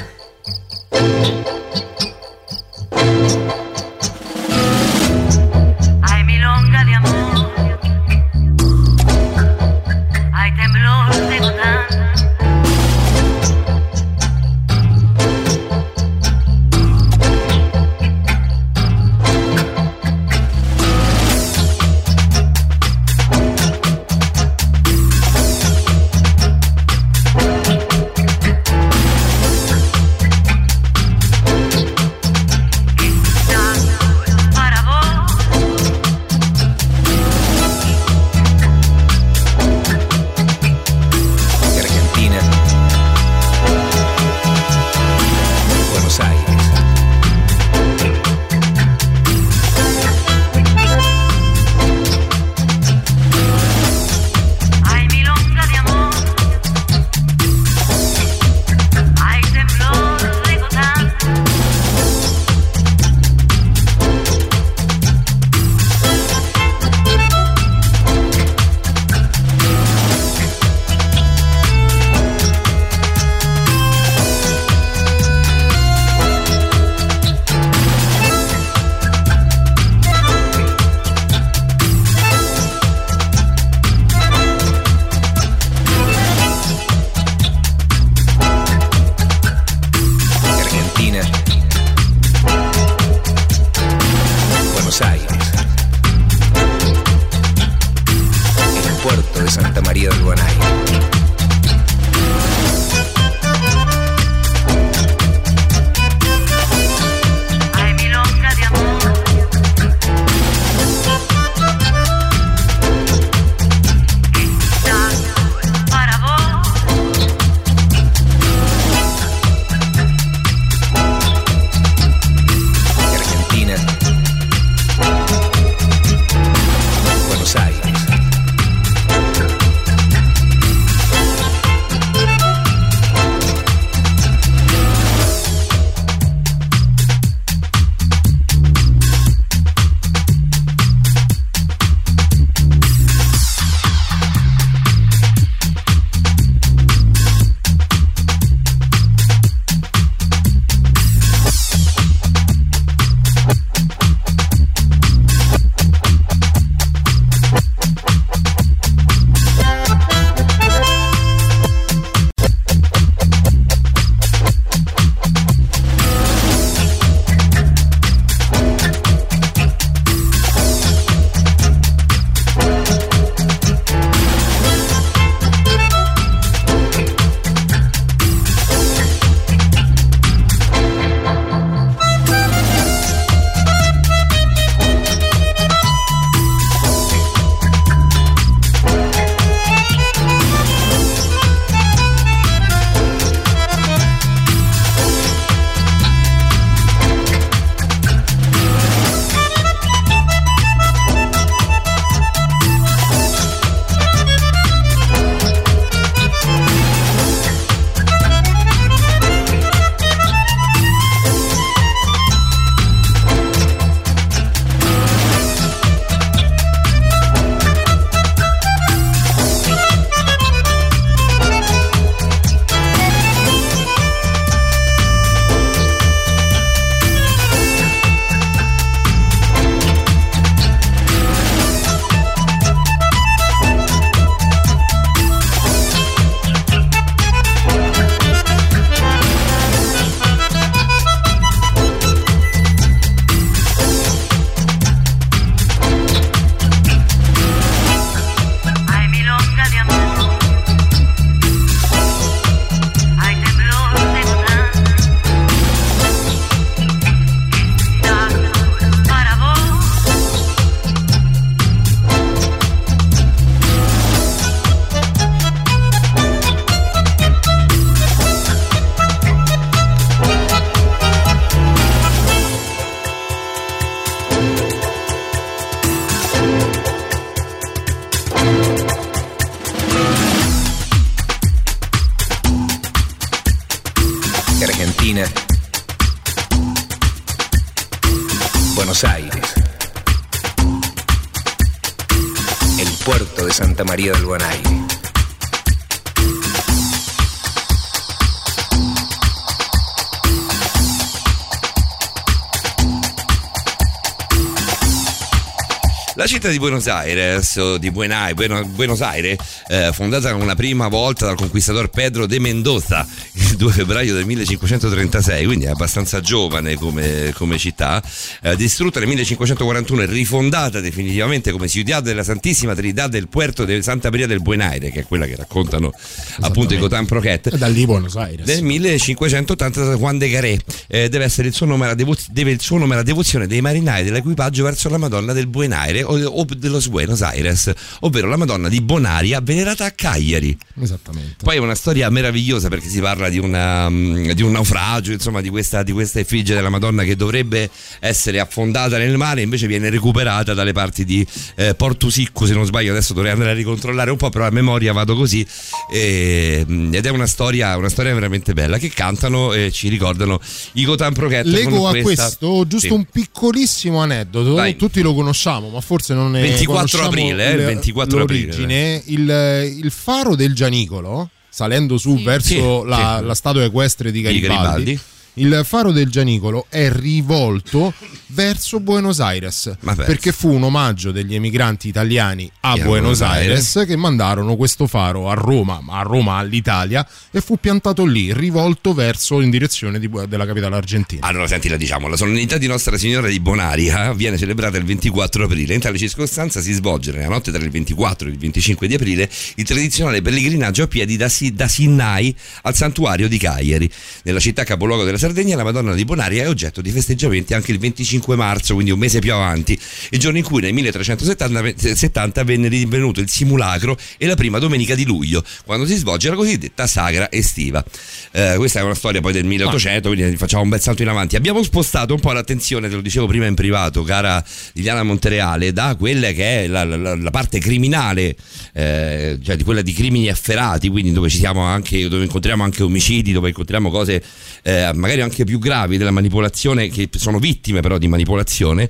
Di 306.53 306.59
Buenos 306.59 306.87
Aires, 306.87 307.57
o 307.57 307.79
di 307.79 307.91
Buenai- 307.91 308.35
Bueno- 308.35 308.65
Buenos 308.67 309.01
Aires, 309.01 309.39
eh, 309.69 309.91
fondata 309.93 310.33
una 310.35 310.55
prima 310.55 310.89
volta 310.89 311.27
dal 311.27 311.35
conquistador 311.37 311.89
Pedro 311.89 312.27
de 312.27 312.39
Mendoza 312.39 313.07
il 313.33 313.57
2 313.57 313.73
febbraio 313.73 314.15
del 314.15 314.25
1536, 314.27 315.45
quindi 315.45 315.65
è 315.65 315.71
abbastanza 315.71 316.21
giovane 316.21 316.77
come, 316.77 317.33
come 317.35 317.59
città, 317.59 318.03
eh, 318.43 318.55
distrutta 318.57 318.99
nel 318.99 319.09
1541 319.09 320.03
e 320.03 320.07
rifondata 320.07 320.81
definitivamente 320.81 321.51
come 321.51 321.69
Ciudad 321.69 322.03
della 322.05 322.23
Santissima 322.23 322.75
Trinidad 322.75 323.11
del 323.11 323.29
Puerto 323.29 323.65
de 323.65 323.83
Santa 323.83 324.11
Maria 324.11 324.27
del 324.27 324.41
Buen 324.41 324.61
Aire, 324.61 324.91
che 324.91 325.01
è 325.01 325.05
quella 325.05 325.27
che 325.27 325.37
raccontano 325.37 325.93
appunto 326.41 326.75
i 326.75 326.79
Cotan 326.79 327.07
Proquet. 327.07 327.57
Da 327.57 327.67
lì 327.67 327.87
Buenos 327.87 328.17
Aires. 328.17 328.47
Nel 328.47 328.63
1580 328.63 329.85
da 329.85 329.97
Juan 329.97 330.19
de 330.19 330.29
Garé 330.29 330.59
eh, 330.95 331.09
deve 331.09 331.25
essere 331.25 331.49
il 331.49 331.55
suo 331.55 331.65
nome 331.65 331.87
la 331.87 331.95
devo- 331.95 332.15
deve 332.29 332.51
il 332.51 332.61
suo 332.61 332.77
nome 332.77 332.93
alla 332.93 333.03
devozione 333.03 333.47
dei 333.47 333.63
marinai 333.63 334.05
dell'equipaggio 334.05 334.63
verso 334.63 334.91
la 334.91 334.99
Madonna 334.99 335.33
del 335.33 335.47
Buen 335.47 335.73
Aire 335.73 336.03
o, 336.03 336.23
o 336.23 336.45
dello 336.55 336.81
Buenos 336.91 337.23
Aires, 337.23 337.73
ovvero 338.05 338.29
la 338.29 338.37
Madonna 338.37 338.69
di 338.69 338.81
Bonaria 338.81 339.41
venerata 339.41 339.85
a 339.85 339.91
Cagliari. 339.91 340.57
Esattamente. 340.81 341.37
Poi 341.43 341.57
è 341.57 341.59
una 341.59 341.75
storia 341.75 342.09
meravigliosa 342.11 342.69
perché 342.69 342.89
si 342.89 343.01
parla 343.01 343.29
di, 343.29 343.39
una, 343.39 343.89
mm, 343.89 344.31
di 344.31 344.43
un 344.43 344.53
naufragio, 344.53 345.13
insomma, 345.13 345.41
di 345.41 345.49
questa, 345.49 345.83
di 345.83 345.93
questa 345.93 346.21
effigie 346.21 346.55
della 346.55 346.69
Madonna 346.71 347.05
che 347.05 347.17
dovrebbe 347.17 347.71
essere 348.01 348.41
affondata 348.41 348.99
nel 348.99 349.17
mare, 349.17 349.43
invece 349.43 349.67
viene 349.67 349.91
recuperata 349.91 350.55
dalle 350.55 350.73
parti 350.73 351.05
di 351.05 351.27
eh, 351.57 351.75
Portusicco, 351.75 352.47
se 352.47 352.55
non 352.55 352.65
sbaglio, 352.65 352.91
adesso 352.93 353.13
dovrei 353.15 353.33
andare 353.33 353.51
a 353.51 353.55
ricontrollare 353.55 354.11
un 354.11 354.17
po', 354.17 354.31
però 354.31 354.47
a 354.47 354.51
memoria 354.51 354.93
vado 354.93 355.15
così. 355.15 355.47
E, 355.93 356.65
mm, 356.69 356.95
ed 356.95 357.07
è 357.07 357.11
una 357.11 357.27
storia, 357.27 357.77
una 357.77 357.89
storia 357.89 358.13
veramente 358.15 358.53
bella 358.53 358.79
che 358.79 358.89
cantano 358.89 359.53
e 359.53 359.71
ci 359.71 359.89
ricordano 359.89 360.41
i 360.75 360.85
Cotan 360.85 361.13
Proquet. 361.13 361.45
Leggo 361.47 361.87
a 361.87 361.91
questa- 361.91 362.25
questo 362.25 362.67
giusto 362.67 362.87
Sì. 362.89 362.93
un 362.93 363.05
piccolissimo 363.05 363.99
aneddoto. 364.01 364.55
Vai. 364.55 364.77
Tutti 364.77 365.01
lo 365.03 365.15
conosciamo, 365.15 365.69
ma 365.69 365.81
forse 365.81 366.15
non 366.15 366.31
ne 366.33 366.41
24 366.41 366.75
conosciamo 366.75 367.07
aprile, 367.07 367.47
eh, 367.47 367.51
il 367.53 367.57
le- 367.59 367.65
24 367.67 367.92
aprile. 368.01 368.47
l'origine. 368.47 369.03
Il, 369.07 369.83
il 369.85 369.91
faro 369.91 370.35
del 370.35 370.55
Gianicolo, 370.55 371.31
salendo 371.49 371.99
su 371.99 372.21
verso 372.23 372.83
Sì, 372.83 372.89
la, 372.89 373.17
sì. 373.21 373.27
la 373.27 373.35
statua 373.35 373.65
equestre 373.65 374.11
di 374.11 374.21
Di 374.23 374.25
Garibaldi. 374.41 374.57
Garibaldi. 374.63 375.01
Il 375.35 375.63
faro 375.65 375.93
del 375.93 376.11
Gianicolo 376.11 376.67
è 376.69 376.91
rivolto 376.93 377.95
verso 378.27 378.81
Buenos 378.81 379.21
Aires 379.21 379.77
perché 379.97 380.31
fu 380.33 380.51
un 380.51 380.63
omaggio 380.65 381.11
degli 381.11 381.35
emigranti 381.35 381.89
italiani 381.89 382.51
a 382.61 382.75
Buenos 382.75 382.87
Buenos 382.87 383.21
Aires. 383.23 383.77
Aires 383.77 383.89
che 383.89 383.97
mandarono 383.97 384.57
questo 384.57 384.87
faro 384.87 385.31
a 385.31 385.35
Roma, 385.35 385.81
ma 385.81 386.01
a 386.01 386.03
Roma 386.03 386.37
all'Italia 386.37 387.07
e 387.31 387.41
fu 387.41 387.57
piantato 387.59 388.05
lì, 388.05 388.33
rivolto 388.35 388.93
verso 388.93 389.41
in 389.41 389.49
direzione 389.49 389.99
di 389.99 390.11
della 390.29 390.45
capitale 390.45 390.77
argentina. 390.77 391.27
Allora, 391.27 391.47
senti, 391.47 391.69
la 391.69 391.77
diciamo, 391.79 392.09
la 392.09 392.17
solennità 392.17 392.59
di 392.59 392.67
Nostra 392.67 392.99
Signora 392.99 393.29
di 393.29 393.41
Bonaria 393.41 394.13
viene 394.13 394.37
celebrata 394.37 394.77
il 394.77 394.85
24 394.85 395.45
aprile. 395.45 395.73
In 395.73 395.81
tale 395.81 395.97
circostanza 395.97 396.61
si 396.61 396.73
svolge 396.73 397.13
nella 397.13 397.29
notte 397.29 397.51
tra 397.51 397.63
il 397.63 397.71
24 397.71 398.29
e 398.29 398.31
il 398.31 398.39
25 398.39 398.87
di 398.87 398.95
aprile 398.95 399.31
il 399.55 399.65
tradizionale 399.65 400.21
pellegrinaggio 400.21 400.83
a 400.83 400.87
piedi 400.87 401.17
da, 401.17 401.31
Si- 401.31 401.55
da 401.55 401.69
Sinnai 401.69 402.37
al 402.63 402.75
santuario 402.75 403.29
di 403.29 403.39
Cagliari. 403.39 403.91
Nella 404.25 404.41
città 404.41 404.65
capoluogo 404.65 405.05
della 405.05 405.19
Sardegna 405.23 405.55
la 405.55 405.63
Madonna 405.63 405.95
di 405.95 406.05
Bonaria 406.05 406.43
è 406.43 406.49
oggetto 406.49 406.81
di 406.81 406.91
festeggiamenti 406.91 407.55
anche 407.55 407.71
il 407.71 407.79
25 407.79 408.35
marzo, 408.35 408.75
quindi 408.75 408.91
un 408.91 408.99
mese 408.99 409.21
più 409.21 409.33
avanti, 409.33 409.79
il 410.11 410.19
giorno 410.19 410.39
in 410.39 410.43
cui 410.43 410.61
nel 410.61 410.73
1370 410.73 411.95
70 411.95 412.43
venne 412.43 412.67
rinvenuto 412.67 413.21
il 413.21 413.31
simulacro 413.31 413.97
e 414.19 414.27
la 414.27 414.35
prima 414.35 414.59
domenica 414.59 414.97
di 414.97 415.05
luglio, 415.05 415.45
quando 415.65 415.87
si 415.87 415.95
svolge 415.95 416.29
la 416.29 416.35
cosiddetta 416.35 416.89
sagra 416.89 417.31
estiva. 417.31 417.85
Eh, 418.33 418.55
questa 418.57 418.81
è 418.81 418.83
una 418.83 418.97
storia 418.97 419.21
poi 419.21 419.33
del 419.33 419.45
1800, 419.45 420.09
quindi 420.09 420.37
facciamo 420.37 420.65
un 420.65 420.71
bel 420.71 420.81
salto 420.81 421.03
in 421.03 421.09
avanti. 421.09 421.37
Abbiamo 421.37 421.63
spostato 421.63 422.15
un 422.15 422.21
po' 422.21 422.33
l'attenzione, 422.33 422.89
te 422.89 422.97
lo 422.97 423.01
dicevo 423.01 423.29
prima 423.29 423.47
in 423.47 423.55
privato, 423.55 424.03
cara 424.03 424.45
Liliana 424.73 425.05
Montereale, 425.05 425.73
da 425.73 425.95
quella 425.95 426.33
che 426.33 426.65
è 426.65 426.67
la, 426.67 426.83
la- 426.83 427.15
la 427.15 427.31
parte 427.31 427.61
criminale, 427.61 428.35
eh, 428.73 429.39
cioè 429.41 429.55
di 429.55 429.63
quella 429.63 429.83
di 429.83 429.93
crimini 429.93 430.27
efferati, 430.27 430.89
quindi 430.89 431.13
dove 431.13 431.29
anche, 431.45 432.09
dove 432.09 432.25
incontriamo 432.25 432.65
anche 432.65 432.83
omicidi, 432.83 433.31
dove 433.31 433.51
incontriamo 433.51 433.89
cose 433.89 434.21
eh, 434.65 434.91
magari 434.95 435.12
anche 435.21 435.45
più 435.45 435.59
gravi 435.59 435.99
della 435.99 436.11
manipolazione, 436.11 436.89
che 436.89 437.11
sono 437.17 437.39
vittime 437.39 437.81
però 437.81 437.99
di 437.99 438.09
manipolazione. 438.09 438.85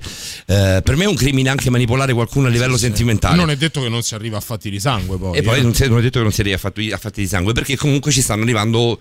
Eh, 0.45 0.81
per 0.81 0.95
me 0.95 1.03
è 1.03 1.07
un 1.07 1.15
crimine 1.15 1.49
anche 1.49 1.69
manipolare 1.69 2.13
qualcuno 2.13 2.47
a 2.47 2.49
livello 2.49 2.77
sentimentale. 2.77 3.35
Non 3.35 3.49
è 3.49 3.57
detto 3.57 3.81
che 3.81 3.89
non 3.89 4.01
si 4.03 4.15
arriva 4.15 4.37
a 4.37 4.41
fatti 4.41 4.69
di 4.69 4.79
sangue 4.79 5.17
poi. 5.17 5.37
E 5.37 5.41
poi 5.41 5.59
eh. 5.59 5.61
non, 5.61 5.73
si- 5.73 5.87
non 5.89 5.97
è 5.97 6.01
detto 6.01 6.19
che 6.19 6.23
non 6.23 6.31
si 6.31 6.39
arrivi 6.39 6.55
a 6.55 6.59
fatti, 6.59 6.91
a 6.91 6.97
fatti 6.97 7.19
di 7.21 7.27
sangue, 7.27 7.51
perché 7.51 7.75
comunque 7.75 8.11
ci 8.11 8.21
stanno 8.21 8.43
arrivando 8.43 8.99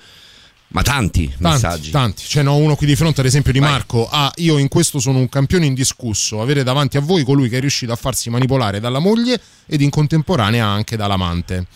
ma 0.73 0.83
tanti, 0.83 1.29
Tanti, 1.29 1.43
messaggi. 1.43 1.91
tanti. 1.91 2.25
Ce 2.27 2.43
n'ho 2.43 2.57
uno 2.57 2.77
qui 2.77 2.87
di 2.87 2.97
fronte, 2.97 3.21
ad 3.21 3.27
esempio, 3.27 3.53
di 3.53 3.61
Marco. 3.61 4.09
Ah, 4.11 4.33
io 4.37 4.57
in 4.57 4.69
questo 4.69 5.01
sono 5.01 5.19
un 5.19 5.29
campione 5.29 5.67
indiscusso. 5.67 6.41
Avere 6.41 6.63
davanti 6.63 6.97
a 6.97 7.01
voi 7.01 7.25
colui 7.25 7.51
che 7.51 7.59
è 7.59 7.61
riuscito 7.61 7.93
a 7.93 7.97
farsi 7.97 8.31
manipolare 8.31 8.81
dalla 8.81 8.99
moglie 8.99 9.39
ed 9.67 9.83
in 9.83 9.91
contemporanea 9.91 10.67
anche 10.67 10.97
dall'amante. 10.97 11.67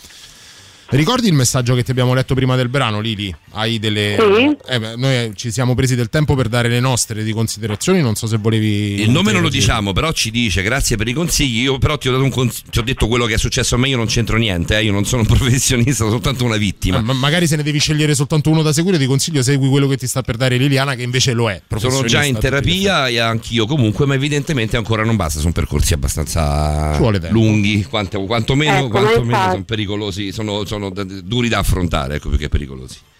Ricordi 0.89 1.27
il 1.27 1.35
messaggio 1.35 1.75
che 1.75 1.83
ti 1.83 1.91
abbiamo 1.91 2.15
letto 2.15 2.35
prima 2.35 2.55
del 2.55 2.69
brano, 2.69 3.01
Lili? 3.01 3.35
Hai 3.53 3.79
delle. 3.81 4.17
Sì. 4.19 4.57
Eh 4.69 4.79
beh, 4.79 4.97
noi 4.97 5.33
ci 5.35 5.51
siamo 5.51 5.75
presi 5.75 5.97
del 5.97 6.09
tempo 6.09 6.35
per 6.37 6.49
dare 6.49 6.69
le 6.69 6.79
nostre 6.79 7.25
di 7.25 7.33
considerazioni. 7.33 8.01
Non 8.01 8.15
so 8.15 8.29
se 8.29 8.37
volevi. 8.37 9.01
Il 9.01 9.11
nome 9.11 9.33
non 9.33 9.43
lo 9.43 9.49
diciamo, 9.49 9.93
però 9.93 10.13
ci 10.13 10.31
dice 10.31 10.63
grazie 10.63 10.97
per 10.97 11.09
i 11.09 11.13
consigli. 11.13 11.63
Io 11.63 11.79
però 11.79 11.99
ti 11.99 12.09
ho, 12.09 12.13
dato 12.13 12.23
un 12.23 12.31
cons- 12.31 12.63
ti 12.71 12.79
ho 12.79 12.83
detto 12.83 13.09
quello 13.09 13.27
che 13.27 13.35
è 13.35 13.39
successo 13.39 13.75
a 13.75 13.79
me, 13.79 13.89
io 13.89 13.97
non 13.97 14.07
c'entro 14.07 14.37
niente, 14.37 14.79
eh, 14.79 14.85
io 14.85 14.93
non 14.93 15.05
sono 15.05 15.23
un 15.23 15.27
professionista, 15.35 15.93
sono 15.93 16.11
soltanto 16.11 16.45
una 16.45 16.57
vittima. 16.57 16.99
Eh, 16.99 17.03
ma 17.03 17.15
magari 17.15 17.49
se 17.49 17.57
ne 17.57 17.65
devi 17.65 17.81
scegliere 17.81 18.15
soltanto 18.15 18.51
uno 18.51 18.63
da 18.63 18.73
seguire, 18.73 18.97
ti 18.99 19.07
consiglio 19.07 19.43
segui 19.43 19.69
quello 19.69 19.89
che 19.89 19.97
ti 19.97 20.07
sta 20.07 20.23
per 20.23 20.37
dare 20.37 20.57
Liliana, 20.57 20.95
che 20.95 21.03
invece 21.03 21.33
lo 21.33 21.51
è. 21.51 21.61
Sono 21.79 22.05
già 22.05 22.23
in 22.25 22.39
terapia 22.39 23.09
e 23.09 23.19
anch'io 23.19 23.67
comunque, 23.67 24.07
ma 24.07 24.15
evidentemente 24.15 24.77
ancora 24.77 25.03
non 25.05 25.17
basta, 25.17 25.41
sono 25.41 25.53
percorsi 25.53 25.95
abbastanza 25.95 26.97
lunghi, 27.31 27.85
quanto, 27.85 28.23
quantomeno, 28.25 28.77
Ecco, 28.77 28.89
quantomeno 28.89 29.51
sono 29.51 29.65
pericolosi, 29.65 30.33
sono, 30.33 30.65
sono 30.65 30.76
d- 30.79 31.23
duri 31.23 31.49
da 31.49 31.59
affrontare, 31.59 32.17
ecco 32.17 32.29
più 32.29 32.39
che 32.39 32.49
pericolosi. 32.49 33.15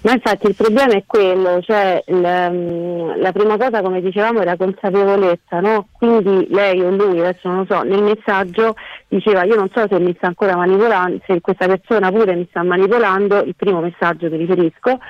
Ma 0.00 0.12
infatti 0.12 0.46
il 0.46 0.54
problema 0.54 0.92
è 0.92 1.02
quello, 1.04 1.60
cioè 1.60 2.00
il, 2.06 2.24
ehm, 2.24 3.20
la 3.20 3.32
prima 3.32 3.56
cosa 3.56 3.82
come 3.82 4.00
dicevamo 4.00 4.40
è 4.40 4.44
la 4.44 4.56
consapevolezza, 4.56 5.58
no? 5.58 5.88
Quindi 5.90 6.46
lei 6.50 6.80
o 6.80 6.90
lui, 6.90 7.18
adesso 7.18 7.48
non 7.48 7.58
lo 7.58 7.66
so, 7.68 7.82
nel 7.82 8.02
messaggio 8.04 8.76
diceva 9.08 9.42
io 9.42 9.56
non 9.56 9.68
so 9.74 9.86
se 9.90 9.98
mi 9.98 10.14
sta 10.16 10.28
ancora 10.28 10.54
manipolando, 10.54 11.20
se 11.26 11.40
questa 11.40 11.66
persona 11.66 12.12
pure 12.12 12.36
mi 12.36 12.46
sta 12.48 12.62
manipolando, 12.62 13.42
il 13.42 13.56
primo 13.56 13.80
messaggio 13.80 14.30
mi 14.30 14.36
riferisco, 14.36 15.00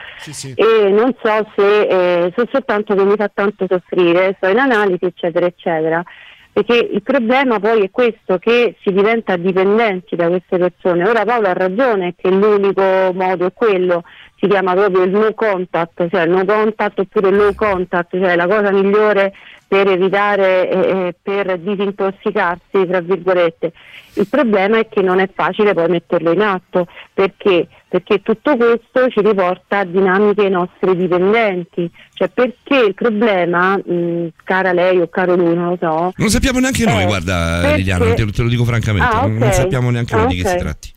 e 0.54 0.88
non 0.88 1.14
so 1.22 1.46
se 1.54 1.80
eh, 1.82 2.32
so 2.34 2.48
soltanto 2.50 2.94
che 2.94 3.04
mi 3.04 3.16
fa 3.16 3.30
tanto 3.32 3.66
soffrire, 3.68 4.36
sto 4.38 4.48
in 4.48 4.58
analisi 4.58 5.04
eccetera 5.04 5.44
eccetera. 5.44 6.02
Perché 6.58 6.88
il 6.92 7.02
problema 7.04 7.60
poi 7.60 7.82
è 7.82 7.90
questo, 7.92 8.38
che 8.38 8.74
si 8.82 8.90
diventa 8.90 9.36
dipendenti 9.36 10.16
da 10.16 10.26
queste 10.26 10.58
persone. 10.58 11.08
Ora 11.08 11.24
Paolo 11.24 11.46
ha 11.46 11.52
ragione 11.52 12.16
che 12.16 12.28
l'unico 12.30 13.12
modo 13.14 13.46
è 13.46 13.52
quello, 13.52 14.02
si 14.40 14.48
chiama 14.48 14.74
proprio 14.74 15.04
il 15.04 15.10
no 15.10 15.32
contact, 15.34 16.08
cioè 16.10 16.22
il 16.22 16.30
no 16.30 16.44
contact 16.44 16.98
oppure 16.98 17.28
il 17.28 17.36
low 17.36 17.54
contact, 17.54 18.18
cioè 18.18 18.34
la 18.34 18.48
cosa 18.48 18.72
migliore 18.72 19.34
per 19.68 19.86
evitare, 19.86 20.70
eh, 20.70 20.78
eh, 21.08 21.14
per 21.22 21.58
disintossicarsi, 21.58 22.86
tra 22.86 23.00
virgolette. 23.00 23.72
Il 24.14 24.26
problema 24.26 24.78
è 24.78 24.88
che 24.88 25.02
non 25.02 25.20
è 25.20 25.28
facile 25.32 25.74
poi 25.74 25.88
metterlo 25.88 26.32
in 26.32 26.40
atto, 26.40 26.86
perché? 27.12 27.68
Perché 27.86 28.22
tutto 28.22 28.56
questo 28.56 29.08
ci 29.10 29.20
riporta 29.20 29.80
a 29.80 29.84
dinamiche 29.84 30.42
ai 30.44 30.50
nostri 30.50 30.96
dipendenti, 30.96 31.88
cioè 32.14 32.28
perché 32.28 32.76
il 32.78 32.94
problema, 32.94 33.76
mh, 33.76 34.28
cara 34.42 34.72
lei 34.72 34.98
o 35.00 35.08
caro 35.08 35.36
lui, 35.36 35.54
non 35.54 35.68
lo 35.68 35.76
so, 35.78 36.12
Non 36.16 36.28
sappiamo 36.30 36.58
neanche 36.60 36.84
noi, 36.84 37.04
guarda 37.04 37.58
perché- 37.60 37.76
Liliana, 37.76 38.14
te, 38.14 38.24
lo- 38.24 38.32
te 38.32 38.42
lo 38.42 38.48
dico 38.48 38.64
francamente, 38.64 39.16
Ah, 39.16 39.20
non- 39.20 39.36
non 39.36 39.52
sappiamo 39.52 39.90
neanche 39.90 40.16
noi 40.16 40.26
di 40.28 40.36
che 40.42 40.48
Ah, 40.48 40.50
si 40.50 40.56
tratti. 40.56 40.92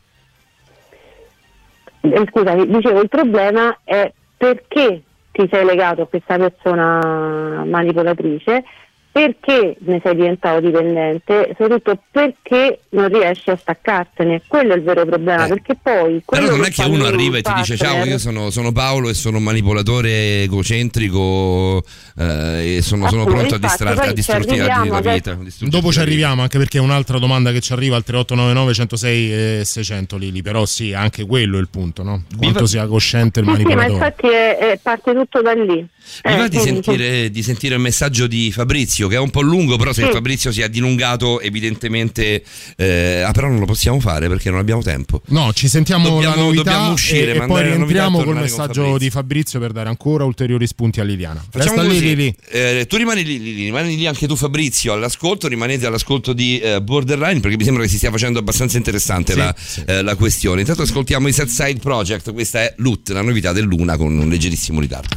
eh, 2.02 2.26
scusami, 2.30 2.68
dicevo 2.68 3.02
il 3.02 3.10
problema 3.10 3.78
è 3.84 4.12
perché 4.38 5.02
ti 5.32 5.48
sei 5.52 5.66
legato 5.66 6.02
a 6.02 6.08
questa 6.08 6.38
persona 6.38 7.64
manipolatrice 7.66 8.64
perché 9.12 9.76
ne 9.80 10.00
sei 10.04 10.16
diventato 10.16 10.60
dipendente, 10.62 11.56
soprattutto 11.58 12.02
perché 12.12 12.80
non 12.90 13.10
riesci 13.10 13.50
a 13.50 13.56
staccartene. 13.58 14.42
Quello 14.48 14.74
è 14.74 14.78
il 14.78 14.84
vero 14.84 15.06
problema, 15.06 15.48
perché 15.48 15.76
poi... 15.82 16.24
Però 16.26 16.48
non 16.56 16.64
è 16.64 16.70
che 16.70 16.84
uno 16.84 17.06
arriva 17.06 17.38
e 17.38 17.42
ti 17.42 17.54
dice 17.54 17.76
ciao, 17.78 18.06
io 18.06 18.18
sono, 18.18 18.50
sono 18.50 18.72
Paolo 18.72 19.10
e 19.10 19.14
sono 19.14 19.38
un 19.38 19.44
manipolatore 19.44 20.44
egocentrico 20.44 21.84
eh, 22.18 22.78
e 22.78 22.82
sono, 22.82 23.08
sono 23.10 23.26
pronto 23.26 23.56
a, 23.56 23.58
infatti, 23.62 23.84
a 23.84 24.08
ci 24.08 24.14
distrarti 24.14 24.58
la, 24.58 25.02
vita. 25.02 25.38
Dopo 25.62 25.92
ci 25.92 26.00
arriviamo 26.00 26.42
anche 26.42 26.58
perché 26.58 26.78
è 26.78 26.82
un'altra 26.82 27.20
domanda 27.20 27.52
che 27.52 27.60
ci 27.62 27.74
arriva 27.74 27.96
al 27.96 28.04
3899 28.04 28.74
106 28.74 29.34
e 29.60 29.62
600 29.66 30.18
Lili, 30.18 30.42
però 30.42 30.66
sì, 30.66 30.94
anche 30.94 31.26
quello 31.26 31.58
è 31.58 31.62
il 31.62 31.70
punto, 31.70 32.04
no? 32.04 32.24
Quanto 32.38 32.54
Viva- 32.60 32.66
sia 32.68 32.86
cosciente 32.88 33.40
il 33.40 33.48
Eh 33.48 33.56
sì, 33.56 33.64
ma 33.64 33.76
manipolatore. 33.76 33.94
infatti 33.94 34.28
è- 34.28 34.58
è- 34.58 34.80
parte 34.82 35.14
tutto 35.14 35.42
da 35.42 35.54
lì. 35.54 35.64
Mi 35.66 35.88
Eh, 36.24 36.36
va 36.38 36.48
di 36.48 36.58
quindi- 36.58 36.84
sentire, 36.84 37.30
di 37.30 37.44
sentire 37.44 37.76
il 37.76 37.82
messaggio 37.82 38.28
di 38.28 38.52
Fabrizio, 38.52 39.01
che 39.08 39.16
è 39.16 39.20
un 39.20 39.30
po' 39.30 39.42
lungo, 39.42 39.78
però 39.78 39.94
se 39.94 40.06
Sì. 40.06 40.12
Fabrizio 40.12 40.52
si 40.52 40.62
è 40.62 40.70
dilungato, 40.70 41.40
evidentemente. 41.42 42.44
eh, 42.78 43.22
ah, 43.22 43.32
però 43.32 43.48
non 43.48 43.60
lo 43.60 43.66
possiamo 43.66 44.00
fare 44.00 44.28
perché 44.28 44.50
non 44.50 44.60
abbiamo 44.60 44.82
tempo. 44.82 45.22
No, 45.28 45.52
ci 45.54 45.68
sentiamo 45.68 46.10
Dobbiamo- 46.10 46.36
la 46.36 46.42
novità 46.42 46.64
dobbiamo 46.64 46.92
uscire, 46.94 47.34
e, 47.34 47.38
e 47.38 47.46
poi 47.46 47.64
rientriamo 47.64 48.24
col 48.24 48.36
messaggio 48.36 48.74
Fabrizio. 48.82 48.98
di 48.98 49.10
Fabrizio 49.10 49.60
per 49.60 49.72
dare 49.72 49.90
ancora 49.90 50.24
ulteriori 50.24 50.68
spunti 50.68 51.00
a 51.00 51.04
Liliana. 51.04 51.44
Facciamo 51.50 51.76
Resta 51.76 51.82
lì, 51.82 51.88
così. 52.00 52.16
lì, 52.16 52.16
lì. 52.16 52.36
Eh, 52.50 52.86
tu 52.88 52.98
rimani 52.98 53.24
lì, 53.24 53.40
lì, 53.42 53.54
lì, 53.56 53.64
rimani 53.66 53.96
lì 53.96 54.06
anche 54.08 54.28
tu 54.28 54.36
Fabrizio 54.36 54.94
all'ascolto, 54.94 55.48
rimanete 55.48 55.86
all'ascolto 55.86 56.34
di 56.34 56.60
eh, 56.60 56.82
Borderline 56.82 57.40
perché 57.40 57.58
mi 57.58 57.64
sembra 57.64 57.84
che 57.84 57.90
si 57.90 57.98
stia 57.98 58.12
facendo 58.12 58.40
abbastanza 58.40 58.78
interessante 58.78 59.34
Sì, 59.34 59.38
la, 59.38 59.56
sì. 59.58 59.84
eh, 59.86 60.02
la 60.02 60.16
questione. 60.16 60.62
Intanto 60.62 60.82
ascoltiamo 60.84 61.28
i 61.28 61.34
Set 61.34 61.48
Side 61.48 61.80
Project, 61.80 62.32
questa 62.34 62.62
è 62.62 62.74
Loot, 62.78 63.10
la 63.10 63.22
novità 63.22 63.52
del 63.52 63.66
Luna 63.66 63.98
con 63.98 64.18
un 64.18 64.30
leggerissimo 64.30 64.80
ritardo. 64.80 65.16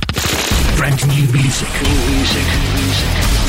Brand 0.76 1.00
new 1.02 1.26
music. 1.30 1.68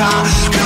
E 0.00 0.57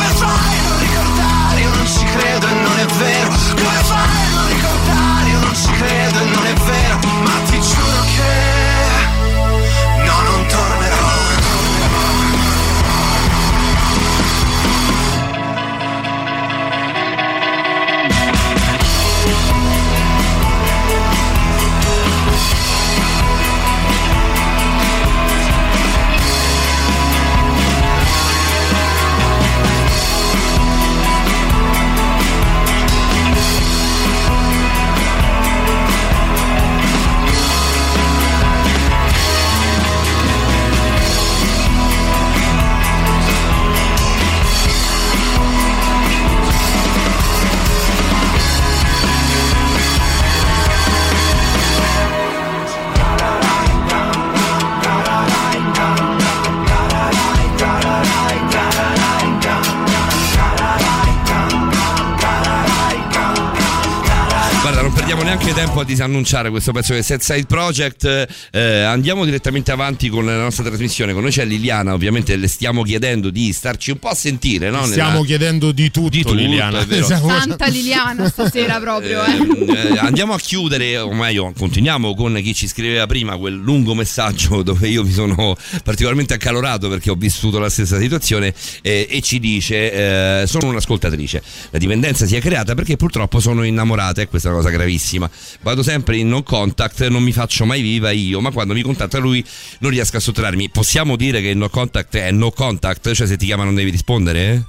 neanche 65.35 65.55
tempo 65.55 65.81
a 65.81 65.85
disannunciare 65.85 66.51
questo 66.51 66.73
pezzo 66.73 66.93
del 66.93 67.03
Set 67.03 67.23
Side 67.23 67.47
Project. 67.47 68.27
eh, 68.51 68.83
andiamo 68.83 69.25
direttamente 69.25 69.73
avanti 69.73 70.11
con 70.11 70.27
la 70.27 70.37
nostra 70.37 70.63
trasmissione. 70.65 71.15
Con 71.15 71.23
noi 71.23 71.31
c'è 71.31 71.47
Liliana, 71.47 71.95
ovviamente 71.95 72.37
le 72.37 72.49
stiamo 72.49 72.83
chiedendo 72.83 73.31
di 73.31 73.51
starci 73.51 73.93
un 73.93 73.99
po' 73.99 74.09
a 74.09 74.15
sentire. 74.15 74.69
No? 74.69 74.85
Stiamo 74.85 75.13
Nella- 75.13 75.25
chiedendo 75.25 75.73
di 75.73 75.91
tutto, 75.91 76.09
Di 76.11 76.21
tutto, 76.23 76.35
Liliana. 76.35 76.81
è 76.81 76.85
vero. 76.85 77.05
Stiamo- 77.05 77.29
Santa 77.31 77.67
Liliana 77.69 78.29
stasera 78.29 78.79
proprio, 78.79 79.25
eh. 79.25 79.31
Ehm, 79.33 79.71
eh, 79.95 79.99
andiamo 80.01 80.35
a 80.35 80.39
chiudere, 80.39 80.99
o 80.99 81.15
meglio, 81.15 81.51
continuiamo 81.57 82.15
con 82.15 82.39
chi 82.43 82.55
ci 82.55 82.69
scriveva 82.69 83.07
prima 83.07 83.39
quel 83.39 83.55
lungo 83.55 83.95
messaggio 83.95 84.61
dove 84.63 84.87
io 84.89 85.03
mi 85.03 85.13
sono 85.13 85.57
particolarmente 85.83 86.35
accalorato 86.35 86.91
perché 86.91 87.09
ho 87.11 87.15
vissuto 87.15 87.59
la 87.59 87.71
stessa 87.71 87.99
situazione 87.99 88.53
eh, 88.83 89.07
e 89.09 89.21
ci 89.23 89.41
dice: 89.41 90.43
eh, 90.43 90.47
Sono 90.47 90.69
un'ascoltatrice. 90.69 91.43
La 91.71 91.79
dipendenza 91.79 92.27
si 92.27 92.37
è 92.37 92.41
creata 92.43 92.75
perché 92.75 92.97
purtroppo 92.97 93.41
sono 93.41 93.63
innamorata 93.63 94.21
e 94.21 94.29
questa 94.29 94.49
è 94.49 94.53
una 94.53 94.61
cosa 94.61 94.71
gravissima. 94.75 95.22
Vado 95.61 95.83
sempre 95.83 96.17
in 96.17 96.29
no 96.29 96.43
contact, 96.43 97.07
non 97.09 97.23
mi 97.23 97.33
faccio 97.33 97.65
mai 97.65 97.81
viva 97.83 98.11
io, 98.11 98.41
ma 98.41 98.51
quando 98.51 98.75
mi 98.75 98.83
contatta 98.83 99.19
lui 99.19 99.45
non 99.81 99.91
riesco 99.91 100.17
a 100.17 100.21
sottrarmi. 100.21 100.71
Possiamo 100.71 101.17
dire 101.17 101.41
che 101.41 101.49
il 101.49 101.57
no 101.57 101.69
contact 101.69 102.17
è 102.17 102.31
no 102.31 102.51
contact, 102.51 103.13
cioè 103.13 103.27
se 103.27 103.37
ti 103.37 103.47
chiama 103.47 103.65
non 103.65 103.75
devi 103.75 103.91
rispondere? 103.91 104.65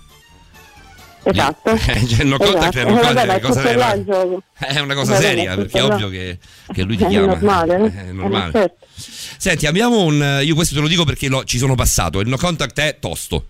Esatto. 1.25 1.69
Eh, 1.71 2.05
cioè, 2.07 2.25
no 2.25 2.37
contact 2.37 2.75
è 2.75 2.79
Esatto. 2.85 2.89
Eh, 2.89 3.01
contact, 3.01 3.27
è 3.29 3.35
è 3.35 3.39
cosa 3.39 3.93
il 3.93 4.03
gioco. 4.03 4.43
È 4.57 4.79
una 4.79 4.93
cosa 4.93 5.11
Vabbè, 5.13 5.23
seria 5.23 5.53
è 5.53 5.55
perché 5.55 5.79
è 5.79 5.83
ovvio 5.83 6.09
che, 6.09 6.37
che 6.73 6.81
lui 6.83 6.97
ti 6.97 7.03
È 7.03 7.07
chiama. 7.07 7.27
normale, 7.27 7.77
no? 7.77 7.85
È 7.85 8.11
normale. 8.11 8.49
Eh, 8.49 8.51
certo. 8.51 8.85
Senti, 9.37 9.65
abbiamo 9.65 10.01
un. 10.03 10.41
Io 10.43 10.53
questo 10.55 10.75
te 10.75 10.81
lo 10.81 10.87
dico 10.87 11.05
perché 11.05 11.29
lo- 11.29 11.45
ci 11.45 11.57
sono 11.57 11.75
passato. 11.75 12.19
Il 12.19 12.27
no 12.27 12.35
contact 12.37 12.77
è 12.79 12.97
tosto. 12.99 13.45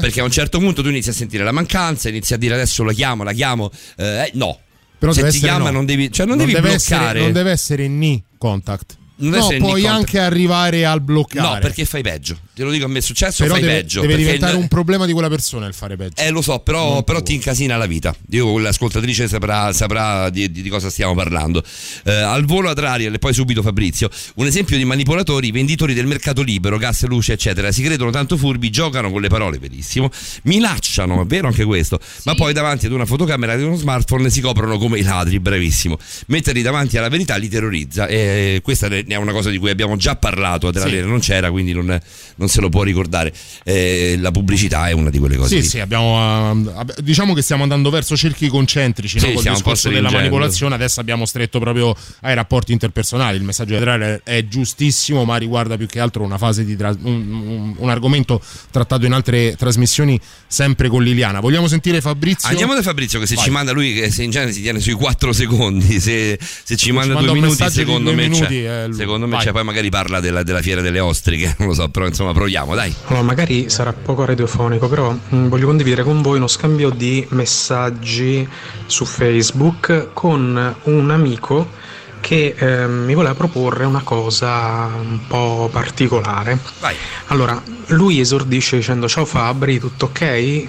Perché 0.00 0.20
a 0.20 0.24
un 0.24 0.30
certo 0.30 0.58
punto 0.58 0.82
tu 0.82 0.88
inizi 0.88 1.10
a 1.10 1.12
sentire 1.12 1.42
la 1.44 1.52
mancanza, 1.52 2.08
inizi 2.08 2.32
a 2.32 2.36
dire 2.36 2.54
adesso 2.54 2.84
la 2.84 2.92
chiamo, 2.92 3.22
la 3.22 3.32
chiamo. 3.32 3.70
Eh, 3.96 4.30
no. 4.34 4.58
Però 5.00 5.12
Se 5.12 5.28
ti 5.30 5.38
chiama 5.38 5.64
no. 5.66 5.70
non 5.70 5.86
devi, 5.86 6.12
cioè 6.12 6.26
non 6.26 6.36
devi 6.36 6.52
deve 6.52 6.68
bloccare. 6.68 7.04
essere, 7.04 7.20
non 7.20 7.32
deve 7.32 7.50
essere 7.50 7.88
ni 7.88 8.22
contact. 8.38 8.98
No, 9.20 9.46
puoi 9.46 9.58
contact. 9.82 9.86
anche 9.86 10.18
arrivare 10.18 10.84
al 10.84 11.00
bloccare. 11.00 11.54
No, 11.54 11.58
perché 11.60 11.84
fai 11.84 12.02
peggio. 12.02 12.38
Te 12.54 12.62
lo 12.64 12.70
dico 12.70 12.84
a 12.84 12.88
me 12.88 12.98
è 12.98 13.02
successo, 13.02 13.42
Però 13.42 13.54
fai 13.54 13.62
deve, 13.62 13.74
peggio. 13.80 14.00
deve 14.02 14.16
diventare 14.16 14.52
il- 14.52 14.58
un 14.58 14.68
problema 14.68 15.06
di 15.06 15.12
quella 15.12 15.28
persona 15.28 15.66
il 15.66 15.74
fare 15.74 15.96
peggio. 15.96 16.20
Eh 16.20 16.30
lo 16.30 16.42
so, 16.42 16.58
però, 16.58 17.02
però 17.02 17.22
ti 17.22 17.34
incasina 17.34 17.76
la 17.76 17.86
vita. 17.86 18.14
Io 18.30 18.58
l'ascoltatrice 18.58 19.28
saprà, 19.28 19.72
saprà 19.72 20.28
di, 20.30 20.50
di- 20.50 20.68
cosa 20.68 20.90
stiamo 20.90 21.14
parlando. 21.14 21.62
Eh, 22.04 22.12
al 22.12 22.44
volo 22.44 22.68
Adrariel 22.68 23.14
e 23.14 23.18
poi 23.18 23.32
subito 23.32 23.62
Fabrizio. 23.62 24.10
Un 24.36 24.46
esempio 24.46 24.76
di 24.76 24.84
manipolatori, 24.84 25.50
venditori 25.50 25.94
del 25.94 26.06
mercato 26.06 26.42
libero, 26.42 26.76
gas, 26.76 27.04
luce, 27.04 27.32
eccetera. 27.34 27.70
Si 27.72 27.82
credono 27.82 28.10
tanto 28.10 28.36
furbi, 28.36 28.68
giocano 28.70 29.10
con 29.10 29.20
le 29.22 29.28
parole, 29.28 29.58
verissimo. 29.58 30.10
Minacciano, 30.42 31.22
è 31.22 31.26
vero 31.26 31.46
anche 31.48 31.64
questo. 31.64 31.98
Ma 32.24 32.34
poi 32.34 32.52
davanti 32.52 32.86
ad 32.86 32.92
una 32.92 33.06
fotocamera 33.06 33.56
di 33.56 33.62
uno 33.62 33.76
smartphone 33.76 34.28
si 34.30 34.40
coprono 34.40 34.78
come 34.78 34.98
i 34.98 35.02
ladri, 35.02 35.38
bravissimo. 35.40 35.98
Metterli 36.26 36.62
davanti 36.62 36.98
alla 36.98 37.08
verità 37.08 37.36
li 37.36 37.48
terrorizza. 37.48 38.06
E 38.06 38.60
questa 38.62 38.88
ne, 38.88 39.04
è 39.12 39.16
una 39.16 39.32
cosa 39.32 39.50
di 39.50 39.58
cui 39.58 39.70
abbiamo 39.70 39.96
già 39.96 40.16
parlato, 40.16 40.68
a 40.68 40.72
Sì. 40.72 41.00
Non 41.00 41.20
c'era, 41.20 41.50
quindi 41.50 41.72
non, 41.72 41.98
non 42.36 42.48
se 42.48 42.60
lo 42.60 42.68
può 42.68 42.82
ricordare. 42.82 43.32
Eh, 43.64 44.16
la 44.18 44.30
pubblicità 44.30 44.88
è 44.88 44.92
una 44.92 45.10
di 45.10 45.18
quelle 45.18 45.36
cose. 45.36 45.48
Sì, 45.56 45.60
lì. 45.62 45.68
sì, 45.68 45.80
abbiamo, 45.80 46.52
eh, 46.52 47.02
diciamo 47.02 47.34
che 47.34 47.42
stiamo 47.42 47.62
andando 47.62 47.90
verso 47.90 48.16
cerchi 48.16 48.48
concentrici 48.48 49.18
Sì, 49.18 49.32
no? 49.32 49.38
un 49.38 49.42
po' 49.42 49.50
discorso 49.50 49.88
della 49.88 50.10
manipolazione. 50.10 50.74
Adesso 50.74 51.00
abbiamo 51.00 51.26
stretto 51.26 51.58
proprio 51.58 51.94
ai 52.22 52.34
rapporti 52.34 52.72
interpersonali. 52.72 53.36
Il 53.36 53.42
messaggio 53.42 53.72
generale 53.74 54.20
è 54.24 54.46
giustissimo, 54.46 55.24
ma 55.24 55.36
riguarda 55.36 55.76
più 55.76 55.86
che 55.86 56.00
altro 56.00 56.22
una 56.22 56.38
fase 56.38 56.64
di 56.64 56.76
tra- 56.76 56.94
un, 57.02 57.74
un- 57.76 57.90
argomento 57.90 58.40
trattato 58.70 59.04
in 59.06 59.12
altre 59.12 59.56
trasmissioni, 59.56 60.18
sempre 60.46 60.88
con 60.88 61.02
Liliana. 61.02 61.40
Vogliamo 61.40 61.66
sentire 61.66 62.00
Fabrizio? 62.00 62.48
Andiamo 62.48 62.74
da 62.74 62.82
Fabrizio 62.82 63.18
che 63.18 63.26
se 63.26 63.34
Vai. 63.34 63.44
ci 63.44 63.50
manda 63.50 63.72
lui 63.72 63.92
che 63.94 64.10
se 64.10 64.22
in 64.22 64.30
genere 64.30 64.52
si 64.52 64.62
tiene 64.62 64.80
sui 64.80 64.92
4 64.92 65.32
secondi, 65.32 65.98
se, 66.00 66.38
se 66.40 66.76
ci 66.76 66.92
manda 66.92 67.14
manda 67.14 67.32
due 67.32 67.40
minuti 67.40 67.70
secondo 67.70 68.14
me 68.14 68.28
minuti, 68.28 68.46
c'è, 68.46 68.82
eh, 68.84 68.86
lui. 68.86 68.96
Secondo 69.00 69.26
me 69.26 69.38
c'è, 69.38 69.52
poi 69.52 69.64
magari 69.64 69.88
parla 69.88 70.20
della, 70.20 70.42
della 70.42 70.60
fiera 70.60 70.80
delle 70.80 71.00
ostriche, 71.00 71.54
non 71.58 71.68
lo 71.68 71.74
so, 71.74 71.88
però 71.88 72.06
insomma 72.06 72.32
proviamo, 72.32 72.74
dai. 72.74 72.94
Allora, 73.06 73.22
magari 73.22 73.70
sarà 73.70 73.92
poco 73.92 74.24
radiofonico, 74.24 74.88
però 74.88 75.10
mh, 75.10 75.48
voglio 75.48 75.66
condividere 75.66 76.02
con 76.02 76.22
voi 76.22 76.36
uno 76.36 76.46
scambio 76.46 76.90
di 76.90 77.26
messaggi 77.30 78.46
su 78.86 79.04
Facebook 79.04 80.08
con 80.12 80.74
un 80.82 81.10
amico 81.10 81.78
che 82.20 82.54
ehm, 82.56 83.04
mi 83.04 83.14
voleva 83.14 83.34
proporre 83.34 83.84
una 83.86 84.02
cosa 84.02 84.90
un 84.94 85.20
po' 85.26 85.68
particolare. 85.72 86.58
Vai. 86.80 86.94
Allora, 87.28 87.60
lui 87.86 88.20
esordisce 88.20 88.76
dicendo 88.76 89.08
ciao 89.08 89.24
Fabri, 89.24 89.78
tutto 89.78 90.06
ok? 90.06 90.68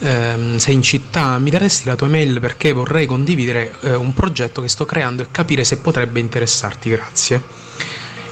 Ehm, 0.00 0.56
sei 0.56 0.74
in 0.74 0.82
città, 0.82 1.38
mi 1.38 1.50
daresti 1.50 1.86
la 1.86 1.96
tua 1.96 2.06
email 2.06 2.40
perché 2.40 2.72
vorrei 2.72 3.06
condividere 3.06 3.74
eh, 3.82 3.94
un 3.94 4.12
progetto 4.12 4.60
che 4.60 4.68
sto 4.68 4.84
creando 4.84 5.22
e 5.22 5.28
capire 5.30 5.64
se 5.64 5.78
potrebbe 5.78 6.20
interessarti, 6.20 6.90
grazie. 6.90 7.66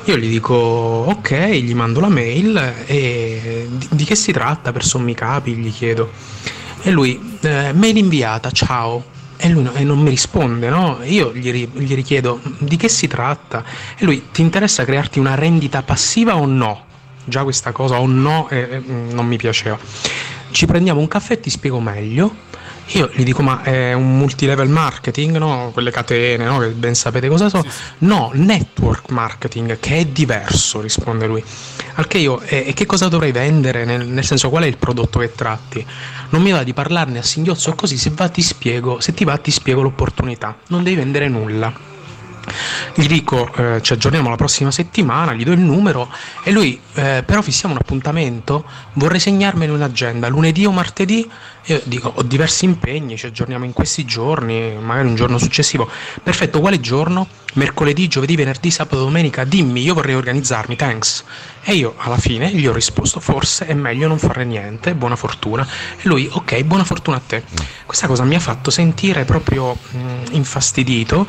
Io 0.04 0.16
gli 0.16 0.28
dico 0.28 0.54
ok, 0.54 1.32
gli 1.48 1.74
mando 1.74 1.98
la 1.98 2.08
mail 2.08 2.56
e 2.86 3.66
di, 3.68 3.88
di 3.90 4.04
che 4.04 4.14
si 4.14 4.30
tratta 4.30 4.70
per 4.70 4.84
sommi 4.84 5.14
capi, 5.14 5.54
gli 5.54 5.72
chiedo. 5.72 6.12
E 6.82 6.90
lui, 6.92 7.38
eh, 7.40 7.72
mail 7.72 7.96
inviata, 7.96 8.50
ciao. 8.52 9.14
E 9.36 9.48
lui 9.48 9.64
no- 9.64 9.74
e 9.74 9.82
non 9.82 9.98
mi 9.98 10.08
risponde, 10.08 10.68
no? 10.68 11.00
Io 11.02 11.32
gli, 11.34 11.50
gli 11.50 11.94
richiedo 11.94 12.40
di 12.58 12.76
che 12.76 12.88
si 12.88 13.08
tratta. 13.08 13.64
E 13.98 14.04
lui, 14.04 14.28
ti 14.30 14.40
interessa 14.42 14.84
crearti 14.84 15.18
una 15.18 15.34
rendita 15.34 15.82
passiva 15.82 16.36
o 16.36 16.46
no? 16.46 16.84
Già 17.24 17.42
questa 17.42 17.72
cosa 17.72 18.00
o 18.00 18.06
no 18.06 18.48
eh, 18.48 18.68
eh, 18.70 18.82
non 18.86 19.26
mi 19.26 19.36
piaceva. 19.36 19.76
Ci 20.52 20.66
prendiamo 20.66 21.00
un 21.00 21.08
caffè 21.08 21.32
e 21.34 21.40
ti 21.40 21.50
spiego 21.50 21.80
meglio. 21.80 22.34
Io 22.90 23.10
gli 23.12 23.24
dico, 23.24 23.42
ma 23.42 23.62
è 23.62 23.92
un 23.92 24.16
multilevel 24.16 24.68
marketing, 24.68 25.36
no? 25.38 25.70
Quelle 25.72 25.90
catene, 25.90 26.44
no? 26.44 26.58
Che 26.58 26.68
ben 26.68 26.94
sapete 26.94 27.28
cosa 27.28 27.48
sono. 27.48 27.64
No, 27.98 28.30
network 28.34 29.10
marketing, 29.10 29.78
che 29.80 29.96
è 29.96 30.04
diverso, 30.06 30.80
risponde 30.80 31.26
lui. 31.26 31.42
Al 31.94 32.06
che 32.06 32.18
io, 32.18 32.40
e, 32.42 32.64
e 32.68 32.74
che 32.74 32.86
cosa 32.86 33.08
dovrei 33.08 33.32
vendere? 33.32 33.84
Nel, 33.84 34.06
nel 34.06 34.24
senso, 34.24 34.50
qual 34.50 34.62
è 34.62 34.66
il 34.66 34.76
prodotto 34.76 35.18
che 35.18 35.32
tratti? 35.34 35.84
Non 36.30 36.42
mi 36.42 36.52
va 36.52 36.62
di 36.62 36.72
parlarne 36.72 37.18
a 37.18 37.22
singhiozzo 37.22 37.74
così, 37.74 37.96
se 37.96 38.12
va 38.14 38.28
ti 38.28 38.42
spiego, 38.42 39.00
se 39.00 39.12
ti 39.14 39.24
va 39.24 39.36
ti 39.36 39.50
spiego 39.50 39.82
l'opportunità. 39.82 40.56
Non 40.68 40.84
devi 40.84 40.96
vendere 40.96 41.28
nulla. 41.28 41.94
Gli 42.94 43.06
dico, 43.06 43.52
eh, 43.54 43.80
ci 43.82 43.92
aggiorniamo 43.92 44.28
la 44.28 44.36
prossima 44.36 44.70
settimana, 44.70 45.32
gli 45.32 45.44
do 45.44 45.52
il 45.52 45.60
numero 45.60 46.08
e 46.42 46.50
lui, 46.50 46.80
eh, 46.94 47.22
però 47.24 47.42
fissiamo 47.42 47.74
un 47.74 47.80
appuntamento, 47.80 48.64
vorrei 48.94 49.20
segnarmene 49.20 49.72
un'agenda, 49.72 50.28
lunedì 50.28 50.64
o 50.64 50.72
martedì, 50.72 51.28
io 51.68 51.80
dico, 51.84 52.12
ho 52.14 52.22
diversi 52.22 52.64
impegni, 52.64 53.16
ci 53.16 53.26
aggiorniamo 53.26 53.64
in 53.64 53.72
questi 53.72 54.04
giorni, 54.04 54.76
magari 54.80 55.08
un 55.08 55.16
giorno 55.16 55.36
successivo. 55.36 55.90
Perfetto, 56.22 56.60
quale 56.60 56.78
giorno? 56.78 57.26
Mercoledì, 57.54 58.06
giovedì, 58.06 58.36
venerdì, 58.36 58.70
sabato, 58.70 58.98
domenica, 58.98 59.42
dimmi, 59.42 59.82
io 59.82 59.94
vorrei 59.94 60.14
organizzarmi, 60.14 60.76
thanks. 60.76 61.24
E 61.62 61.74
io 61.74 61.94
alla 61.96 62.18
fine 62.18 62.52
gli 62.52 62.68
ho 62.68 62.72
risposto, 62.72 63.18
forse 63.18 63.66
è 63.66 63.74
meglio 63.74 64.06
non 64.06 64.18
fare 64.18 64.44
niente, 64.44 64.94
buona 64.94 65.16
fortuna. 65.16 65.66
E 65.96 66.02
lui, 66.02 66.28
ok, 66.30 66.62
buona 66.62 66.84
fortuna 66.84 67.16
a 67.16 67.22
te. 67.26 67.42
Questa 67.84 68.06
cosa 68.06 68.22
mi 68.22 68.36
ha 68.36 68.40
fatto 68.40 68.70
sentire 68.70 69.24
proprio 69.24 69.76
mm, 69.96 70.24
infastidito. 70.30 71.26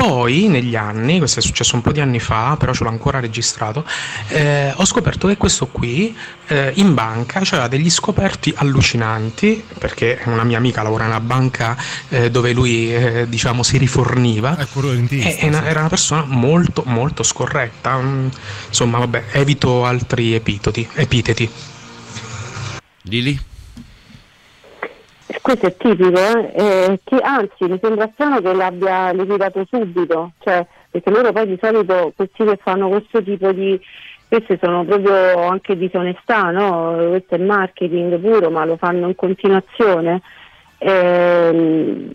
Poi, 0.00 0.48
negli 0.48 0.76
anni, 0.76 1.18
questo 1.18 1.40
è 1.40 1.42
successo 1.42 1.74
un 1.74 1.82
po' 1.82 1.92
di 1.92 2.00
anni 2.00 2.20
fa, 2.20 2.56
però 2.58 2.72
ce 2.72 2.84
l'ho 2.84 2.88
ancora 2.88 3.20
registrato, 3.20 3.84
eh, 4.28 4.72
ho 4.74 4.84
scoperto 4.86 5.28
che 5.28 5.36
questo 5.36 5.66
qui 5.66 6.16
eh, 6.46 6.72
in 6.76 6.94
banca 6.94 7.40
aveva 7.40 7.68
degli 7.68 7.90
scoperti 7.90 8.50
allucinanti, 8.56 9.62
perché 9.78 10.18
una 10.24 10.44
mia 10.44 10.56
amica 10.56 10.80
lavora 10.82 11.04
in 11.04 11.10
una 11.10 11.20
banca 11.20 11.76
eh, 12.08 12.30
dove 12.30 12.54
lui, 12.54 12.94
eh, 12.94 13.26
diciamo, 13.28 13.62
si 13.62 13.76
riforniva. 13.76 14.56
E- 15.20 15.36
e 15.38 15.68
era 15.68 15.80
una 15.80 15.90
persona 15.90 16.24
molto, 16.24 16.82
molto 16.86 17.22
scorretta. 17.22 17.98
Mm, 17.98 18.28
Insomma, 18.68 18.96
vabbè, 19.00 19.24
evito 19.32 19.84
altri 19.84 20.32
epitoti, 20.32 20.88
epiteti. 20.94 21.50
Lili? 23.02 23.48
Questo 25.40 25.66
è 25.66 25.76
tipico, 25.76 26.18
eh? 26.18 26.52
Eh, 26.54 27.00
che 27.04 27.16
anzi 27.16 27.64
mi 27.64 27.78
sembra 27.80 28.10
strano 28.12 28.40
che 28.40 28.52
l'abbia 28.52 29.12
liquidato 29.12 29.64
subito, 29.70 30.32
cioè, 30.40 30.66
perché 30.90 31.10
loro 31.10 31.32
poi 31.32 31.46
di 31.46 31.58
solito 31.60 32.12
questi 32.16 32.44
che 32.44 32.58
fanno 32.62 32.88
questo 32.88 33.22
tipo 33.22 33.52
di 33.52 33.80
queste 34.28 34.58
sono 34.62 34.84
proprio 34.84 35.48
anche 35.48 35.76
disonestà, 35.76 36.50
no? 36.50 37.08
Questo 37.08 37.34
è 37.34 37.38
marketing 37.38 38.18
puro, 38.20 38.50
ma 38.50 38.64
lo 38.64 38.76
fanno 38.76 39.08
in 39.08 39.16
continuazione. 39.16 40.22
Ehm, 40.78 42.14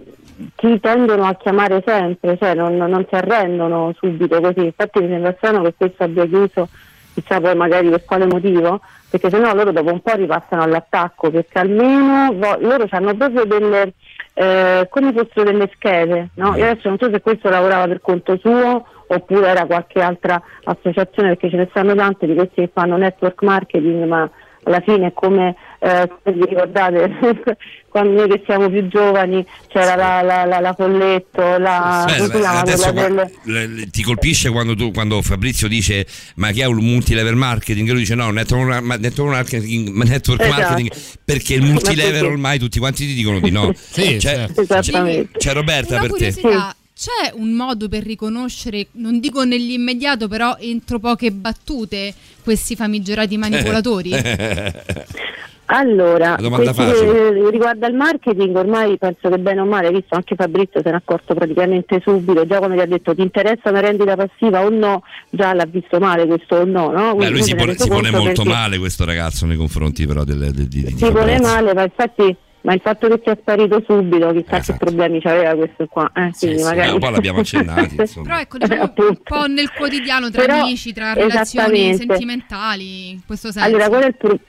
ti 0.56 0.80
tendono 0.80 1.26
a 1.26 1.36
chiamare 1.36 1.84
sempre, 1.86 2.38
cioè 2.38 2.54
non, 2.54 2.76
non 2.76 3.06
si 3.08 3.16
arrendono 3.16 3.94
subito 3.98 4.40
così. 4.40 4.66
Infatti 4.66 5.02
mi 5.02 5.10
sembra 5.10 5.34
strano 5.38 5.62
che 5.64 5.74
questo 5.76 6.04
abbia 6.04 6.26
chiuso, 6.26 6.70
chissà 7.16 7.40
poi 7.40 7.56
magari 7.56 7.90
per 7.90 8.04
quale 8.04 8.26
motivo, 8.26 8.82
perché 9.10 9.30
sennò 9.30 9.54
loro 9.54 9.72
dopo 9.72 9.92
un 9.92 10.02
po' 10.02 10.14
ripassano 10.16 10.62
all'attacco, 10.62 11.32
perché 11.32 11.60
almeno 11.60 12.34
vo- 12.34 12.58
loro 12.60 12.86
hanno 12.90 13.16
proprio 13.16 13.46
delle, 13.46 13.94
eh, 14.34 14.88
come 14.90 15.14
fossero 15.14 15.44
delle 15.44 15.72
schede, 15.74 16.30
no? 16.36 16.56
Io 16.58 16.66
adesso 16.66 16.90
non 16.90 16.98
so 17.00 17.10
se 17.10 17.22
questo 17.22 17.50
lavorava 17.50 17.88
per 17.88 18.02
conto 18.02 18.38
suo 18.38 18.86
oppure 19.08 19.48
era 19.48 19.66
qualche 19.66 20.02
altra 20.02 20.42
associazione, 20.66 21.30
perché 21.30 21.50
ce 21.50 21.58
ne 21.58 21.68
stanno 21.70 21.96
tante 21.96 22.26
di 22.26 22.36
questi 22.36 22.62
che 22.62 22.72
fanno 22.74 22.98
network 22.98 23.42
marketing, 23.44 24.04
ma 24.06 24.30
alla 24.64 24.82
fine 24.82 25.08
è 25.08 25.14
come, 25.14 25.56
eh, 25.86 26.10
vi 26.32 26.46
ricordate, 26.46 27.12
quando 27.90 28.14
noi 28.14 28.28
che 28.28 28.42
siamo 28.44 28.68
più 28.70 28.88
giovani 28.88 29.46
c'era 29.68 29.96
la, 29.96 30.22
la, 30.24 30.44
la, 30.44 30.60
la 30.60 30.74
Folletto, 30.74 31.60
la, 31.60 32.06
Beh, 32.08 32.28
chiama 32.30 32.60
adesso 32.62 32.92
quella 32.92 33.30
del... 33.44 33.88
ti 33.92 34.02
colpisce 34.02 34.50
quando, 34.50 34.74
tu, 34.76 34.92
quando 34.92 35.22
Fabrizio 35.22 35.68
dice 35.68 36.08
ma 36.36 36.52
che 36.52 36.64
è 36.64 36.66
un 36.66 36.78
multilevel 36.78 37.36
marketing 37.36 37.88
e 37.88 37.92
lui 37.92 38.00
dice 38.00 38.16
no 38.16 38.32
network, 38.32 38.82
ma- 38.82 38.96
network 38.96 39.32
marketing, 39.32 39.90
ma 39.90 40.06
network 40.06 40.42
Esatto. 40.42 40.60
marketing 40.60 40.92
perché 41.24 41.54
il 41.54 41.62
multilevel 41.62 42.26
ormai 42.26 42.58
tutti 42.58 42.80
quanti 42.80 43.06
ti 43.06 43.14
dicono 43.14 43.40
di 43.40 43.52
no 43.52 43.72
Sì, 43.78 44.02
c'è, 44.02 44.18
certo. 44.18 44.62
Esattamente. 44.62 45.38
c'è 45.38 45.54
Roberta 45.54 45.98
Una 45.98 46.02
per 46.02 46.12
te 46.14 46.34
curiosità, 46.34 46.76
c'è 46.96 47.32
un 47.36 47.52
modo 47.52 47.90
per 47.90 48.04
riconoscere, 48.04 48.88
non 48.94 49.20
dico 49.20 49.44
nell'immediato, 49.44 50.28
però 50.28 50.56
entro 50.60 50.98
poche 50.98 51.30
battute, 51.32 52.14
questi 52.42 52.76
famigerati 52.76 53.38
manipolatori? 53.38 54.12
Allora, 55.68 56.36
che 56.36 57.50
riguarda 57.50 57.88
il 57.88 57.96
marketing, 57.96 58.56
ormai 58.56 58.98
penso 58.98 59.30
che 59.30 59.38
bene 59.40 59.62
o 59.62 59.66
male, 59.66 59.90
visto 59.92 60.14
anche 60.16 60.36
Fabrizio 60.36 60.82
se 60.82 60.90
ne 60.90 60.96
è 60.96 60.98
accorto 60.98 61.34
praticamente 61.34 62.02
subito, 62.04 62.46
già 62.46 62.60
come 62.60 62.76
ti 62.76 62.82
ha 62.82 62.86
detto 62.86 63.16
ti 63.16 63.22
interessa 63.22 63.70
una 63.70 63.80
rendita 63.80 64.16
passiva 64.16 64.64
o 64.64 64.70
no, 64.70 65.02
già 65.30 65.54
l'ha 65.54 65.66
visto 65.66 65.98
male 66.00 66.28
questo 66.28 66.58
o 66.58 66.66
no, 66.66 66.92
no? 66.92 67.16
Beh, 67.16 67.30
lui 67.30 67.42
si 67.42 67.56
pone, 67.56 67.76
si 67.76 67.88
pone 67.88 68.12
molto 68.12 68.44
perché 68.44 68.50
male 68.50 68.78
questo 68.78 69.06
ragazzo 69.06 69.46
nei 69.46 69.58
confronti 69.58 70.06
però 70.06 70.24
del, 70.24 70.52
del- 70.52 70.68
di, 70.68 70.84
di 70.84 70.98
Si 70.98 71.12
pone 71.12 71.40
male, 71.40 71.74
ma 71.74 71.84
infatti 71.84 72.36
ma 72.66 72.74
il 72.74 72.82
fatto 72.82 73.08
che 73.08 73.22
sia 73.24 73.38
sparito 73.40 73.84
subito, 73.86 74.32
chissà 74.34 74.58
Esatto. 74.58 74.80
che 74.80 74.86
problemi 74.86 75.22
c'aveva 75.22 75.54
questo 75.54 75.86
qua. 75.86 76.12
Eh, 76.16 76.32
quindi 76.38 76.64
magari... 76.64 76.90
Eh, 76.90 76.94
un 76.94 77.00
po' 77.00 77.10
l'abbiamo 77.10 77.40
accennati 77.42 77.96
insomma. 78.00 78.26
Però 78.26 78.40
ecco, 78.40 78.58
diciamo 78.58 78.94
un 78.98 79.18
po' 79.24 79.46
nel 79.46 79.72
quotidiano 79.72 80.32
tra 80.32 80.42
Però, 80.42 80.62
amici, 80.64 80.92
tra 80.92 81.14
relazioni 81.14 81.94
sentimentali, 81.96 83.12
in 83.12 83.20
questo 83.24 83.52
senso. 83.52 83.68
Allora, 83.68 83.88
qual 83.88 84.02
è 84.02 84.08
il, 84.08 84.16
pro- 84.16 84.40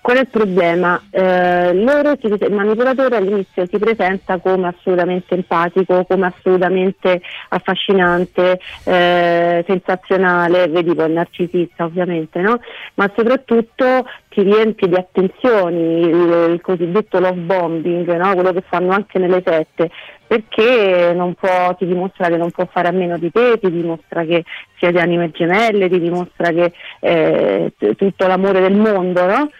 qual 0.00 0.16
è 0.16 0.20
il 0.20 0.28
problema? 0.28 1.00
Eh, 1.10 1.74
loro 1.74 2.16
si- 2.20 2.26
il 2.26 2.52
manipolatore 2.52 3.16
all'inizio 3.16 3.66
si 3.66 3.78
presenta 3.78 4.38
come 4.38 4.68
assolutamente 4.68 5.34
empatico, 5.34 6.04
come 6.04 6.26
assolutamente 6.26 7.20
affascinante, 7.50 8.58
eh, 8.84 9.64
sensazionale, 9.66 10.68
vedi 10.68 10.94
poi 10.94 11.06
il 11.06 11.12
narcisista 11.12 11.84
ovviamente, 11.84 12.40
no? 12.40 12.60
ma 12.94 13.10
soprattutto 13.14 14.06
ti 14.28 14.42
riempie 14.42 14.88
di 14.88 14.94
attenzioni, 14.94 16.00
il, 16.00 16.50
il 16.52 16.60
cosiddetto 16.62 17.18
love 17.18 17.40
bombing, 17.40 18.16
no? 18.16 18.34
quello 18.34 18.52
che 18.52 18.62
fanno 18.66 18.92
anche 18.92 19.18
nelle 19.18 19.42
sette, 19.44 19.90
perché 20.26 21.14
può, 21.38 21.74
ti 21.76 21.84
dimostra 21.84 22.28
che 22.28 22.38
non 22.38 22.50
può 22.50 22.66
fare 22.72 22.88
a 22.88 22.92
meno 22.92 23.18
di 23.18 23.30
te, 23.30 23.58
ti 23.60 23.70
dimostra 23.70 24.24
che 24.24 24.44
siete 24.78 24.98
anime 24.98 25.30
gemelle, 25.30 25.90
ti 25.90 26.00
dimostra 26.00 26.48
che 26.50 26.72
eh, 27.00 27.72
tutto 27.76 28.26
l'amore 28.26 28.60
del 28.60 28.74
mondo, 28.74 29.26
no? 29.26 29.50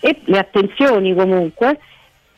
E 0.00 0.20
le 0.24 0.38
attenzioni 0.38 1.14
comunque. 1.14 1.78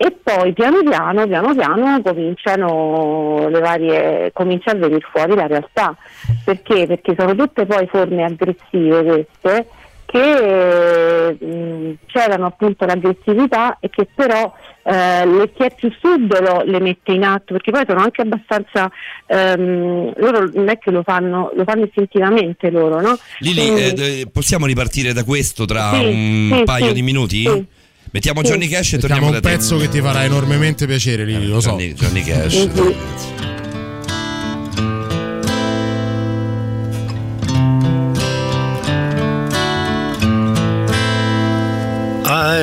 e 0.03 0.13
poi 0.23 0.55
piano 0.55 0.79
piano, 0.83 1.27
piano 1.27 1.55
piano 1.55 2.01
cominciano 2.03 3.49
le 3.51 3.61
varie, 3.61 4.31
comincia 4.33 4.71
a 4.71 4.75
venire 4.75 5.07
fuori 5.13 5.35
la 5.35 5.47
realtà. 5.47 5.95
Perché? 6.43 6.87
Perché 6.87 7.15
sono 7.19 7.35
tutte 7.35 7.67
poi 7.67 7.87
forme 7.87 8.25
aggressive 8.25 9.03
queste 9.03 9.69
che 10.11 11.37
mh, 11.39 11.95
c'erano 12.07 12.47
appunto 12.47 12.85
l'aggressività 12.85 13.77
e 13.81 13.89
che 13.91 14.09
però 14.13 14.53
eh, 14.83 15.27
le- 15.27 15.53
chi 15.53 15.63
è 15.63 15.75
più 15.75 15.93
subdolo 16.01 16.63
le 16.65 16.81
mette 16.81 17.13
in 17.13 17.23
atto 17.23 17.53
perché 17.53 17.71
poi 17.71 17.85
sono 17.87 18.01
anche 18.01 18.23
abbastanza 18.23 18.91
ehm, 19.27 20.13
loro 20.17 20.51
non 20.53 20.69
è 20.69 20.79
che 20.79 20.91
lo 20.91 21.03
fanno 21.05 21.53
lo 21.55 21.65
fanno 21.65 21.85
istintivamente 21.85 22.71
loro 22.71 23.01
no? 23.01 23.19
Lili, 23.39 23.61
Quindi- 23.71 24.21
eh, 24.21 24.27
possiamo 24.33 24.67
ripartire 24.67 25.13
da 25.13 25.23
questo 25.25 25.65
tra 25.65 25.93
Sì, 25.93 26.05
un 26.05 26.55
sì, 26.59 26.63
paio 26.65 26.87
sì, 26.89 26.93
di 26.95 27.03
minuti? 27.03 27.47
sì. 27.47 27.67
Mettiamo 28.13 28.43
Sì. 28.43 28.51
Johnny 28.51 28.67
Cash 28.67 28.95
e 28.95 28.97
Mettiamo 28.97 29.01
torniamo 29.01 29.27
un 29.27 29.33
da 29.33 29.41
te. 29.49 29.55
pezzo 29.57 29.77
che 29.77 29.89
ti 29.89 30.01
farà 30.01 30.25
enormemente 30.25 30.85
piacere, 30.87 31.25
Lili, 31.25 31.47
lo 31.47 31.61
so. 31.61 31.71
Johnny, 31.71 31.93
Johnny 31.93 32.23
Cash. 32.25 33.50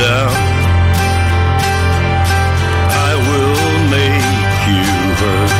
down. 0.00 0.32
I 3.08 3.12
will 3.28 3.76
make 3.96 4.58
you 4.72 4.88
hurt. 5.20 5.54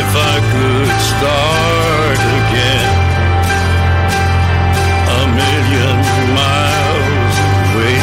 If 0.00 0.10
I 0.32 0.36
could 0.52 0.92
start 1.12 2.20
again 2.40 2.94
a 5.18 5.22
million 5.40 5.96
miles 6.38 7.36
away, 7.50 7.98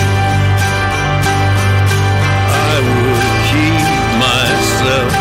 I 2.70 2.76
would 2.88 3.28
keep 3.50 3.90
myself. 4.28 5.14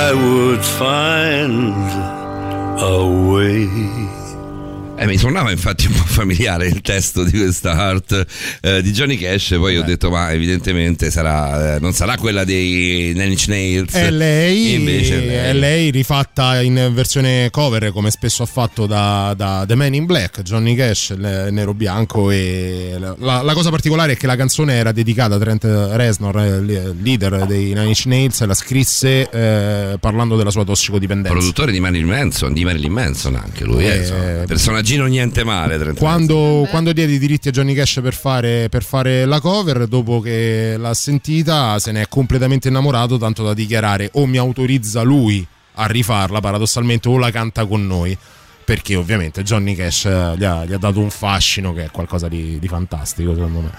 I 0.00 0.08
would 0.24 0.64
find 0.80 1.86
a 2.80 3.00
way. 3.30 4.21
Eh, 5.02 5.06
mi 5.06 5.18
suonava 5.18 5.50
infatti 5.50 5.86
un 5.86 5.94
po' 5.94 6.04
familiare 6.04 6.68
il 6.68 6.80
testo 6.80 7.24
di 7.24 7.32
questa 7.32 7.74
eh, 8.60 8.82
di 8.82 8.92
Johnny 8.92 9.16
Cash. 9.16 9.54
Poi 9.58 9.76
ho 9.78 9.82
detto, 9.82 10.10
ma 10.10 10.32
evidentemente 10.32 11.10
sarà, 11.10 11.76
eh, 11.76 11.80
non 11.80 11.92
sarà 11.92 12.16
quella 12.16 12.44
dei 12.44 13.12
Nine 13.14 13.26
Inch 13.26 13.46
Nails. 13.48 13.92
È 13.92 14.10
lei, 14.10 14.74
Invece 14.74 15.44
è 15.44 15.52
lei 15.52 15.90
rifatta 15.90 16.60
in 16.60 16.90
versione 16.92 17.48
cover 17.50 17.92
come 17.92 18.10
spesso 18.10 18.42
ha 18.42 18.46
fatto 18.46 18.86
da, 18.86 19.34
da 19.36 19.64
The 19.66 19.74
Man 19.74 19.94
in 19.94 20.06
Black, 20.06 20.42
Johnny 20.42 20.74
Cash, 20.74 21.10
nero 21.10 21.74
bianco 21.74 22.30
e 22.30 22.96
la, 22.98 23.42
la 23.42 23.52
cosa 23.54 23.70
particolare 23.70 24.12
è 24.12 24.16
che 24.16 24.26
la 24.26 24.36
canzone 24.36 24.74
era 24.74 24.92
dedicata 24.92 25.34
a 25.36 25.38
Trent 25.38 25.64
Reznor, 25.64 26.36
il 26.36 26.96
leader 27.02 27.46
dei 27.46 27.66
Nine 27.66 27.86
Inch 27.86 28.04
Nails, 28.06 28.44
la 28.44 28.54
scrisse 28.54 29.28
eh, 29.30 29.96
parlando 29.98 30.36
della 30.36 30.50
sua 30.50 30.64
tossicodipendenza. 30.64 31.36
Produttore 31.36 31.72
di 31.72 31.80
Marilyn 31.80 32.06
Manson, 32.06 32.52
di 32.52 32.64
Marilyn 32.64 32.92
Manson 32.92 33.34
anche 33.36 33.64
lui, 33.64 33.86
eh, 33.86 34.40
Eh, 34.42 34.44
personaggino 34.46 35.06
niente 35.06 35.44
male. 35.44 35.78
Trent 35.78 35.98
Quando, 35.98 36.66
quando 36.70 36.92
diede 36.92 37.12
i 37.12 37.18
diritti 37.18 37.48
a 37.48 37.50
Johnny 37.50 37.74
Cash 37.74 38.00
per 38.02 38.14
fare, 38.14 38.68
per 38.68 38.82
fare 38.82 39.24
la 39.24 39.40
cover, 39.40 39.86
dopo 39.86 40.20
che 40.20 40.76
l'ha 40.76 40.92
sentita, 40.92 41.78
se 41.78 41.92
ne 41.92 42.02
è 42.02 42.08
completamente 42.08 42.68
innamorato, 42.68 43.16
tanto 43.16 43.42
da 43.42 43.54
dichiarare 43.54 44.10
o 44.14 44.26
mi 44.26 44.36
autorizza 44.36 45.00
lui 45.00 45.46
a 45.74 45.86
rifarla, 45.86 46.40
paradossalmente, 46.40 47.08
o 47.08 47.16
la 47.16 47.30
canta 47.30 47.64
con 47.64 47.86
noi. 47.86 48.16
Perché 48.72 48.96
ovviamente 48.96 49.42
Johnny 49.42 49.74
Cash 49.74 50.06
eh, 50.06 50.34
gli 50.38 50.44
ha, 50.44 50.64
gli 50.64 50.72
ha 50.72 50.78
dato 50.78 50.98
un 50.98 51.10
fascino 51.10 51.74
che 51.74 51.84
è 51.84 51.90
qualcosa 51.90 52.26
di, 52.26 52.58
di 52.58 52.68
fantastico 52.68 53.34
secondo 53.34 53.60
me. 53.60 53.70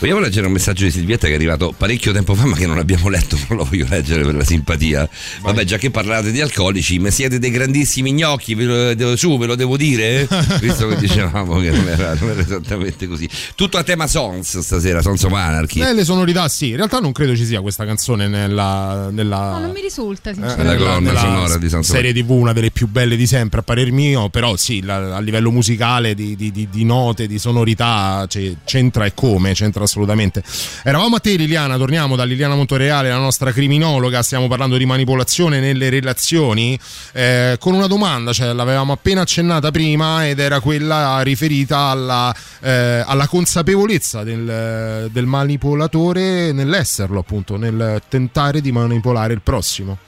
Vogliamo 0.00 0.18
leggere 0.18 0.46
un 0.46 0.52
messaggio 0.52 0.82
di 0.82 0.90
Silvietta 0.90 1.28
che 1.28 1.34
è 1.34 1.36
arrivato 1.36 1.72
parecchio 1.74 2.12
tempo 2.12 2.34
fa 2.34 2.44
ma 2.44 2.56
che 2.56 2.66
non 2.66 2.78
abbiamo 2.78 3.08
letto, 3.08 3.38
non 3.48 3.58
lo 3.58 3.64
voglio 3.64 3.86
leggere 3.88 4.24
per 4.24 4.34
la 4.34 4.42
simpatia. 4.42 5.08
Vabbè, 5.40 5.62
già 5.62 5.78
che 5.78 5.92
parlate 5.92 6.32
di 6.32 6.40
alcolici, 6.40 6.98
ma 6.98 7.10
siete 7.10 7.38
dei 7.38 7.50
grandissimi 7.50 8.12
gnocchi, 8.12 8.54
ve 8.56 8.64
lo, 8.64 8.94
devo- 8.94 9.14
su, 9.14 9.38
ve 9.38 9.46
lo 9.46 9.54
devo 9.54 9.76
dire? 9.76 10.26
Visto 10.60 10.88
che 10.88 10.96
dicevamo 10.96 11.60
che 11.60 11.70
non 11.70 11.88
era, 11.88 12.14
non 12.14 12.30
era 12.30 12.40
esattamente 12.40 13.06
così. 13.06 13.28
Tutto 13.54 13.78
a 13.78 13.84
tema 13.84 14.08
Sons 14.08 14.58
stasera, 14.58 15.00
Sons 15.00 15.22
of 15.22 15.32
Anarchy. 15.32 15.80
Eh, 15.80 15.94
le 15.94 16.04
sonorità 16.04 16.48
sì, 16.48 16.70
in 16.70 16.76
realtà 16.76 16.98
non 16.98 17.12
credo 17.12 17.36
ci 17.36 17.44
sia 17.44 17.60
questa 17.60 17.84
canzone 17.84 18.26
nella, 18.26 19.10
nella, 19.12 19.52
No, 19.52 19.60
non 19.60 19.70
mi 19.70 19.80
risulta, 19.80 20.30
eh, 20.30 20.34
sinceramente. 20.34 20.72
Nella 20.72 20.76
colonna 20.76 21.12
nella 21.12 21.20
sonora 21.20 21.56
di 21.56 21.68
Sons 21.68 21.88
of 21.88 21.94
serie 21.94 22.12
tv, 22.12 22.30
una 22.30 22.52
delle 22.52 22.72
più 22.72 22.88
belle 22.88 23.14
di 23.14 23.26
sempre 23.28 23.60
a 23.60 23.62
parer 23.62 23.92
mio, 23.92 24.23
però 24.28 24.56
sì, 24.56 24.82
la- 24.82 25.16
a 25.16 25.20
livello 25.20 25.50
musicale, 25.50 26.14
di, 26.14 26.36
di- 26.36 26.50
di- 26.52 26.68
di 26.70 26.84
note, 26.84 27.26
di 27.26 27.38
sonorità, 27.38 28.26
cioè, 28.28 28.52
c'entra 28.64 29.04
e 29.04 29.14
come, 29.14 29.52
c'entra 29.52 29.84
assolutamente. 29.84 30.42
Eravamo 30.82 31.16
a 31.16 31.20
te 31.20 31.36
Liliana, 31.36 31.76
torniamo 31.76 32.16
da 32.16 32.24
Liliana 32.24 32.54
Montoreale, 32.54 33.08
la 33.08 33.16
nostra 33.18 33.52
criminologa, 33.52 34.22
stiamo 34.22 34.48
parlando 34.48 34.76
di 34.76 34.86
manipolazione 34.86 35.60
nelle 35.60 35.90
relazioni, 35.90 36.78
eh, 37.12 37.56
con 37.58 37.74
una 37.74 37.86
domanda, 37.86 38.32
cioè 38.32 38.52
l'avevamo 38.52 38.92
appena 38.92 39.22
accennata 39.22 39.70
prima 39.70 40.26
ed 40.28 40.38
era 40.38 40.60
quella 40.60 41.20
riferita 41.22 41.78
alla, 41.78 42.34
eh, 42.60 43.02
alla 43.06 43.26
consapevolezza 43.26 44.22
del, 44.22 45.08
del 45.10 45.26
manipolatore 45.26 46.52
nell'esserlo, 46.52 47.20
appunto, 47.20 47.56
nel 47.56 48.02
tentare 48.08 48.60
di 48.60 48.72
manipolare 48.72 49.32
il 49.32 49.40
prossimo. 49.42 49.98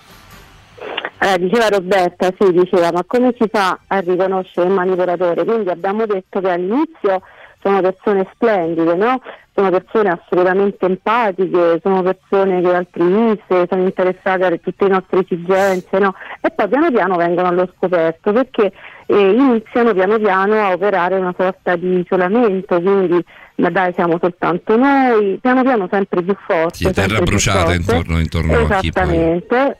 Eh, 1.19 1.39
diceva 1.39 1.69
Roberta, 1.69 2.31
sì, 2.39 2.53
diceva, 2.53 2.91
ma 2.93 3.03
come 3.07 3.35
si 3.39 3.49
fa 3.51 3.79
a 3.87 3.99
riconoscere 4.01 4.67
il 4.69 4.75
manipolatore? 4.75 5.45
Quindi 5.45 5.71
abbiamo 5.71 6.05
detto 6.05 6.41
che 6.41 6.51
all'inizio 6.51 7.23
sono 7.63 7.81
persone 7.81 8.29
splendide, 8.33 8.95
no? 8.95 9.21
Sono 9.55 9.71
persone 9.71 10.11
assolutamente 10.11 10.85
empatiche, 10.85 11.81
sono 11.83 12.03
persone 12.03 12.61
che 12.61 12.75
altruiste, 12.75 13.67
sono 13.69 13.83
interessate 13.83 14.45
a 14.45 14.57
tutte 14.59 14.85
le 14.85 14.91
nostre 14.91 15.21
esigenze, 15.21 15.99
no? 15.99 16.15
E 16.43 16.51
poi 16.51 16.69
piano 16.69 16.91
piano 16.91 17.17
vengono 17.17 17.49
allo 17.49 17.73
scoperto 17.75 18.33
perché 18.33 18.73
eh, 19.07 19.31
iniziano 19.31 19.95
piano 19.95 20.19
piano 20.19 20.55
a 20.55 20.73
operare 20.73 21.17
una 21.17 21.35
sorta 21.37 21.75
di 21.77 22.01
isolamento, 22.01 22.81
quindi 22.81 23.25
ma 23.57 23.71
dai 23.71 23.95
siamo 23.95 24.19
soltanto 24.21 24.77
noi, 24.77 25.39
piano 25.41 25.63
piano 25.63 25.89
sempre 25.91 26.23
più 26.23 26.37
forte. 26.47 26.77
Sì, 26.77 26.93
terra 26.93 27.21
bruciata 27.21 27.61
forte. 27.61 27.77
intorno, 27.77 28.19
intorno 28.19 28.53
a 28.53 28.81
chi. 28.81 28.89
Esattamente. 28.89 29.79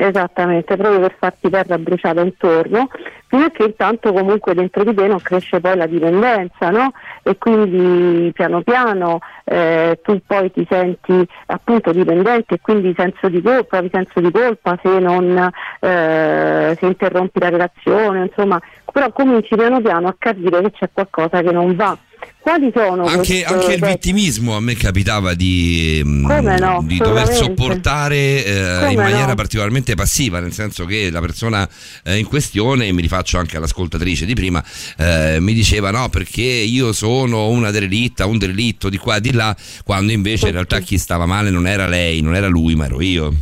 Esattamente, 0.00 0.76
proprio 0.76 1.00
per 1.00 1.16
farti 1.18 1.50
terra 1.50 1.76
bruciata 1.76 2.20
intorno, 2.20 2.88
fino 3.26 3.46
a 3.46 3.50
che 3.50 3.64
intanto 3.64 4.12
comunque 4.12 4.54
dentro 4.54 4.84
di 4.84 4.94
te 4.94 5.08
non 5.08 5.20
cresce 5.20 5.58
poi 5.58 5.76
la 5.76 5.86
dipendenza, 5.86 6.70
no? 6.70 6.92
E 7.24 7.36
quindi 7.36 8.30
piano 8.30 8.62
piano 8.62 9.18
eh, 9.48 10.00
tu 10.02 10.20
poi 10.26 10.52
ti 10.52 10.66
senti 10.68 11.26
appunto 11.46 11.92
dipendente 11.92 12.54
e 12.54 12.60
quindi 12.60 12.94
senso 12.96 13.28
di 13.28 13.40
colpa, 13.40 13.82
senso 13.90 14.20
di 14.20 14.30
colpa 14.30 14.78
se 14.82 14.98
non 14.98 15.50
eh, 15.80 16.76
se 16.78 16.86
interrompi 16.86 17.38
la 17.40 17.48
relazione, 17.48 18.26
insomma, 18.26 18.60
però 18.92 19.10
cominci 19.12 19.54
piano 19.54 19.80
piano 19.80 20.08
a 20.08 20.14
capire 20.18 20.60
che 20.62 20.70
c'è 20.72 20.90
qualcosa 20.92 21.40
che 21.40 21.52
non 21.52 21.74
va. 21.74 21.96
Quali 22.40 22.72
sono 22.74 23.04
Anche, 23.04 23.44
anche 23.44 23.74
il 23.74 23.84
vittimismo 23.84 24.56
a 24.56 24.60
me 24.60 24.74
capitava 24.74 25.34
di, 25.34 26.00
mm, 26.02 26.24
no, 26.58 26.82
di 26.82 26.96
dover 26.96 27.28
sopportare 27.28 28.16
eh, 28.16 28.90
in 28.90 28.96
maniera 28.96 29.26
no. 29.26 29.34
particolarmente 29.34 29.94
passiva, 29.94 30.40
nel 30.40 30.52
senso 30.52 30.86
che 30.86 31.10
la 31.10 31.20
persona 31.20 31.68
eh, 32.04 32.16
in 32.16 32.26
questione, 32.26 32.90
mi 32.92 33.02
rifaccio 33.02 33.38
anche 33.38 33.58
all'ascoltatrice 33.58 34.24
di 34.24 34.34
prima, 34.34 34.64
eh, 34.96 35.38
mi 35.40 35.52
diceva 35.52 35.90
no 35.90 36.08
perché 36.08 36.42
io 36.42 36.92
sono 36.92 37.48
una 37.48 37.70
derelitta, 37.70 38.24
un 38.24 38.38
delitto 38.38 38.88
di 38.88 38.96
qua 38.96 39.16
e 39.16 39.20
di 39.20 39.32
là, 39.32 39.37
quando 39.84 40.12
invece 40.12 40.46
in 40.46 40.52
realtà 40.52 40.78
chi 40.80 40.98
stava 40.98 41.26
male 41.26 41.50
non 41.50 41.66
era 41.66 41.86
lei, 41.86 42.20
non 42.20 42.34
era 42.34 42.48
lui, 42.48 42.74
ma 42.74 42.86
ero 42.86 43.00
io. 43.00 43.32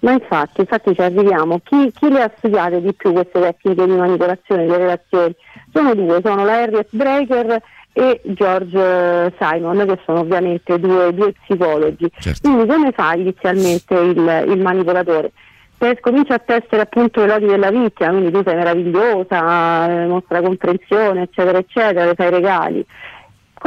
Ma 0.00 0.12
infatti, 0.12 0.60
infatti 0.60 0.94
ci 0.94 1.00
arriviamo. 1.00 1.60
Chi, 1.64 1.90
chi 1.92 2.08
le 2.08 2.22
ha 2.22 2.32
studiate 2.36 2.80
di 2.80 2.92
più 2.92 3.12
queste 3.12 3.40
tecniche 3.40 3.86
di 3.86 3.92
manipolazione 3.92 4.64
delle 4.64 4.78
relazioni? 4.78 5.34
Sono 5.72 5.94
due, 5.94 6.20
sono 6.22 6.44
la 6.44 6.62
Harriet 6.62 6.88
Breaker 6.90 7.62
e 7.92 8.20
George 8.24 9.34
Simon, 9.38 9.84
che 9.86 9.98
sono 10.04 10.20
ovviamente 10.20 10.78
due, 10.78 11.12
due 11.14 11.32
psicologi. 11.32 12.08
Quindi 12.40 12.66
come 12.66 12.92
fa 12.92 13.14
inizialmente 13.14 13.94
il, 13.94 14.44
il 14.48 14.60
manipolatore? 14.60 15.32
Per, 15.78 16.00
comincia 16.00 16.34
a 16.34 16.38
tessere 16.38 16.82
appunto 16.82 17.22
i 17.22 17.26
lodi 17.26 17.46
della 17.46 17.70
vittima, 17.70 18.10
quindi 18.10 18.30
tu 18.30 18.42
sei 18.44 18.54
meravigliosa, 18.54 19.88
eh, 19.90 20.06
mostra 20.06 20.40
comprensione, 20.40 21.22
eccetera, 21.22 21.58
eccetera, 21.58 22.04
le 22.04 22.14
fai 22.14 22.30
regali 22.30 22.86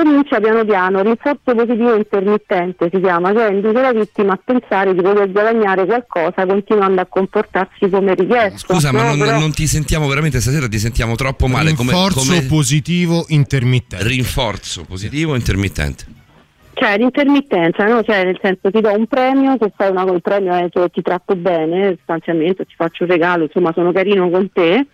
comincia 0.04 0.40
piano 0.40 0.64
piano, 0.64 1.02
rinforzo 1.02 1.56
positivo 1.56 1.96
intermittente 1.96 2.90
si 2.92 3.00
chiama, 3.02 3.34
cioè 3.34 3.52
induce 3.52 3.82
la 3.82 3.92
vittima 3.92 4.34
a 4.34 4.40
pensare 4.44 4.94
di 4.94 5.02
poter 5.02 5.30
guadagnare 5.32 5.86
qualcosa 5.86 6.46
continuando 6.46 7.02
a 7.02 7.06
comportarsi 7.06 7.90
come 7.90 8.16
richiesto. 8.16 8.74
Scusa, 8.74 8.92
ma 8.92 9.04
no? 9.04 9.10
non, 9.10 9.20
Però- 9.20 9.40
non 9.40 9.52
ti 9.52 9.68
sentiamo 9.68 10.08
veramente 10.08 10.40
stasera, 10.40 10.68
ti 10.68 10.80
sentiamo 10.80 11.16
troppo 11.16 11.48
male. 11.48 11.74
Come, 11.74 11.92
Rinforzo 11.92 12.20
come- 12.20 12.46
positivo 12.46 13.26
intermittente. 13.30 14.08
Rinforzo 14.08 14.86
positivo 14.86 15.36
intermittente. 15.36 16.06
Cioè 16.74 16.98
l'intermittenza, 16.98 17.86
no? 17.86 18.02
cioè, 18.04 18.24
nel 18.24 18.40
senso 18.42 18.72
ti 18.72 18.80
do 18.80 18.94
un 18.94 19.06
premio, 19.06 19.58
se 19.60 19.70
fai 19.76 19.92
una 19.92 20.04
il 20.04 20.22
premio 20.22 20.54
è 20.54 20.70
che 20.70 20.90
ti 20.90 21.02
tratto 21.02 21.36
bene, 21.36 21.96
sostanzialmente 21.98 22.64
ti 22.66 22.74
faccio 22.74 23.04
un 23.04 23.10
regalo, 23.10 23.44
insomma 23.44 23.74
sono 23.74 23.92
carino 23.92 24.30
con 24.30 24.50
te, 24.54 24.88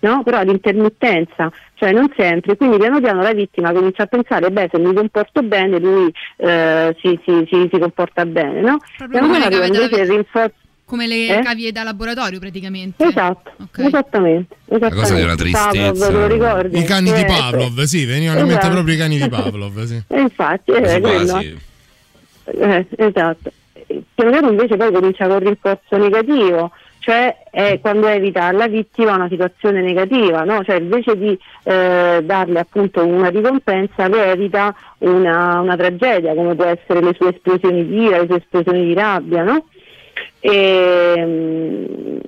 no? 0.00 0.22
però 0.22 0.42
l'intermittenza, 0.42 1.50
cioè 1.80 1.92
non 1.92 2.12
sempre, 2.14 2.56
quindi 2.58 2.76
piano 2.76 3.00
piano 3.00 3.22
la 3.22 3.32
vittima 3.32 3.72
comincia 3.72 4.02
a 4.02 4.06
pensare, 4.06 4.50
beh 4.50 4.68
se 4.70 4.78
mi 4.78 4.92
comporto 4.92 5.42
bene 5.42 5.78
lui 5.78 6.12
eh, 6.36 6.94
si, 7.00 7.18
si- 7.24 7.46
si- 7.50 7.68
si 7.72 7.78
comporta 7.78 8.26
bene, 8.26 8.60
no? 8.60 8.76
Proprio 8.98 9.18
Piano 9.18 9.26
come 9.28 9.38
piano 9.38 9.56
le 9.56 9.64
arriva 9.64 9.82
invece 9.84 10.02
il 10.02 10.08
rinforzo. 10.10 10.54
Come 10.84 11.06
le 11.06 11.38
Eh? 11.38 11.42
cavie 11.42 11.72
da 11.72 11.82
laboratorio 11.84 12.38
praticamente. 12.38 13.02
Esatto, 13.06 13.52
esattamente, 13.76 14.56
esattamente. 14.66 14.96
cosa 14.96 15.14
di 15.14 15.22
una 15.22 15.34
tristezza. 15.36 15.68
Pavlov, 15.70 15.98
te 16.06 16.10
lo 16.12 16.26
ricordi? 16.26 16.78
I 16.78 16.82
cani 16.84 17.12
di 17.12 17.20
Eh, 17.20 17.24
Pavlov, 17.24 17.80
sì, 17.82 18.04
venivano 18.04 18.40
in 18.40 18.46
mente 18.46 18.58
esatto. 18.60 18.74
proprio 18.74 18.94
i 18.94 18.98
cani 18.98 19.18
di 19.18 19.28
Pavlov, 19.30 19.82
sì. 19.84 20.02
E 20.08 20.20
infatti, 20.20 20.70
eh, 20.72 21.00
quello. 21.00 21.38
Eh, 21.38 22.86
esatto. 22.96 23.52
Eh, 23.86 24.02
Piano 24.14 24.30
piano 24.32 24.50
invece 24.50 24.76
poi 24.76 24.92
comincia 24.92 25.26
con 25.26 25.36
il 25.36 25.42
rinforzo 25.46 25.96
negativo, 25.96 26.72
cioè 27.00 27.44
è 27.50 27.80
quando 27.80 28.06
evita 28.06 28.44
alla 28.44 28.68
vittima 28.68 29.14
una 29.14 29.28
situazione 29.28 29.80
negativa, 29.80 30.44
no? 30.44 30.62
cioè 30.62 30.76
invece 30.76 31.16
di 31.16 31.36
eh, 31.64 32.20
darle 32.22 32.60
appunto 32.60 33.04
una 33.04 33.28
ricompensa 33.28 34.06
le 34.06 34.30
evita 34.30 34.74
una, 34.98 35.60
una 35.60 35.76
tragedia, 35.76 36.34
come 36.34 36.54
può 36.54 36.66
essere 36.66 37.00
le 37.00 37.14
sue 37.14 37.30
esplosioni 37.30 37.86
di 37.86 38.02
ira, 38.02 38.18
le 38.18 38.26
sue 38.26 38.36
esplosioni 38.36 38.84
di 38.84 38.94
rabbia, 38.94 39.42
no? 39.42 39.64
E, 40.40 41.24
mm, 41.26 42.18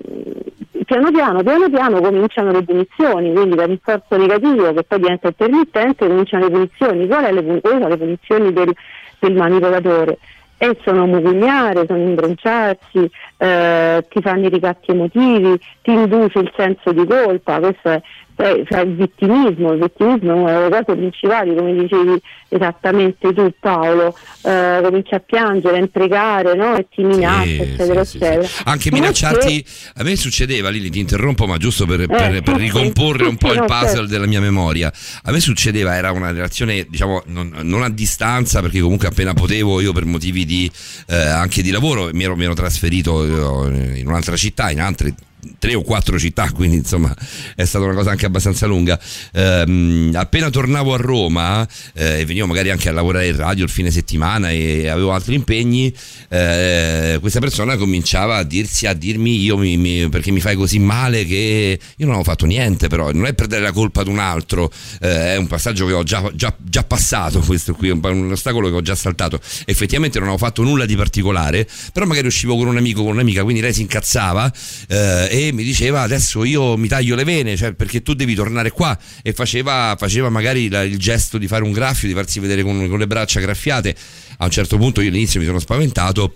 piano 0.87 1.11
piano, 1.11 1.43
piano 1.43 1.71
piano 1.71 2.01
cominciano 2.01 2.51
le 2.51 2.63
punizioni, 2.63 3.33
quindi 3.33 3.55
dal 3.55 3.69
rinforzo 3.69 4.17
negativo 4.17 4.73
che 4.73 4.83
poi 4.85 4.99
diventa 4.99 5.29
intermittente 5.29 6.07
cominciano 6.07 6.45
le 6.45 6.51
punizioni. 6.51 7.07
Qual 7.07 7.25
è 7.25 7.33
le, 7.33 7.43
pun- 7.43 7.61
quali 7.61 7.77
sono 7.77 7.89
le 7.89 7.97
punizioni 7.99 8.53
del, 8.55 8.75
del 9.19 9.35
manipolatore? 9.35 10.19
E 10.63 10.79
sono 10.85 11.07
mugugnare, 11.07 11.87
sono 11.89 11.99
imbronciarsi, 11.99 13.11
eh, 13.37 14.07
ti 14.09 14.21
fanno 14.23 14.47
i 14.47 14.49
ricatti 14.49 14.93
emotivi, 14.93 15.59
ti 15.83 15.91
induce 15.91 16.39
il 16.39 16.53
senso 16.57 16.93
di 16.93 17.05
colpa, 17.05 17.59
questo 17.59 17.89
è, 17.89 18.01
è- 18.37 18.63
è 18.69 18.81
il 18.81 18.95
vittimismo, 18.97 19.73
il 19.73 19.81
vittimismo 19.81 20.31
è 20.31 20.41
una 20.41 20.69
delle 20.69 20.85
cose 20.85 20.99
principali, 20.99 21.55
come 21.55 21.75
dicevi 21.75 22.21
esattamente 22.49 23.33
tu 23.33 23.51
Paolo, 23.59 24.17
eh, 24.43 24.81
comincia 24.83 25.17
a 25.17 25.21
piangere, 25.21 25.77
a 25.77 25.79
imprecare 25.81 26.55
no? 26.55 26.77
e 26.77 26.87
ti 26.95 27.03
minaccia, 27.03 27.63
eccetera, 27.63 28.01
eccetera. 28.01 28.49
Anche 28.65 28.91
Ma 28.91 28.99
minacciarti, 28.99 29.65
a 29.95 30.03
me 30.03 30.17
succedeva, 30.17 30.69
Lili 30.69 30.91
ti 30.91 31.01
interrompo, 31.01 31.47
ma 31.47 31.57
giusto 31.57 31.87
per, 31.87 32.07
per- 32.07 32.35
Eh, 32.37 32.43
per 32.43 32.57
sì, 32.57 32.63
ricomporre 32.63 33.25
sì, 33.25 33.31
un 33.31 33.37
po' 33.37 33.49
sì, 33.49 33.55
il 33.55 33.61
no, 33.61 33.67
puzzle 33.67 33.89
certo. 33.89 34.07
della 34.07 34.27
mia 34.27 34.41
memoria. 34.41 34.93
A 35.23 35.31
me 35.33 35.41
succedeva, 35.41 35.97
era 35.97 36.11
una 36.13 36.31
relazione, 36.31 36.87
diciamo, 36.89 37.23
non, 37.27 37.53
non 37.63 37.83
a 37.83 37.89
distanza, 37.91 38.61
perché 38.61 38.81
comunque 38.81 39.09
appena 39.09 39.33
potevo, 39.35 39.81
io 39.81 39.93
per 39.93 40.05
motivi 40.05 40.45
di, 40.45 40.71
eh, 41.09 41.17
anche 41.17 41.63
di 41.63 41.71
lavoro, 41.71 42.11
mi 42.13 42.25
ero, 42.25 42.37
mi 42.37 42.45
ero 42.45 42.55
trasferito 42.55 43.25
eh, 43.71 43.99
in 43.99 44.07
un'altra 44.07 44.37
città, 44.37 44.71
in 44.71 44.81
altre 44.81 45.15
tre 45.59 45.75
o 45.75 45.83
quattro 45.83 46.19
città, 46.19 46.51
quindi 46.53 46.77
insomma 46.77 47.15
è 47.57 47.65
stata 47.65 47.85
una 47.85 47.95
cosa 47.95 48.11
anche 48.11 48.27
abbastanza 48.27 48.67
lunga. 48.67 48.99
Ehm, 49.33 50.13
appena 50.15 50.51
tornavo 50.51 50.95
a 50.95 50.97
Roma 50.97 51.67
eh, 51.95 52.21
e 52.21 52.25
venivo 52.25 52.47
magari 52.47 52.71
anche 52.71 52.89
a 52.89 52.93
lavorare 52.93 53.29
in 53.29 53.37
radio 53.37 53.65
il 53.65 53.71
fine 53.71 53.91
settimana 53.91 54.51
e 54.51 54.89
avevo 54.89 55.13
altri 55.13 55.35
impegni, 55.35 55.93
eh, 56.29 57.19
questa 57.21 57.41
persona 57.41 57.77
cominciava 57.77 58.37
a 58.37 58.43
dirsi, 58.45 58.87
a 58.87 58.93
dirmi 58.93 59.43
io 59.43 59.57
mi, 59.57 59.77
mi- 59.77 60.09
perché 60.09 60.31
mi 60.31 60.41
fai 60.41 60.55
così 60.55 60.79
male 60.79 61.25
che 61.25 61.79
io 61.81 62.07
non 62.07 62.15
avevo 62.15 62.31
fatto 62.31 62.47
niente, 62.47 62.89
però 62.89 63.11
non 63.11 63.27
è 63.27 63.35
per 63.35 63.47
dare 63.49 63.63
la 63.63 63.73
colpa 63.73 64.03
ad 64.03 64.07
un 64.07 64.19
altro, 64.19 64.71
eh, 65.01 65.35
è 65.35 65.37
un 65.37 65.49
passaggio 65.49 65.87
che 65.87 65.93
ho 65.93 66.03
già, 66.05 66.31
già- 66.35 66.57
già 66.61 66.85
passato, 66.85 67.41
questo 67.47 67.75
qui, 67.75 67.91
un, 67.91 68.01
un 68.03 68.31
ostacolo 68.31 68.69
che 68.69 68.77
ho 68.77 68.83
già 68.83 68.95
saltato. 68.95 69.41
Effettivamente 69.65 70.19
non 70.19 70.29
avevo 70.29 70.45
fatto 70.45 70.63
nulla 70.63 70.87
di 70.87 70.95
particolare, 70.95 71.67
però 71.93 72.07
magari 72.07 72.29
uscivo 72.29 72.57
con 72.57 72.69
un 72.69 72.77
amico, 72.77 73.03
con 73.03 73.13
un'amica, 73.13 73.43
quindi 73.43 73.61
lei 73.61 73.73
si 73.73 73.81
incazzava 73.81 74.53
eh, 74.89 75.29
e 75.33 75.51
mi 75.51 75.65
diceva 75.65 76.03
adesso 76.03 76.45
io 76.45 76.77
mi 76.77 76.89
taglio 76.89 77.15
le 77.15 77.25
vene 77.25 77.57
cioè, 77.57 77.73
perché 77.73 78.03
tu 78.03 78.13
devi 78.13 78.35
tornare 78.35 78.71
qua 78.71 78.99
e 79.23 79.33
faceva, 79.33 79.97
faceva 79.99 80.29
magari 80.29 80.69
la- 80.69 80.83
il 80.83 80.99
gesto 80.99 81.39
di 81.39 81.47
fare 81.47 81.65
un 81.65 81.73
graffio 81.73 82.07
di 82.07 82.13
farsi 82.13 82.39
vedere 82.39 82.63
con, 82.63 82.87
con 82.87 82.99
le 82.99 83.07
braccia 83.07 83.41
graffiate 83.41 83.97
a 84.37 84.45
un 84.45 84.51
certo 84.51 84.77
punto 84.77 85.01
io 85.01 85.09
all'inizio 85.09 85.41
mi 85.41 85.47
sono 85.47 85.59
spaventato 85.59 86.35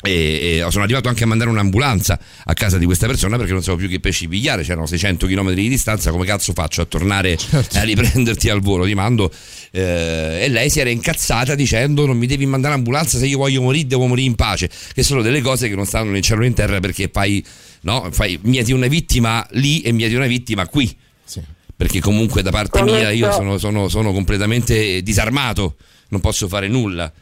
e, 0.00 0.64
sono 0.68 0.84
arrivato 0.84 1.08
anche 1.08 1.24
a 1.24 1.26
mandare 1.26 1.50
un'ambulanza 1.50 2.20
a 2.44 2.54
casa 2.54 2.78
di 2.78 2.84
questa 2.84 3.06
persona 3.06 3.36
perché 3.36 3.52
non 3.52 3.62
sapevo 3.62 3.78
più 3.78 3.88
che 3.88 3.98
pesci 3.98 4.28
pigliare, 4.28 4.62
c'erano 4.62 4.86
600 4.86 5.26
km 5.26 5.52
di 5.54 5.68
distanza, 5.68 6.10
come 6.12 6.24
cazzo 6.24 6.52
faccio 6.52 6.82
a 6.82 6.84
tornare 6.84 7.36
a 7.72 7.82
riprenderti 7.82 8.48
al 8.48 8.60
volo? 8.60 8.84
Ti 8.84 8.94
mando. 8.94 9.32
eh, 9.72 10.38
e 10.42 10.48
lei 10.48 10.70
si 10.70 10.78
era 10.78 10.90
incazzata 10.90 11.56
dicendo 11.56 12.06
non 12.06 12.16
mi 12.16 12.26
devi 12.26 12.46
mandare 12.46 12.74
l'ambulanza 12.74 13.18
se 13.18 13.26
io 13.26 13.38
voglio 13.38 13.60
morire 13.60 13.86
devo 13.88 14.06
morire 14.06 14.28
in 14.28 14.36
pace, 14.36 14.70
che 14.92 15.02
sono 15.02 15.20
delle 15.20 15.40
cose 15.40 15.68
che 15.68 15.74
non 15.74 15.84
stanno 15.84 16.10
né 16.10 16.18
in 16.18 16.22
cielo 16.22 16.42
né 16.42 16.46
in 16.46 16.54
terra 16.54 16.78
perché 16.78 17.10
fai, 17.12 17.44
no, 17.82 18.08
fai 18.10 18.38
mieti 18.42 18.72
una 18.72 18.86
vittima 18.86 19.46
lì 19.52 19.80
e 19.82 19.92
mieti 19.92 20.14
una 20.14 20.26
vittima 20.26 20.66
qui. 20.66 20.96
Perché 21.76 22.00
comunque 22.00 22.42
da 22.42 22.50
parte 22.50 22.80
Come 22.80 22.90
mia 22.92 23.10
io 23.10 23.26
so- 23.26 23.36
sono, 23.36 23.56
sono- 23.58 23.88
sono 23.88 24.12
completamente 24.12 25.00
disarmato, 25.00 25.76
non 26.08 26.20
posso 26.20 26.48
fare 26.48 26.66
nulla. 26.66 27.12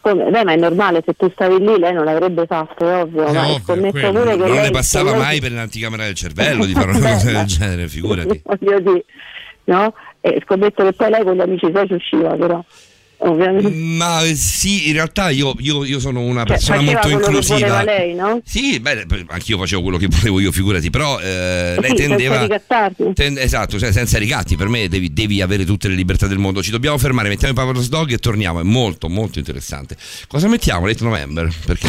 Come- 0.00 0.30
beh, 0.30 0.44
ma 0.44 0.52
è 0.52 0.56
normale, 0.56 1.02
se 1.04 1.14
tu 1.14 1.28
stavi 1.32 1.58
lì 1.58 1.76
lei 1.78 1.92
non 1.92 2.04
l'avrebbe 2.04 2.46
fatto, 2.46 2.88
è 2.88 3.00
ovvio. 3.02 3.22
ma 3.32 3.42
ovvio, 3.44 3.58
scommetto 3.64 3.90
quello. 3.98 4.12
pure 4.20 4.30
che 4.30 4.36
non 4.36 4.50
lei- 4.54 4.62
le 4.62 4.70
passava 4.70 5.10
lei- 5.10 5.18
mai 5.20 5.40
per 5.40 5.50
l'anticamera 5.52 6.04
del 6.04 6.14
cervello 6.14 6.64
di 6.64 6.74
fare 6.74 6.90
una 6.92 7.00
cosa 7.10 7.30
del 7.32 7.44
genere, 7.46 7.88
figurati. 7.88 8.40
Voglio 8.44 8.78
dire, 8.80 9.04
no? 9.64 9.94
E 10.20 10.40
scommetto 10.44 10.84
che 10.84 10.92
poi 10.92 11.10
lei 11.10 11.24
con 11.24 11.34
gli 11.34 11.40
amici 11.40 11.66
suoi 11.72 11.86
ci 11.88 11.94
usciva, 11.94 12.36
però. 12.36 12.64
Ovviamente. 13.18 13.70
Ma 13.70 14.20
sì, 14.34 14.88
in 14.88 14.92
realtà 14.94 15.30
io, 15.30 15.54
io- 15.58 15.84
io 15.84 15.98
sono 15.98 16.20
una 16.20 16.40
Cioè, 16.44 16.56
persona 16.56 16.80
molto 16.82 17.08
inclusiva. 17.08 17.82
lei, 17.82 18.14
no? 18.14 18.40
Sì, 18.44 18.78
beh, 18.78 19.06
anch'io 19.28 19.58
facevo 19.58 19.82
quello 19.82 19.96
che 19.96 20.06
volevo 20.08 20.38
io, 20.40 20.52
figurati, 20.52 20.90
però 20.90 21.18
eh, 21.18 21.76
lei 21.80 21.90
Sì, 21.90 21.96
senza 21.96 22.06
tendeva... 22.08 22.42
ricattarti. 22.42 23.12
tende- 23.14 23.40
esatto, 23.42 23.78
cioè 23.78 23.90
senza 23.92 24.18
ricatti, 24.18 24.56
per 24.56 24.68
me 24.68 24.88
devi, 24.88 25.12
devi 25.12 25.40
avere 25.40 25.64
tutte 25.64 25.88
le 25.88 25.94
libertà 25.94 26.26
del 26.26 26.38
mondo. 26.38 26.62
Ci 26.62 26.70
dobbiamo 26.70 26.98
fermare, 26.98 27.28
mettiamo 27.28 27.52
i 27.54 27.56
Pavalos 27.56 27.88
Dog 27.88 28.12
e 28.12 28.18
torniamo, 28.18 28.60
è 28.60 28.64
molto 28.64 29.08
molto 29.08 29.38
interessante. 29.38 29.96
Cosa 30.28 30.46
mettiamo? 30.48 30.86
Late 30.86 31.02
November? 31.04 31.50
Perché... 31.64 31.88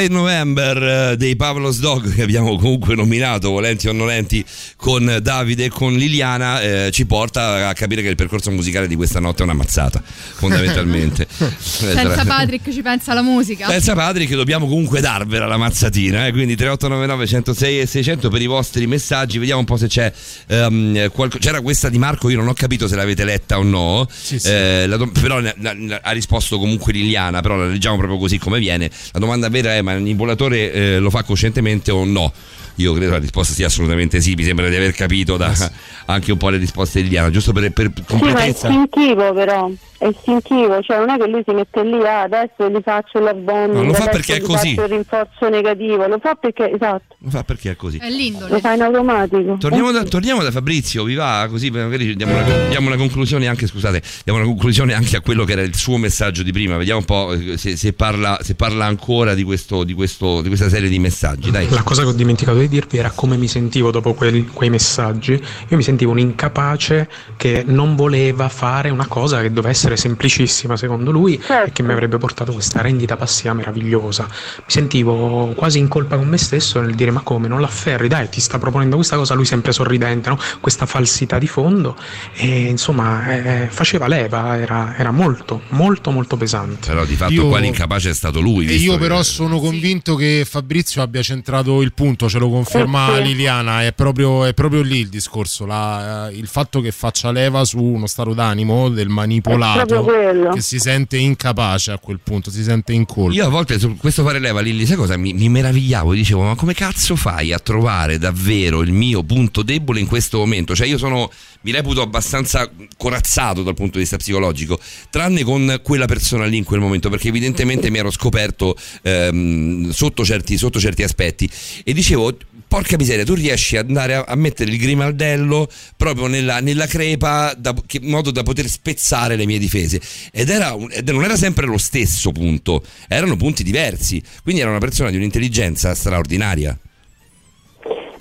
E 0.00 0.04
Late 0.04 0.14
November 0.14 0.82
eh, 1.12 1.16
dei 1.18 1.36
Pavlos 1.36 1.78
Dog 1.78 2.14
che 2.14 2.22
abbiamo 2.22 2.56
comunque 2.56 2.94
nominato, 2.94 3.50
volenti 3.50 3.86
o 3.86 3.92
nolenti, 3.92 4.42
con 4.90 5.18
Davide 5.22 5.66
e 5.66 5.68
con 5.68 5.94
Liliana, 5.94 6.60
eh, 6.60 6.90
ci 6.90 7.06
porta 7.06 7.68
a 7.68 7.72
capire 7.74 8.02
che 8.02 8.08
il 8.08 8.16
percorso 8.16 8.50
musicale 8.50 8.88
di 8.88 8.96
questa 8.96 9.20
notte 9.20 9.42
è 9.42 9.44
una 9.44 9.52
mazzata, 9.52 10.02
fondamentalmente. 10.04 11.28
Senza 11.58 12.24
Patrick 12.24 12.72
ci 12.72 12.82
pensa 12.82 13.14
la 13.14 13.22
musica. 13.22 13.68
Senza 13.68 13.94
padri 13.94 14.26
che 14.26 14.34
dobbiamo 14.34 14.66
comunque 14.66 15.00
darvela 15.00 15.46
la 15.46 15.56
mazzatina, 15.58 16.26
eh? 16.26 16.32
quindi 16.32 16.56
3899 16.56 17.26
106 17.28 17.80
e 17.80 17.86
600 17.86 18.28
per 18.30 18.42
i 18.42 18.46
vostri 18.46 18.88
messaggi, 18.88 19.38
vediamo 19.38 19.60
un 19.60 19.66
po' 19.66 19.76
se 19.76 19.86
c'è 19.86 20.12
ehm, 20.48 21.10
qualco- 21.12 21.38
c'era 21.38 21.60
questa 21.60 21.88
di 21.88 21.98
Marco, 21.98 22.28
io 22.28 22.38
non 22.38 22.48
ho 22.48 22.54
capito 22.54 22.88
se 22.88 22.96
l'avete 22.96 23.22
letta 23.22 23.58
o 23.58 23.62
no, 23.62 24.08
Eh, 24.42 24.86
la 24.88 24.96
do- 24.96 25.08
però 25.12 25.38
ne- 25.38 25.54
la- 25.60 25.74
la- 25.78 26.00
ha 26.02 26.10
risposto 26.10 26.58
comunque 26.58 26.92
Liliana, 26.92 27.40
però 27.42 27.54
la 27.56 27.66
leggiamo 27.66 27.96
proprio 27.96 28.18
così 28.18 28.38
come 28.38 28.58
viene, 28.58 28.90
la 29.12 29.20
domanda 29.20 29.48
vera 29.48 29.72
è 29.72 29.82
ma 29.82 29.92
il 29.92 30.00
manipolatore 30.00 30.72
eh, 30.72 30.98
lo 30.98 31.10
fa 31.10 31.22
coscientemente 31.22 31.92
o 31.92 32.04
no? 32.04 32.32
Io 32.80 32.92
credo 32.94 33.12
la 33.12 33.18
risposta 33.18 33.54
sia 33.54 33.66
assolutamente 33.66 34.20
sì. 34.20 34.34
Mi 34.34 34.44
sembra 34.44 34.68
di 34.68 34.76
aver 34.76 34.92
capito 34.92 35.36
da 35.36 35.52
anche 36.06 36.32
un 36.32 36.38
po' 36.38 36.48
le 36.48 36.56
risposte 36.58 36.98
di 36.98 37.04
Liliana, 37.04 37.30
giusto 37.30 37.52
per, 37.52 37.70
per 37.72 37.90
Sì, 37.94 38.00
ma 38.00 38.02
è 38.02 38.04
completezza. 38.18 38.68
istintivo 38.68 39.32
però, 39.32 39.70
è 39.98 40.06
istintivo, 40.06 40.80
cioè 40.82 40.98
non 40.98 41.10
è 41.10 41.18
che 41.18 41.28
lui 41.28 41.42
si 41.46 41.52
mette 41.54 41.84
lì, 41.84 41.98
ah, 42.06 42.22
adesso 42.22 42.68
gli 42.68 42.80
faccio 42.82 43.18
il 43.18 43.34
bonding, 43.34 43.74
No, 43.74 43.84
lo 43.84 43.92
fa 43.94 44.06
perché 44.06 44.36
è 44.36 44.40
così. 44.40 44.74
faccio 44.74 44.86
il 44.88 44.92
rinforzo 44.94 45.48
negativo, 45.48 46.06
lo 46.06 46.18
fa 46.20 46.34
perché, 46.34 46.72
esatto, 46.72 47.14
Lo 47.18 47.30
fa 47.30 47.44
perché 47.44 47.70
è 47.72 47.76
così. 47.76 47.98
È 47.98 48.08
l'indole. 48.08 48.50
lo 48.50 48.58
fa 48.60 48.72
in 48.74 48.80
automatico. 48.82 49.56
Torniamo 49.58 49.90
da, 49.92 50.02
torniamo 50.04 50.42
da 50.42 50.50
Fabrizio, 50.50 51.04
vi 51.04 51.14
va? 51.14 51.46
Così 51.50 51.70
magari 51.70 52.16
diamo 52.16 52.32
una, 52.34 52.68
diamo 52.68 52.86
una 52.86 52.96
conclusione 52.96 53.46
anche, 53.46 53.66
scusate, 53.66 54.00
diamo 54.24 54.38
una 54.40 54.48
conclusione 54.48 54.94
anche 54.94 55.16
a 55.16 55.20
quello 55.20 55.44
che 55.44 55.52
era 55.52 55.62
il 55.62 55.74
suo 55.76 55.96
messaggio 55.98 56.42
di 56.42 56.50
prima. 56.52 56.76
Vediamo 56.78 57.00
un 57.00 57.04
po' 57.04 57.32
eh, 57.34 57.56
se, 57.58 57.76
se 57.76 57.92
parla, 57.92 58.38
se 58.42 58.54
parla 58.54 58.86
ancora 58.86 59.34
di, 59.34 59.42
questo, 59.42 59.84
di, 59.84 59.92
questo, 59.92 60.40
di 60.40 60.48
questa 60.48 60.68
serie 60.70 60.88
di 60.88 60.98
messaggi. 60.98 61.50
Dai. 61.50 61.68
La 61.68 61.82
cosa 61.82 62.02
che 62.02 62.08
ho 62.08 62.12
dimenticato 62.12 62.56
di 62.58 62.68
dirvi 62.70 62.96
era 62.96 63.10
come 63.10 63.36
mi 63.36 63.48
sentivo 63.48 63.90
dopo 63.90 64.14
quel- 64.14 64.46
quei 64.50 64.70
messaggi. 64.70 65.32
Io 65.32 65.76
mi 65.76 65.82
sentivo 65.82 66.12
un 66.12 66.18
incapace 66.18 67.08
che 67.36 67.62
non 67.66 67.96
voleva 67.96 68.48
fare 68.48 68.88
una 68.88 69.06
cosa 69.06 69.42
che 69.42 69.48
doveva 69.48 69.68
essere 69.68 69.96
semplicissima 69.98 70.76
secondo 70.76 71.10
lui 71.10 71.34
e 71.64 71.70
che 71.72 71.82
mi 71.82 71.92
avrebbe 71.92 72.16
portato 72.16 72.52
questa 72.52 72.80
rendita 72.80 73.16
passiva 73.16 73.52
meravigliosa. 73.52 74.24
Mi 74.30 74.64
sentivo 74.66 75.52
quasi 75.54 75.78
in 75.78 75.88
colpa 75.88 76.16
con 76.16 76.28
me 76.28 76.36
stesso 76.38 76.80
nel 76.80 76.94
dire 76.94 77.10
ma 77.10 77.20
come 77.20 77.48
non 77.48 77.60
l'afferri, 77.60 78.08
dai 78.08 78.28
ti 78.28 78.40
sta 78.40 78.58
proponendo 78.58 78.96
questa 78.96 79.16
cosa, 79.16 79.34
lui 79.34 79.44
sempre 79.44 79.72
sorridente, 79.72 80.28
no? 80.30 80.38
questa 80.60 80.86
falsità 80.86 81.38
di 81.38 81.46
fondo 81.48 81.96
e 82.34 82.46
insomma 82.62 83.64
eh, 83.64 83.66
faceva 83.68 84.06
leva, 84.06 84.56
era, 84.58 84.94
era 84.96 85.10
molto 85.10 85.62
molto 85.70 86.10
molto 86.10 86.36
pesante. 86.36 86.88
Però 86.88 87.04
di 87.04 87.14
fatto 87.16 87.32
Io- 87.32 87.48
qua 87.48 87.58
l'incapace 87.58 88.10
è 88.10 88.14
stato 88.14 88.40
lui. 88.40 88.66
E 88.66 88.74
io 88.74 88.92
che- 88.92 88.98
però 88.98 89.22
sono 89.22 89.58
convinto 89.58 90.14
che 90.14 90.44
Fabrizio 90.48 91.02
abbia 91.02 91.22
centrato 91.22 91.82
il 91.82 91.92
punto, 91.92 92.28
ce 92.28 92.38
lo 92.38 92.48
conferma 92.50 93.12
Eh 93.12 93.22
sì. 93.22 93.28
Liliana, 93.28 93.84
è 93.84 93.92
proprio, 93.92 94.44
è 94.44 94.54
proprio 94.54 94.82
lì 94.82 94.98
il 94.98 95.08
discorso, 95.08 95.66
la- 95.66 96.28
eh, 96.28 96.36
il 96.36 96.46
fatto 96.46 96.80
che 96.80 96.90
faccia 96.90 97.30
leva 97.30 97.64
su 97.64 97.82
uno 97.82 98.06
stato 98.06 98.34
d'animo 98.34 98.88
del 98.88 99.08
manipolato 99.08 100.04
che 100.52 100.60
si 100.60 100.78
sente 100.78 101.16
incapace 101.16 101.92
a 101.92 101.98
quel 101.98 102.20
punto, 102.22 102.50
si 102.50 102.62
sente 102.62 102.92
in 102.92 103.06
colpa. 103.06 103.32
Io 103.34 103.46
a 103.46 103.48
volte 103.48 103.78
su 103.78 103.96
questo 103.96 104.22
fare 104.24 104.38
leva, 104.38 104.60
Lilli, 104.60 104.86
sai 104.86 104.96
cosa? 104.96 105.16
Mi, 105.16 105.32
mi 105.32 105.48
meravigliavo, 105.48 106.12
dicevo, 106.14 106.42
ma 106.42 106.54
come 106.54 106.74
cazzo 106.74 107.16
fai 107.16 107.52
a 107.52 107.58
trovare 107.58 108.18
davvero 108.18 108.82
il 108.82 108.92
mio 108.92 109.22
punto 109.22 109.62
debole 109.62 110.00
in 110.00 110.06
questo 110.06 110.38
momento? 110.38 110.74
Cioè 110.74 110.86
io 110.86 110.98
sono, 110.98 111.30
mi 111.62 111.70
reputo 111.72 112.02
abbastanza 112.02 112.70
corazzato 112.96 113.62
dal 113.62 113.74
punto 113.74 113.94
di 113.94 114.00
vista 114.00 114.16
psicologico, 114.16 114.78
tranne 115.10 115.42
con 115.42 115.80
quella 115.82 116.06
persona 116.06 116.44
lì 116.46 116.56
in 116.56 116.64
quel 116.64 116.80
momento, 116.80 117.08
perché 117.10 117.28
evidentemente 117.28 117.90
mi 117.90 117.98
ero 117.98 118.10
scoperto 118.10 118.76
ehm, 119.02 119.90
sotto, 119.90 120.24
certi, 120.24 120.56
sotto 120.56 120.80
certi 120.80 121.02
aspetti 121.02 121.48
e 121.84 121.92
dicevo... 121.92 122.36
Porca 122.70 122.94
miseria, 122.96 123.24
tu 123.24 123.34
riesci 123.34 123.76
ad 123.76 123.88
andare 123.88 124.14
a, 124.14 124.24
a 124.28 124.36
mettere 124.36 124.70
il 124.70 124.78
grimaldello 124.78 125.66
proprio 125.96 126.28
nella, 126.28 126.60
nella 126.60 126.86
crepa 126.86 127.52
da- 127.58 127.74
che- 127.84 127.98
in 128.00 128.08
modo 128.10 128.30
da 128.30 128.44
poter 128.44 128.66
spezzare 128.66 129.34
le 129.34 129.44
mie 129.44 129.58
difese. 129.58 130.00
Ed, 130.30 130.48
era 130.50 130.72
un- 130.74 130.88
ed 130.92 131.08
non 131.08 131.24
era 131.24 131.34
sempre 131.34 131.66
lo 131.66 131.78
stesso 131.78 132.30
punto, 132.30 132.84
erano 133.08 133.34
punti 133.36 133.64
diversi. 133.64 134.22
Quindi 134.44 134.60
era 134.60 134.70
una 134.70 134.78
persona 134.78 135.10
di 135.10 135.16
un'intelligenza 135.16 135.92
straordinaria. 135.96 136.78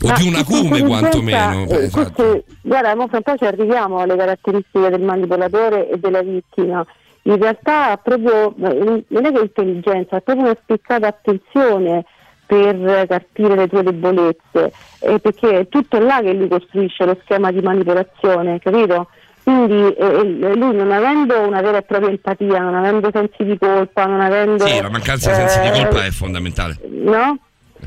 O 0.01 0.07
Ma 0.07 0.17
di 0.17 0.27
un 0.27 0.33
acume 0.35 0.81
quantomeno. 0.81 1.67
eh, 1.69 1.83
Esatto. 1.83 2.11
queste- 2.13 2.43
guarda, 2.63 2.95
mo 2.95 3.07
fra 3.07 3.17
un 3.17 3.23
po' 3.23 3.37
ci 3.37 3.43
arriviamo 3.45 3.99
alle 3.99 4.15
caratteristiche 4.15 4.89
del 4.89 5.01
manipolatore 5.01 5.91
e 5.91 5.97
della 5.99 6.23
vittima. 6.23 6.83
In 7.23 7.37
realtà 7.37 7.97
proprio, 7.97 8.55
eh, 8.55 9.03
non 9.09 9.25
è 9.25 9.31
che 9.31 9.41
intelligenza, 9.41 10.15
ha 10.15 10.21
proprio 10.21 10.45
una 10.45 10.57
spiccata 10.63 11.05
attenzione 11.05 12.05
per 12.49 13.05
carpire 13.07 13.55
le 13.55 13.67
tue 13.67 13.83
debolezze, 13.83 14.71
eh, 15.01 15.19
perché 15.19 15.59
è 15.59 15.67
tutto 15.67 15.99
là 15.99 16.19
che 16.19 16.33
lui 16.33 16.47
costruisce 16.47 17.05
lo 17.05 17.15
schema 17.21 17.51
di 17.51 17.61
manipolazione, 17.61 18.57
capito? 18.57 19.07
Quindi 19.43 19.93
eh, 19.93 20.55
lui 20.55 20.75
non 20.75 20.91
avendo 20.91 21.41
una 21.41 21.61
vera 21.61 21.77
e 21.77 21.81
propria 21.83 22.09
empatia, 22.09 22.59
non 22.59 22.73
avendo 22.73 23.11
sensi 23.13 23.43
di 23.43 23.55
colpa, 23.59 24.05
non 24.07 24.19
avendo... 24.19 24.65
Sì, 24.65 24.81
la 24.81 24.89
mancanza 24.89 25.29
di 25.29 25.35
sensi 25.35 25.59
di 25.59 25.67
eh, 25.67 25.71
colpa 25.83 26.05
è 26.05 26.09
fondamentale. 26.09 26.77
no? 26.87 27.37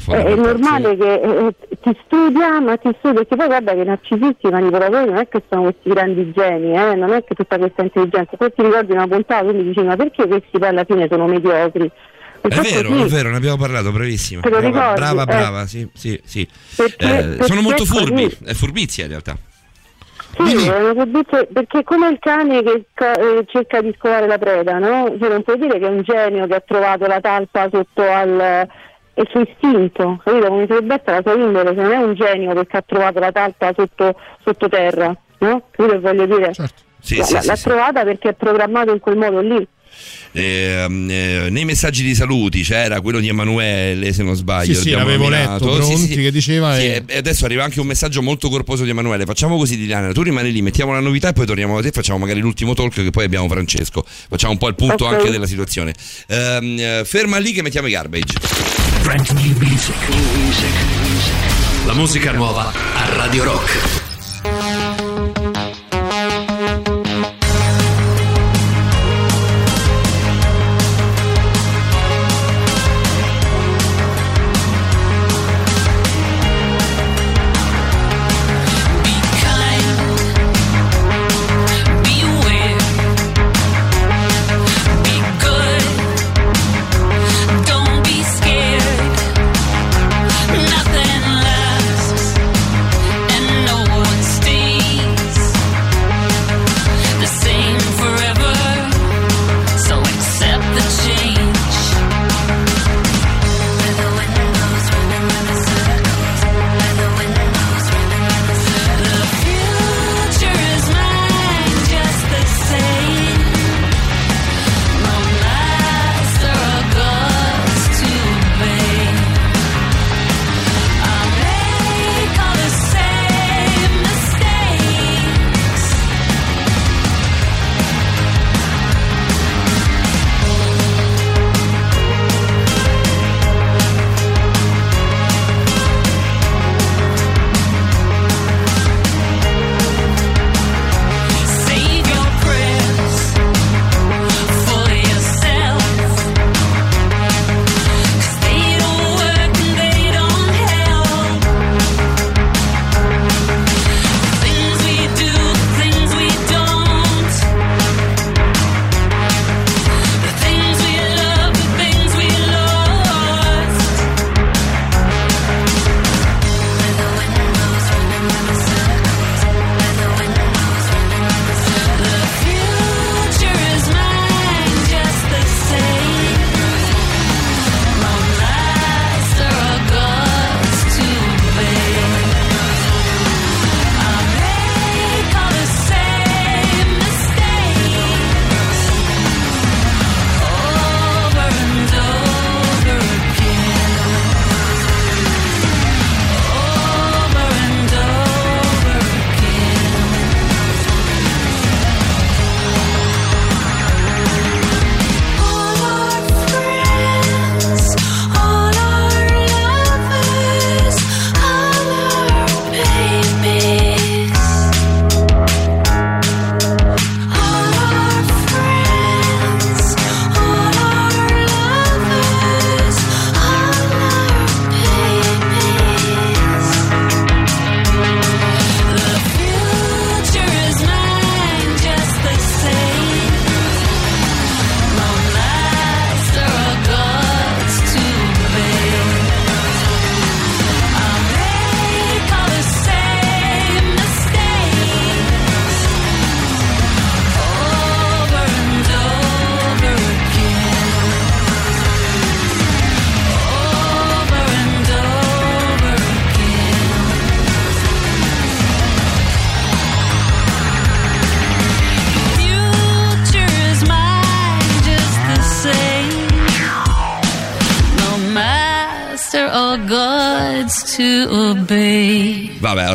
È 0.09 0.25
È, 0.25 0.35
normale 0.37 0.97
che 0.97 1.13
eh, 1.21 1.55
ti 1.83 1.99
studia, 2.05 2.61
ma 2.61 2.77
ti 2.77 2.89
studia 2.99 3.19
perché 3.19 3.37
poi 3.37 3.47
guarda 3.47 3.75
che 3.75 3.81
i 3.81 3.85
narcisisti, 3.85 4.47
i 4.47 4.51
manipolatori 4.51 5.07
non 5.07 5.17
è 5.17 5.29
che 5.29 5.43
sono 5.49 5.63
questi 5.63 5.91
grandi 5.91 6.33
geni, 6.33 6.73
eh, 6.73 6.95
non 6.95 7.13
è 7.13 7.25
che 7.25 7.35
tutta 7.35 7.59
questa 7.59 7.83
intelligenza. 7.83 8.37
Poi 8.37 8.53
ti 8.55 8.63
ricordi 8.63 8.93
una 8.93 9.09
puntata, 9.09 9.43
quindi 9.43 9.65
dici 9.65 9.83
ma 9.83 9.97
perché 9.97 10.29
questi 10.29 10.59
poi 10.59 10.69
alla 10.69 10.85
fine 10.85 11.09
sono 11.11 11.27
mediocri? 11.27 11.91
È 12.43 12.49
Perché 12.49 12.75
vero, 12.75 12.89
così- 12.89 13.03
è 13.03 13.07
vero, 13.07 13.31
ne 13.31 13.37
abbiamo 13.37 13.57
parlato, 13.57 13.93
bravissima. 13.93 14.41
Te 14.41 14.51
lo 14.51 14.59
Brava, 14.59 14.69
ricordi? 14.69 14.95
brava, 15.01 15.23
Eh. 15.23 15.25
brava, 15.27 15.67
sì, 15.67 15.89
sì, 15.95 16.21
sì. 16.25 16.49
Perché- 16.77 17.05
Eh, 17.19 17.23
perché 17.29 17.45
sono 17.45 17.61
molto 17.63 17.85
così- 17.85 17.99
furbi, 17.99 18.37
è 18.45 18.53
furbizia 18.55 19.05
in 19.05 19.11
realtà. 19.11 19.37
Sì, 20.35 20.57
perché 21.53 21.79
è 21.81 21.83
come 21.85 22.09
il 22.09 22.19
cane 22.19 22.63
che 22.63 22.85
eh, 22.95 23.45
cerca 23.49 23.81
di 23.83 23.95
scovare 23.99 24.27
la 24.27 24.39
preda, 24.39 24.79
no? 24.79 25.15
Cioè, 25.21 25.29
non 25.29 25.43
puoi 25.43 25.59
dire 25.59 25.79
che 25.79 25.87
è 25.87 25.91
un 25.91 26.03
genio 26.03 26.47
che 26.47 26.55
ha 26.55 26.63
trovato 26.67 27.07
la 27.07 27.21
talpa 27.21 27.69
sotto 27.71 28.03
al 28.03 28.67
è 29.15 29.21
il 29.21 29.29
suo 29.31 29.41
istinto, 29.43 30.21
capito? 30.25 30.47
Come 30.49 30.67
si 30.67 30.73
essere 30.73 31.03
la 31.05 31.21
sua 31.23 31.35
indole, 31.35 31.75
se 31.77 31.83
non 31.83 31.93
è 31.93 31.97
un 31.99 32.15
genio 32.15 32.55
perché 32.55 32.77
ha 32.79 32.85
trovato 32.87 33.19
la 33.19 33.31
talpa 33.31 33.73
sotto, 33.77 34.15
sottoterra, 34.43 35.15
no? 35.39 35.63
Capito 35.71 35.95
che 35.97 36.01
voglio 36.01 36.27
dire? 36.27 36.55
Sì, 36.55 36.63
La- 37.19 37.25
sì, 37.25 37.37
sì, 37.41 37.47
l'ha 37.47 37.57
sì. 37.57 37.63
trovata 37.65 38.03
perché 38.05 38.31
è 38.31 38.33
programmato 38.33 38.91
in 38.91 39.01
quel 39.01 39.17
modo 39.19 39.41
lì. 39.41 39.67
Ehm, 40.35 41.09
eh, 41.11 41.49
nei 41.51 41.65
messaggi 41.65 42.03
di 42.03 42.15
saluti 42.15 42.63
c'era 42.63 43.01
quello 43.01 43.21
di 43.21 43.29
Emanuele, 43.29 44.13
se 44.13 44.23
non 44.23 44.35
sbaglio. 44.35 44.73
Sì, 44.75 44.81
sì, 44.81 44.91
l'avevo 44.91 45.25
nominato. 45.29 45.65
letto, 45.67 45.77
Pronti 45.77 45.97
sì, 46.07 46.13
sì. 46.15 46.21
che 46.23 46.31
diceva 46.33 46.75
Sì, 46.77 46.85
e- 46.87 47.03
e 47.07 47.17
adesso 47.19 47.45
arriva 47.45 47.65
anche 47.65 47.81
un 47.81 47.87
messaggio 47.87 48.23
molto 48.23 48.49
corposo 48.49 48.85
di 48.85 48.91
Emanuele. 48.91 49.25
Facciamo 49.25 49.57
così, 49.57 49.77
Liliana. 49.77 50.13
Tu 50.13 50.23
rimani 50.23 50.51
lì, 50.53 50.63
mettiamo 50.63 50.93
la 50.93 51.01
novità 51.01 51.29
e 51.29 51.33
poi 51.33 51.47
torniamo 51.47 51.77
da 51.77 51.83
te. 51.83 51.91
Facciamo 51.91 52.19
magari 52.19 52.41
l'ultimo 52.41 52.75
talk 52.75 52.95
che 52.95 53.11
poi 53.11 53.25
abbiamo 53.25 53.49
Francesco. 53.49 54.05
Facciamo 54.07 54.53
un 54.53 54.59
po' 54.59 54.69
il 54.69 54.75
punto 54.75 55.05
Ok. 55.07 55.13
anche 55.15 55.31
della 55.31 55.47
situazione. 55.47 55.93
Ehm, 56.29 56.77
eh, 56.79 57.03
ferma 57.05 57.37
lì 57.39 57.53
che 57.53 57.63
mettiamo 57.63 57.89
i 57.89 57.91
garbage. 57.91 58.35
Brand 59.03 59.29
new 59.31 59.57
music. 59.59 59.95
La 61.85 61.95
musica 61.95 62.33
nuova 62.33 62.73
a 62.95 63.15
Radio 63.17 63.45
Rock. 63.45 64.12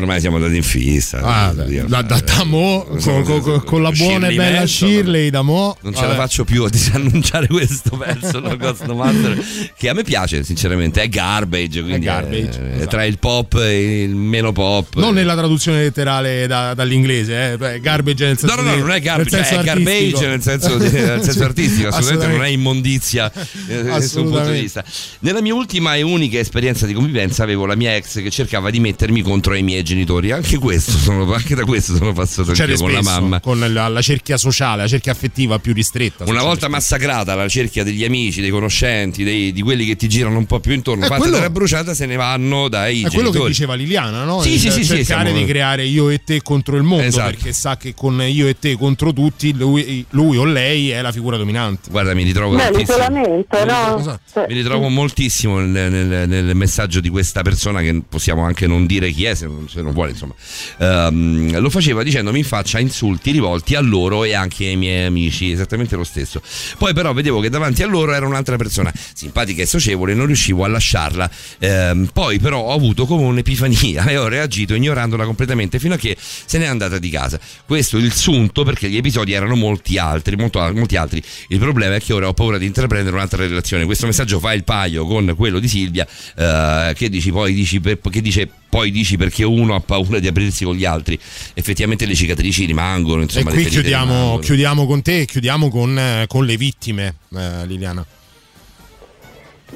Ormai 0.07 0.21
siamo 0.21 0.37
andati 0.37 0.55
in 0.55 0.63
fissa. 0.63 1.19
Ah, 1.19 1.51
da, 1.53 1.63
da, 1.65 2.01
da, 2.01 2.19
da 2.21 2.43
mo, 2.45 2.83
con, 3.01 3.23
con- 3.23 3.41
con- 3.41 3.63
con 3.65 3.81
la 3.81 3.91
buona 3.91 4.29
e 4.29 4.35
bella 4.35 4.65
Shirley 4.65 5.29
da 5.29 5.41
mo. 5.41 5.75
Non 5.81 5.93
ce 5.93 6.01
la 6.01 6.07
vabbè. 6.07 6.19
faccio 6.19 6.45
più 6.45 6.63
a 6.63 6.69
disannunciare 6.71 7.47
questo 7.47 7.97
pezzo, 7.97 8.39
no 8.39 8.55
Ghost 8.55 8.85
No 8.85 8.95
Matter, 8.95 9.37
che 9.77 9.89
a 9.89 9.93
me 9.93 10.03
piace 10.03 10.43
sinceramente, 10.43 11.01
è 11.01 11.09
garbage, 11.09 11.81
quindi 11.81 12.05
è, 12.05 12.09
garbage, 12.09 12.59
è 12.59 12.75
esatto. 12.75 12.87
tra 12.87 13.03
il 13.03 13.19
pop 13.19 13.55
e 13.55 14.03
il 14.03 14.15
meno 14.15 14.53
pop. 14.53 14.95
Non 14.95 15.13
nella 15.13 15.35
traduzione 15.35 15.81
letterale 15.81 16.47
da- 16.47 16.73
dall'inglese, 16.73 17.57
eh, 17.59 17.79
garbage 17.81 18.25
nel 18.25 18.37
senso 18.37 18.55
No, 18.55 18.61
no, 18.61 18.69
no, 18.69 18.75
non 18.77 18.91
è 18.91 19.01
garbage, 19.01 19.29
senso 19.29 19.59
è 19.59 19.63
garbage 19.63 19.91
artistico. 19.97 20.27
nel 20.29 20.41
senso, 20.41 20.77
di- 20.77 20.89
nel 20.91 21.21
senso 21.23 21.43
artistico, 21.43 21.87
assolutamente 21.93 22.27
non 22.37 22.45
è 22.45 22.49
immondizia 22.49 23.29
eh, 23.67 23.83
da 23.83 23.97
nessun 23.97 24.29
punto 24.29 24.51
di 24.51 24.61
vista. 24.61 24.83
Nella 25.19 25.41
mia 25.41 25.53
ultima 25.53 25.95
e 25.95 26.01
unica 26.01 26.39
esperienza 26.39 26.85
di 26.85 26.93
convivenza 26.93 27.43
avevo 27.43 27.65
la 27.65 27.75
mia 27.75 27.93
ex 27.95 28.21
che 28.21 28.29
cercava 28.29 28.69
di 28.69 28.79
mettermi 28.79 29.21
contro 29.21 29.53
i 29.53 29.63
miei 29.63 29.83
genitori. 29.83 29.95
Anche, 30.31 30.57
questo 30.57 30.91
sono, 30.97 31.31
anche 31.33 31.55
da 31.55 31.63
questo 31.65 31.95
sono 31.95 32.13
passato 32.13 32.51
anch'io 32.51 32.77
con 32.77 32.91
la 32.91 33.01
mamma. 33.01 33.39
con 33.39 33.59
la, 33.59 33.87
la 33.87 34.01
cerchia 34.01 34.37
sociale, 34.37 34.83
la 34.83 34.87
cerchia 34.87 35.11
affettiva 35.11 35.59
più 35.59 35.73
ristretta. 35.73 36.23
Una 36.27 36.43
volta 36.43 36.67
massacrata 36.67 37.35
la 37.35 37.47
cerchia 37.47 37.83
degli 37.83 38.03
amici, 38.03 38.41
dei 38.41 38.49
conoscenti, 38.49 39.23
dei- 39.23 39.51
di 39.51 39.61
quelli 39.61 39.85
che 39.85 39.95
ti 39.95 40.07
girano 40.07 40.37
un 40.37 40.45
po' 40.45 40.59
più 40.59 40.73
intorno, 40.73 41.03
È 41.05 41.07
fatta 41.07 41.19
quello- 41.21 41.35
della 41.37 41.49
bruciata, 41.49 41.93
se 41.93 42.05
ne 42.05 42.15
vanno 42.15 42.67
dai 42.67 42.99
È 43.01 43.09
quello 43.09 43.15
che 43.15 43.23
genitori. 43.25 43.49
diceva 43.51 43.73
Liliana, 43.75 44.23
no? 44.23 44.41
Sì, 44.41 44.57
sì, 44.59 44.69
sì, 44.71 44.83
sì, 44.83 44.95
cercare 44.97 45.29
siamo- 45.29 45.39
di 45.39 45.45
creare 45.45 45.85
io 45.85 46.09
e 46.09 46.21
te 46.23 46.41
contro 46.41 46.75
il 46.77 46.83
mondo, 46.83 47.03
Esatto. 47.05 47.29
perché 47.31 47.53
sa 47.53 47.77
che 47.77 47.93
con 47.93 48.21
io 48.27 48.47
e 48.47 48.57
te 48.59 48.75
contro 48.77 49.13
tutti, 49.13 49.53
lui, 49.53 50.05
lui 50.11 50.37
o 50.37 50.43
lei 50.45 50.89
è 50.89 51.01
la 51.01 51.11
figura 51.11 51.37
dominante. 51.37 51.89
Guarda, 51.89 52.13
mi 52.13 52.23
ritrovo 52.23 52.55
Beh, 52.55 52.63
tantissimo. 52.63 52.97
l'isolamento, 52.97 53.65
no? 53.65 53.99
Esatto. 53.99 54.19
Cioè, 54.33 54.45
Mi 54.47 54.53
ritrovo 54.53 54.89
moltissimo 54.89 55.59
nel, 55.59 55.91
nel- 55.91 56.27
nel 56.27 56.55
messaggio 56.55 56.99
di 56.99 57.09
questa 57.09 57.41
persona 57.41 57.81
che 57.81 58.01
possiamo 58.07 58.43
anche 58.43 58.67
non 58.67 58.85
dire 58.85 59.11
chi 59.11 59.25
è 59.25 59.35
se 59.35 59.45
non, 59.45 59.67
se 59.77 59.83
non 59.83 59.93
vuole, 59.93 60.11
insomma. 60.11 60.33
Ehm, 60.79 61.59
lo 61.59 61.69
faceva 61.69 62.03
dicendomi 62.03 62.39
in 62.39 62.45
faccia 62.45 62.79
insulti 62.79 63.31
rivolti 63.31 63.75
a 63.75 63.79
loro 63.79 64.23
e 64.23 64.33
anche 64.33 64.65
ai 64.65 64.75
miei 64.75 65.05
amici, 65.05 65.51
esattamente 65.51 65.95
lo 65.95 66.03
stesso. 66.03 66.41
Poi 66.77 66.93
però 66.93 67.13
vedevo 67.13 67.39
che 67.39 67.49
davanti 67.49 67.83
a 67.83 67.87
loro 67.87 68.13
era 68.13 68.25
un'altra 68.25 68.55
persona 68.57 68.91
simpatica 69.13 69.61
e 69.61 69.65
socievole 69.65 70.11
e 70.11 70.15
non 70.15 70.25
riuscivo 70.25 70.63
a 70.63 70.67
lasciarla. 70.67 71.29
Ehm, 71.59 72.09
poi 72.11 72.39
però 72.39 72.59
ho 72.59 72.73
avuto 72.73 73.05
come 73.05 73.23
un'epifania 73.23 74.05
e 74.09 74.17
ho 74.17 74.27
reagito 74.27 74.73
ignorandola 74.73 75.25
completamente 75.25 75.79
fino 75.79 75.93
a 75.93 75.97
che 75.97 76.15
se 76.19 76.57
n'è 76.57 76.65
andata 76.65 76.97
di 76.97 77.09
casa. 77.09 77.39
Questo 77.65 77.97
è 77.97 78.01
il 78.01 78.13
sunto 78.13 78.63
perché 78.63 78.89
gli 78.89 78.97
episodi 78.97 79.33
erano 79.33 79.55
molti 79.55 79.97
altri, 79.97 80.35
molto- 80.35 80.59
molti 80.73 80.95
altri. 80.95 81.21
Il 81.49 81.59
problema 81.59 81.95
è 81.95 82.01
che 82.01 82.13
ora 82.13 82.27
ho 82.27 82.33
paura 82.33 82.57
di 82.57 82.65
intraprendere 82.65 83.15
un'altra 83.15 83.45
relazione. 83.45 83.85
Questo 83.85 84.05
messaggio 84.05 84.39
fa 84.39 84.53
il 84.53 84.63
paio 84.63 85.05
con 85.05 85.33
quello 85.35 85.59
di 85.59 85.67
Silvia 85.67 86.07
eh, 86.35 86.93
che 86.95 87.09
dici 87.09 87.31
poi 87.31 87.53
dici 87.53 87.79
che 87.79 88.21
dice 88.21 88.49
poi 88.69 88.91
dici 88.91 89.17
perché 89.17 89.43
uno 89.43 89.75
ha 89.75 89.79
paura 89.79 90.19
di 90.19 90.27
aprirsi 90.27 90.63
con 90.65 90.75
gli 90.75 90.85
altri. 90.85 91.19
Effettivamente 91.53 92.05
le 92.05 92.15
cicatrici 92.15 92.65
rimangono, 92.65 93.21
insomma, 93.21 93.49
e 93.51 93.53
qui 93.53 93.65
chiudiamo, 93.65 94.11
rimangono. 94.13 94.39
chiudiamo 94.39 94.85
con 94.85 95.01
te 95.01 95.21
e 95.21 95.25
chiudiamo 95.25 95.69
con, 95.69 95.97
eh, 95.97 96.25
con 96.27 96.45
le 96.45 96.57
vittime, 96.57 97.15
eh, 97.35 97.65
Liliana. 97.65 98.05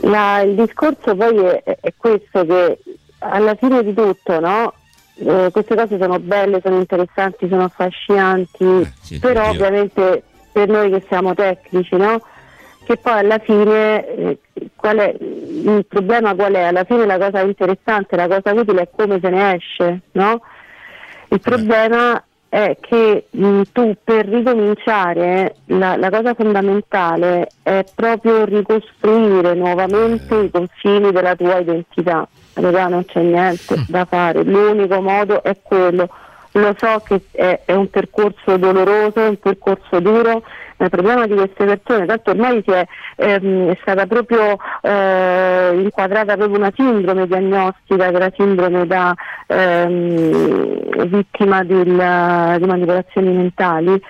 La- 0.01 0.41
il 0.41 0.55
discorso 0.55 1.15
poi 1.15 1.37
è, 1.63 1.77
è 1.81 1.93
questo 1.97 2.45
che 2.45 2.79
alla 3.19 3.55
fine 3.55 3.83
di 3.83 3.93
tutto, 3.93 4.39
no? 4.39 4.73
Eh, 5.15 5.49
queste 5.51 5.75
cose 5.75 5.97
sono 5.99 6.17
belle, 6.19 6.59
sono 6.63 6.77
interessanti, 6.79 7.47
sono 7.49 7.65
affascinanti, 7.65 8.63
Eh, 8.63 8.91
sì, 9.01 9.19
però 9.19 9.49
oddio. 9.49 9.65
ovviamente 9.65 10.23
per 10.51 10.67
noi 10.69 10.89
che 10.89 11.03
siamo 11.07 11.33
tecnici, 11.35 11.95
no? 11.95 12.21
Che 12.83 12.97
poi 12.97 13.19
alla 13.19 13.37
fine 13.37 14.07
eh, 14.07 14.37
qual 14.75 14.97
è, 14.97 15.15
il 15.19 15.85
problema 15.87 16.35
qual 16.35 16.53
è? 16.53 16.63
Alla 16.63 16.83
fine 16.83 17.05
la 17.05 17.17
cosa 17.17 17.41
interessante, 17.41 18.15
la 18.15 18.27
cosa 18.27 18.51
utile 18.53 18.81
è 18.81 18.89
come 18.93 19.19
se 19.21 19.29
ne 19.29 19.55
esce, 19.55 20.01
no? 20.13 20.41
Il 21.29 21.39
problema 21.39 22.21
è 22.49 22.75
che 22.81 23.27
mh, 23.29 23.61
tu 23.71 23.95
per 24.03 24.27
ricominciare 24.27 25.55
la, 25.67 25.95
la 25.95 26.09
cosa 26.09 26.33
fondamentale 26.33 27.47
è 27.63 27.85
proprio 27.95 28.43
ricostruire 28.43 29.53
nuovamente 29.53 30.35
i 30.35 30.49
confini 30.51 31.13
della 31.13 31.35
tua 31.35 31.59
identità. 31.59 32.27
Allora 32.55 32.87
non 32.89 33.05
c'è 33.05 33.21
niente 33.21 33.85
da 33.87 34.03
fare, 34.03 34.43
l'unico 34.43 34.99
modo 34.99 35.41
è 35.43 35.55
quello. 35.61 36.09
Lo 36.53 36.75
so 36.77 37.01
che 37.05 37.21
è, 37.31 37.61
è 37.63 37.73
un 37.73 37.89
percorso 37.89 38.57
doloroso, 38.57 39.21
è 39.21 39.27
un 39.29 39.39
percorso 39.39 40.01
duro, 40.01 40.43
il 40.83 40.89
problema 40.89 41.27
di 41.27 41.35
queste 41.35 41.65
persone, 41.65 42.05
tanto 42.05 42.31
ormai 42.31 42.63
è, 42.65 42.85
ehm, 43.15 43.69
è 43.69 43.77
stata 43.81 44.05
proprio 44.07 44.57
eh, 44.81 45.79
inquadrata 45.81 46.35
proprio 46.35 46.57
una 46.57 46.71
sindrome 46.75 47.27
diagnostica, 47.27 48.11
che 48.11 48.17
la 48.17 48.31
sindrome 48.35 48.87
da 48.87 49.13
ehm, 49.47 51.05
vittima 51.07 51.63
del- 51.63 52.55
di 52.59 52.65
manipolazioni 52.65 53.31
mentali, 53.31 54.01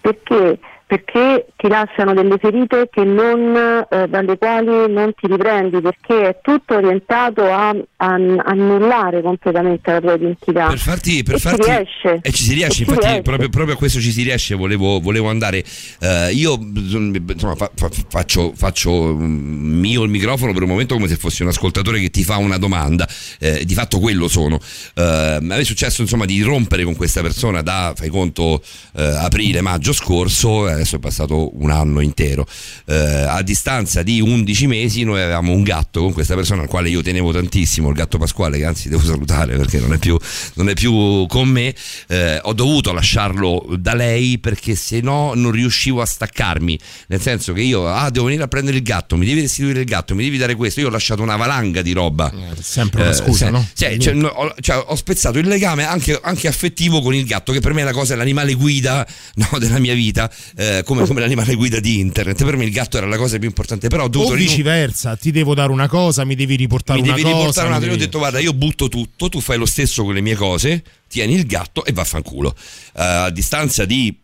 perché? 0.00 0.58
Perché 0.90 1.46
ti 1.56 1.68
lasciano 1.68 2.14
delle 2.14 2.36
ferite 2.38 2.88
che 2.90 3.04
non, 3.04 3.86
eh, 3.88 4.08
dalle 4.08 4.36
quali 4.36 4.92
non 4.92 5.12
ti 5.14 5.28
riprendi, 5.28 5.80
perché 5.80 6.30
è 6.30 6.38
tutto 6.42 6.74
orientato 6.74 7.44
a, 7.44 7.68
a 7.68 8.06
annullare 8.14 9.22
completamente 9.22 9.88
la 9.92 10.00
tua 10.00 10.14
identità. 10.14 10.66
per 10.66 10.78
farti, 10.78 11.22
per 11.22 11.36
e 11.36 11.38
farti- 11.38 11.62
ci 11.62 11.70
riesce. 11.70 12.18
e 12.22 12.32
ci 12.32 12.42
si 12.42 12.54
riesce 12.54 12.82
E 12.82 12.86
infatti 12.86 13.06
riesce. 13.06 13.22
proprio, 13.22 13.48
proprio 13.50 13.74
a 13.74 13.78
questo 13.78 14.00
ci 14.00 14.10
si 14.10 14.24
riesce 14.24 14.56
volevo, 14.56 14.98
volevo 14.98 15.28
andare 15.30 15.62
Eh, 16.00 16.30
io 16.32 16.58
insomma, 16.58 17.54
fa- 17.54 17.70
fa- 17.72 17.88
faccio, 18.08 18.52
faccio 18.56 19.14
mm, 19.14 19.78
mio 19.78 20.02
il 20.02 20.10
microfono 20.10 20.52
per 20.52 20.62
un 20.62 20.68
momento 20.70 20.94
come 20.94 21.06
se 21.06 21.14
fossi 21.14 21.42
un 21.42 21.48
ascoltatore 21.50 22.00
che 22.00 22.10
ti 22.10 22.24
fa 22.24 22.36
una 22.38 22.58
domanda 22.58 23.06
Eh, 23.38 23.64
di 23.64 23.74
fatto 23.74 24.00
quello 24.00 24.26
sono 24.26 24.58
Eh, 24.96 25.02
a 25.02 25.38
me 25.40 25.56
è 25.58 25.62
successo 25.64 26.00
insomma 26.02 26.24
di 26.24 26.42
rompere 26.42 26.82
con 26.82 26.96
questa 26.96 27.20
persona 27.22 27.62
da 27.62 27.92
fai 27.94 28.08
conto 28.08 28.60
eh, 28.96 29.02
aprile 29.04 29.60
maggio 29.60 29.92
scorso 29.92 30.78
adesso 30.80 30.96
è 30.96 30.98
passato 30.98 31.50
un 31.60 31.70
anno 31.70 32.00
intero. 32.00 32.46
Eh, 32.86 32.94
a 32.94 33.42
distanza 33.42 34.02
di 34.02 34.20
11 34.20 34.66
mesi 34.66 35.02
noi 35.04 35.20
avevamo 35.20 35.52
un 35.52 35.62
gatto 35.62 36.00
con 36.02 36.12
questa 36.12 36.34
persona 36.34 36.62
al 36.62 36.68
quale 36.68 36.88
io 36.88 37.02
tenevo 37.02 37.32
tantissimo 37.32 37.88
il 37.88 37.94
gatto 37.94 38.18
Pasquale 38.18 38.58
che 38.58 38.64
anzi 38.64 38.88
devo 38.88 39.02
salutare 39.04 39.56
perché 39.56 39.78
non 39.78 39.92
è 39.92 39.98
più, 39.98 40.16
non 40.54 40.68
è 40.68 40.74
più 40.74 41.26
con 41.28 41.48
me. 41.48 41.74
Eh, 42.08 42.38
ho 42.42 42.52
dovuto 42.52 42.92
lasciarlo 42.92 43.66
da 43.78 43.94
lei 43.94 44.38
perché 44.38 44.74
se 44.74 45.00
no 45.00 45.32
non 45.34 45.52
riuscivo 45.52 46.00
a 46.00 46.06
staccarmi. 46.06 46.78
Nel 47.08 47.20
senso 47.20 47.52
che 47.52 47.62
io 47.62 47.86
ah 47.88 48.10
devo 48.10 48.26
venire 48.26 48.44
a 48.44 48.48
prendere 48.48 48.76
il 48.76 48.82
gatto 48.82 49.16
mi 49.16 49.26
devi 49.26 49.40
restituire 49.42 49.80
il 49.80 49.86
gatto 49.86 50.14
mi 50.14 50.24
devi 50.24 50.38
dare 50.38 50.54
questo. 50.54 50.80
Io 50.80 50.88
ho 50.88 50.90
lasciato 50.90 51.22
una 51.22 51.36
valanga 51.36 51.82
di 51.82 51.92
roba. 51.92 52.32
Sempre 52.60 53.02
una 53.02 53.10
Eh, 53.10 53.14
scusa, 53.14 53.46
se- 53.46 53.50
no? 53.50 53.68
sì, 53.72 53.98
cioè, 54.00 54.14
no, 54.14 54.28
ho, 54.28 54.54
cioè, 54.60 54.82
ho 54.86 54.94
spezzato 54.94 55.38
il 55.38 55.46
legame 55.46 55.84
anche, 55.84 56.18
anche 56.22 56.48
affettivo 56.48 57.00
con 57.00 57.14
il 57.14 57.24
gatto, 57.24 57.52
che 57.52 57.60
per 57.60 57.72
me 57.72 57.82
è 57.82 57.84
la 57.84 57.92
cosa, 57.92 58.14
è 58.14 58.16
l'animale 58.16 58.54
guida 58.54 59.06
no, 59.36 59.58
della 59.58 59.78
mia 59.78 59.94
vita, 59.94 60.30
eh, 60.56 60.69
come, 60.84 61.06
come 61.06 61.20
l'animale 61.20 61.54
guida 61.54 61.80
di 61.80 61.98
internet. 61.98 62.44
Per 62.44 62.56
me 62.56 62.64
il 62.64 62.70
gatto 62.72 62.96
era 62.96 63.06
la 63.06 63.16
cosa 63.16 63.38
più 63.38 63.48
importante, 63.48 63.88
però 63.88 64.04
ho 64.04 64.08
dovuto 64.08 64.32
O 64.32 64.36
viceversa, 64.36 65.16
ti 65.16 65.30
devo 65.30 65.54
dare 65.54 65.70
una 65.72 65.88
cosa, 65.88 66.24
mi 66.24 66.34
devi 66.34 66.56
riportare 66.56 67.00
mi 67.00 67.06
una 67.06 67.16
devi 67.16 67.24
cosa. 67.28 67.38
riportare 67.38 67.66
mi 67.66 67.72
un'altra. 67.74 67.88
Io 67.90 67.94
ho 67.94 67.98
devi- 67.98 68.10
detto, 68.10 68.18
guarda, 68.18 68.38
io 68.40 68.52
butto 68.52 68.88
tutto, 68.88 69.28
tu 69.28 69.40
fai 69.40 69.58
lo 69.58 69.66
stesso 69.66 70.04
con 70.04 70.14
le 70.14 70.20
mie 70.20 70.34
cose, 70.36 70.82
tieni 71.08 71.34
il 71.34 71.46
gatto 71.46 71.84
e 71.84 71.92
vaffanculo. 71.92 72.54
Eh, 72.96 73.02
a 73.02 73.30
distanza 73.30 73.84
di 73.84 74.16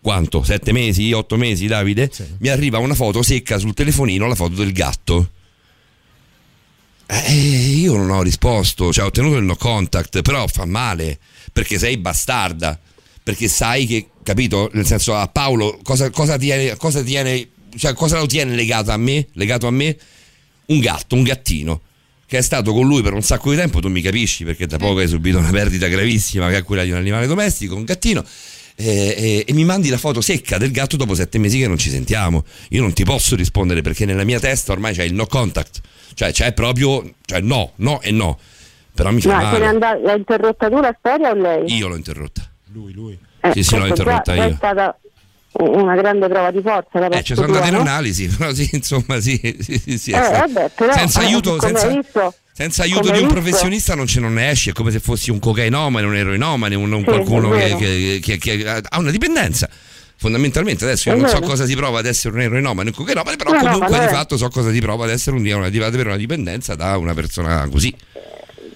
quanto? 0.00 0.42
Sette 0.42 0.72
mesi, 0.72 1.12
otto 1.12 1.36
mesi, 1.36 1.66
Davide? 1.66 2.10
Mi 2.38 2.48
arriva 2.48 2.78
una 2.78 2.94
foto 2.94 3.22
secca 3.22 3.58
sul 3.58 3.74
telefonino, 3.74 4.26
la 4.26 4.34
foto 4.34 4.54
del 4.56 4.72
gatto. 4.72 5.30
Eh, 7.06 7.32
io 7.32 7.96
non 7.96 8.10
ho 8.10 8.22
risposto, 8.22 8.92
cioè 8.92 9.04
ho 9.04 9.08
ottenuto 9.08 9.36
il 9.36 9.44
no 9.44 9.56
contact, 9.56 10.22
però 10.22 10.46
fa 10.46 10.64
male, 10.64 11.18
perché 11.52 11.78
sei 11.78 11.98
bastarda, 11.98 12.78
perché 13.24 13.48
sai 13.48 13.86
che, 13.86 14.08
capito? 14.22 14.68
Nel 14.74 14.86
senso 14.86 15.16
a 15.16 15.26
Paolo 15.26 15.78
cosa, 15.82 16.10
cosa 16.10 16.36
tiene, 16.36 16.76
cosa 16.76 17.02
tiene, 17.02 17.48
cioè 17.76 17.94
cosa 17.94 18.18
lo 18.18 18.26
tiene 18.26 18.54
legato 18.54 18.90
a 18.92 18.96
me? 18.98 19.26
Legato 19.32 19.66
a 19.66 19.70
me? 19.70 19.96
Un 20.66 20.78
gatto, 20.78 21.14
un 21.14 21.22
gattino, 21.22 21.80
che 22.26 22.38
è 22.38 22.42
stato 22.42 22.72
con 22.72 22.86
lui 22.86 23.02
per 23.02 23.14
un 23.14 23.22
sacco 23.22 23.50
di 23.50 23.56
tempo, 23.56 23.80
tu 23.80 23.88
mi 23.88 24.02
capisci, 24.02 24.44
perché 24.44 24.66
da 24.66 24.76
poco 24.76 24.98
hai 25.00 25.08
subito 25.08 25.38
una 25.38 25.50
perdita 25.50 25.86
gravissima 25.88 26.48
che 26.50 26.58
è 26.58 26.62
quella 26.62 26.84
di 26.84 26.90
un 26.90 26.96
animale 26.98 27.26
domestico, 27.26 27.74
un 27.74 27.84
gattino. 27.84 28.22
E, 28.76 28.86
e- 29.16 29.44
e 29.46 29.52
mi 29.54 29.64
mandi 29.64 29.88
la 29.88 29.98
foto 29.98 30.20
secca 30.20 30.58
del 30.58 30.70
gatto 30.72 30.96
dopo 30.96 31.14
sette 31.14 31.38
mesi 31.38 31.58
che 31.58 31.66
non 31.68 31.78
ci 31.78 31.90
sentiamo. 31.90 32.44
Io 32.70 32.82
non 32.82 32.92
ti 32.92 33.04
posso 33.04 33.36
rispondere 33.36 33.80
perché 33.82 34.04
nella 34.04 34.24
mia 34.24 34.40
testa 34.40 34.72
ormai 34.72 34.94
c'è 34.94 35.04
il 35.04 35.14
no 35.14 35.26
contact, 35.26 35.80
cioè 36.14 36.32
c'è 36.32 36.52
proprio, 36.52 37.14
cioè 37.24 37.40
no, 37.40 37.72
no 37.76 38.00
e 38.02 38.10
no. 38.10 38.38
Però 38.94 39.10
mi 39.12 39.20
fa 39.20 39.28
Ma 39.32 39.38
se 39.38 39.44
male. 39.44 39.66
andata, 39.66 39.98
l'ha 39.98 40.14
interrotta 40.14 40.68
tu 40.68 40.80
la 40.80 40.94
storia 40.98 41.30
o 41.30 41.34
lei? 41.34 41.74
Io 41.76 41.88
l'ho 41.88 41.96
interrotta. 41.96 42.48
Lui, 42.74 42.92
lui. 42.92 43.18
Eh, 43.40 43.52
Sì, 43.52 43.62
sì, 43.62 43.78
l'ho 43.78 43.86
interrotta 43.86 44.34
io. 44.34 44.42
È 44.48 44.54
stata 44.56 44.98
una 45.52 45.94
grande 45.94 46.26
prova 46.28 46.50
di 46.50 46.60
forza 46.60 46.98
da 46.98 47.06
Eh, 47.06 47.08
parte 47.10 47.22
ci 47.24 47.34
sono 47.36 47.46
andate 47.46 47.68
in 47.68 47.74
analisi, 47.76 48.26
però 48.36 48.52
sì, 48.52 48.68
insomma, 48.72 49.20
sì, 49.20 49.38
sì, 49.60 49.96
sì, 49.96 50.10
Eh, 50.10 50.18
vabbè, 50.18 50.70
però, 50.74 50.92
senza 50.92 51.20
eh, 51.22 51.26
aiuto, 51.26 51.60
senza, 51.60 51.86
visto- 51.86 52.34
senza 52.52 52.82
aiuto 52.82 53.02
di 53.02 53.08
un 53.10 53.14
visto- 53.18 53.32
professionista 53.32 53.94
non 53.94 54.06
ce 54.08 54.18
non 54.18 54.32
ne 54.34 54.50
esci, 54.50 54.70
è 54.70 54.72
come 54.72 54.90
se 54.90 54.98
fossi 54.98 55.30
un 55.30 55.38
cocainomane, 55.38 56.04
un 56.04 56.16
eroinomane, 56.16 56.74
un, 56.74 56.90
un 56.90 56.98
Sì, 57.00 57.04
qualcuno 57.04 57.50
che, 57.50 57.76
che- 57.78 58.18
che- 58.20 58.38
che 58.38 58.82
ha 58.88 58.98
una 58.98 59.10
dipendenza. 59.12 59.68
fondamentalmente 60.16 60.84
adesso 60.84 61.10
io 61.10 61.16
non 61.16 61.28
so 61.28 61.40
cosa 61.40 61.66
si 61.66 61.74
prova 61.76 61.98
ad 61.98 62.06
essere 62.06 62.34
un 62.34 62.40
eroinomane 62.40 62.88
un 62.88 62.94
cocainomane, 62.94 63.36
però 63.36 63.50
No, 63.52 63.58
comunque 63.58 63.98
di 63.98 64.04
no, 64.04 64.10
è- 64.10 64.14
fatto 64.14 64.36
so 64.36 64.48
cosa 64.48 64.72
si 64.72 64.80
prova 64.80 65.04
ad 65.04 65.10
essere 65.10 65.36
un 65.36 65.44
una, 65.46 65.66
ad 65.66 65.74
avere 65.76 66.08
una 66.08 66.16
dipendenza 66.16 66.74
da 66.74 66.96
una 66.96 67.14
persona 67.14 67.68
così. 67.70 67.94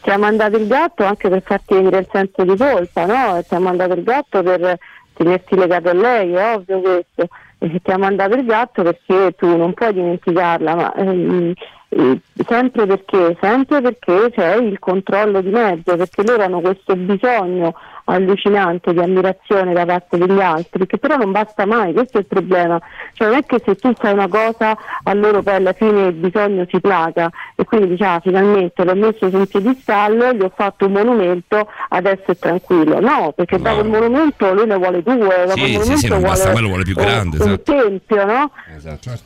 Ti 0.08 0.14
ha 0.14 0.16
mandato 0.16 0.56
il 0.56 0.66
gatto 0.66 1.04
anche 1.04 1.28
per 1.28 1.42
farti 1.42 1.74
venire 1.74 1.98
il 1.98 2.08
senso 2.10 2.42
di 2.42 2.56
colpa, 2.56 3.04
no? 3.04 3.42
Ti 3.46 3.54
ha 3.54 3.58
mandato 3.58 3.92
il 3.92 4.02
gatto 4.02 4.42
per 4.42 4.78
tenerti 5.12 5.54
legato 5.54 5.90
a 5.90 5.92
lei, 5.92 6.32
è 6.32 6.54
ovvio 6.54 6.80
questo. 6.80 7.28
E 7.58 7.80
ti 7.82 7.90
ha 7.90 7.98
mandato 7.98 8.34
il 8.34 8.46
gatto 8.46 8.82
perché 8.82 9.34
tu 9.36 9.54
non 9.54 9.74
puoi 9.74 9.92
dimenticarla, 9.92 10.74
ma 10.74 10.94
ehm, 10.94 11.52
eh, 11.90 12.20
sempre 12.46 12.86
perché? 12.86 13.36
Sempre 13.38 13.82
perché 13.82 14.30
c'è 14.30 14.56
il 14.56 14.78
controllo 14.78 15.42
di 15.42 15.50
mezzo, 15.50 15.94
perché 15.94 16.22
loro 16.24 16.42
hanno 16.42 16.62
questo 16.62 16.96
bisogno 16.96 17.74
allucinante 18.14 18.92
di 18.92 19.00
ammirazione 19.00 19.72
da 19.72 19.84
parte 19.84 20.18
degli 20.18 20.40
altri, 20.40 20.86
che 20.86 20.98
però 20.98 21.16
non 21.16 21.30
basta 21.32 21.66
mai, 21.66 21.92
questo 21.92 22.18
è 22.18 22.20
il 22.20 22.26
problema. 22.26 22.80
Cioè 23.12 23.28
non 23.28 23.36
è 23.36 23.44
che 23.44 23.60
se 23.64 23.76
tu 23.76 23.92
fai 23.94 24.12
una 24.12 24.28
cosa 24.28 24.76
a 25.02 25.14
loro 25.14 25.42
poi 25.42 25.54
alla 25.54 25.72
fine 25.72 26.06
il 26.06 26.12
bisogno 26.14 26.66
si 26.70 26.80
placa 26.80 27.30
e 27.54 27.64
quindi 27.64 27.88
dici 27.88 28.02
ah 28.02 28.20
finalmente 28.20 28.84
l'ho 28.84 28.94
messo 28.94 29.28
su 29.28 29.36
un 29.36 29.46
piedistallo, 29.46 30.32
gli 30.32 30.42
ho 30.42 30.52
fatto 30.54 30.86
un 30.86 30.92
monumento, 30.92 31.68
adesso 31.90 32.24
è 32.26 32.36
tranquillo. 32.38 33.00
No, 33.00 33.32
perché 33.36 33.58
dopo 33.58 33.80
il 33.80 33.88
monumento 33.88 34.52
lui 34.54 34.66
ne 34.66 34.76
vuole 34.76 35.02
due, 35.02 35.44
dopo 35.46 35.52
il 35.52 35.52
Sì, 35.52 35.66
sì, 35.66 35.72
monumento 35.72 35.96
sì, 35.98 36.08
non 36.08 36.22
basta, 36.22 36.50
vuole 36.50 36.52
mai 36.54 36.62
lo 36.62 36.68
vuole 36.68 36.82
più 36.84 36.94
un- 36.96 37.04
grande, 37.04 37.36
un 37.36 37.42
esatto. 37.48 37.72
tempio, 37.72 38.24
no? 38.24 38.50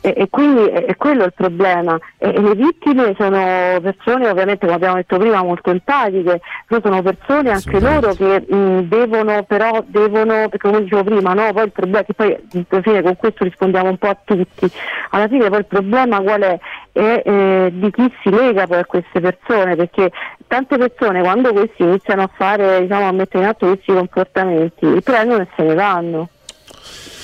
E, 0.01 0.13
e 0.17 0.27
quindi 0.29 0.65
è, 0.65 0.85
è 0.85 0.95
quello 0.97 1.23
il 1.25 1.33
problema. 1.33 1.97
E, 2.17 2.29
e 2.29 2.41
le 2.41 2.55
vittime 2.55 3.15
sono 3.17 3.79
persone, 3.81 4.27
ovviamente, 4.29 4.65
come 4.65 4.73
abbiamo 4.75 4.95
detto 4.95 5.17
prima, 5.17 5.41
molto 5.43 5.69
empatiche, 5.71 6.41
però 6.67 6.81
sono 6.83 7.01
persone 7.01 7.51
anche 7.51 7.79
loro 7.79 8.13
che 8.13 8.45
mh, 8.47 8.72
devono, 8.81 9.43
però 9.43 9.83
devono, 9.85 10.49
perché 10.49 10.57
come 10.57 10.83
dicevo 10.83 11.03
prima, 11.03 11.33
no? 11.33 11.53
poi 11.53 11.65
il 11.65 11.71
problema 11.71 12.03
che 12.03 12.13
poi 12.13 12.35
alla 12.69 12.81
fine 12.81 13.01
con 13.01 13.15
questo 13.15 13.43
rispondiamo 13.43 13.89
un 13.89 13.97
po' 13.97 14.09
a 14.09 14.17
tutti. 14.23 14.71
Alla 15.11 15.27
fine 15.27 15.49
poi 15.49 15.59
il 15.59 15.65
problema 15.65 16.21
qual 16.21 16.41
è? 16.41 16.59
È 16.91 17.21
eh, 17.25 17.69
di 17.73 17.91
chi 17.91 18.13
si 18.21 18.29
lega 18.29 18.67
poi 18.67 18.79
a 18.79 18.85
queste 18.85 19.19
persone, 19.19 19.75
perché 19.75 20.11
tante 20.47 20.77
persone 20.77 21.21
quando 21.21 21.51
questi 21.51 21.83
iniziano 21.83 22.23
a 22.23 22.29
fare, 22.33 22.81
diciamo, 22.81 23.07
a 23.07 23.11
mettere 23.11 23.43
in 23.43 23.49
atto 23.49 23.67
questi 23.67 23.93
comportamenti, 23.93 25.01
prendono 25.01 25.43
e 25.43 25.47
se 25.55 25.63
ne 25.63 25.73
vanno. 25.73 26.29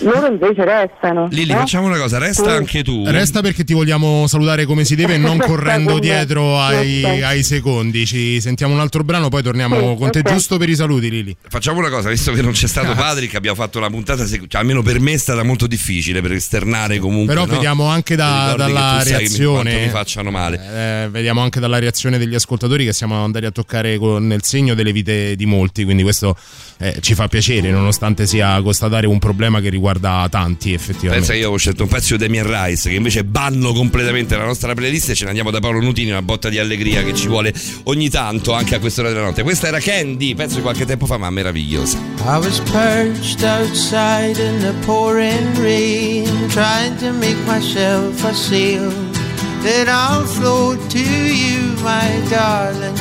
Loro 0.01 0.27
invece 0.27 0.63
restano. 0.63 1.27
Lili, 1.31 1.51
no? 1.51 1.59
facciamo 1.59 1.88
una 1.88 1.97
cosa, 1.97 2.17
resta 2.17 2.43
Sì. 2.43 2.49
anche 2.49 2.84
tu. 2.84 3.03
Resta 3.05 3.41
perché 3.41 3.63
ti 3.63 3.73
vogliamo 3.73 4.27
salutare 4.27 4.65
come 4.65 4.85
si 4.85 4.95
deve 4.95 5.15
e 5.15 5.17
non 5.17 5.38
correndo 5.45 5.99
dietro 5.99 6.59
ai, 6.59 7.03
ai 7.21 7.43
secondi. 7.43 8.05
Ci 8.05 8.39
sentiamo 8.39 8.73
un 8.73 8.80
altro 8.80 9.03
brano, 9.03 9.30
poi 9.30 9.43
torniamo 9.43 9.91
Sì, 9.93 9.97
con 9.97 10.11
te 10.11 10.19
ok. 10.19 10.31
giusto 10.31 10.57
per 10.57 10.69
i 10.69 10.76
saluti, 10.76 11.09
Lili. 11.09 11.35
Facciamo 11.49 11.80
una 11.80 11.89
cosa, 11.89 12.09
visto 12.09 12.31
che 12.31 12.41
non 12.41 12.51
c'è 12.53 12.67
stato 12.67 12.88
Cazzo. 12.93 13.01
Patrick, 13.01 13.35
abbiamo 13.35 13.57
fatto 13.57 13.80
la 13.80 13.89
puntata, 13.89 14.26
cioè, 14.26 14.39
almeno 14.53 14.81
per 14.81 14.99
me 15.01 15.13
è 15.13 15.17
stata 15.17 15.43
molto 15.43 15.67
difficile 15.67 16.21
per 16.21 16.31
esternare 16.31 16.97
comunque. 16.99 17.34
Però 17.34 17.45
no? 17.45 17.51
vediamo 17.51 17.85
anche 17.88 18.15
da- 18.15 18.53
dalla 18.57 18.99
che 18.99 19.03
tu 19.03 19.03
sai 19.03 19.03
che 19.05 19.11
mi- 19.11 19.17
reazione. 19.19 19.89
facciano 19.89 20.31
male. 20.31 21.03
Eh, 21.05 21.09
vediamo 21.09 21.41
anche 21.41 21.59
dalla 21.59 21.80
reazione 21.80 22.17
degli 22.17 22.35
ascoltatori 22.35 22.85
che 22.85 22.93
siamo 22.93 23.21
andati 23.23 23.45
a 23.45 23.51
toccare 23.51 23.97
con, 23.97 24.26
nel 24.26 24.43
segno 24.43 24.73
delle 24.76 24.91
vite 24.93 25.35
di 25.35 25.45
molti, 25.45 25.84
quindi 25.84 26.03
questo 26.03 26.38
eh, 26.77 26.97
ci 27.01 27.13
fa 27.15 27.27
piacere, 27.27 27.69
nonostante 27.71 28.26
sia 28.26 28.61
constatare 28.61 29.05
un 29.07 29.19
problema 29.19 29.59
che 29.59 29.67
riguarda 29.69 29.88
tanti 29.98 30.74
effettivamente. 30.74 31.26
Pensa 31.26 31.34
che 31.34 31.40
io 31.40 31.52
ho 31.52 31.57
scelto 31.57 31.84
un 31.84 31.90
pezzo 31.90 32.16
di 32.16 32.26
Damien 32.26 32.45
Rice 32.45 32.90
che 32.90 32.95
invece 32.95 33.24
banno 33.24 33.74
completamente 33.74 34.38
la 34.38 34.45
nostra 34.45 34.74
playlist 34.74 35.10
e 35.10 35.16
ce 35.16 35.24
ne 35.24 35.30
andiamo 35.30 35.49
da 35.52 35.60
Paolo 35.60 35.82
Nutini, 35.82 36.11
una 36.11 36.22
botta 36.22 36.49
di 36.49 36.60
allegria 36.60 37.03
che 37.03 37.14
ci 37.14 37.28
vuole 37.28 37.53
ogni 37.84 38.10
tanto 38.10 38.53
anche 38.53 38.76
a 38.76 38.80
quest'ora 38.80 39.10
della 39.10 39.24
notte. 39.24 39.44
Questa 39.44 39.68
era 39.68 39.80
Candy, 39.80 40.36
pezzo 40.36 40.57
di 40.57 40.61
qualche 40.61 40.86
tempo 40.86 41.06
fa, 41.06 41.18
ma 41.18 41.30
meravigliosa. 41.30 41.98
I 41.98 42.38
was 42.38 42.60
perched 42.72 43.44
outside 43.44 44.38
in 44.40 44.60
the 44.60 44.74
pouring 44.86 45.57
rain, 45.57 46.26
trying 46.49 46.95
to 46.98 47.11
make 47.14 47.38
myself 47.45 48.24
a 48.24 48.34
sail 48.34 48.91
that 49.64 49.88
I'll 49.88 50.26
float 50.26 50.80
to 50.91 50.99
you, 50.99 51.76
my 51.82 52.22
darling, 52.30 52.95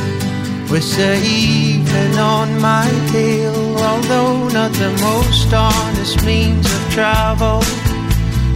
with 0.70 0.97
the 0.97 1.16
evening 1.24 2.19
on 2.19 2.61
my 2.61 2.89
tail. 3.11 3.78
Although 3.78 4.49
not 4.49 4.73
the 4.73 4.93
most 5.01 5.53
honest 5.53 6.23
means 6.24 6.66
of 6.66 6.82
travel, 6.90 7.61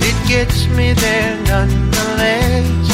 it 0.00 0.16
gets 0.28 0.66
me 0.68 0.92
there 0.92 1.36
nonetheless. 1.44 2.88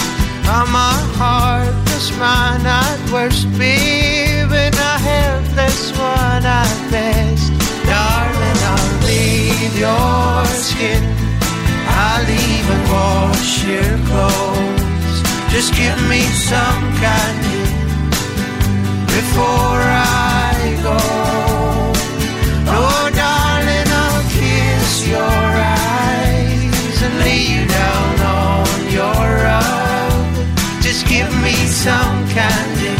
I'm 0.47 0.74
a 0.74 0.95
heartless 1.19 2.11
man 2.19 2.65
at 2.65 3.11
worst, 3.12 3.47
babe, 3.59 4.53
and 4.53 4.74
a 4.74 4.95
helpless 5.11 5.90
one 5.99 6.45
at 6.45 6.90
best. 6.90 7.51
Darling, 7.90 8.61
I'll 8.73 8.95
leave 9.07 9.74
your 9.78 10.45
skin. 10.62 11.03
I'll 11.90 12.31
even 12.47 12.81
wash 12.95 13.65
your 13.66 13.99
clothes. 14.07 15.23
Just 15.51 15.74
give 15.74 15.99
me 16.09 16.20
some 16.20 16.82
candy 17.03 17.68
before 19.20 19.82
I 20.47 20.78
go. 20.86 20.99
Oh, 22.78 23.05
darling, 23.23 23.90
I'll 24.03 24.24
kiss 24.39 24.90
your 25.15 25.45
eyes 25.82 26.97
and 27.07 27.15
lay 27.24 27.43
you 27.55 27.62
down 27.78 28.15
on 28.43 28.77
your 28.99 29.23
rug. 29.47 30.31
Just 30.86 31.03
give 31.15 31.31
me 31.47 31.57
some 31.85 32.19
candy 32.36 32.97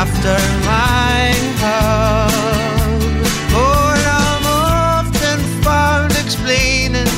after 0.00 0.36
my 0.70 1.20
hug. 1.62 3.22
Oh, 3.62 3.90
I'm 4.24 4.44
often 4.98 5.38
found 5.66 6.10
explaining, 6.24 7.12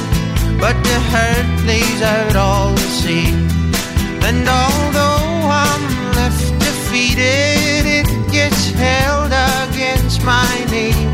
but 0.62 0.76
the 0.88 0.98
hurt 1.12 1.48
plays 1.64 2.00
out 2.02 2.36
all 2.36 2.70
the 2.74 2.90
same. 3.04 3.48
And 4.28 4.44
left 4.44 4.69
it 7.18 8.06
gets 8.30 8.70
held 8.70 9.32
against 9.66 10.22
my 10.24 10.48
name. 10.70 11.10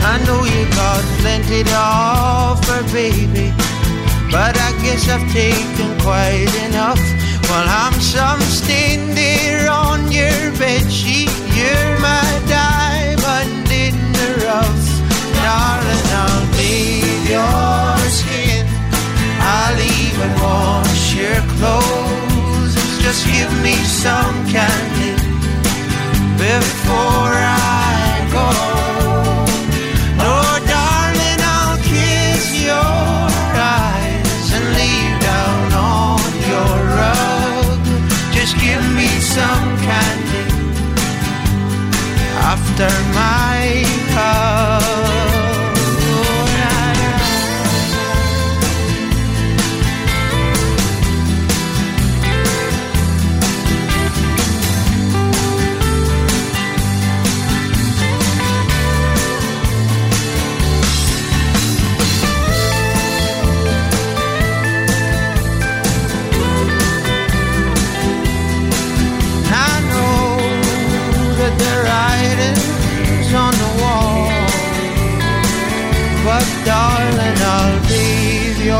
I 0.00 0.22
know 0.26 0.44
you 0.44 0.64
got 0.74 1.02
plenty 1.20 1.64
to 1.64 1.74
offer, 1.76 2.82
baby, 2.92 3.52
but 4.30 4.54
I 4.56 4.70
guess 4.82 5.08
I've 5.08 5.26
taken 5.32 5.90
quite 6.00 6.52
enough. 6.66 7.00
While 7.48 7.68
I'm 7.68 7.98
some 8.00 8.40
stain 8.40 9.14
there 9.14 9.70
on 9.70 10.12
your 10.12 10.52
bed 10.58 10.90
sheet, 10.90 11.32
you're 11.56 11.98
my 12.00 12.28
diamond 12.46 13.68
in 13.70 13.96
the 14.18 14.30
rough. 14.46 14.86
Darling, 15.42 16.08
I'll 16.22 16.46
bathe 16.56 17.30
your 17.34 17.98
skin. 18.18 18.66
I'll 19.40 19.80
even 19.80 20.30
wash 20.42 21.14
your 21.14 21.40
clothes. 21.56 22.74
Just 23.02 23.26
give 23.26 23.52
me 23.62 23.74
some 23.84 24.36
candy 24.52 25.17
before 26.38 27.34
I 27.34 28.28
go. 28.32 28.48
Darling, 30.72 31.40
I'll 31.56 31.78
kiss 31.92 32.44
your 32.62 32.94
eyes 33.54 34.46
and 34.56 34.66
lay 34.78 35.00
down 35.28 35.72
on 35.72 36.22
your 36.52 36.74
rug. 36.98 37.78
Just 38.32 38.54
give 38.64 38.84
me 38.98 39.08
some 39.34 39.68
candy 39.86 40.46
after 42.52 42.90
my 43.14 43.87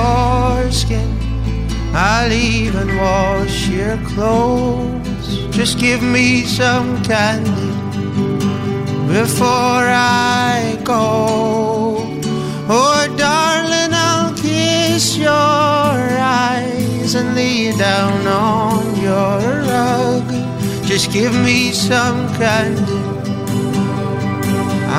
your 0.08 0.70
skin. 0.70 1.10
I'll 1.94 2.32
even 2.32 2.96
wash 2.96 3.68
your 3.68 3.96
clothes. 4.10 5.28
Just 5.50 5.78
give 5.78 6.02
me 6.02 6.42
some 6.42 7.02
candy 7.02 7.72
before 9.08 9.86
I 9.88 10.78
go. 10.84 12.04
Oh, 12.70 13.14
darling, 13.16 13.92
I'll 13.94 14.34
kiss 14.36 15.16
your 15.16 15.34
eyes 15.34 17.14
and 17.14 17.34
lay 17.34 17.72
down 17.76 18.26
on 18.26 18.84
your 19.08 19.38
rug. 19.72 20.26
Just 20.84 21.12
give 21.12 21.34
me 21.48 21.72
some 21.72 22.28
candy 22.34 23.00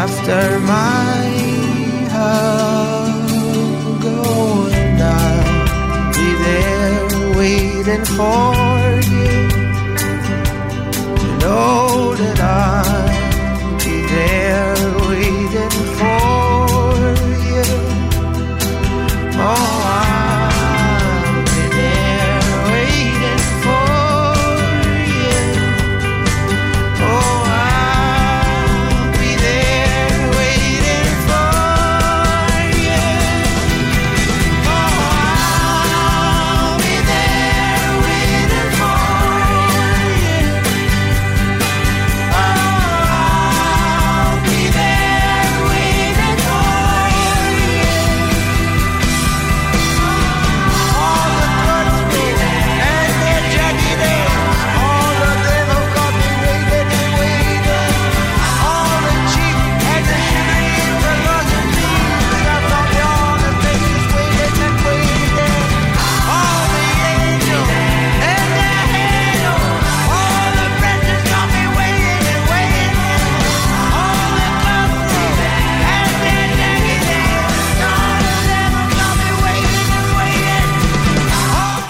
after 0.02 0.60
my 0.60 1.22
hug. 2.12 2.69
Waiting 7.90 8.06
for 8.06 9.02
you. 9.12 9.30
You 11.22 11.32
know 11.40 12.16
that 12.16 12.40
I'll 12.40 13.78
be 13.80 14.06
there 14.14 14.69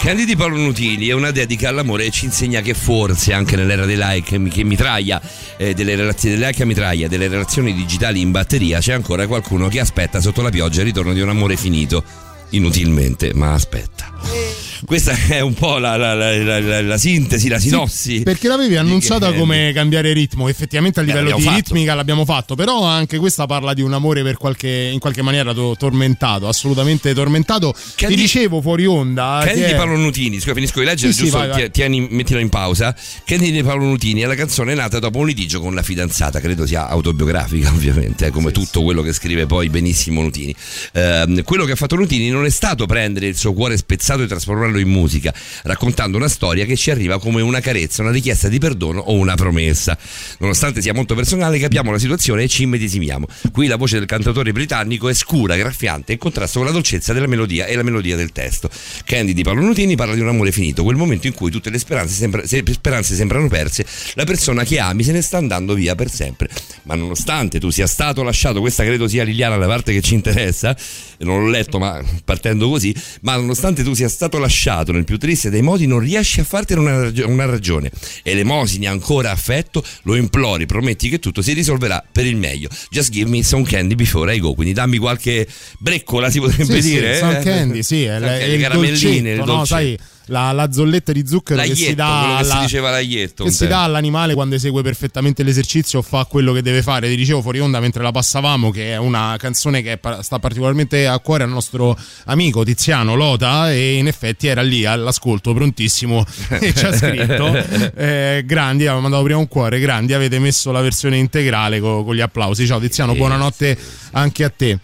waiting. 0.10 0.19
Candy 0.19 0.26
di 0.26 0.36
Paolo 0.36 0.57
Nutini 0.57 1.07
è 1.07 1.14
una 1.14 1.31
dedica 1.31 1.69
all'amore 1.69 2.06
e 2.06 2.10
ci 2.10 2.26
insegna 2.26 2.61
che 2.61 2.73
forse 2.73 3.34
anche 3.34 3.56
nell'era 3.56 3.86
dei 3.86 3.98
like 3.98 4.41
che 4.49 4.64
mitraglia, 4.64 5.22
eh, 5.57 5.73
delle 5.73 5.95
delle 5.95 6.48
like 6.48 6.65
mitraglia, 6.65 7.07
delle 7.07 7.27
relazioni 7.27 7.73
digitali 7.73 8.19
in 8.19 8.31
batteria, 8.31 8.80
c'è 8.80 8.94
ancora 8.94 9.27
qualcuno 9.27 9.68
che 9.68 9.80
aspetta 9.80 10.19
sotto 10.19 10.41
la 10.41 10.49
pioggia 10.49 10.80
il 10.80 10.88
ritorno 10.88 11.14
di 11.14 11.22
un 11.22 11.30
amore 11.30 11.56
finito. 11.56 12.03
Inutilmente, 12.52 13.34
ma 13.36 13.53
aspetta. 13.53 14.39
Questa 14.85 15.14
è 15.30 15.39
un 15.41 15.53
po' 15.53 15.77
la, 15.77 15.95
la- 15.97 16.14
la- 16.14 16.81
la- 16.81 16.97
sintesi, 16.97 17.47
la 17.49 17.60
sinossi. 17.60 18.22
Perché 18.23 18.47
l'avevi 18.47 18.76
annunciata 18.77 19.26
Candy. 19.27 19.39
come 19.39 19.72
cambiare 19.73 20.14
ritmo, 20.14 20.47
effettivamente 20.47 20.99
a 20.99 21.03
livello 21.03 21.35
di 21.35 21.41
fatto. 21.41 21.56
ritmica 21.56 21.93
l'abbiamo 21.93 22.26
fatto, 22.26 22.56
però 22.56 22.84
anche 22.84 23.18
questa 23.18 23.45
parla 23.45 23.73
di 23.73 23.81
un 23.81 23.93
amore 23.93 24.23
per 24.23 24.38
qualche, 24.38 24.89
in 24.91 24.99
qualche 24.99 25.22
maniera 25.22 25.53
to- 25.53 25.76
tormentato, 25.77 26.47
assolutamente 26.47 27.14
tormentato. 27.14 27.73
Candy- 27.95 28.15
Ti 28.15 28.22
dicevo 28.22 28.61
fuori 28.61 28.85
onda. 28.85 29.41
Candy 29.43 29.61
che 29.61 29.68
di 29.68 29.73
Paolo 29.73 29.95
Nutini, 29.97 30.39
scusa, 30.39 30.53
finisco 30.53 30.80
di 30.80 30.85
leggere, 30.85 31.11
Sì, 31.11 31.18
sì, 31.18 31.23
giusto? 31.23 31.38
vai, 31.39 31.47
vai. 31.49 31.64
Ti- 31.64 31.72
Tieni, 31.72 32.07
mettilo 32.10 32.39
in 32.39 32.49
pausa. 32.49 32.95
Candy 33.26 33.51
di 33.51 33.64
Paolo 33.64 33.85
Nutini 33.85 34.22
è 34.22 34.26
la 34.26 34.35
canzone 34.35 34.73
nata 34.73 34.99
dopo 34.99 35.19
un 35.19 35.27
litigio 35.27 35.60
con 35.60 35.73
la 35.76 35.84
fidanzata, 35.84 36.39
credo 36.39 36.65
sia 36.65 36.88
autobiografica, 36.88 37.69
ovviamente, 37.73 38.27
eh, 38.27 38.30
come 38.30 38.51
tutto 38.51 38.81
quello 38.84 39.01
che 39.01 39.14
scrive 39.14 39.45
poi 39.45 39.69
benissimo 39.69 40.22
Nutini. 40.22 40.53
Ehm, 40.93 41.43
quello 41.43 41.65
che 41.65 41.73
ha 41.73 41.76
fatto 41.76 41.95
Nutini 41.95 42.30
non 42.30 42.45
è 42.45 42.49
stato 42.49 42.85
prendere 42.85 43.27
il 43.27 43.35
suo 43.38 43.53
cuore 43.53 43.77
spezzato 43.77 44.23
e 44.23 44.27
trasformarlo 44.27 44.69
in 44.78 44.90
musica, 44.90 45.34
raccontando 45.64 46.18
una 46.18 46.28
storia 46.28 46.66
che 46.66 46.76
ci 46.76 46.91
arriva 46.91 47.20
come 47.20 47.41
una 47.41 47.60
carezza, 47.60 48.04
una 48.04 48.12
richiesta 48.12 48.48
di 48.48 48.60
perdono 48.60 49.00
o 49.00 49.14
una 49.14 49.34
promessa. 49.36 49.98
Nonostante 50.38 50.82
sia 50.82 50.94
molto 50.94 51.16
personale, 51.16 51.58
capiamo 51.58 51.91
la 51.91 51.98
situazione 51.98 52.44
e 52.44 52.48
ci 52.48 52.64
immedesimiamo. 52.64 53.26
Qui 53.52 53.66
la 53.66 53.78
voce 53.78 53.98
del 53.98 54.08
cantautore 54.08 54.52
britannico 54.52 55.10
è 55.10 55.14
scura, 55.14 55.56
graffiante, 55.56 56.14
in 56.14 56.20
contrasto 56.20 56.60
con 56.60 56.68
la 56.68 56.74
dolcezza 56.74 57.14
della 57.14 57.28
melodia 57.28 57.66
e 57.66 57.76
la 57.76 57.84
melodia 57.84 58.16
del 58.16 58.32
testo. 58.32 58.70
Candy 59.06 59.34
di 59.34 59.44
Paolo 59.44 59.62
Nutini 59.62 59.96
parla 59.96 60.14
di 60.14 60.22
un 60.22 60.28
amore 60.28 60.52
finito, 60.52 60.84
quel 60.84 60.98
momento 60.98 61.26
in 61.26 61.34
cui 61.34 61.50
tutte 61.50 61.70
le 61.70 61.80
speranze, 61.80 62.14
sembra- 62.14 62.46
se- 62.46 62.64
speranze 62.72 63.16
sembrano 63.16 63.48
perse, 63.48 63.86
la 64.14 64.26
persona 64.26 64.64
che 64.64 64.80
ami 64.80 65.04
se 65.04 65.12
ne 65.12 65.22
sta 65.22 65.38
andando 65.38 65.74
via 65.74 65.96
per 65.96 66.12
sempre. 66.12 66.50
Ma 66.84 66.96
nonostante 66.96 67.60
tu 67.60 67.70
sia 67.70 67.88
stato 67.88 68.22
lasciato, 68.24 68.60
questa 68.60 68.84
credo 68.84 69.08
sia 69.08 69.24
Liliana 69.24 69.58
la 69.58 69.68
parte 69.68 69.94
che 69.94 70.02
ci 70.02 70.14
interessa, 70.14 70.76
non 71.20 71.41
l'ho 71.41 71.50
letto 71.50 71.80
ma 71.80 72.02
partendo 72.24 72.70
così, 72.70 72.94
ma 73.22 73.36
nonostante 73.36 73.84
tu 73.84 73.94
sia 73.94 74.10
stato 74.10 74.38
lasciato 74.38 74.59
nel 74.91 75.03
più 75.06 75.18
triste 75.18 75.49
dei 75.49 75.61
modi 75.61 75.88
non 75.88 75.99
riesci 75.99 76.40
a 76.40 76.44
fartene 76.44 76.80
una, 76.80 76.99
ragio- 77.02 77.27
una 77.27 77.45
ragione. 77.45 77.91
Elemosini 78.23 78.88
ancora 78.88 79.31
affetto, 79.31 79.84
lo 80.03 80.15
implori, 80.15 80.65
prometti 80.65 81.10
che 81.10 81.19
tutto 81.19 81.41
si 81.41 81.53
risolverà 81.53 82.03
per 82.11 82.26
il 82.26 82.36
meglio. 82.36 82.69
Just 82.90 83.10
give 83.11 83.30
me 83.30 83.44
some 83.44 83.64
candy 83.64 83.95
before 83.95 84.34
I 84.34 84.40
go, 84.40 84.53
quindi 84.53 84.73
dammi 84.73 84.98
qualche 84.98 85.48
breccola 85.77 86.30
si 86.30 86.40
potrebbe 86.40 86.81
Sì, 86.81 86.90
dire. 86.90 87.14
sì, 87.15 87.19
eh? 87.19 87.31
Sun 87.31 87.40
Candy, 87.44 87.84
sì, 87.84 88.03
è, 88.03 88.18
Sun 88.18 88.27
è 88.27 88.44
il 88.44 88.61
caramelline, 88.61 89.30
il 89.31 89.38
dolcetto, 89.38 89.56
no, 89.57 89.65
sai, 89.65 89.98
la, 90.30 90.51
la 90.51 90.72
zolletta 90.72 91.11
di 91.11 91.26
zucchero 91.27 91.61
che 91.61 91.76
si 91.76 91.95
dà 91.95 92.35
che 92.38 92.43
si 92.45 92.51
alla- 92.51 92.61
diceva 92.61 92.89
che 92.99 93.51
si 93.51 93.68
dà 93.68 93.84
all'animale 93.84 94.34
quando 94.34 94.56
esegue 94.56 94.81
perfettamente 94.81 95.43
l'esercizio 95.43 95.99
o 95.99 96.01
fa 96.01 96.26
quello 96.26 96.53
che 96.53 96.61
deve 96.61 96.81
fare. 96.81 97.10
Ti 97.10 97.15
dicevo 97.15 97.41
fuori 97.41 97.60
onda 97.60 97.80
mentre 97.80 98.03
la 98.03 98.11
passavamo 98.11 98.72
che 98.72 98.93
è 98.93 98.97
una 98.97 99.35
canzone 99.38 99.81
che 99.81 99.93
è 99.93 99.99
sta 100.22 100.39
particolarmente 100.39 101.07
a 101.07 101.19
cuore 101.19 101.43
al 101.43 101.49
nostro 101.49 101.97
amico 102.26 102.64
Tiziano 102.64 103.15
Lota 103.15 103.72
e 103.72 103.95
in 103.95 104.07
effetti 104.07 104.47
era 104.47 104.61
lì 104.61 104.85
all'ascolto 104.85 105.53
prontissimo 105.53 106.26
e 106.49 106.73
ci 106.73 106.85
ha 106.85 106.95
scritto 106.95 107.53
eh, 107.95 108.43
grandi, 108.45 108.85
aveva 108.85 109.01
mandato 109.01 109.23
prima 109.23 109.39
un 109.39 109.47
cuore, 109.47 109.80
grandi, 109.80 110.14
avete 110.14 110.39
messo 110.39 110.72
la 110.72 110.81
versione 110.81 111.18
integrale 111.18 111.80
co- 111.80 112.03
con 112.03 112.15
gli 112.15 112.22
applausi. 112.22 112.65
Ciao 112.65 112.80
Tiziano, 112.80 113.14
buonanotte 113.15 113.77
anche 114.11 114.43
a 114.43 114.49
te. 114.49 114.80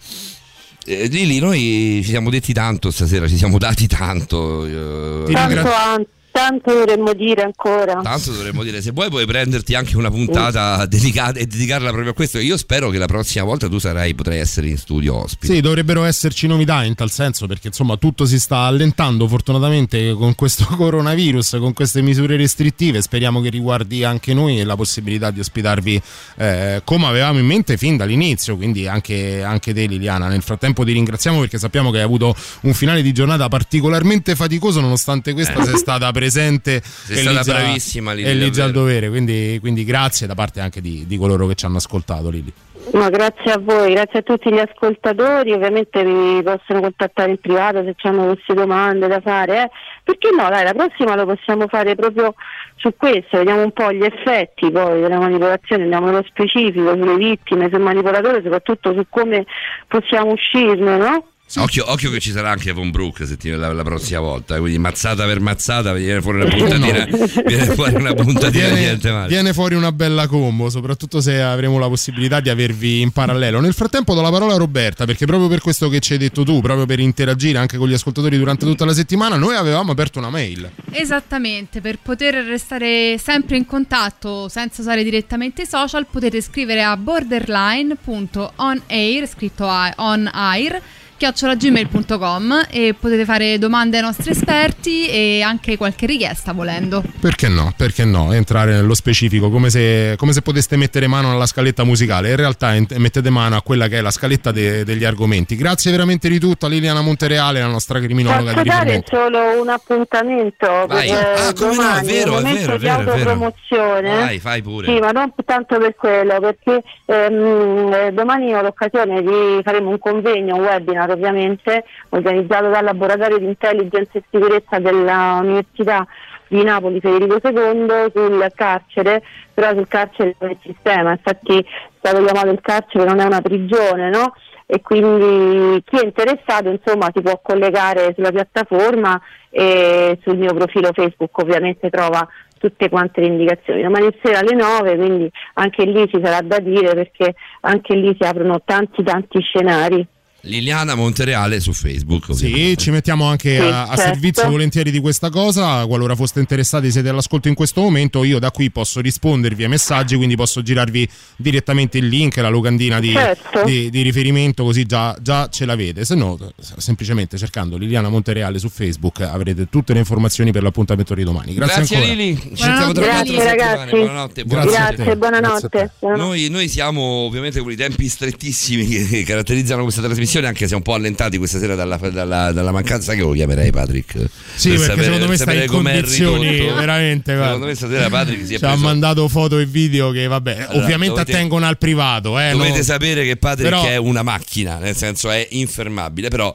Eh, 0.88 1.06
Lili, 1.08 1.38
noi 1.40 2.00
ci 2.04 2.10
siamo 2.10 2.30
detti 2.30 2.52
tanto 2.52 2.90
stasera, 2.92 3.26
ci 3.26 3.36
siamo 3.36 3.58
dati 3.58 3.86
tanto. 3.88 4.64
eh, 4.66 5.32
Tanto, 5.32 5.72
an- 5.72 6.06
tanto 6.36 6.70
dovremmo 6.70 7.14
dire 7.14 7.42
ancora. 7.42 8.02
Tanto 8.02 8.30
dovremmo 8.32 8.62
dire, 8.62 8.82
se 8.82 8.90
vuoi 8.90 9.08
puoi 9.08 9.24
prenderti 9.24 9.74
anche 9.74 9.96
una 9.96 10.10
puntata 10.10 10.84
dedicata 10.84 11.38
e 11.38 11.46
dedicarla 11.46 11.88
proprio 11.88 12.10
a 12.10 12.14
questo. 12.14 12.38
Io 12.38 12.58
spero 12.58 12.90
che 12.90 12.98
la 12.98 13.06
prossima 13.06 13.44
volta 13.44 13.68
tu 13.68 13.78
sarai, 13.78 14.14
potrai 14.14 14.38
essere 14.38 14.68
in 14.68 14.76
studio 14.76 15.14
ospite. 15.14 15.54
Sì, 15.54 15.60
dovrebbero 15.62 16.04
esserci 16.04 16.46
novità 16.46 16.84
in 16.84 16.94
tal 16.94 17.10
senso 17.10 17.46
perché 17.46 17.68
insomma 17.68 17.96
tutto 17.96 18.26
si 18.26 18.38
sta 18.38 18.58
allentando 18.58 19.26
fortunatamente 19.26 20.12
con 20.12 20.34
questo 20.34 20.66
coronavirus, 20.76 21.56
con 21.58 21.72
queste 21.72 22.02
misure 22.02 22.36
restrittive. 22.36 23.00
Speriamo 23.00 23.40
che 23.40 23.48
riguardi 23.48 24.04
anche 24.04 24.34
noi 24.34 24.60
e 24.60 24.64
la 24.64 24.76
possibilità 24.76 25.30
di 25.30 25.40
ospitarvi 25.40 26.02
eh, 26.36 26.82
come 26.84 27.06
avevamo 27.06 27.38
in 27.38 27.46
mente 27.46 27.78
fin 27.78 27.96
dall'inizio, 27.96 28.56
quindi 28.56 28.86
anche, 28.86 29.42
anche 29.42 29.72
te 29.72 29.86
Liliana. 29.86 30.28
Nel 30.28 30.42
frattempo 30.42 30.84
ti 30.84 30.92
ringraziamo 30.92 31.40
perché 31.40 31.58
sappiamo 31.58 31.90
che 31.90 31.96
hai 31.96 32.04
avuto 32.04 32.36
un 32.62 32.74
finale 32.74 33.00
di 33.00 33.12
giornata 33.12 33.48
particolarmente 33.48 34.34
faticoso 34.34 34.80
nonostante 34.80 35.32
questa 35.32 35.62
Eh. 35.62 35.64
sei 35.64 35.76
stata 35.78 36.12
presente. 36.30 36.82
Sei 36.84 37.16
e 37.16 37.20
stata 37.20 37.38
lì 37.38 37.44
già- 37.44 37.52
bravissima, 37.54 38.12
Lili, 38.12 38.28
E 38.28 38.34
lì 38.34 38.50
già 38.50 38.64
al 38.64 38.72
dovere, 38.72 39.08
quindi, 39.08 39.58
quindi 39.60 39.84
grazie 39.84 40.26
da 40.26 40.34
parte 40.34 40.60
anche 40.60 40.80
di, 40.80 41.04
di 41.06 41.16
coloro 41.16 41.46
che 41.46 41.54
ci 41.54 41.64
hanno 41.64 41.78
ascoltato 41.78 42.28
Lili. 42.28 42.52
No, 42.92 43.10
grazie 43.10 43.50
a 43.50 43.58
voi, 43.58 43.94
grazie 43.94 44.20
a 44.20 44.22
tutti 44.22 44.48
gli 44.52 44.58
ascoltatori, 44.58 45.52
ovviamente 45.52 46.04
vi 46.04 46.40
possono 46.42 46.80
contattare 46.80 47.30
in 47.30 47.40
privato 47.40 47.82
se 47.82 47.94
hanno 48.06 48.26
queste 48.26 48.54
domande 48.54 49.08
da 49.08 49.20
fare, 49.20 49.64
eh. 49.64 49.70
perché 50.04 50.28
no, 50.30 50.48
dai, 50.48 50.62
la 50.62 50.72
prossima 50.72 51.16
lo 51.16 51.26
possiamo 51.26 51.66
fare 51.66 51.96
proprio 51.96 52.34
su 52.76 52.94
questo, 52.96 53.38
vediamo 53.38 53.62
un 53.62 53.72
po' 53.72 53.92
gli 53.92 54.04
effetti 54.04 54.70
poi 54.70 55.00
della 55.00 55.18
manipolazione, 55.18 55.82
andiamo 55.82 56.06
nello 56.06 56.24
specifico 56.28 56.94
sulle 56.94 57.16
vittime, 57.16 57.68
sul 57.70 57.80
manipolatore, 57.80 58.40
soprattutto 58.40 58.94
su 58.94 59.04
come 59.10 59.44
possiamo 59.88 60.30
uscirne, 60.30 60.96
no? 60.96 61.26
Occhio, 61.58 61.88
occhio 61.90 62.10
che 62.10 62.18
ci 62.18 62.32
sarà 62.32 62.50
anche 62.50 62.72
Von 62.72 62.90
Brook 62.90 63.24
se 63.24 63.36
ti- 63.36 63.50
la, 63.50 63.72
la 63.72 63.84
prossima 63.84 64.18
volta, 64.18 64.58
quindi 64.58 64.78
mazzata 64.78 65.24
per 65.26 65.38
mazzata 65.40 65.92
viene 65.92 66.20
fuori 66.20 66.40
una 66.42 66.50
puntatina, 66.54 67.06
viene 67.46 67.64
fuori 67.66 67.94
una 67.94 68.14
puntatina 68.14 68.64
Viene, 68.66 68.80
niente 68.80 69.12
male. 69.12 69.28
viene 69.28 69.52
fuori 69.54 69.76
una 69.76 69.92
bella 69.92 70.26
combo, 70.26 70.68
soprattutto 70.70 71.20
se 71.20 71.40
avremo 71.40 71.78
la 71.78 71.86
possibilità 71.86 72.40
di 72.40 72.50
avervi 72.50 73.00
in 73.00 73.12
parallelo. 73.12 73.60
Nel 73.60 73.74
frattempo 73.74 74.12
do 74.14 74.22
la 74.22 74.30
parola 74.30 74.54
a 74.54 74.56
Roberta, 74.58 75.04
perché 75.06 75.24
proprio 75.24 75.46
per 75.48 75.60
questo 75.60 75.88
che 75.88 76.00
ci 76.00 76.14
hai 76.14 76.18
detto 76.18 76.42
tu, 76.42 76.60
proprio 76.60 76.84
per 76.84 76.98
interagire 76.98 77.58
anche 77.58 77.76
con 77.78 77.88
gli 77.88 77.94
ascoltatori 77.94 78.36
durante 78.36 78.66
tutta 78.66 78.84
la 78.84 78.92
settimana, 78.92 79.36
noi 79.36 79.54
avevamo 79.54 79.92
aperto 79.92 80.18
una 80.18 80.30
mail. 80.30 80.68
Esattamente, 80.90 81.80
per 81.80 82.00
poter 82.02 82.34
restare 82.44 83.18
sempre 83.18 83.56
in 83.56 83.66
contatto 83.66 84.48
senza 84.48 84.80
usare 84.82 85.04
direttamente 85.04 85.62
i 85.62 85.66
social 85.66 86.06
potete 86.10 86.40
scrivere 86.42 86.82
a 86.82 86.96
borderline.onair, 86.96 89.28
scritto 89.28 89.68
a- 89.68 89.92
on 89.98 90.28
air, 90.32 90.82
chiocciolagmail.com 91.16 92.66
e 92.70 92.94
potete 92.98 93.24
fare 93.24 93.58
domande 93.58 93.96
ai 93.96 94.02
nostri 94.02 94.30
esperti 94.30 95.08
e 95.08 95.42
anche 95.42 95.76
qualche 95.76 96.06
richiesta 96.06 96.52
volendo. 96.52 97.02
Perché 97.20 97.48
no? 97.48 97.72
Perché 97.76 98.04
no? 98.04 98.32
Entrare 98.32 98.72
nello 98.72 98.94
specifico, 98.94 99.50
come 99.50 99.70
se, 99.70 100.14
come 100.16 100.32
se 100.32 100.42
poteste 100.42 100.76
mettere 100.76 101.06
mano 101.06 101.32
alla 101.32 101.46
scaletta 101.46 101.84
musicale. 101.84 102.30
In 102.30 102.36
realtà 102.36 102.74
ent- 102.74 102.96
mettete 102.96 103.30
mano 103.30 103.56
a 103.56 103.62
quella 103.62 103.88
che 103.88 103.98
è 103.98 104.00
la 104.00 104.10
scaletta 104.10 104.52
de- 104.52 104.84
degli 104.84 105.04
argomenti. 105.04 105.56
Grazie 105.56 105.90
veramente 105.90 106.28
di 106.28 106.38
tutto 106.38 106.66
a 106.66 106.68
Liliana 106.68 107.00
Montereale, 107.00 107.60
la 107.60 107.66
nostra 107.66 108.00
criminologa 108.00 108.52
Posso 108.52 108.62
di 108.62 108.68
dare 108.68 109.04
solo 109.06 109.60
un 109.60 109.68
appuntamento 109.68 110.84
Vai. 110.86 111.10
Ah, 111.10 111.52
come 111.54 111.74
no, 111.74 111.82
è 111.82 112.00
domani, 112.02 112.06
vero, 112.06 112.38
è 112.38 112.42
vero, 112.42 112.74
è 112.74 112.78
vero, 112.78 113.12
è 113.12 113.24
vero. 113.24 113.54
Vai, 114.02 114.38
fai 114.38 114.62
pure. 114.62 114.86
Sì, 114.86 114.98
ma 114.98 115.10
non 115.10 115.32
tanto 115.44 115.78
per 115.78 115.94
quello, 115.94 116.40
perché 116.40 116.82
ehm, 117.04 117.92
eh, 117.92 118.12
domani 118.12 118.54
ho 118.54 118.62
l'occasione 118.62 119.22
di 119.22 119.60
faremo 119.62 119.90
un 119.90 119.98
convegno, 119.98 120.56
un 120.56 120.62
webinar 120.62 121.05
ovviamente, 121.12 121.84
organizzato 122.10 122.68
dal 122.68 122.84
laboratorio 122.84 123.38
di 123.38 123.46
intelligence 123.46 124.18
e 124.18 124.22
sicurezza 124.30 124.78
dell'Università 124.78 126.06
di 126.48 126.62
Napoli 126.62 127.00
Federico 127.00 127.40
II 127.42 128.10
sul 128.14 128.52
carcere, 128.54 129.22
però 129.52 129.74
sul 129.74 129.88
carcere 129.88 130.36
del 130.38 130.56
sistema, 130.62 131.12
infatti 131.12 131.58
è 131.58 131.64
stato 131.98 132.22
chiamato 132.22 132.50
il 132.50 132.60
carcere 132.60 133.04
non 133.04 133.18
è 133.18 133.24
una 133.24 133.40
prigione, 133.40 134.10
no? 134.10 134.34
E 134.68 134.80
quindi 134.82 135.80
chi 135.84 135.96
è 135.96 136.04
interessato 136.04 136.68
insomma 136.70 137.08
si 137.14 137.22
può 137.22 137.38
collegare 137.40 138.12
sulla 138.16 138.32
piattaforma 138.32 139.20
e 139.48 140.18
sul 140.22 140.36
mio 140.36 140.52
profilo 140.54 140.90
Facebook 140.92 141.38
ovviamente 141.38 141.88
trova 141.88 142.26
tutte 142.58 142.88
quante 142.88 143.20
le 143.20 143.28
indicazioni. 143.28 143.82
Domani 143.82 144.08
sera 144.22 144.40
alle 144.40 144.54
9, 144.54 144.96
quindi 144.96 145.30
anche 145.54 145.84
lì 145.84 146.08
ci 146.08 146.20
sarà 146.22 146.40
da 146.40 146.58
dire 146.58 146.94
perché 146.94 147.34
anche 147.60 147.94
lì 147.94 148.16
si 148.18 148.26
aprono 148.26 148.60
tanti 148.64 149.02
tanti 149.04 149.40
scenari. 149.40 150.04
Liliana 150.46 150.94
Montereale 150.94 151.60
su 151.60 151.72
Facebook. 151.72 152.34
Sì, 152.34 152.74
ci 152.76 152.90
mettiamo 152.90 153.24
anche 153.26 153.56
Sì, 153.56 153.62
a, 153.62 153.82
a 153.82 153.96
certo. 153.96 154.02
servizio 154.12 154.48
volentieri 154.48 154.90
di 154.90 155.00
questa 155.00 155.28
cosa. 155.30 155.84
Qualora 155.86 156.14
foste 156.14 156.40
interessati, 156.40 156.90
siete 156.90 157.08
all'ascolto 157.08 157.48
in 157.48 157.54
questo 157.54 157.80
momento, 157.80 158.24
io 158.24 158.38
da 158.38 158.50
qui 158.50 158.70
posso 158.70 159.00
rispondervi 159.00 159.64
ai 159.64 159.68
messaggi, 159.68 160.16
quindi 160.16 160.36
posso 160.36 160.62
girarvi 160.62 161.08
direttamente 161.36 161.98
il 161.98 162.06
link, 162.06 162.36
la 162.36 162.48
locandina 162.48 163.00
di, 163.00 163.12
Certo. 163.12 163.64
di- 163.64 163.90
di 163.90 164.02
riferimento, 164.02 164.64
così 164.64 164.84
già, 164.84 165.16
già 165.20 165.48
ce 165.48 165.64
l'avete. 165.64 166.04
Se 166.04 166.14
no, 166.14 166.38
semplicemente 166.76 167.36
cercando 167.38 167.76
Liliana 167.76 168.08
Montereale 168.08 168.58
su 168.58 168.68
Facebook 168.68 169.20
avrete 169.22 169.68
tutte 169.68 169.92
le 169.92 169.98
informazioni 170.00 170.52
per 170.52 170.62
l'appuntamento 170.62 171.14
di 171.14 171.24
domani. 171.24 171.54
Grazie, 171.54 171.76
Grazie, 171.78 171.96
ancora. 171.96 172.14
Lili. 172.14 172.36
Ci 172.36 172.62
sentiamo 172.62 172.92
tra 172.92 173.02
Grazie, 173.04 173.44
ragazzi. 173.44 173.90
Buonanotte. 173.96 174.44
Grazie 174.44 174.76
a 174.76 174.86
te. 174.86 174.94
Grazie, 174.96 175.16
buonanotte. 175.16 175.68
buonanotte. 176.00 176.22
Noi, 176.22 176.48
noi 176.50 176.68
siamo 176.68 177.00
ovviamente 177.02 177.60
con 177.60 177.72
i 177.72 177.76
tempi 177.76 178.08
strettissimi 178.08 178.86
che 178.86 179.22
caratterizzano 179.24 179.82
questa 179.82 180.02
trasmissione, 180.02 180.34
anche 180.44 180.68
se 180.68 180.74
un 180.74 180.82
po' 180.82 180.92
allentati 180.94 181.38
questa 181.38 181.58
sera 181.58 181.74
dalla, 181.74 181.96
dalla- 181.96 182.52
dalla 182.52 182.72
mancanza 182.72 183.14
che 183.14 183.20
lo 183.20 183.30
chiamerei 183.32 183.70
Patrick. 183.70 184.12
Sì, 184.54 184.70
Per 184.70 184.78
perché 184.78 184.84
sapere- 184.84 185.04
secondo 185.04 185.28
me 185.28 185.36
sta 185.36 185.52
in 185.54 185.66
condizioni 185.66 186.58
veramente. 186.58 187.32
guarda. 187.34 187.44
Secondo 187.52 187.66
me 187.66 187.74
stasera 187.74 188.08
Patrick 188.10 188.46
si 188.46 188.54
è 188.54 188.58
Ci 188.58 188.64
ha 188.64 188.68
preso 188.68 188.82
mandato 188.84 189.28
foto 189.28 189.58
e 189.58 189.66
video 189.66 190.10
che, 190.10 190.26
vabbè, 190.26 190.66
Allora, 190.68 190.84
ovviamente 190.84 191.14
dovete- 191.20 191.32
attengono 191.32 191.66
al 191.66 191.78
privato. 191.78 192.38
Eh, 192.38 192.50
Dovete 192.50 192.76
no? 192.78 192.82
sapere 192.84 193.24
che 193.24 193.36
Patrick 193.36 193.70
Però- 193.70 193.86
è 193.86 193.96
una 193.96 194.22
macchina, 194.22 194.78
nel 194.78 194.96
senso 194.96 195.30
è 195.30 195.46
infermabile, 195.50 196.28
però 196.28 196.54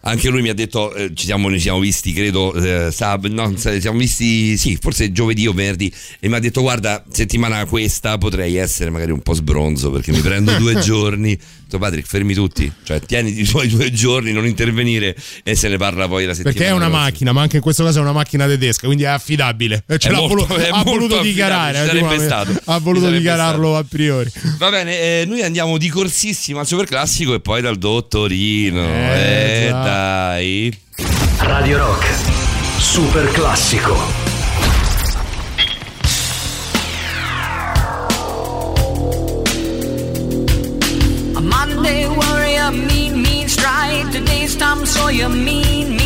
anche 0.00 0.28
lui 0.28 0.42
mi 0.42 0.48
ha 0.48 0.54
detto, 0.54 0.94
eh, 0.94 1.10
ci, 1.14 1.24
siamo, 1.26 1.50
ci 1.52 1.60
siamo 1.60 1.78
visti, 1.80 2.12
credo, 2.12 2.54
eh, 2.54 2.90
sab- 2.92 3.26
no, 3.26 3.54
siamo 3.56 3.98
visti, 3.98 4.56
sì, 4.56 4.78
forse 4.80 5.12
giovedì 5.12 5.46
o 5.46 5.52
venerdì, 5.52 5.92
e 6.20 6.28
mi 6.28 6.34
ha 6.34 6.38
detto, 6.40 6.60
guarda, 6.62 7.04
settimana 7.10 7.64
questa 7.66 8.16
potrei 8.18 8.56
essere 8.56 8.90
magari 8.90 9.10
un 9.12 9.20
po' 9.20 9.34
sbronzo 9.34 9.90
perché 9.90 10.12
mi 10.12 10.20
prendo 10.20 10.52
due 10.56 10.78
giorni. 10.80 11.38
Detto, 11.68 11.80
Patrick, 11.84 12.08
fermi 12.08 12.32
tutti, 12.32 12.72
cioè 12.82 12.98
tieni 13.00 13.40
i 13.40 13.44
tuoi 13.44 13.68
due 13.68 13.92
giorni, 13.92 14.32
non 14.32 14.46
intervenire 14.46 15.14
e 15.44 15.54
se 15.54 15.68
ne 15.68 15.76
parla 15.76 16.08
poi 16.08 16.24
la 16.24 16.32
settimana. 16.32 16.56
Perché 16.56 16.70
è 16.70 16.74
una 16.74 16.88
macchina, 16.88 17.32
ma 17.32 17.42
anche 17.42 17.56
in 17.56 17.62
questo 17.62 17.84
caso 17.84 17.98
è 17.98 18.00
una 18.00 18.12
macchina 18.12 18.46
tedesca, 18.46 18.86
quindi 18.86 19.04
è 19.04 19.08
affidabile. 19.08 19.84
E 19.86 19.98
Ce 19.98 20.08
l'ha 20.10 20.16
molto- 20.16 20.46
volu- 20.46 20.66
ha 20.70 20.82
voluto 20.82 21.20
dichiarare. 21.20 21.82
eh, 21.82 21.86
sarebbe 21.86 22.18
stato, 22.20 22.58
Ha 22.64 22.78
voluto 22.78 23.10
dichiararlo 23.10 23.76
a 23.76 23.84
priori. 23.86 24.30
Va 24.56 24.70
bene, 24.70 24.98
eh, 24.98 25.24
noi 25.26 25.42
andiamo 25.42 25.76
di 25.76 25.88
corsissima 25.90 26.60
al 26.60 26.66
superclassico 26.66 27.34
e 27.34 27.40
poi 27.40 27.60
dal 27.60 27.76
dottorino. 27.76 28.82
Eh, 28.82 29.66
Eh. 29.66 29.70
Dai. 29.88 30.70
Radio 31.38 31.78
Rock, 31.78 32.04
super 32.76 33.26
classico. 33.32 33.96
A 41.34 41.40
Monday 41.40 42.06
warrior, 42.06 42.70
mean, 42.70 43.22
mean 43.22 43.48
stride. 43.48 44.10
Today's 44.12 44.56
Tom 44.56 44.84
Sawyer, 44.84 45.30
mean, 45.30 45.97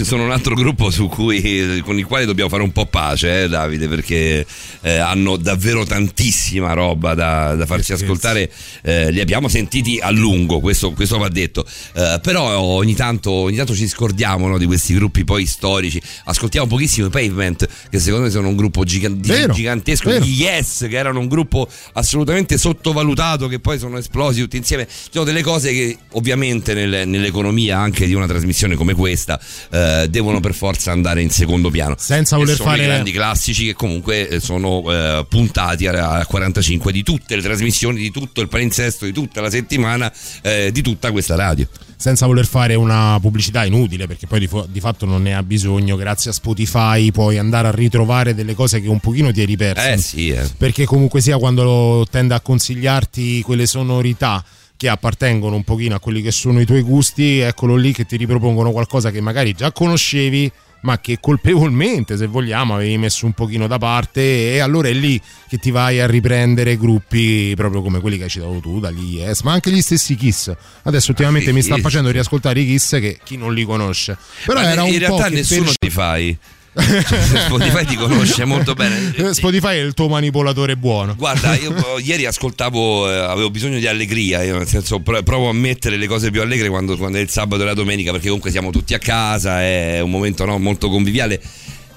I 0.00 0.02
Rush 0.02 0.08
sono 0.08 0.24
un 0.24 0.30
altro 0.30 0.54
gruppo 0.54 0.90
cui, 1.08 1.80
con 1.84 1.98
il 1.98 2.06
quale 2.06 2.24
dobbiamo 2.24 2.48
fare 2.48 2.62
un 2.62 2.72
po' 2.72 2.86
pace, 2.86 3.44
eh, 3.44 3.48
Davide, 3.48 3.86
perché 3.86 4.46
eh, 4.82 4.96
hanno 4.96 5.36
davvero 5.36 5.84
tantissima 5.84 6.72
roba 6.72 7.14
da, 7.14 7.54
da 7.54 7.66
farci 7.66 7.92
ascoltare. 7.92 8.50
Eh, 8.82 9.10
li 9.10 9.20
abbiamo 9.20 9.48
sentiti 9.48 9.98
a 10.00 10.10
lungo, 10.10 10.60
questo, 10.60 10.92
questo 10.92 11.18
va 11.18 11.28
detto. 11.28 11.64
Eh, 11.94 12.18
però 12.22 12.58
ogni 12.58 12.94
tanto, 12.94 13.30
ogni 13.30 13.56
tanto 13.56 13.74
ci 13.74 13.86
scordiamo 13.88 14.46
no, 14.48 14.58
di 14.58 14.66
questi 14.66 14.94
gruppi 14.94 15.24
poi 15.24 15.46
storici. 15.46 16.00
Ascoltiamo 16.24 16.66
pochissimo 16.66 17.06
i 17.06 17.10
Pavement, 17.10 17.68
che 17.90 17.98
secondo 17.98 18.24
me 18.26 18.30
sono 18.30 18.48
un 18.48 18.56
gruppo 18.56 18.84
gigan- 18.84 19.20
Vero, 19.20 19.52
gigantesco. 19.52 20.08
vero. 20.10 20.24
Gli 20.24 20.38
Yes, 20.40 20.86
che 20.88 20.96
erano 20.96 21.18
un 21.20 21.28
gruppo 21.28 21.68
assolutamente 21.92 22.56
sottovalutato, 22.56 23.46
che 23.48 23.58
poi 23.60 23.78
sono 23.78 23.98
esplosi 23.98 24.40
tutti 24.40 24.56
insieme. 24.56 24.86
Ci 24.86 25.10
sono 25.12 25.24
delle 25.24 25.42
cose 25.42 25.70
che 25.72 25.96
ovviamente 26.12 26.72
nel- 26.74 27.06
nell'economia 27.06 27.78
anche 27.78 28.06
di 28.06 28.14
una 28.14 28.26
trasmissione 28.26 28.74
come 28.74 28.94
questa 28.94 29.38
eh, 29.70 30.06
devono 30.08 30.40
per 30.40 30.54
forza 30.54 30.92
andare 30.92 31.20
in 31.22 31.30
secondo 31.30 31.70
piano. 31.70 31.94
Senza 31.98 32.36
voler 32.36 32.56
sono 32.56 32.70
fare- 32.70 32.82
i 32.82 32.86
grandi 32.86 33.12
classici 33.12 33.66
che 33.66 33.74
comunque 33.74 34.28
eh, 34.28 34.40
sono 34.70 34.92
eh, 34.92 35.26
puntati 35.28 35.86
a, 35.86 36.18
a 36.18 36.26
45 36.26 36.92
di 36.92 37.02
tutte 37.02 37.34
le 37.36 37.42
trasmissioni, 37.42 38.00
di 38.00 38.10
tutto 38.10 38.40
il 38.40 38.48
palinsesto, 38.48 39.04
di 39.04 39.12
tutta 39.12 39.40
la 39.40 39.50
settimana, 39.50 40.12
eh, 40.42 40.70
di 40.72 40.82
tutta 40.82 41.10
questa 41.10 41.34
radio. 41.34 41.66
senza 41.96 42.26
voler 42.26 42.46
fare 42.46 42.74
una 42.74 43.18
pubblicità 43.20 43.64
inutile 43.64 44.06
perché 44.06 44.26
poi 44.26 44.40
di, 44.40 44.46
fo- 44.46 44.66
di 44.68 44.80
fatto 44.80 45.04
non 45.06 45.22
ne 45.22 45.34
ha 45.34 45.42
bisogno 45.42 45.96
grazie 45.96 46.30
a 46.30 46.32
Spotify 46.32 47.10
puoi 47.10 47.36
andare 47.36 47.68
a 47.68 47.72
ritrovare 47.72 48.34
delle 48.34 48.54
cose 48.54 48.80
che 48.80 48.88
un 48.88 49.00
pochino 49.00 49.30
ti 49.32 49.42
eri 49.42 49.56
perso 49.56 49.86
Eh 49.86 49.98
sì, 49.98 50.28
eh. 50.30 50.48
perché 50.56 50.86
comunque 50.86 51.20
sia 51.20 51.36
quando 51.36 52.06
tende 52.10 52.32
a 52.34 52.40
consigliarti 52.40 53.42
quelle 53.42 53.66
sonorità 53.66 54.42
che 54.78 54.88
appartengono 54.88 55.56
un 55.56 55.62
pochino 55.64 55.94
a 55.94 56.00
quelli 56.00 56.22
che 56.22 56.30
sono 56.30 56.58
i 56.58 56.64
tuoi 56.64 56.80
gusti 56.80 57.40
eccolo 57.40 57.76
lì 57.76 57.92
che 57.92 58.06
ti 58.06 58.16
ripropongono 58.16 58.70
qualcosa 58.70 59.10
che 59.10 59.20
magari 59.20 59.52
già 59.52 59.70
conoscevi 59.70 60.50
ma 60.82 60.98
che 60.98 61.18
colpevolmente 61.20 62.16
se 62.16 62.26
vogliamo 62.26 62.74
avevi 62.74 62.96
messo 62.96 63.26
un 63.26 63.32
pochino 63.32 63.66
da 63.66 63.78
parte 63.78 64.54
e 64.54 64.60
allora 64.60 64.88
è 64.88 64.92
lì 64.92 65.20
che 65.48 65.58
ti 65.58 65.70
vai 65.70 66.00
a 66.00 66.06
riprendere 66.06 66.76
gruppi 66.78 67.52
proprio 67.54 67.82
come 67.82 68.00
quelli 68.00 68.16
che 68.16 68.24
hai 68.24 68.30
citato 68.30 68.58
tu 68.60 68.80
dagli 68.80 69.16
Yes 69.16 69.42
ma 69.42 69.52
anche 69.52 69.70
gli 69.70 69.80
stessi 69.82 70.14
Kiss 70.14 70.52
adesso 70.84 71.10
ultimamente 71.10 71.50
Ah, 71.50 71.52
mi 71.52 71.62
sta 71.62 71.74
sì. 71.74 71.80
facendo 71.82 72.10
riascoltare 72.10 72.60
i 72.60 72.66
Kiss 72.66 72.98
che 72.98 73.18
chi 73.22 73.36
non 73.36 73.52
li 73.52 73.64
conosce 73.64 74.16
però 74.46 74.60
Ma 74.60 74.70
era 74.70 74.82
in 74.84 74.92
un 74.92 74.98
realtà 74.98 75.24
po' 75.24 75.28
nessuno 75.34 75.64
per- 75.64 75.76
ti 75.78 75.90
fai. 75.90 76.38
Spotify 77.46 77.84
ti 77.84 77.96
conosce 77.96 78.44
molto 78.44 78.74
bene. 78.74 79.12
Eh, 79.16 79.34
Spotify 79.34 79.76
è 79.76 79.80
il 79.80 79.92
tuo 79.92 80.06
manipolatore 80.08 80.76
buono 80.76 81.16
Guarda, 81.16 81.56
io 81.56 81.74
eh, 81.96 82.00
ieri 82.00 82.26
ascoltavo, 82.26 83.10
eh, 83.10 83.16
avevo 83.16 83.50
bisogno 83.50 83.78
di 83.78 83.86
allegria, 83.88 84.42
io 84.42 84.56
nel 84.56 84.68
senso 84.68 85.00
pro- 85.00 85.22
provo 85.22 85.48
a 85.48 85.52
mettere 85.52 85.96
le 85.96 86.06
cose 86.06 86.30
più 86.30 86.40
allegre 86.40 86.68
quando, 86.68 86.96
quando 86.96 87.18
è 87.18 87.20
il 87.20 87.28
sabato 87.28 87.62
e 87.62 87.64
la 87.64 87.74
domenica, 87.74 88.12
perché 88.12 88.26
comunque 88.26 88.50
siamo 88.52 88.70
tutti 88.70 88.94
a 88.94 88.98
casa, 88.98 89.60
è 89.60 90.00
un 90.00 90.10
momento 90.10 90.44
no, 90.44 90.58
molto 90.58 90.88
conviviale. 90.88 91.40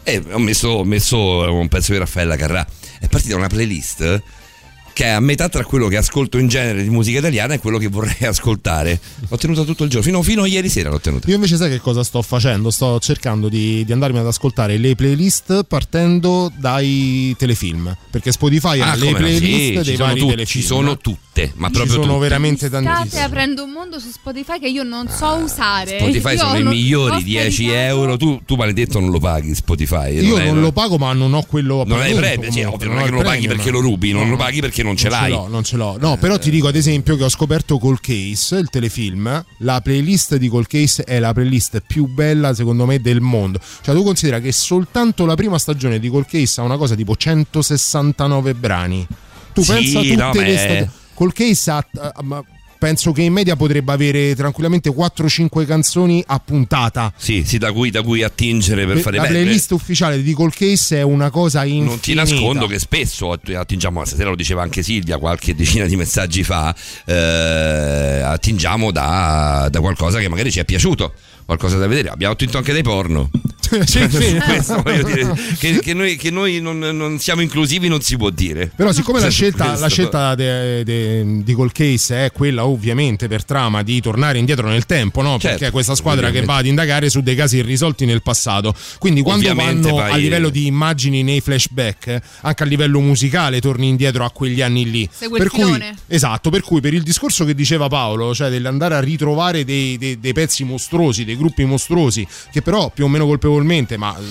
E 0.04 0.22
ho 0.32 0.40
messo, 0.40 0.70
ho 0.70 0.84
messo 0.84 1.18
un 1.54 1.68
pezzo 1.70 1.92
di 1.92 1.98
Raffaella 1.98 2.36
Carrà. 2.36 2.66
È 3.00 3.08
partita 3.08 3.36
una 3.36 3.48
playlist 3.48 4.22
che 4.94 5.06
è 5.06 5.10
a 5.10 5.20
metà 5.20 5.50
tra 5.50 5.64
quello 5.66 5.88
che 5.88 5.98
ascolto 5.98 6.38
in 6.38 6.48
genere 6.48 6.84
di 6.84 6.90
musica 6.90 7.18
italiana 7.20 7.56
e 7.56 7.60
quello 7.60 7.78
che 7.78 7.88
vorrei 7.88 8.16
ascoltare. 8.28 9.00
L'ho 9.28 9.38
tenuta 9.38 9.64
tutto 9.64 9.84
il 9.84 9.90
giorno, 9.90 10.06
fino, 10.06 10.22
fino 10.22 10.44
a 10.44 10.48
ieri 10.48 10.70
sera 10.70 10.90
l'ho 10.90 11.00
tenuta. 11.00 11.28
Io 11.30 11.36
invece 11.36 11.56
sai 11.58 11.70
che 11.70 11.80
cosa 11.80 12.04
sto 12.04 12.22
facendo? 12.22 12.70
Sto 12.72 13.00
cercando 13.00 13.50
di, 13.50 13.84
di 13.86 13.92
andarmi 13.92 14.20
ad 14.20 14.28
ascoltare 14.28 14.78
le 14.78 14.96
playlist 14.96 15.64
partendo 15.64 16.52
dai 16.58 17.36
telefilm. 17.38 17.96
Perché 18.10 18.32
Spotify 18.32 18.80
ha 18.82 18.92
Ah, 18.92 18.96
le 18.96 19.00
come 19.06 19.12
no, 19.12 19.18
playlist 19.18 19.44
sì, 19.44 19.72
dei 19.74 19.84
ci 19.84 19.96
sono 19.96 20.08
vari 20.08 20.20
tutti, 20.20 20.32
telefilm. 20.32 20.62
ci 20.62 20.68
sono 20.68 20.98
tutte, 20.98 21.52
ma 21.56 21.68
Ci 21.68 21.74
proprio 21.74 21.94
sono 21.96 22.06
tutte. 22.14 22.20
veramente 22.20 22.68
State 22.68 22.84
tantissime. 22.86 23.24
aprendo 23.24 23.64
un 23.64 23.72
mondo 23.72 24.00
su 24.00 24.10
Spotify 24.12 24.60
che 24.60 24.68
io 24.68 24.84
non 24.84 25.08
so 25.10 25.40
usare. 25.44 25.98
Spotify 26.00 26.34
Io 26.34 26.38
sono 26.38 26.58
i 26.58 26.64
non- 26.64 26.74
migliori 26.74 27.16
ho 27.16 27.20
10 27.22 27.52
scaricato- 27.66 27.88
euro. 27.88 28.18
Tu, 28.18 28.42
tu 28.46 28.56
maledetto 28.56 29.00
non 29.00 29.10
lo 29.10 29.20
paghi 29.20 29.56
Spotify. 29.56 30.20
Io 30.24 30.38
è- 30.38 30.46
non 30.46 30.62
lo 30.62 30.72
pago, 30.72 30.98
ma 30.98 31.12
non 31.14 31.34
ho 31.34 31.44
quello 31.44 31.82
a 31.82 31.86
Non 31.86 32.00
hai 32.02 32.14
premio, 32.14 32.50
comunque, 32.50 32.66
ovvio, 32.76 32.88
non 32.90 32.98
è 32.98 33.02
ho 33.02 33.06
che 33.06 33.12
lo 33.12 33.22
paghi 33.22 33.48
perché 33.48 33.72
lo 33.72 33.80
rubi, 33.80 34.12
non 34.12 34.26
No. 34.26 34.30
lo 34.32 34.38
paghi 34.38 34.60
perché 34.62 34.83
non 34.84 34.96
ce 34.98 35.10
Non 35.10 35.20
l'hai. 35.20 35.32
l'ho, 35.32 35.48
non 35.48 35.64
ce 35.64 35.78
l'ho. 35.78 35.98
No, 36.00 36.18
però 36.18 36.38
ti 36.38 36.50
dico 36.50 36.68
ad 36.68 36.76
esempio 36.76 37.16
che 37.16 37.24
ho 37.24 37.30
scoperto 37.30 37.78
Call 37.80 37.98
Case, 38.02 38.56
il 38.58 38.70
telefilm. 38.70 39.46
La 39.60 39.82
playlist 39.82 40.36
di 40.36 40.50
Call 40.50 40.66
Case 40.68 41.04
è 41.04 41.20
la 41.20 41.34
playlist 41.34 41.82
più 41.86 42.06
bella, 42.08 42.54
secondo 42.54 42.86
me, 42.86 43.00
del 43.02 43.22
mondo. 43.22 43.60
Cioè, 43.82 43.96
tu 43.96 44.04
considera 44.04 44.40
che 44.40 44.52
soltanto 44.52 45.26
la 45.26 45.36
prima 45.36 45.58
stagione 45.58 46.00
di 46.00 46.10
Call 46.10 46.26
Case 46.28 46.60
ha 46.62 46.64
una 46.64 46.78
cosa 46.78 46.96
tipo 46.96 47.16
169 47.16 48.54
brani. 48.56 49.08
Tu 49.54 49.62
Sì, 49.64 49.72
pensa 49.72 50.00
a 50.00 50.02
tutte 50.02 50.16
no, 50.16 50.32
le 50.34 50.58
stagioni. 50.58 50.90
Call 51.16 51.32
Case 51.32 51.72
ha. 51.72 51.86
Penso 52.84 53.14
che 53.14 53.22
in 53.22 53.32
media 53.32 53.56
potrebbe 53.56 53.94
avere 53.94 54.36
tranquillamente 54.36 54.90
4-5 54.90 55.66
canzoni 55.66 56.22
a 56.28 56.38
puntata. 56.40 57.14
Sì, 57.16 57.44
sì, 57.46 57.58
da 57.58 57.72
cui, 57.72 57.90
da 57.92 58.02
cui 58.02 58.24
attingere 58.24 58.86
per 58.86 59.00
fare 59.00 59.16
la 59.16 59.22
beh, 59.22 59.30
playlist 59.30 59.72
ufficiale 59.72 60.22
di 60.22 60.36
Call 60.36 60.50
Case 60.50 60.98
è 60.98 61.02
una 61.02 61.30
cosa 61.30 61.64
infinita. 61.64 61.90
Non 61.90 62.00
ti 62.02 62.14
nascondo 62.14 62.68
che 62.68 62.80
spesso 62.80 63.32
att- 63.32 63.48
attingiamo, 63.48 64.04
stasera 64.04 64.32
lo 64.32 64.36
diceva 64.36 64.64
anche 64.64 64.84
Silvia 64.84 65.18
qualche 65.18 65.56
decina 65.56 65.86
di 65.86 65.96
messaggi 65.96 66.44
fa, 66.44 66.76
eh, 67.06 68.20
attingiamo 68.22 68.92
da, 68.92 69.70
da 69.72 69.80
qualcosa 69.80 70.20
che 70.20 70.28
magari 70.28 70.52
ci 70.52 70.60
è 70.60 70.66
piaciuto, 70.66 71.14
qualcosa 71.46 71.78
da 71.78 71.88
vedere. 71.88 72.10
Abbiamo 72.10 72.34
attinto 72.34 72.58
anche 72.58 72.74
dei 72.74 72.84
porno. 72.84 73.30
Sì, 73.86 74.08
sì. 74.10 74.38
Questo 74.44 74.82
voglio 74.82 75.04
dire, 75.04 75.34
che, 75.58 75.80
che 75.80 75.94
noi, 75.94 76.16
che 76.16 76.30
noi 76.32 76.60
non, 76.62 76.80
non 76.80 77.20
siamo 77.20 77.42
inclusivi 77.42 77.88
non 77.88 78.02
si 78.02 78.18
può 78.18 78.30
dire. 78.30 78.72
Però 78.76 78.92
siccome 78.92 79.20
la 79.20 79.30
scelta, 79.30 79.78
la 79.78 79.88
scelta 79.88 80.36
de- 80.36 80.84
de- 80.84 81.42
di 81.44 81.56
Call 81.56 81.72
Case 81.72 82.26
è 82.26 82.32
quella 82.32 82.66
ovviamente 82.66 83.28
per 83.28 83.44
trama 83.44 83.84
di 83.84 84.00
tornare 84.02 84.38
indietro 84.38 84.68
nel 84.68 84.86
tempo, 84.86 85.22
no? 85.22 85.32
Certo, 85.32 85.48
perché 85.50 85.68
è 85.68 85.72
questa 85.72 85.96
squadra 85.96 86.24
che 86.32 86.40
ovviamente. 86.40 86.54
va 86.54 86.60
ad 86.60 86.66
indagare 86.66 87.10
su 87.10 87.22
dei 87.22 87.36
casi 87.36 87.58
irrisolti 87.58 88.06
nel 88.06 88.22
passato. 88.22 88.74
Quindi 89.00 89.22
quando 89.22 89.50
Ovviamente 89.50 89.90
vanno 89.90 90.02
vai- 90.02 90.12
a 90.14 90.16
livello 90.18 90.50
di 90.50 90.66
immagini 90.68 91.24
nei 91.24 91.42
flashback, 91.42 92.20
anche 92.42 92.64
a 92.64 92.66
livello 92.66 93.00
musicale 93.00 93.60
torni 93.60 93.88
indietro 93.88 94.24
a 94.26 94.32
quegli 94.32 94.62
anni 94.62 94.90
lì. 94.90 95.10
Segue 95.12 95.40
il 95.40 95.44
per 95.50 95.52
cui, 95.52 95.84
esatto, 96.08 96.50
per 96.50 96.62
cui 96.62 96.80
per 96.82 96.94
il 96.94 97.02
discorso 97.04 97.46
che 97.46 97.54
diceva 97.56 97.88
Paolo, 97.88 98.34
cioè 98.34 98.50
dell'andare 98.50 98.96
a 98.96 99.00
ritrovare 99.00 99.64
dei, 99.64 99.98
dei- 99.98 100.20
dei 100.20 100.34
pezzi 100.34 100.64
mostruosi, 100.64 101.26
dei 101.26 101.36
gruppi 101.38 101.66
mostruosi, 101.66 102.26
che 102.52 102.62
però 102.62 102.90
più 102.94 103.06
o 103.06 103.08
meno 103.08 103.26
colpevolmente, 103.26 103.62
ma 103.98 104.16
eh, 104.18 104.22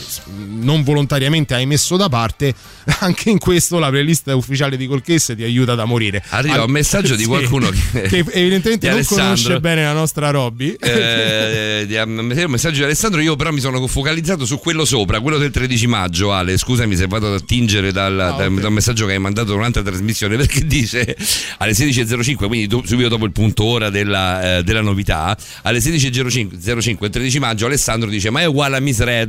non 0.61 0.83
volontariamente 0.83 1.55
hai 1.55 1.67
messo 1.67 1.97
da 1.97 2.09
parte, 2.09 2.55
anche 3.01 3.31
in 3.31 3.39
questo 3.39 3.79
la 3.79 3.89
playlist 3.89 4.29
ufficiale 4.35 4.77
di 4.77 4.89
Case 5.03 5.35
ti 5.35 5.43
aiuta 5.43 5.75
da 5.75 5.85
morire. 5.85 6.23
Arriva 6.29 6.55
Al- 6.55 6.65
un 6.67 6.71
messaggio 6.71 7.15
di 7.17 7.23
Sì, 7.23 7.29
qualcuno 7.29 7.71
che, 7.93 8.03
che 8.03 8.25
evidentemente 8.33 8.79
di 8.79 8.87
non 8.87 8.95
Alessandro. 8.97 9.25
conosce 9.25 9.61
bene 9.61 9.83
la 9.85 9.93
nostra 9.93 10.31
Robby. 10.31 10.77
Eh, 10.79 11.85
di- 11.87 11.97
un 11.97 12.45
messaggio 12.49 12.79
di 12.79 12.83
Alessandro 12.85 13.21
io 13.21 13.37
però 13.37 13.51
mi 13.53 13.61
sono 13.61 13.85
focalizzato 13.87 14.45
su 14.45 14.59
quello 14.59 14.85
sopra 14.85 15.21
quello 15.21 15.39
del 15.39 15.51
13 15.51 15.87
maggio 15.87 16.33
Ale 16.33 16.57
scusami 16.57 16.97
se 16.97 17.07
vado 17.07 17.29
ad 17.29 17.35
attingere 17.41 17.93
dal, 17.93 18.19
Ah, 18.19 18.31
dal- 18.33 18.55
dal 18.55 18.73
messaggio 18.73 19.07
che 19.07 19.13
hai 19.13 19.19
mandato 19.19 19.53
durante 19.53 19.81
la 19.83 19.91
trasmissione 19.91 20.37
perché 20.37 20.65
dice 20.67 21.17
alle 21.59 21.73
16.05 21.73 22.35
quindi 22.47 22.67
do- 22.67 22.83
subito 22.85 23.09
dopo 23.09 23.25
il 23.25 23.33
punto 23.33 23.65
ora 23.65 23.91
della, 23.91 24.59
eh, 24.59 24.63
della 24.63 24.81
novità 24.83 25.37
alle 25.63 25.79
16.05 25.79 26.81
05, 26.81 27.07
il 27.07 27.13
13 27.13 27.39
maggio 27.39 27.67
Alessandro 27.67 28.09
dice 28.09 28.31
ma 28.31 28.41
è 28.41 28.45
uguale 28.45 28.77
a 28.77 28.81
Miss 28.81 28.99
Red 29.01 29.22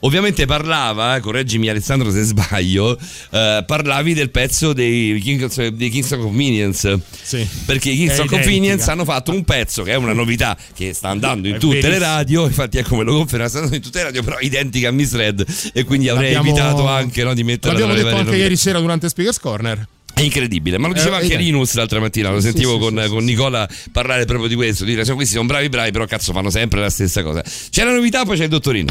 ovviamente 0.00 0.46
parlava 0.46 1.16
eh, 1.16 1.20
correggimi 1.20 1.68
Alessandro 1.68 2.10
se 2.10 2.22
sbaglio 2.22 2.98
eh, 3.30 3.64
parlavi 3.66 4.14
del 4.14 4.30
pezzo 4.30 4.72
dei, 4.72 5.18
Kings, 5.20 5.66
dei 5.68 5.88
Kings 5.90 6.10
of 6.12 6.20
Convenience 6.20 6.98
Sì. 7.22 7.46
perché 7.66 7.90
i 7.90 7.96
Kings 7.96 8.16
È 8.16 8.20
of 8.20 8.26
Convenience 8.26 8.90
hanno 8.90 9.04
fatto 9.04 9.30
un 9.32 9.44
pezzo 9.44 9.82
che 9.82 9.92
è 9.92 9.96
una 9.96 10.12
novità 10.12 10.56
che 10.74 10.92
sta 10.92 11.08
andando 11.08 11.48
in 11.48 11.54
È 11.56 11.58
tutte 11.58 11.76
le 11.76 11.80
verissimo. 11.82 12.06
radio 12.06 12.46
infatti 12.46 12.78
è 12.78 12.82
come 12.82 13.04
lo 13.04 13.14
conferma 13.16 13.48
sta 13.48 13.58
andando 13.58 13.76
in 13.76 13.82
tutte 13.82 13.98
le 13.98 14.04
radio 14.04 14.22
però 14.22 14.38
identica 14.40 14.88
a 14.88 14.92
Miss 14.92 15.12
Red 15.14 15.44
e 15.72 15.84
quindi 15.84 16.08
avrei 16.08 16.32
L'abbiamo- 16.32 16.56
evitato 16.58 16.86
anche 16.86 17.22
no, 17.24 17.34
di 17.34 17.42
metterla 17.44 17.72
L'abbiamo 17.78 17.92
le 17.92 17.98
detto 18.02 18.10
anche 18.16 18.24
novità. 18.26 18.42
ieri 18.42 18.56
sera 18.56 18.78
durante 18.80 19.08
Speakers 19.08 19.38
Corner. 19.38 19.86
È 20.20 20.24
incredibile, 20.24 20.76
ma 20.78 20.86
lo 20.86 20.92
diceva 20.92 21.18
Eh, 21.18 21.22
anche 21.22 21.34
eh, 21.34 21.38
Linus 21.38 21.72
l'altra 21.74 21.98
mattina, 21.98 22.30
lo 22.30 22.40
sì, 22.40 22.48
sentivo 22.50 22.74
sì, 22.74 22.78
con, 22.78 23.00
sì, 23.02 23.08
con 23.08 23.24
Nicola 23.24 23.66
parlare 23.90 24.26
proprio 24.26 24.48
di 24.48 24.54
questo, 24.54 24.84
dire 24.84 25.02
"Sono- 25.04 25.16
questi 25.16 25.34
sono 25.34 25.46
bravi 25.46 25.68
bravi, 25.70 25.90
però 25.92 26.04
cazzo 26.04 26.32
fanno 26.32 26.50
sempre 26.50 26.80
la 26.80 26.90
stessa 26.90 27.22
cosa. 27.22 27.42
C'è 27.70 27.84
la 27.84 27.92
novità, 27.92 28.24
poi 28.24 28.36
c'è 28.36 28.44
il 28.44 28.50
dottorino. 28.50 28.90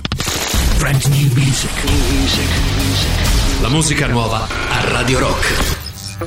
Brand 0.79 1.03
new 1.05 1.31
music. 1.33 1.69
La 3.61 3.69
musica 3.69 4.07
nuova 4.07 4.47
a 4.69 4.89
Radio 4.89 5.19
Rock. 5.19 5.78
How 6.19 6.25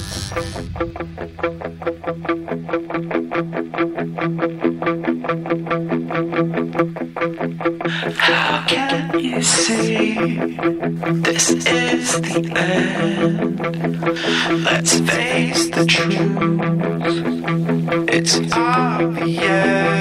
can 8.66 9.20
you 9.20 9.42
see 9.42 10.14
this 11.20 11.50
is 11.50 12.20
the 12.22 12.52
end? 12.56 13.60
Let's 14.64 14.98
face 15.00 15.68
the 15.68 15.84
truth. 15.84 16.48
It's 18.08 18.40
obvious. 18.56 19.92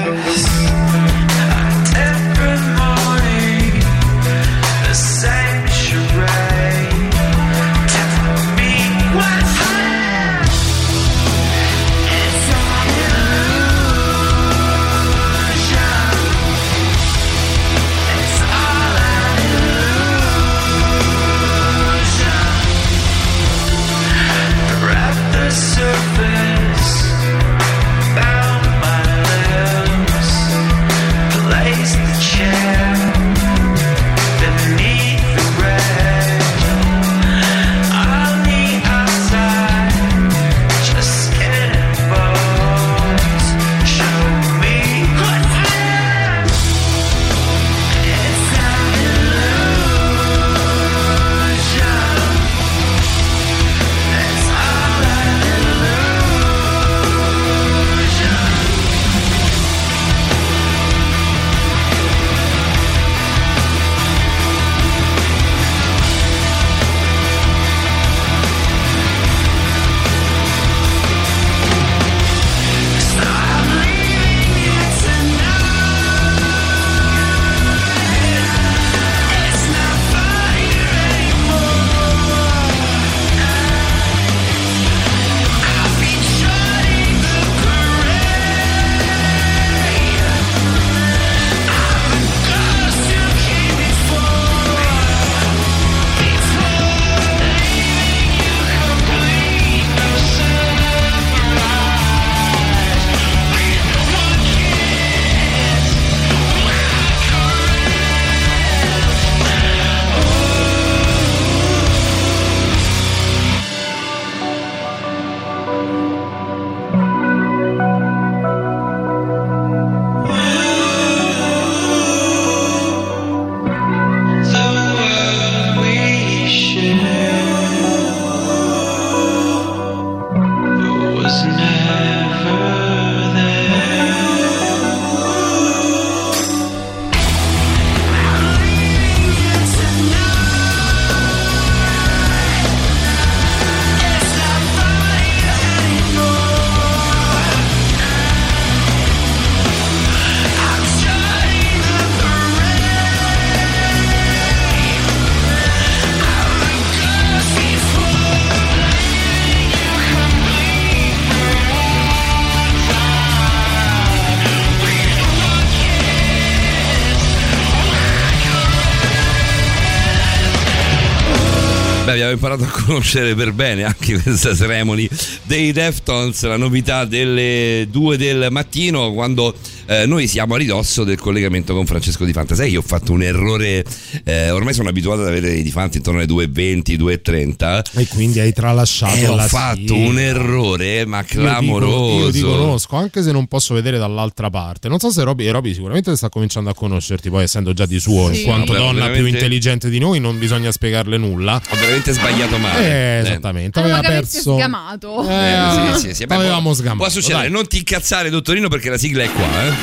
Conoscere 172.91 173.35
per 173.35 173.53
bene 173.53 173.83
anche 173.85 174.19
questa 174.21 174.53
ceremony 174.53 175.07
dei 175.43 175.71
Deftones, 175.71 176.43
la 176.43 176.57
novità 176.57 177.05
delle 177.05 177.87
2 177.89 178.17
del 178.17 178.47
mattino 178.51 179.13
quando 179.13 179.55
eh, 179.91 180.05
noi 180.05 180.27
siamo 180.27 180.55
a 180.55 180.57
ridosso 180.57 181.03
del 181.03 181.19
collegamento 181.19 181.73
con 181.73 181.85
Francesco 181.85 182.23
Di 182.25 182.31
Fanta. 182.33 182.55
Sai, 182.55 182.71
io 182.71 182.79
ho 182.79 182.83
fatto 182.83 183.11
un 183.11 183.23
errore, 183.23 183.83
eh, 184.23 184.49
ormai 184.49 184.73
sono 184.73 184.87
abituato 184.89 185.21
ad 185.21 185.27
avere 185.27 185.53
i 185.53 185.63
Di 185.63 185.71
Fanta 185.71 185.97
intorno 185.97 186.19
alle 186.19 186.27
2.20, 186.29 186.95
2.30 186.97 187.99
E 187.99 188.07
quindi 188.07 188.39
hai 188.39 188.53
tralasciato 188.53 189.15
e 189.17 189.27
ho 189.27 189.35
la 189.35 189.47
fatto 189.47 189.79
sigla. 189.79 189.95
un 190.09 190.19
errore 190.19 191.05
ma 191.05 191.17
Io 191.19 191.25
dico- 191.27 191.41
clamoroso. 191.41 192.25
Io 192.25 192.31
ti 192.31 192.41
conosco, 192.41 192.95
anche 192.95 193.21
se 193.21 193.31
non 193.31 193.47
posso 193.47 193.73
vedere 193.73 193.97
dall'altra 193.97 194.49
parte. 194.49 194.87
Non 194.87 194.99
so 194.99 195.11
se 195.11 195.23
Roby, 195.23 195.49
Roby 195.49 195.73
sicuramente 195.73 196.15
sta 196.15 196.29
cominciando 196.29 196.69
a 196.69 196.73
conoscerti, 196.73 197.29
poi 197.29 197.43
essendo 197.43 197.73
già 197.73 197.85
di 197.85 197.99
suo, 197.99 198.31
Sì. 198.33 198.39
in 198.41 198.45
quanto 198.45 198.71
Vabbè, 198.73 198.83
donna 198.85 198.99
veramente- 199.01 199.23
più 199.23 199.33
intelligente 199.33 199.89
di 199.89 199.99
noi, 199.99 200.19
non 200.19 200.39
bisogna 200.39 200.71
spiegarle 200.71 201.17
nulla. 201.17 201.55
Ho 201.69 201.75
veramente 201.75 202.13
sbagliato 202.13 202.57
male. 202.57 202.85
Eh, 202.85 203.19
esattamente, 203.27 203.79
Aveva 203.79 203.99
che 203.99 204.07
avesse 204.07 204.31
perso. 204.37 204.53
sgamato. 204.55 205.27
Eh, 205.29 205.93
sì, 205.95 206.07
sì, 206.07 206.13
sì. 206.13 206.25
Beh, 206.25 206.35
Avevamo 206.35 206.61
può- 206.61 206.73
sgamato, 206.73 206.97
Può 206.97 207.09
succedere, 207.09 207.41
dai. 207.43 207.51
non 207.51 207.67
ti 207.67 207.77
incazzare, 207.77 208.29
dottorino, 208.29 208.67
perché 208.69 208.89
la 208.89 208.97
sigla 208.97 209.23
è 209.23 209.29
qua, 209.31 209.65
eh. 209.67 209.80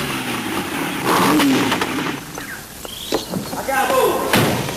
A 3.54 3.60
capo! 3.66 4.28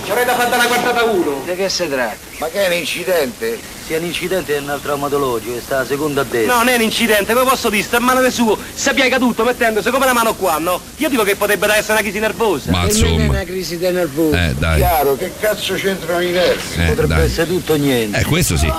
Ci 0.03 0.09
avrei 0.11 0.25
da 0.25 0.35
fare 0.35 0.53
una 0.53 0.67
guardata 0.67 1.03
uno. 1.03 1.41
Di 1.45 1.55
che 1.55 1.69
si 1.69 1.87
tratta? 1.87 2.17
Ma 2.39 2.47
che 2.47 2.63
è 2.63 2.67
un 2.67 2.73
incidente? 2.73 3.59
Sia 3.85 3.97
un 3.97 4.05
incidente 4.05 4.55
è 4.55 4.59
un 4.59 4.79
traumatologico, 4.81 5.59
sta 5.59 5.79
la 5.79 5.85
seconda 5.85 6.21
a 6.21 6.23
destra. 6.23 6.53
No, 6.53 6.59
non 6.59 6.69
è 6.69 6.75
un 6.75 6.81
incidente, 6.81 7.33
come 7.33 7.49
posso 7.49 7.69
dire? 7.69 7.83
Sta 7.83 7.97
a 7.97 7.99
mano 7.99 8.21
del 8.21 8.31
suo, 8.31 8.57
si 8.73 8.93
piega 8.93 9.17
tutto 9.17 9.43
mettendosi 9.43 9.89
come 9.89 10.05
una 10.05 10.13
mano 10.13 10.33
qua, 10.35 10.57
no? 10.57 10.79
Io 10.97 11.09
dico 11.09 11.23
che 11.23 11.35
potrebbe 11.35 11.67
essere 11.67 11.93
una 11.93 12.01
crisi 12.01 12.19
nervosa. 12.19 12.71
Ma 12.71 12.83
insomma. 12.85 13.25
una 13.25 13.43
crisi 13.43 13.77
di 13.77 13.89
nervoso. 13.89 14.35
Eh, 14.35 14.55
dai. 14.57 14.77
Chiaro, 14.77 15.15
che 15.17 15.31
cazzo 15.39 15.73
c'entrano 15.75 16.21
i 16.21 16.31
nervi? 16.31 16.81
Eh, 16.81 16.85
Potrebbe 16.87 17.15
dai. 17.15 17.25
essere 17.25 17.47
tutto 17.47 17.73
o 17.73 17.75
niente. 17.75 18.19
Eh, 18.19 18.23
questo 18.25 18.55
sì. 18.57 18.67
E 18.67 18.71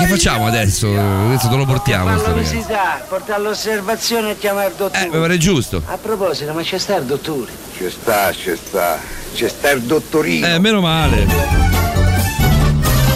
che 0.00 0.06
facciamo 0.06 0.46
adesso? 0.46 0.88
Adesso 0.88 1.48
dove 1.48 1.58
lo 1.58 1.66
portiamo? 1.66 2.08
ragazzo? 2.08 2.32
visitare, 2.34 3.04
portare 3.08 3.40
all'osservazione 3.40 4.32
e 4.32 4.38
chiamare 4.38 4.68
il 4.68 4.74
dottore. 4.76 5.04
Eh, 5.04 5.08
mi 5.08 5.18
pare 5.20 5.38
giusto. 5.38 5.82
A 5.86 5.96
proposito, 5.98 6.52
ma 6.52 6.62
c'è 6.62 6.78
sta 6.78 6.96
il 6.96 7.04
dottore? 7.04 7.52
Ci 7.76 7.90
sta, 7.90 8.32
ci 8.32 8.56
sta. 8.56 8.98
Ci 9.34 9.48
sta 9.48 9.70
il 9.70 9.82
dottorino. 9.82 10.46
Eh, 10.46 10.58
meno 10.58 10.80
male. 10.80 11.83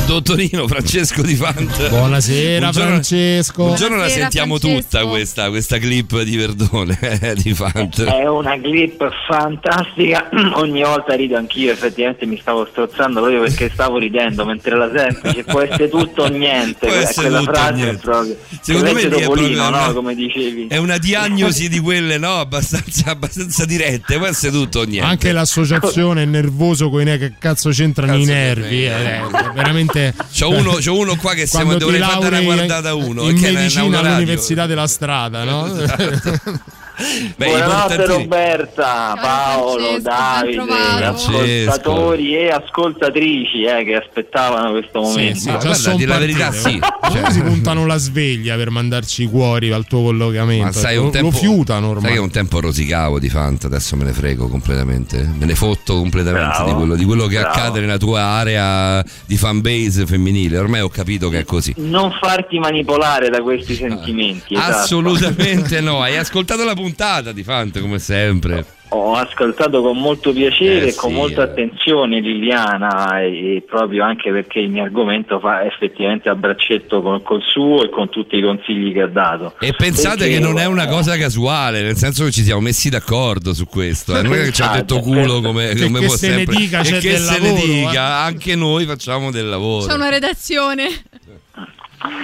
Dottorino 0.08 0.66
Francesco 0.66 1.20
Di 1.20 1.34
Fant. 1.34 1.90
Buonasera, 1.90 2.72
Francesco. 2.72 3.64
Un 3.64 3.74
giorno 3.74 3.96
la 3.96 4.02
Buonasera, 4.04 4.20
sentiamo 4.22 4.56
Francesco. 4.56 4.82
tutta 4.88 5.06
questa, 5.06 5.48
questa 5.50 5.76
clip 5.78 6.22
di 6.22 6.36
Verdone 6.36 6.98
eh, 7.20 7.34
di 7.34 7.52
Fant. 7.52 8.02
È 8.04 8.26
una 8.26 8.58
clip 8.58 9.06
fantastica, 9.28 10.30
ogni 10.56 10.82
volta 10.82 11.14
rido 11.14 11.36
anch'io, 11.36 11.72
effettivamente 11.72 12.24
mi 12.24 12.38
stavo 12.40 12.66
strozzando 12.70 13.20
proprio 13.20 13.42
perché 13.42 13.70
stavo 13.70 13.98
ridendo 13.98 14.46
mentre 14.46 14.76
la 14.78 14.90
sento, 14.96 15.30
ci 15.30 15.42
può 15.44 15.60
essere 15.60 15.90
tutto 15.90 16.22
o 16.22 16.28
niente, 16.32 16.86
Può 16.86 16.96
essere 16.96 17.28
quella 17.28 17.38
tutto 17.40 17.52
frase 17.52 17.74
niente. 17.74 18.00
proprio. 18.00 18.36
Secondo 18.62 18.92
me 18.94 19.00
lì 19.02 19.06
è 19.06 19.08
Topolino, 19.10 19.26
proprio 19.28 19.60
no? 19.60 19.68
una- 19.68 19.92
come 19.92 20.14
dicevi. 20.14 20.66
È 20.68 20.76
una 20.78 20.96
diagnosi 20.96 21.68
di 21.68 21.80
quelle, 21.80 22.16
no? 22.16 22.40
Abbastanza, 22.40 23.10
abbastanza 23.10 23.66
dirette. 23.66 24.16
Può 24.16 24.26
essere 24.26 24.52
tutto 24.52 24.80
o 24.80 24.84
niente. 24.84 25.06
Anche 25.06 25.32
l'associazione 25.32 26.24
nervoso 26.24 26.88
con 26.88 27.02
i 27.02 27.04
ne- 27.04 27.18
che 27.18 27.34
cazzo 27.38 27.68
c'entrano 27.68 28.16
i 28.16 28.24
nervi. 28.24 28.84
eh, 28.86 29.20
è 29.20 29.20
veramente. 29.98 30.24
C'ho 30.32 30.48
uno, 30.50 30.72
c'ho 30.80 30.96
uno 30.96 31.16
qua 31.16 31.34
che 31.34 31.46
siamo, 31.46 31.76
dovrei 31.76 32.00
fare 32.00 32.26
una 32.26 32.40
guardata 32.40 32.94
uno. 32.94 33.28
In 33.28 33.38
che 33.38 33.48
è 33.48 33.50
una- 33.50 33.58
medicina 33.60 33.98
all'università 34.00 34.66
della 34.66 34.86
strada, 34.86 35.44
no? 35.44 35.66
Beh, 37.36 37.46
Buonanotte 37.46 38.06
Roberta, 38.06 39.16
Paolo, 39.20 40.00
Davide, 40.00 41.04
ascoltatori 41.04 42.34
e 42.36 42.48
ascoltatrici 42.50 43.62
eh, 43.62 43.84
che 43.84 43.94
aspettavano 43.94 44.72
questo 44.72 45.04
Sì, 45.04 45.10
momento. 45.10 45.38
sì, 45.38 45.46
già 45.60 45.74
son 45.74 46.04
partite. 46.04 46.78
Come 47.08 47.30
si 47.30 47.40
puntano 47.42 47.86
la 47.86 47.98
sveglia 47.98 48.56
per 48.56 48.70
mandarci 48.70 49.22
i 49.22 49.26
cuori 49.26 49.70
al 49.70 49.86
tuo 49.86 50.02
collocamento? 50.02 50.64
Ma 50.64 50.72
sai, 50.72 50.96
lo, 50.96 51.04
un 51.04 51.10
tempo, 51.12 51.30
lo 51.30 51.36
fiutano 51.36 51.88
ormai. 51.90 52.02
sai 52.06 52.12
che 52.14 52.18
un 52.18 52.30
tempo 52.30 52.58
rosicavo 52.60 53.20
di 53.20 53.28
Fanta, 53.28 53.68
adesso 53.68 53.94
me 53.94 54.02
ne 54.04 54.12
frego 54.12 54.48
completamente. 54.48 55.18
Me 55.38 55.46
ne 55.46 55.54
fotto 55.54 55.94
completamente 55.98 56.48
Bravo, 56.48 56.68
di 56.68 56.74
quello, 56.74 56.94
di 56.96 57.04
quello 57.04 57.26
che 57.26 57.38
bravo. 57.38 57.48
accade 57.54 57.78
nella 57.80 57.96
tua 57.98 58.20
area 58.22 59.04
di 59.24 59.36
fanbase 59.36 60.04
femminile. 60.04 60.58
Ormai 60.58 60.80
ho 60.80 60.88
capito 60.88 61.28
che 61.28 61.38
è 61.40 61.44
così. 61.44 61.74
Non 61.76 62.10
farti 62.20 62.58
manipolare 62.58 63.28
da 63.30 63.40
questi 63.40 63.76
sentimenti. 63.76 64.54
esatto. 64.54 64.76
Assolutamente 64.78 65.80
no. 65.80 66.02
Hai 66.02 66.16
ascoltato 66.16 66.64
la 66.64 66.70
puntata 66.74 66.86
di 67.32 67.42
Fanta 67.42 67.80
come 67.80 67.98
sempre. 67.98 68.64
Ho 68.90 69.12
ascoltato 69.16 69.82
con 69.82 69.98
molto 69.98 70.32
piacere 70.32 70.86
Eh, 70.86 70.88
e 70.88 70.94
con 70.94 71.10
sì, 71.10 71.16
molta 71.16 71.42
eh. 71.42 71.44
attenzione 71.44 72.20
Liliana 72.20 73.20
e, 73.20 73.56
e 73.56 73.60
proprio 73.68 74.02
anche 74.02 74.30
perché 74.32 74.60
il 74.60 74.70
mio 74.70 74.82
argomento 74.82 75.38
fa 75.40 75.62
effettivamente 75.62 76.30
a 76.30 76.34
braccetto 76.34 77.02
con, 77.02 77.22
col 77.22 77.42
suo 77.42 77.84
e 77.84 77.90
con 77.90 78.08
tutti 78.08 78.36
i 78.38 78.40
consigli 78.42 78.94
che 78.94 79.02
ha 79.02 79.06
dato. 79.06 79.54
E 79.60 79.74
pensate 79.76 80.20
Perché- 80.20 80.32
che 80.34 80.38
non 80.40 80.58
è 80.58 80.64
una 80.64 80.86
cosa 80.86 81.18
casuale, 81.18 81.82
nel 81.82 81.96
senso 81.96 82.24
che 82.24 82.30
ci 82.30 82.42
siamo 82.42 82.62
messi 82.62 82.88
d'accordo 82.88 83.52
su 83.52 83.66
questo. 83.66 84.16
eh. 84.16 84.22
Non 84.22 84.32
è 84.32 84.44
che 84.44 84.52
ci 84.52 84.62
ha 84.62 84.68
detto 84.72 85.00
culo 85.00 85.42
come, 85.42 85.74
come 85.76 85.98
può 86.06 86.08
se 86.16 86.28
ne 86.30 86.36
sempre. 86.36 86.56
dica, 86.56 86.80
e 86.80 86.84
che 86.84 87.10
del 87.10 87.18
se 87.18 87.38
ne 87.40 87.46
lavoro, 87.50 87.66
dica, 87.66 87.92
eh. 87.92 88.26
anche 88.26 88.54
noi 88.56 88.86
facciamo 88.86 89.30
del 89.30 89.48
lavoro. 89.50 89.86
C'è 89.86 89.92
una 89.94 90.08
redazione. 90.08 90.86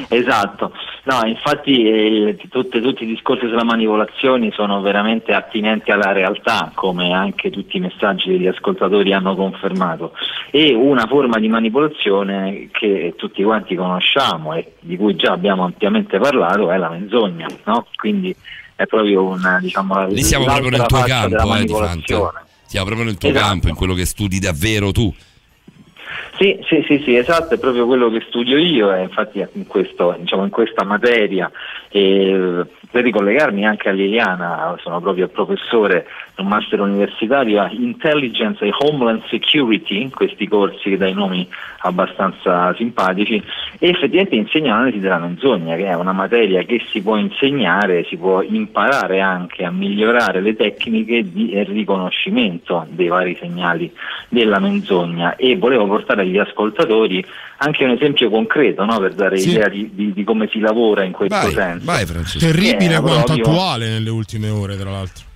Esatto, 0.08 0.72
no, 1.04 1.26
infatti 1.26 1.86
eh, 1.88 2.36
tutte- 2.50 2.80
tutti 2.80 3.04
i 3.04 3.06
discorsi 3.06 3.46
sulla 3.46 3.64
manipolazione 3.64 4.50
sono 4.52 4.80
veramente 4.80 5.32
attinenti 5.32 5.90
alla 5.90 6.12
realtà, 6.12 6.70
come 6.74 7.12
anche 7.12 7.50
tutti 7.50 7.76
i 7.76 7.80
messaggi 7.80 8.30
che 8.30 8.38
gli 8.38 8.46
ascoltatori 8.46 9.12
hanno 9.12 9.34
confermato. 9.34 10.12
E 10.50 10.74
una 10.74 11.06
forma 11.06 11.38
di 11.38 11.48
manipolazione 11.48 12.68
che 12.72 13.14
tutti 13.16 13.42
quanti 13.42 13.74
conosciamo 13.74 14.54
e 14.54 14.72
di 14.80 14.96
cui 14.96 15.16
già 15.16 15.32
abbiamo 15.32 15.64
ampiamente 15.64 16.18
parlato 16.18 16.70
è 16.70 16.76
la 16.76 16.90
menzogna, 16.90 17.46
no? 17.64 17.86
Quindi 17.96 18.34
è 18.76 18.86
proprio 18.86 19.24
una, 19.24 19.58
diciamo, 19.60 20.06
Lì 20.08 20.22
siamo 20.22 20.44
proprio 20.44 20.70
nel 20.70 20.86
tuo 20.86 21.02
campo, 21.02 21.36
eh, 21.36 21.42
di 21.42 21.48
manipolazione. 21.48 22.30
Fanta. 22.32 22.46
Siamo 22.66 22.86
proprio 22.86 23.06
nel 23.08 23.18
tuo 23.18 23.28
Esatto. 23.28 23.46
campo, 23.46 23.68
in 23.68 23.74
quello 23.74 23.94
che 23.94 24.04
studi 24.04 24.38
davvero 24.38 24.90
tu. 24.90 25.14
Sì, 26.36 26.58
sì, 26.66 26.84
sì, 26.86 27.02
sì, 27.04 27.16
esatto, 27.16 27.54
è 27.54 27.58
proprio 27.58 27.86
quello 27.86 28.10
che 28.10 28.24
studio 28.26 28.58
io 28.58 28.92
e 28.92 29.02
infatti 29.02 29.44
in, 29.52 29.66
questo, 29.66 30.16
diciamo, 30.18 30.44
in 30.44 30.50
questa 30.50 30.84
materia. 30.84 31.50
E 31.88 32.64
per 32.94 33.02
ricollegarmi 33.02 33.66
anche 33.66 33.88
a 33.88 33.92
Liliana, 33.92 34.76
sono 34.80 35.00
proprio 35.00 35.26
professore 35.26 36.06
un 36.36 36.46
master 36.46 36.78
universitario 36.78 37.60
a 37.60 37.68
Intelligence 37.72 38.64
e 38.64 38.70
Homeland 38.72 39.22
Security, 39.28 40.10
questi 40.10 40.46
corsi 40.46 40.96
dai 40.96 41.12
nomi 41.12 41.44
abbastanza 41.78 42.72
simpatici, 42.76 43.42
e 43.80 43.88
effettivamente 43.88 44.36
insegno 44.36 44.68
l'analisi 44.68 45.00
della 45.00 45.18
menzogna, 45.18 45.74
che 45.74 45.86
è 45.86 45.94
una 45.94 46.12
materia 46.12 46.62
che 46.62 46.84
si 46.88 47.02
può 47.02 47.16
insegnare, 47.16 48.04
si 48.08 48.16
può 48.16 48.42
imparare 48.42 49.20
anche 49.20 49.64
a 49.64 49.72
migliorare 49.72 50.40
le 50.40 50.54
tecniche 50.54 51.28
di 51.32 51.50
riconoscimento 51.64 52.86
dei 52.90 53.08
vari 53.08 53.36
segnali 53.40 53.92
della 54.28 54.60
menzogna 54.60 55.34
e 55.34 55.56
volevo 55.56 55.86
portare 55.86 56.22
agli 56.22 56.38
ascoltatori 56.38 57.24
anche 57.56 57.84
un 57.84 57.90
esempio 57.90 58.30
concreto 58.30 58.84
no, 58.84 58.98
per 58.98 59.14
dare 59.14 59.38
Sì. 59.38 59.50
idea 59.50 59.68
di, 59.68 59.90
di- 59.94 60.12
di 60.12 60.24
come 60.24 60.48
si 60.50 60.58
lavora 60.58 61.02
in 61.04 61.12
questo 61.12 61.36
senso. 61.50 61.86
Terribile 62.38 62.83
È 62.92 63.00
quanto 63.00 63.34
proprio- 63.34 63.44
attuale 63.44 63.88
nelle 63.88 64.10
ultime 64.10 64.48
ore, 64.48 64.76
tra 64.76 64.90
l'altro. 64.90 65.32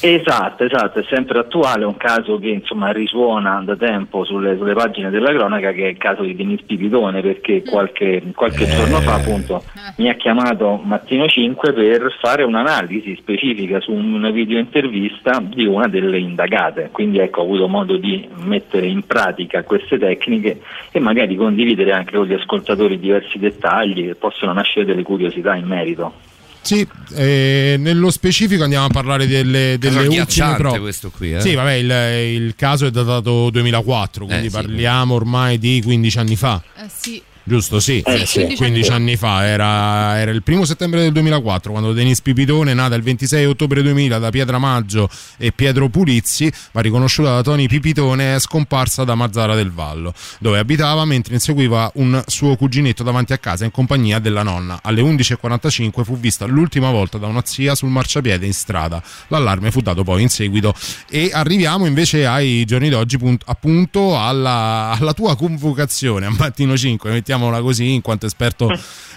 Esatto, 0.00 0.64
esatto, 0.64 0.98
è 0.98 1.04
sempre 1.08 1.38
attuale, 1.38 1.84
un 1.84 1.96
caso 1.96 2.38
che 2.38 2.48
insomma 2.48 2.90
risuona 2.90 3.62
da 3.64 3.76
tempo 3.76 4.24
sulle, 4.24 4.56
sulle 4.56 4.74
pagine 4.74 5.10
della 5.10 5.32
cronaca 5.32 5.70
che 5.72 5.84
è 5.84 5.88
il 5.90 5.96
caso 5.96 6.22
di 6.22 6.34
Denis 6.34 6.62
Pipitone 6.62 7.20
perché 7.22 7.62
qualche, 7.62 8.22
qualche 8.34 8.64
Eh. 8.64 8.68
giorno 8.68 9.00
fa 9.00 9.14
appunto 9.14 9.62
mi 9.96 10.08
ha 10.08 10.14
chiamato 10.14 10.80
Mattino 10.82 11.26
5 11.28 11.72
per 11.72 12.14
fare 12.20 12.42
un'analisi 12.42 13.16
specifica 13.16 13.80
su 13.80 13.92
una 13.92 14.30
video 14.30 14.58
intervista 14.58 15.40
di 15.40 15.64
una 15.66 15.86
delle 15.86 16.18
indagate, 16.18 16.88
quindi 16.90 17.18
ecco 17.18 17.40
ho 17.40 17.44
avuto 17.44 17.68
modo 17.68 17.96
di 17.96 18.28
mettere 18.42 18.86
in 18.86 19.06
pratica 19.06 19.62
queste 19.62 19.98
tecniche 19.98 20.60
e 20.90 20.98
magari 20.98 21.36
condividere 21.36 21.92
anche 21.92 22.16
con 22.16 22.26
gli 22.26 22.34
ascoltatori 22.34 22.98
diversi 22.98 23.38
dettagli 23.38 24.06
che 24.08 24.14
possono 24.16 24.52
nascere 24.52 24.84
delle 24.84 25.02
curiosità 25.02 25.54
in 25.54 25.66
merito. 25.66 26.34
Sì, 26.66 26.86
eh, 27.14 27.76
nello 27.78 28.10
specifico 28.10 28.64
andiamo 28.64 28.86
a 28.86 28.88
parlare 28.88 29.26
delle, 29.28 29.76
delle 29.78 30.06
ultime 30.08 30.54
prove. 30.56 30.80
questo 30.80 31.10
qui, 31.10 31.32
eh. 31.34 31.40
Sì, 31.40 31.54
vabbè, 31.54 31.72
il, 31.74 32.42
il 32.42 32.54
caso 32.56 32.86
è 32.86 32.90
datato 32.90 33.50
2004, 33.50 34.26
quindi 34.26 34.46
Eh, 34.46 34.50
sì. 34.50 34.56
parliamo 34.56 35.14
ormai 35.14 35.58
di 35.58 35.80
15 35.82 36.18
anni 36.18 36.34
fa. 36.36 36.60
Eh 36.76 36.88
sì. 36.92 37.22
Giusto, 37.48 37.78
sì, 37.78 38.00
Eh, 38.00 38.26
sì, 38.26 38.44
sì. 38.50 38.56
15 38.56 38.90
anni 38.90 39.14
fa, 39.16 39.46
era, 39.46 40.18
era 40.18 40.32
il 40.32 40.42
primo 40.42 40.64
settembre 40.64 41.00
del 41.02 41.12
2004 41.12 41.70
quando 41.70 41.92
Denis 41.92 42.20
Pipitone, 42.20 42.74
nata 42.74 42.96
il 42.96 43.02
26 43.02 43.44
ottobre 43.46 43.82
2000 43.82 44.18
da 44.18 44.30
Pietra 44.30 44.58
Maggio 44.58 45.08
e 45.36 45.52
Pietro 45.52 45.88
Pulizzi, 45.88 46.52
ma 46.72 46.80
riconosciuta 46.80 47.30
da 47.36 47.42
Tony 47.42 47.68
Pipitone, 47.68 48.34
è 48.34 48.40
scomparsa 48.40 49.04
da 49.04 49.14
Mazzara 49.14 49.54
del 49.54 49.70
Vallo, 49.70 50.12
dove 50.40 50.58
abitava 50.58 51.04
mentre 51.04 51.34
inseguiva 51.34 51.88
un 51.94 52.20
suo 52.26 52.56
cuginetto 52.56 53.04
davanti 53.04 53.32
a 53.32 53.38
casa 53.38 53.64
in 53.64 53.70
compagnia 53.70 54.18
della 54.18 54.42
nonna. 54.42 54.80
Alle 54.82 55.02
11.45 55.02 56.02
fu 56.02 56.18
vista 56.18 56.46
l'ultima 56.46 56.90
volta 56.90 57.16
da 57.18 57.28
una 57.28 57.42
zia 57.44 57.76
sul 57.76 57.90
marciapiede 57.90 58.44
in 58.44 58.54
strada. 58.54 59.00
L'allarme 59.28 59.70
fu 59.70 59.80
dato 59.82 60.02
poi 60.02 60.22
in 60.22 60.28
seguito 60.30 60.74
e 61.08 61.30
arriviamo 61.32 61.86
invece 61.86 62.26
ai 62.26 62.64
giorni 62.64 62.88
d'oggi 62.88 63.18
punt- 63.18 63.44
appunto 63.46 64.18
alla, 64.18 64.96
alla 64.98 65.12
tua 65.12 65.36
convocazione 65.36 66.26
a 66.26 66.30
mattino 66.30 66.76
5, 66.76 67.10
mettiamola 67.36 67.60
così 67.60 67.92
in 67.94 68.00
quanto 68.00 68.26
esperto 68.26 68.68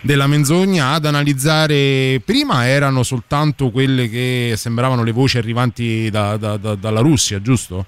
della 0.02 0.28
menzogna 0.28 0.92
ad 0.92 1.06
analizzare 1.06 2.22
prima 2.24 2.68
erano 2.68 3.04
soltanto 3.04 3.70
quelle 3.72 4.10
che 4.10 4.54
sembravano 4.56 5.04
le 5.04 5.12
voci 5.12 5.38
arrivanti 5.38 6.10
da- 6.10 6.38
da- 6.38 6.58
da- 6.58 6.76
dalla 6.76 7.00
Russia, 7.02 7.42
giusto? 7.42 7.86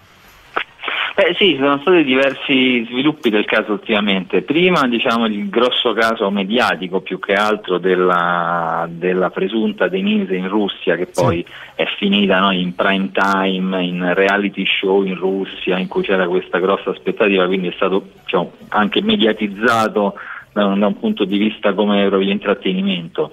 Eh 1.14 1.36
sì, 1.38 1.52
ci 1.52 1.58
sono 1.58 1.78
stati 1.82 2.06
diversi 2.06 2.86
sviluppi 2.86 3.30
del 3.30 3.44
caso 3.44 3.74
ultimamente. 3.74 4.44
Prima 4.44 4.88
diciamo 4.88 5.26
il 5.26 5.50
grosso 5.50 5.92
caso 5.94 6.30
mediatico 6.32 7.02
più 7.02 7.20
che 7.20 7.34
altro 7.34 7.78
della, 7.80 8.88
della 8.90 9.30
presunta 9.30 9.90
Denise 9.90 10.36
in 10.36 10.48
Russia 10.48 10.96
che 10.96 11.08
poi 11.08 11.46
è 11.76 11.86
finita 11.98 12.40
no, 12.40 12.52
in 12.52 12.74
prime 12.76 13.12
time, 13.12 13.84
in 13.84 14.14
reality 14.14 14.66
show 14.66 15.04
in 15.04 15.16
Russia 15.16 15.78
in 15.78 15.90
cui 15.90 16.04
c'era 16.04 16.28
questa 16.28 16.60
grossa 16.60 16.92
aspettativa, 16.92 17.46
quindi 17.46 17.68
è 17.68 17.74
stato 17.76 18.08
diciamo, 18.24 18.54
anche 18.70 19.02
mediatizzato 19.02 20.16
da 20.54 20.66
un, 20.66 20.80
da 20.80 20.88
un 20.88 21.00
punto 21.00 21.24
di 21.26 21.38
vista 21.38 21.74
come 21.74 22.02
proprio 22.08 22.28
di 22.28 22.34
intrattenimento, 22.34 23.32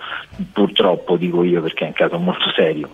purtroppo 0.53 1.17
dico 1.17 1.43
io 1.43 1.61
perché 1.63 1.85
è 1.85 1.87
un 1.89 1.93
caso 1.93 2.19
molto 2.19 2.51
serio. 2.55 2.91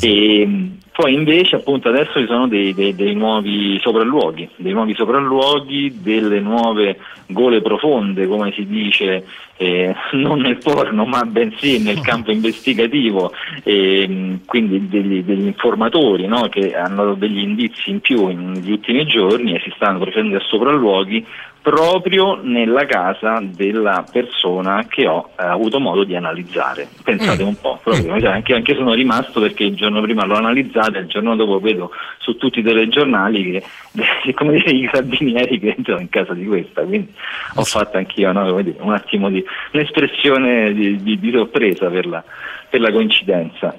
E 0.00 0.46
mh, 0.46 0.78
poi 0.92 1.14
invece 1.14 1.56
appunto 1.56 1.88
adesso 1.88 2.18
ci 2.18 2.26
sono 2.26 2.48
dei, 2.48 2.74
dei- 2.74 2.94
dei 2.94 3.14
nuovi 3.14 3.78
sopralluoghi, 3.80 4.48
dei 4.56 4.72
nuovi 4.72 4.94
sopralluoghi, 4.94 6.00
delle 6.02 6.40
nuove 6.40 6.98
gole 7.26 7.60
profonde, 7.60 8.26
come 8.26 8.52
si 8.52 8.66
dice, 8.66 9.24
eh, 9.58 9.94
non 10.12 10.40
nel 10.40 10.56
porno 10.56 11.04
ma 11.04 11.22
bensì 11.24 11.82
nel 11.82 12.00
campo 12.00 12.30
investigativo, 12.30 13.32
e, 13.62 14.08
mh, 14.08 14.40
quindi 14.46 14.88
degli, 14.88 15.22
degli 15.22 15.46
informatori 15.46 16.26
no, 16.26 16.48
che 16.48 16.74
hanno 16.74 17.04
dato 17.04 17.14
degli 17.14 17.40
indizi 17.40 17.90
in 17.90 18.00
più 18.00 18.26
negli 18.28 18.70
ultimi 18.70 19.04
giorni 19.06 19.54
e 19.54 19.60
si 19.60 19.72
stanno 19.76 19.98
procedendo 19.98 20.36
a 20.36 20.40
sopralluoghi 20.40 21.26
proprio 21.68 22.40
nella 22.40 22.86
casa 22.86 23.42
della 23.42 24.02
persona 24.10 24.86
che 24.88 25.06
ho 25.06 25.30
eh, 25.38 25.44
avuto 25.44 25.78
modo 25.78 26.04
di 26.04 26.16
analizzare. 26.16 26.88
Pensate 27.02 27.42
un 27.42 27.56
po', 27.60 27.78
proprio, 27.82 28.18
cioè, 28.18 28.30
anche, 28.30 28.54
anche 28.54 28.74
sono 28.74 28.94
rimasto 28.94 29.38
perché 29.38 29.64
il 29.64 29.74
giorno 29.74 30.00
prima 30.00 30.24
l'ho 30.24 30.36
analizzata 30.36 30.96
e 30.96 31.02
il 31.02 31.08
giorno 31.08 31.36
dopo 31.36 31.58
vedo 31.58 31.90
su 32.18 32.36
tutti 32.36 32.60
i 32.60 32.62
telegiornali 32.62 33.50
che, 33.50 34.32
come 34.32 34.52
dire, 34.52 34.70
i 34.70 34.88
carabinieri 34.88 35.58
che 35.58 35.74
entrano 35.76 36.00
in 36.00 36.08
casa 36.08 36.32
di 36.32 36.46
questa, 36.46 36.82
quindi 36.84 37.12
ho 37.56 37.64
fatto 37.64 37.98
anch'io 37.98 38.32
no, 38.32 38.48
come 38.48 38.62
dire, 38.62 38.76
un 38.80 38.94
attimo 38.94 39.28
di 39.28 39.44
un'espressione 39.72 40.72
di, 40.72 41.02
di- 41.02 41.18
di 41.18 41.30
sorpresa 41.32 41.88
per 41.88 42.06
la, 42.06 42.22
per 42.70 42.80
la 42.80 42.90
coincidenza. 42.92 43.74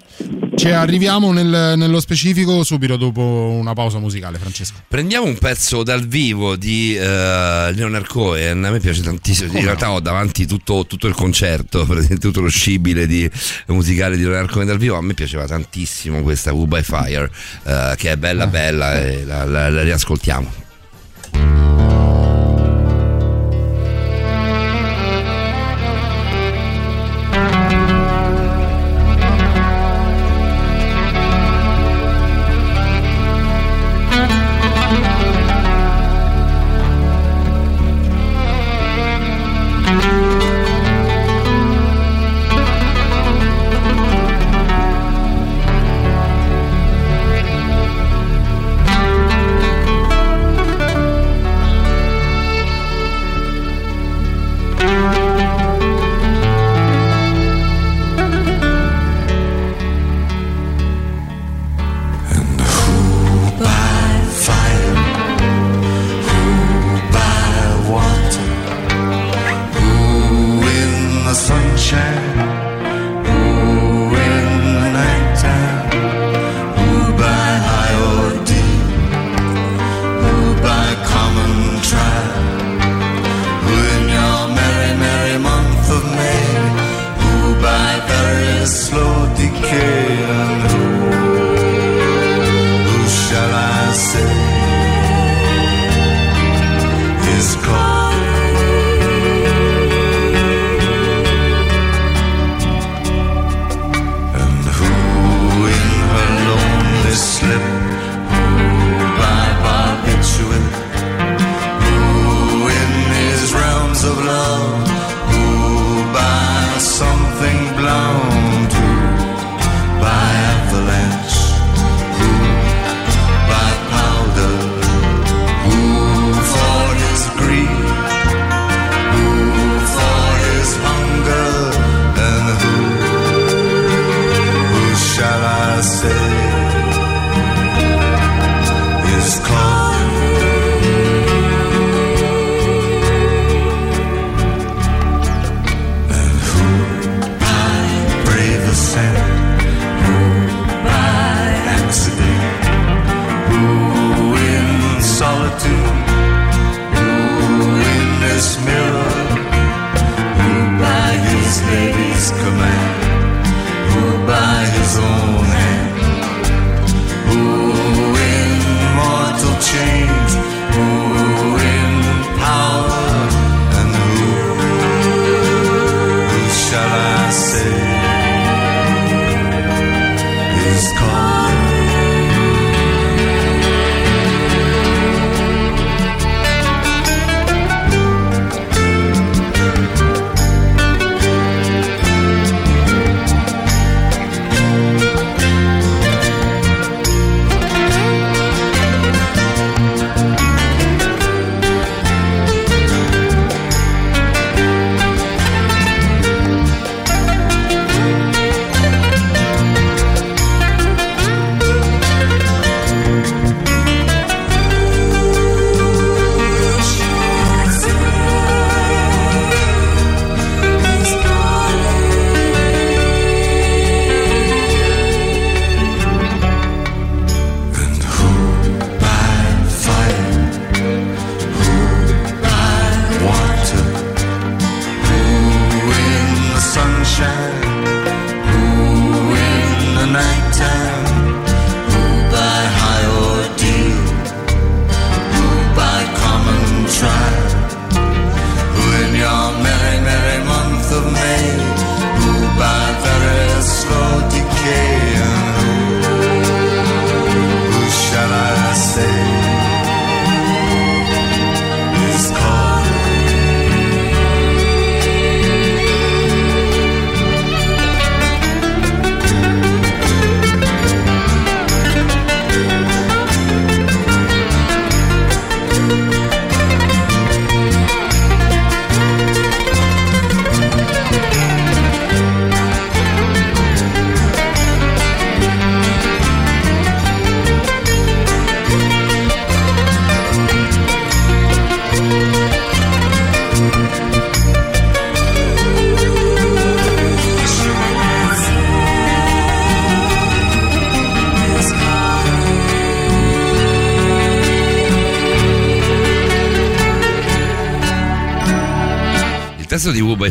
Cioè, 0.56 0.72
arriviamo 0.72 1.32
nel- 1.32 1.74
nello 1.78 2.00
specifico 2.00 2.64
subito 2.64 2.96
dopo 2.98 3.22
una 3.22 3.74
pausa 3.74 4.00
musicale, 4.00 4.38
Francesco. 4.38 4.80
Prendiamo 4.88 5.26
un 5.26 5.38
pezzo 5.38 5.84
dal 5.84 6.06
vivo 6.08 6.56
di 6.56 6.96
eh, 6.96 7.72
Leonard 7.74 8.08
Cohen, 8.08 8.64
a 8.66 8.72
me 8.72 8.80
piace 8.80 9.02
tantissimo, 9.02 9.58
in 9.58 9.64
realtà 9.64 9.92
ho 9.92 10.00
davanti 10.00 10.46
tutto, 10.46 10.86
tutto 10.88 11.08
il 11.08 11.14
concerto, 11.16 11.86
tutto 12.20 12.42
lo 12.42 12.50
scibile 12.50 13.08
di, 13.08 13.30
musicale 13.68 14.18
di 14.18 14.24
Leonard 14.24 14.50
Cohen 14.52 14.68
dal 14.68 14.78
vivo, 14.78 14.96
a 14.98 15.02
me 15.02 15.14
piaceva 15.14 15.46
tantissimo 15.46 16.22
questa 16.22 16.54
Who 16.54 16.66
by 16.68 16.82
Fire, 16.84 17.30
eh, 17.66 17.94
che 17.98 18.12
è 18.12 18.18
bella 18.18 18.48
bella 18.48 19.00
e 19.00 19.24
la, 19.26 19.46
la- 19.46 19.70
la 19.70 19.84
riascoltiamo. 19.84 20.68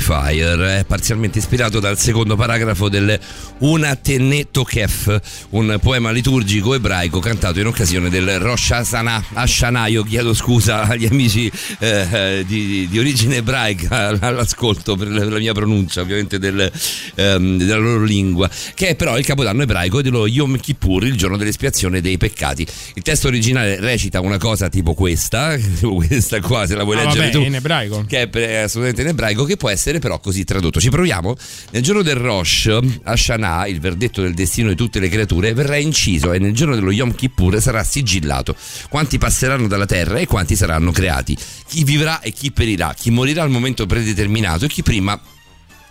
Fire 0.08 0.78
è 0.78 0.84
parzialmente 0.86 1.36
ispirato 1.36 1.80
dal 1.80 1.98
secondo 1.98 2.34
paragrafo 2.34 2.88
del 2.88 3.20
Una 3.58 3.94
Tenne 3.94 4.50
Tokef, 4.50 5.20
un 5.50 5.78
poema 5.82 6.10
liturgico 6.10 6.72
ebraico 6.72 7.18
cantato 7.18 7.60
in 7.60 7.66
occasione 7.66 8.08
del 8.08 8.38
Rosh 8.38 8.70
Hashanah. 8.70 9.24
Hashanah, 9.34 9.86
io 9.88 10.02
chiedo 10.04 10.32
scusa 10.32 10.84
agli 10.84 11.04
amici 11.04 11.52
eh, 11.80 12.42
di, 12.46 12.88
di 12.88 12.98
origine 12.98 13.36
ebraica 13.36 14.06
all'ascolto 14.18 14.96
per 14.96 15.08
la 15.08 15.38
mia 15.38 15.52
pronuncia, 15.52 16.00
ovviamente 16.00 16.38
del, 16.38 16.72
ehm, 17.18 17.56
della 17.58 17.76
loro 17.76 18.04
lingua, 18.04 18.48
che 18.74 18.88
è 18.88 18.94
però 18.96 19.18
il 19.18 19.24
capodanno 19.26 19.62
ebraico 19.62 20.00
dello 20.02 20.26
Yom 20.26 20.58
Kippur, 20.58 21.04
il 21.04 21.16
giorno 21.16 21.36
dell'espiazione 21.36 22.00
dei 22.00 22.16
peccati. 22.16 22.66
Il 22.94 23.02
testo 23.02 23.26
originale 23.28 23.80
recita 23.80 24.20
una 24.20 24.38
cosa 24.38 24.68
tipo 24.68 24.94
questa, 24.94 25.56
tipo 25.58 25.94
questa 25.94 26.40
qua, 26.40 26.66
se 26.66 26.74
la 26.74 26.84
vuoi 26.84 26.96
Ah, 26.98 27.04
leggere 27.04 27.26
vabbè, 27.26 27.32
tu 27.32 27.40
in 27.42 27.54
ebraico. 27.56 28.04
che 28.06 28.28
è 28.30 28.54
assolutamente 28.56 29.02
in 29.02 29.08
ebraico, 29.08 29.44
che 29.44 29.56
può 29.56 29.68
essere 29.68 29.98
però 29.98 30.18
così 30.20 30.44
tradotto. 30.44 30.80
Ci 30.80 30.90
proviamo? 30.90 31.34
Nel 31.72 31.82
giorno 31.82 32.02
del 32.02 32.16
Rosh 32.16 32.78
Hashanah, 33.02 33.66
il 33.66 33.80
verdetto 33.80 34.22
del 34.22 34.34
destino 34.34 34.68
di 34.68 34.74
tutte 34.76 35.00
le 35.00 35.08
creature, 35.08 35.52
verrà 35.54 35.76
inciso 35.76 36.32
e 36.32 36.38
nel 36.38 36.52
giorno 36.52 36.74
dello 36.74 36.90
Yom 36.92 37.14
Kippur 37.14 37.60
sarà 37.60 37.82
sigillato. 37.84 38.54
Quanti 38.88 39.18
passeranno 39.18 39.66
dalla 39.66 39.86
terra 39.86 40.18
e 40.18 40.26
quanti 40.26 40.56
saranno 40.56 40.90
creati. 40.92 41.36
Chi 41.66 41.84
vivrà 41.84 42.20
e 42.20 42.32
chi 42.32 42.52
perirà, 42.52 42.94
chi 42.96 43.10
morirà 43.10 43.42
al 43.42 43.50
momento 43.50 43.86
predeterminato 43.86 44.64
e 44.64 44.68
chi 44.68 44.82
prima 44.82 45.18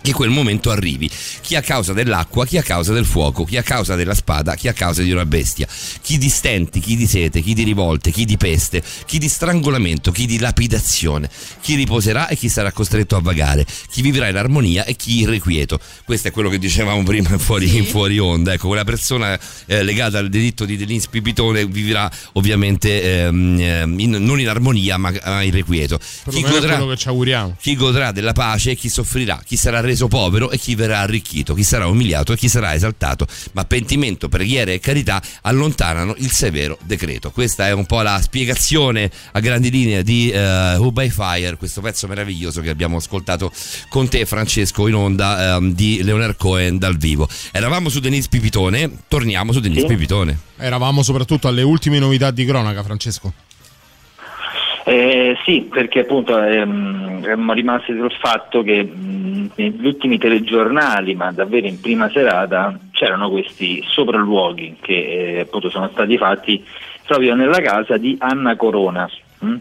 che 0.08 0.14
quel 0.14 0.30
momento 0.30 0.72
arrivi. 0.72 1.10
Chi 1.42 1.56
a 1.56 1.62
causa 1.62 1.92
dell'acqua, 1.92 2.46
chi 2.46 2.58
a 2.58 2.64
causa 2.64 2.94
del 2.94 3.06
fuoco, 3.06 3.44
chi 3.44 3.58
a 3.58 3.64
causa 3.64 3.96
della 3.96 4.14
spada, 4.14 4.56
chi 4.56 4.70
a 4.70 4.74
causa 4.74 5.02
di 5.02 5.12
una 5.12 5.26
bestia. 5.26 5.68
Chi 6.02 6.18
di 6.18 6.30
stenti, 6.30 6.80
chi 6.80 6.96
di 6.96 7.06
sete, 7.06 7.42
chi 7.42 7.54
di 7.54 7.64
rivolte, 7.64 8.12
chi 8.12 8.24
di 8.24 8.38
peste, 8.38 8.82
chi 9.06 9.18
di 9.18 9.28
strangolamento, 9.28 10.12
chi 10.12 10.26
di 10.26 10.40
lapidazione. 10.40 11.30
Chi 11.68 11.76
riposerà 11.76 12.30
e 12.30 12.38
chi 12.38 12.48
sarà 12.48 12.72
costretto 12.72 13.18
a 13.18 13.20
vagare. 13.20 13.66
Chi 13.92 14.02
vivrà 14.02 14.30
in 14.30 14.38
armonia 14.38 14.86
e 14.86 14.96
chi 14.96 15.18
irrequieto. 15.18 15.78
Questo 16.06 16.30
è 16.30 16.32
quello 16.32 16.48
che 16.48 16.60
dicevamo 16.60 17.04
prima 17.04 17.36
fuori, 17.38 17.76
in 17.76 17.84
fuori 17.84 18.18
onda. 18.20 18.54
Ecco, 18.54 18.68
quella 18.68 18.86
persona 18.86 19.38
eh, 19.66 19.84
legata 19.84 20.18
al 20.18 20.30
delitto 20.30 20.64
di 20.64 20.78
Delins 20.78 21.08
Pipitone 21.08 21.66
vivrà 21.66 22.10
ovviamente 22.36 23.02
ehm, 23.02 23.60
ehm, 23.60 24.00
in- 24.00 24.12
non 24.12 24.40
in 24.40 24.48
armonia 24.48 24.96
ma 24.96 25.12
irrequieto. 25.44 26.00
Chi 26.30 26.42
godrà, 26.42 26.76
quello 26.78 26.92
che 26.92 26.96
ci 26.96 27.10
auguriamo. 27.10 27.58
chi 27.60 27.76
godrà 27.76 28.14
della 28.14 28.32
pace 28.32 28.72
e 28.72 28.76
chi 28.76 28.88
soffrirà, 28.88 29.42
chi 29.46 29.58
sarà 29.58 29.82
reso 29.82 30.08
povero 30.08 30.52
e 30.52 30.58
chi 30.58 30.74
verrà 30.74 31.00
arricchito, 31.00 31.54
chi 31.54 31.64
sarà 31.64 31.88
umiliato 31.88 32.32
e 32.32 32.38
chi 32.38 32.48
sarà 32.48 32.76
esaltato, 32.76 33.28
ma 33.52 33.66
pentimento, 33.66 34.30
preghiera 34.30 34.72
e 34.72 34.80
carità 34.80 35.22
allontanano 35.42 36.16
il 36.20 36.32
severo 36.32 36.78
decreto. 36.86 37.30
Questa 37.32 37.68
è 37.68 37.74
un 37.74 37.86
po' 37.86 38.02
la 38.04 38.22
spiegazione 38.22 39.12
a 39.34 39.42
grandi 39.42 39.70
linee 39.70 40.02
di 40.04 40.30
eh, 40.30 40.78
Who 40.78 40.94
by 40.94 41.10
Fire, 41.10 41.57
questo 41.58 41.82
pezzo 41.82 42.08
meraviglioso 42.08 42.62
che 42.62 42.70
abbiamo 42.70 42.98
ascoltato 42.98 43.52
con 43.90 44.08
te 44.08 44.26
Francesco 44.26 44.88
in 44.88 44.96
onda 44.96 45.56
ehm, 45.56 45.74
di 45.74 46.02
Leonard 46.04 46.38
Cohen 46.38 46.78
dal 46.78 46.98
vivo. 46.98 47.28
Eravamo 47.52 47.90
su 47.90 48.00
Denise 48.00 48.28
Pipitone, 48.30 48.90
torniamo 49.08 49.52
su 49.52 49.60
Denise 49.60 49.82
Sì. 49.82 49.88
Pipitone. 49.88 50.38
Eravamo 50.58 51.04
soprattutto 51.04 51.48
alle 51.48 51.64
ultime 51.64 52.00
novità 52.00 52.32
di 52.32 52.46
cronaca, 52.46 52.84
Francesco. 52.84 53.34
Eh, 54.86 55.38
sì, 55.44 55.68
perché 55.70 56.00
appunto 56.00 56.42
ehm, 56.42 57.22
siamo 57.22 57.52
rimasti 57.52 57.92
sul 57.92 58.12
fatto 58.22 58.64
che 58.64 58.84
mh, 58.84 59.52
negli 59.56 59.86
ultimi 59.86 60.18
telegiornali, 60.18 61.14
ma 61.14 61.30
davvero 61.34 61.68
in 61.68 61.82
prima 61.82 62.10
serata, 62.10 62.80
c'erano 62.92 63.30
questi 63.30 63.84
sopralluoghi 63.86 64.78
che 64.80 64.94
eh, 64.94 65.40
appunto 65.42 65.70
sono 65.70 65.90
stati 65.92 66.18
fatti 66.18 66.64
proprio 67.06 67.36
nella 67.36 67.60
casa 67.60 67.98
di 67.98 68.16
Anna 68.20 68.56
Corona, 68.56 69.10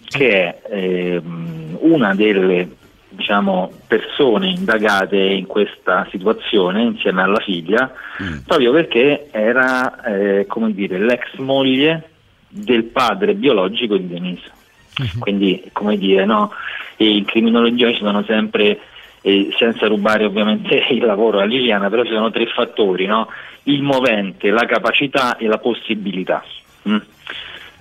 che 0.08 0.60
è 0.60 0.62
ehm, 0.70 1.78
una 1.80 2.14
delle 2.14 2.68
diciamo, 3.08 3.72
persone 3.86 4.50
indagate 4.50 5.16
in 5.16 5.46
questa 5.46 6.06
situazione 6.10 6.82
insieme 6.82 7.22
alla 7.22 7.40
figlia, 7.40 7.92
proprio 8.44 8.72
perché 8.72 9.28
era 9.30 10.02
eh, 10.04 10.46
come 10.46 10.72
dire, 10.72 10.98
l'ex 10.98 11.34
moglie 11.36 12.10
del 12.48 12.84
padre 12.84 13.34
biologico 13.34 13.96
di 13.96 14.06
Denise. 14.06 14.50
Quindi, 15.18 15.62
come 15.72 15.98
dire, 15.98 16.24
no? 16.24 16.52
In 16.98 17.24
criminologia 17.24 17.90
ci 17.92 17.98
sono 17.98 18.22
sempre, 18.24 18.80
eh, 19.20 19.48
senza 19.58 19.86
rubare 19.86 20.24
ovviamente 20.24 20.76
il 20.90 21.04
lavoro 21.04 21.40
a 21.40 21.44
Liliana, 21.44 21.90
però 21.90 22.04
ci 22.04 22.12
sono 22.12 22.30
tre 22.30 22.46
fattori, 22.46 23.06
no? 23.06 23.28
il 23.64 23.82
movente, 23.82 24.50
la 24.50 24.64
capacità 24.64 25.36
e 25.36 25.46
la 25.46 25.58
possibilità. 25.58 26.42
mm? 26.88 26.96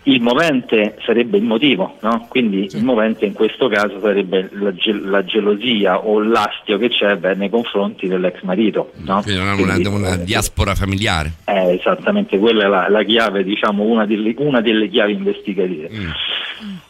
Il 0.07 0.21
movente 0.21 0.97
sarebbe 1.03 1.37
il 1.37 1.43
motivo, 1.43 1.97
no? 2.01 2.27
quindi 2.29 2.69
il 2.71 2.83
movente 2.83 3.25
in 3.25 3.33
questo 3.33 3.67
caso 3.67 3.99
sarebbe 3.99 4.49
la, 4.53 4.73
ge- 4.73 5.01
la 5.03 5.25
gelosia 5.25 5.97
o 5.97 6.21
l'astio 6.21 6.77
che 6.77 6.89
c'è 6.89 7.15
beh, 7.17 7.33
nei 7.33 7.49
confronti 7.49 8.07
dell'ex 8.07 8.41
marito. 8.43 8.91
No? 8.97 9.21
Quindi 9.23 9.41
non 9.41 9.49
è 9.49 9.61
una, 9.61 9.89
una 9.89 10.15
diaspora 10.17 10.75
familiare. 10.75 11.33
Eh, 11.45 11.73
esattamente, 11.73 12.37
quella 12.37 12.65
è 12.65 12.67
la, 12.67 12.87
la 12.87 13.03
chiave, 13.03 13.43
diciamo, 13.43 13.83
una 13.83 14.05
delle, 14.05 14.35
una 14.37 14.61
delle 14.61 14.87
chiavi 14.89 15.13
investigative. 15.13 15.89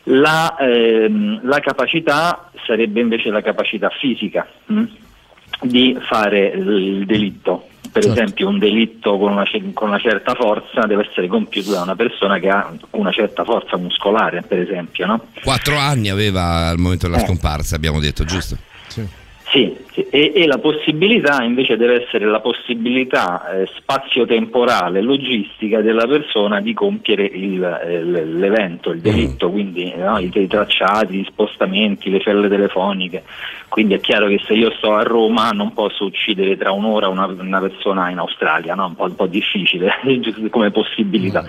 La, 0.04 0.56
ehm, 0.60 1.40
la 1.44 1.60
capacità 1.60 2.52
sarebbe 2.66 3.00
invece 3.00 3.30
la 3.30 3.42
capacità 3.42 3.90
fisica 3.90 4.48
mh, 4.66 4.84
di 5.62 5.98
fare 6.02 6.48
il 6.48 7.06
delitto. 7.06 7.70
Per 7.96 8.04
Certo. 8.04 8.20
esempio 8.22 8.50
un 8.50 8.60
delitto 8.60 9.18
con 9.18 9.32
una, 9.32 9.46
con 9.74 9.88
una 9.88 10.00
certa 10.00 10.34
forza 10.36 10.86
deve 10.86 11.08
essere 11.10 11.28
compiuto 11.28 11.72
da 11.72 11.82
una 11.84 11.96
persona 11.96 12.40
che 12.40 12.50
ha 12.50 12.70
una 12.90 13.10
certa 13.14 13.46
forza 13.46 13.78
muscolare, 13.78 14.42
per 14.42 14.60
esempio. 14.60 15.06
No? 15.06 15.28
Quattro 15.42 15.78
anni 15.78 16.10
aveva 16.10 16.68
al 16.68 16.78
momento 16.78 17.08
della 17.08 17.22
Eh. 17.22 17.26
scomparsa, 17.26 17.78
abbiamo 17.78 18.02
detto, 18.02 18.26
giusto? 18.26 18.58
Sì, 19.48 19.78
sì, 19.92 20.06
e, 20.10 20.32
e 20.36 20.48
la 20.48 20.58
possibilità 20.58 21.44
invece 21.44 21.78
deve 21.78 22.04
essere 22.04 22.26
la 22.26 22.40
possibilità 22.40 23.52
eh, 23.52 23.70
spazio-temporale, 23.78 25.02
logistica 25.02 25.82
della 25.82 26.08
persona 26.08 26.60
di 26.60 26.74
compiere 26.74 27.26
il, 27.26 27.64
eh, 27.64 28.04
l'evento, 28.04 28.90
il 28.90 29.02
delitto, 29.02 29.52
quindi 29.52 29.94
no, 29.96 30.18
i, 30.18 30.32
i 30.34 30.48
tracciati, 30.48 31.18
gli 31.18 31.26
spostamenti, 31.26 32.10
le 32.10 32.20
celle 32.20 32.50
telefoniche. 32.50 33.24
Quindi 33.70 33.96
è 33.96 34.00
chiaro 34.00 34.28
che 34.28 34.40
se 34.46 34.54
io 34.54 34.72
sto 34.78 34.94
a 34.94 35.04
Roma 35.04 35.50
non 35.52 35.74
posso 35.74 36.06
uccidere 36.06 36.56
tra 36.58 36.72
un'ora 36.72 37.08
una, 37.08 37.26
una 37.26 37.60
persona 37.60 38.10
in 38.10 38.20
Australia, 38.20 38.74
no? 38.74 38.86
un, 38.86 38.96
po', 38.96 39.04
un 39.04 39.16
po' 39.16 39.28
difficile 39.28 39.92
come 40.50 40.72
possibilità. 40.72 41.46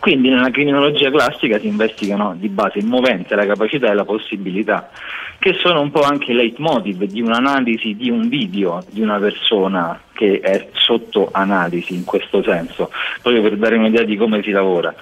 Quindi 0.00 0.28
nella 0.28 0.50
criminologia 0.50 1.10
classica 1.10 1.58
si 1.58 1.66
investigano 1.66 2.34
di 2.36 2.48
base 2.48 2.78
il 2.78 2.86
movente, 2.86 3.34
la 3.34 3.46
capacità 3.46 3.90
e 3.90 3.94
la 3.94 4.04
possibilità, 4.04 4.90
che 5.38 5.54
sono 5.54 5.80
un 5.80 5.90
po' 5.90 6.00
anche 6.00 6.32
i 6.32 6.34
leitmotiv 6.34 7.04
di 7.04 7.20
un'analisi 7.28 7.94
di 7.94 8.10
un 8.10 8.28
video 8.28 8.84
di 8.90 9.00
una 9.00 9.18
persona 9.18 10.00
che 10.12 10.40
è 10.40 10.68
sotto 10.72 11.28
analisi 11.30 11.94
in 11.94 12.04
questo 12.04 12.42
senso, 12.42 12.90
proprio 13.22 13.42
per 13.42 13.56
dare 13.56 13.76
un'idea 13.76 14.02
di 14.02 14.16
come 14.16 14.42
si 14.42 14.50
lavora. 14.50 14.92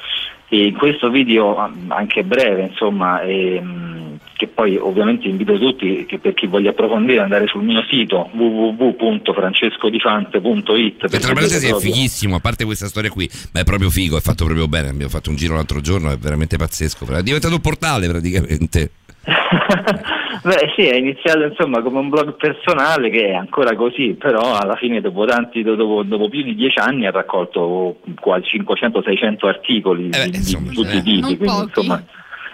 E 0.48 0.66
in 0.66 0.76
questo 0.76 1.10
video 1.10 1.56
anche 1.88 2.22
breve, 2.22 2.62
insomma, 2.62 3.20
ehm, 3.22 4.18
che 4.36 4.46
poi 4.46 4.76
ovviamente 4.76 5.26
invito 5.26 5.58
tutti 5.58 6.06
che 6.06 6.18
per 6.18 6.34
chi 6.34 6.46
voglia 6.46 6.70
approfondire 6.70 7.20
andare 7.20 7.46
sul 7.46 7.64
mio 7.64 7.82
sito 7.88 8.30
www.francescodifante.it 8.32 11.08
Che 11.08 11.18
tra 11.18 11.32
parentesi 11.32 11.66
è 11.66 11.74
fighissimo, 11.74 12.36
a 12.36 12.40
parte 12.40 12.64
questa 12.64 12.86
storia 12.86 13.10
qui, 13.10 13.28
ma 13.52 13.60
è 13.60 13.64
proprio 13.64 13.90
figo, 13.90 14.16
è 14.16 14.20
fatto 14.20 14.44
proprio 14.44 14.68
bene. 14.68 14.88
Abbiamo 14.88 15.10
fatto 15.10 15.30
un 15.30 15.36
giro 15.36 15.54
l'altro 15.54 15.80
giorno, 15.80 16.12
è 16.12 16.18
veramente 16.18 16.56
pazzesco. 16.56 17.04
È 17.06 17.22
diventato 17.22 17.54
un 17.54 17.60
portale 17.60 18.06
praticamente. 18.06 18.90
Beh 20.42 20.72
sì, 20.76 20.86
è 20.86 20.94
iniziato 20.94 21.42
insomma 21.42 21.82
come 21.82 21.98
un 21.98 22.08
blog 22.08 22.36
personale 22.36 23.10
che 23.10 23.28
è 23.28 23.34
ancora 23.34 23.74
così, 23.74 24.14
però 24.14 24.54
alla 24.56 24.76
fine 24.76 25.00
dopo, 25.00 25.24
tanti, 25.24 25.62
dopo, 25.62 26.02
dopo 26.04 26.28
più 26.28 26.42
di 26.42 26.54
dieci 26.54 26.78
anni 26.78 27.06
ha 27.06 27.10
raccolto 27.10 27.96
quasi 28.20 28.62
500-600 28.62 29.46
articoli 29.46 30.06
Eh 30.06 30.10
beh, 30.10 30.30
di, 30.30 30.36
insomma, 30.36 30.68
di 30.68 30.74
tutti 30.74 30.94
eh. 30.94 30.98
i 30.98 31.02
tipi, 31.02 31.20
Non 31.20 31.36
quindi 31.36 31.44
pochi. 31.44 31.62
insomma... 31.64 32.04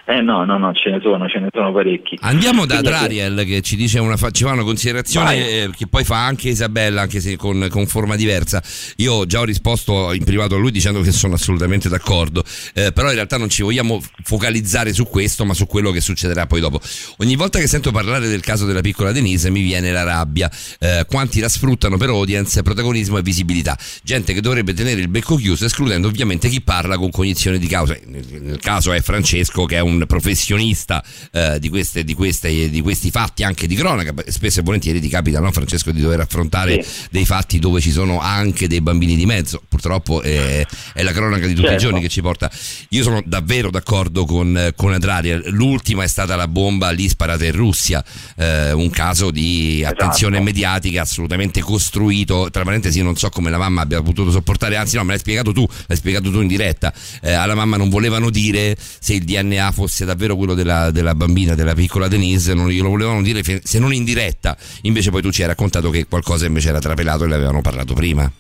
Eh 0.05 0.21
no, 0.21 0.45
no, 0.45 0.59
no, 0.59 0.73
ce 0.75 0.91
ne 0.91 0.99
sono, 1.01 1.29
ce 1.29 1.39
ne 1.39 1.49
sono 1.53 1.73
parecchi. 1.73 2.19
Andiamo 2.23 2.67
da 2.67 2.81
Quindi, 2.81 2.91
Drariel 2.91 3.45
che 3.47 3.63
ci 3.63 3.77
dice 3.77 4.01
una, 4.01 4.17
fa- 4.17 4.33
ci 4.33 4.43
fa 4.43 4.51
una 4.51 4.65
considerazione 4.65 5.37
eh, 5.37 5.71
che 5.77 5.87
poi 5.87 6.03
fa 6.03 6.27
anche 6.27 6.49
Isabella, 6.49 7.03
anche 7.03 7.21
se 7.21 7.37
con, 7.37 7.69
con 7.71 7.87
forma 7.87 8.17
diversa. 8.17 8.61
Io 8.97 9.27
già 9.27 9.39
ho 9.39 9.45
risposto 9.45 10.13
in 10.13 10.25
privato 10.25 10.57
a 10.57 10.59
lui 10.59 10.73
dicendo 10.73 11.01
che 11.03 11.13
sono 11.13 11.35
assolutamente 11.35 11.89
d'accordo, 11.89 12.43
eh, 12.75 12.91
però 12.91 13.09
in 13.09 13.15
realtà 13.15 13.39
non 13.39 13.49
ci 13.49 13.63
vogliamo 13.63 14.03
focalizzare 14.25 14.93
su 14.93 15.05
questo, 15.05 15.45
ma 15.45 15.55
su 15.55 15.67
quello 15.67 15.93
che 15.93 16.01
succederà 16.01 16.47
poi 16.47 16.59
dopo. 16.59 16.81
Ogni 17.19 17.37
volta 17.37 17.61
che 17.61 17.69
sento 17.69 17.93
parlare 17.93 18.27
del 18.27 18.41
caso 18.41 18.67
della 18.67 18.81
piccola 18.81 19.13
Denise 19.13 19.51
mi 19.51 19.63
viene 19.63 19.93
la 19.93 20.03
rabbia. 20.03 20.51
Eh, 20.81 21.07
quanti 21.09 21.39
la 21.39 21.49
sfruttano 21.49 21.97
per 21.97 22.09
audience, 22.09 22.61
protagonismo 22.63 23.19
e 23.19 23.23
visibilità. 23.23 23.79
Gente 24.03 24.35
che 24.35 24.41
dovrebbe 24.41 24.75
tenere 24.75 25.01
il 25.01 25.09
becco 25.09 25.37
chiuso, 25.37 25.65
escludendo 25.65 26.09
ovviamente 26.09 26.49
chi 26.49 26.61
parla 26.61 26.99
con 26.99 27.11
cognizione 27.11 27.59
di 27.59 27.69
causa. 27.69 27.97
Nel, 28.07 28.25
nel 28.41 28.59
caso 28.59 28.93
è 28.93 29.01
Francesco 29.01 29.65
che 29.65 29.77
è 29.77 29.81
un 29.81 29.91
professionista 30.07 31.03
eh, 31.33 31.59
di, 31.59 31.69
queste, 31.69 32.05
di, 32.05 32.15
queste- 32.15 32.71
di 32.71 32.81
questi 32.81 33.11
fatti 33.11 33.43
anche 33.43 33.67
di 33.67 33.75
cronaca. 33.75 34.13
Spesso 34.27 34.61
e 34.61 34.63
volentieri 34.63 35.01
ti 35.01 35.09
capita, 35.09 35.41
no, 35.41 35.51
Francesco, 35.53 35.91
di 35.91 36.01
dover 36.01 36.21
affrontare 36.21 36.85
dei 37.11 37.25
fatti 37.25 37.59
dove 37.59 37.81
ci 37.81 37.91
sono 37.91 38.21
anche 38.21 38.69
dei 38.69 38.81
bambini 38.81 39.17
di 39.17 39.27
mezzo. 39.27 39.63
Purtroppo 39.69 40.23
eh, 40.23 40.67
è 40.93 41.03
la 41.03 41.13
cronaca 41.13 41.47
di 41.47 41.55
tutti 41.55 41.69
Certo. 41.69 41.83
i 41.83 41.87
giorni 41.87 42.01
che 42.01 42.09
ci 42.09 42.21
porta. 42.21 42.51
Io 42.91 43.03
sono 43.03 43.23
davvero 43.25 43.71
d'accordo 43.71 44.25
con, 44.25 44.73
con 44.77 44.93
Adraria. 44.93 45.41
L'ultima 45.47 46.03
è 46.05 46.09
stata 46.09 46.37
la 46.37 46.49
bomba 46.49 46.91
lì 46.91 47.09
sparata 47.09 47.45
in 47.45 47.53
Russia, 47.53 48.05
eh, 48.37 48.73
un 48.73 48.91
caso 48.91 49.31
di 49.31 49.85
attenzione 49.85 50.41
mediatica 50.41 51.03
assolutamente 51.03 51.61
costruito. 51.61 52.51
Tra 52.51 52.65
parentesi, 52.65 53.03
non 53.03 53.17
so 53.17 53.29
come 53.29 53.51
la 53.51 53.59
mamma 53.59 53.83
abbia 53.83 54.03
potuto 54.03 54.31
sopportare, 54.31 54.77
anzi, 54.77 54.97
no, 54.97 55.03
me 55.03 55.11
l'hai 55.11 55.19
spiegato 55.19 55.53
tu, 55.53 55.67
l'hai 55.87 55.97
spiegato 55.97 56.31
tu 56.31 56.41
in 56.41 56.49
diretta. 56.49 56.93
Eh, 57.21 57.33
alla 57.33 57.55
mamma 57.55 57.77
non 57.77 57.89
volevano 57.89 58.31
dire 58.31 58.77
se 58.77 59.15
il 59.15 59.25
DNA 59.25 59.71
fosse 59.73 59.82
davvero 60.05 60.37
quello 60.37 60.55
della, 60.55 60.91
della 60.91 61.15
bambina, 61.15 61.55
della 61.55 61.75
piccola 61.75 62.09
Denise, 62.09 62.55
non 62.55 62.69
glielo 62.69 62.89
volevano 62.89 63.23
dire 63.23 63.43
se 63.63 63.79
non 63.79 63.93
in 63.93 64.05
diretta. 64.05 64.57
Invece, 64.83 65.11
poi 65.11 65.23
tu 65.23 65.31
ci 65.31 65.43
hai 65.43 65.49
raccontato 65.49 65.91
che 65.91 66.07
qualcosa 66.07 66.47
invece 66.47 66.69
era 66.69 66.79
trapelato 66.79 67.25
e 67.25 67.29
le 67.29 67.35
avevano 67.35 67.61
parlato 67.61 67.95
prima. 67.95 68.31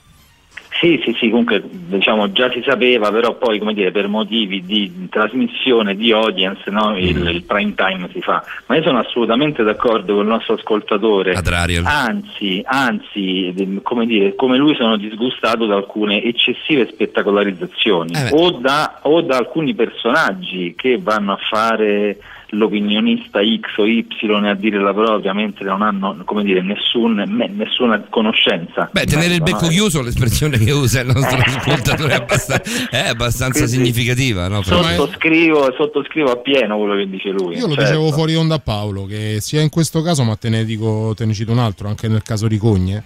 Sì, 0.83 1.01
sì, 1.05 1.13
sì, 1.17 1.31
comunque 1.31 1.63
diciamo 1.65 2.33
già 2.33 2.51
si 2.51 2.61
sapeva, 2.67 3.13
però 3.13 3.37
poi 3.37 3.61
come 3.61 3.73
dire, 3.73 3.93
per 3.93 4.09
motivi 4.09 4.65
di 4.65 5.07
trasmissione, 5.09 5.95
di 5.95 6.11
audience, 6.11 6.69
no, 6.71 6.99
il, 6.99 7.23
Mm. 7.23 7.27
il 7.29 7.45
prime 7.45 7.73
time 7.77 8.09
si 8.13 8.21
fa. 8.21 8.43
Ma 8.67 8.75
io 8.75 8.83
sono 8.83 8.99
assolutamente 8.99 9.63
d'accordo 9.63 10.15
con 10.15 10.23
il 10.25 10.29
nostro 10.29 10.55
ascoltatore. 10.55 11.35
Adrariel. 11.35 11.85
Anzi, 11.87 12.63
anzi, 12.65 13.53
de- 13.55 13.79
come 13.85 14.07
dire, 14.07 14.35
come 14.35 14.57
lui 14.57 14.75
sono 14.75 14.97
disgustato 14.97 15.67
da 15.67 15.77
alcune 15.77 16.21
eccessive 16.21 16.89
spettacolarizzazioni 16.91 18.13
Eh 18.15 18.31
o, 18.33 18.51
da, 18.51 18.99
o 19.03 19.21
da 19.21 19.37
alcuni 19.37 19.75
personaggi 19.75 20.75
che 20.77 20.99
vanno 21.01 21.35
a 21.35 21.39
fare 21.49 22.19
l'opinionista 22.55 23.41
X 23.41 23.79
o 23.79 23.87
Y 23.87 24.07
a 24.45 24.55
dire 24.55 24.79
la 24.79 24.93
propria 24.93 25.33
mentre 25.33 25.65
non 25.65 25.81
hanno 25.83 26.16
come 26.24 26.43
dire, 26.45 26.62
nessun- 26.62 27.24
me- 27.29 27.49
nessuna 27.49 28.01
conoscenza. 28.11 28.89
Beh, 28.93 29.05
tenere 29.07 29.35
il 29.35 29.39
No, 29.39 29.45
becco 29.45 29.66
eh. 29.66 29.70
chiuso, 29.70 30.03
l'espressione 30.03 30.59
che 30.59 30.70
usa 30.70 31.01
il 31.01 31.07
nostro 31.15 31.39
ascoltatore 31.45 32.12
è 32.12 32.16
abbastanza, 32.16 32.89
è 32.91 33.09
abbastanza 33.09 33.65
Quindi- 33.65 33.73
significativa. 33.93 34.49
No? 34.49 34.62
Sottoscrivo, 34.62 35.73
sottoscrivo 35.77 36.31
appieno 36.31 36.77
quello 36.79 36.95
che 36.97 37.09
dice 37.09 37.31
lui. 37.31 37.57
Io 37.57 37.66
lo 37.66 37.74
certo. 37.74 37.91
dicevo 37.91 38.12
fuori 38.12 38.35
onda 38.37 38.57
a 38.57 38.61
Paolo, 38.61 39.07
che 39.07 39.39
sia 39.41 39.61
in 39.61 39.70
questo 39.70 40.03
caso, 40.03 40.23
ma 40.23 40.37
te 40.37 40.49
ne 40.49 40.65
dico, 40.65 41.12
te 41.16 41.24
ne 41.24 41.33
cito 41.33 41.53
un 41.53 41.59
altro, 41.59 41.89
anche 41.89 42.09
nel 42.09 42.23
caso 42.23 42.49
di 42.49 42.59
Cogne. 42.59 43.03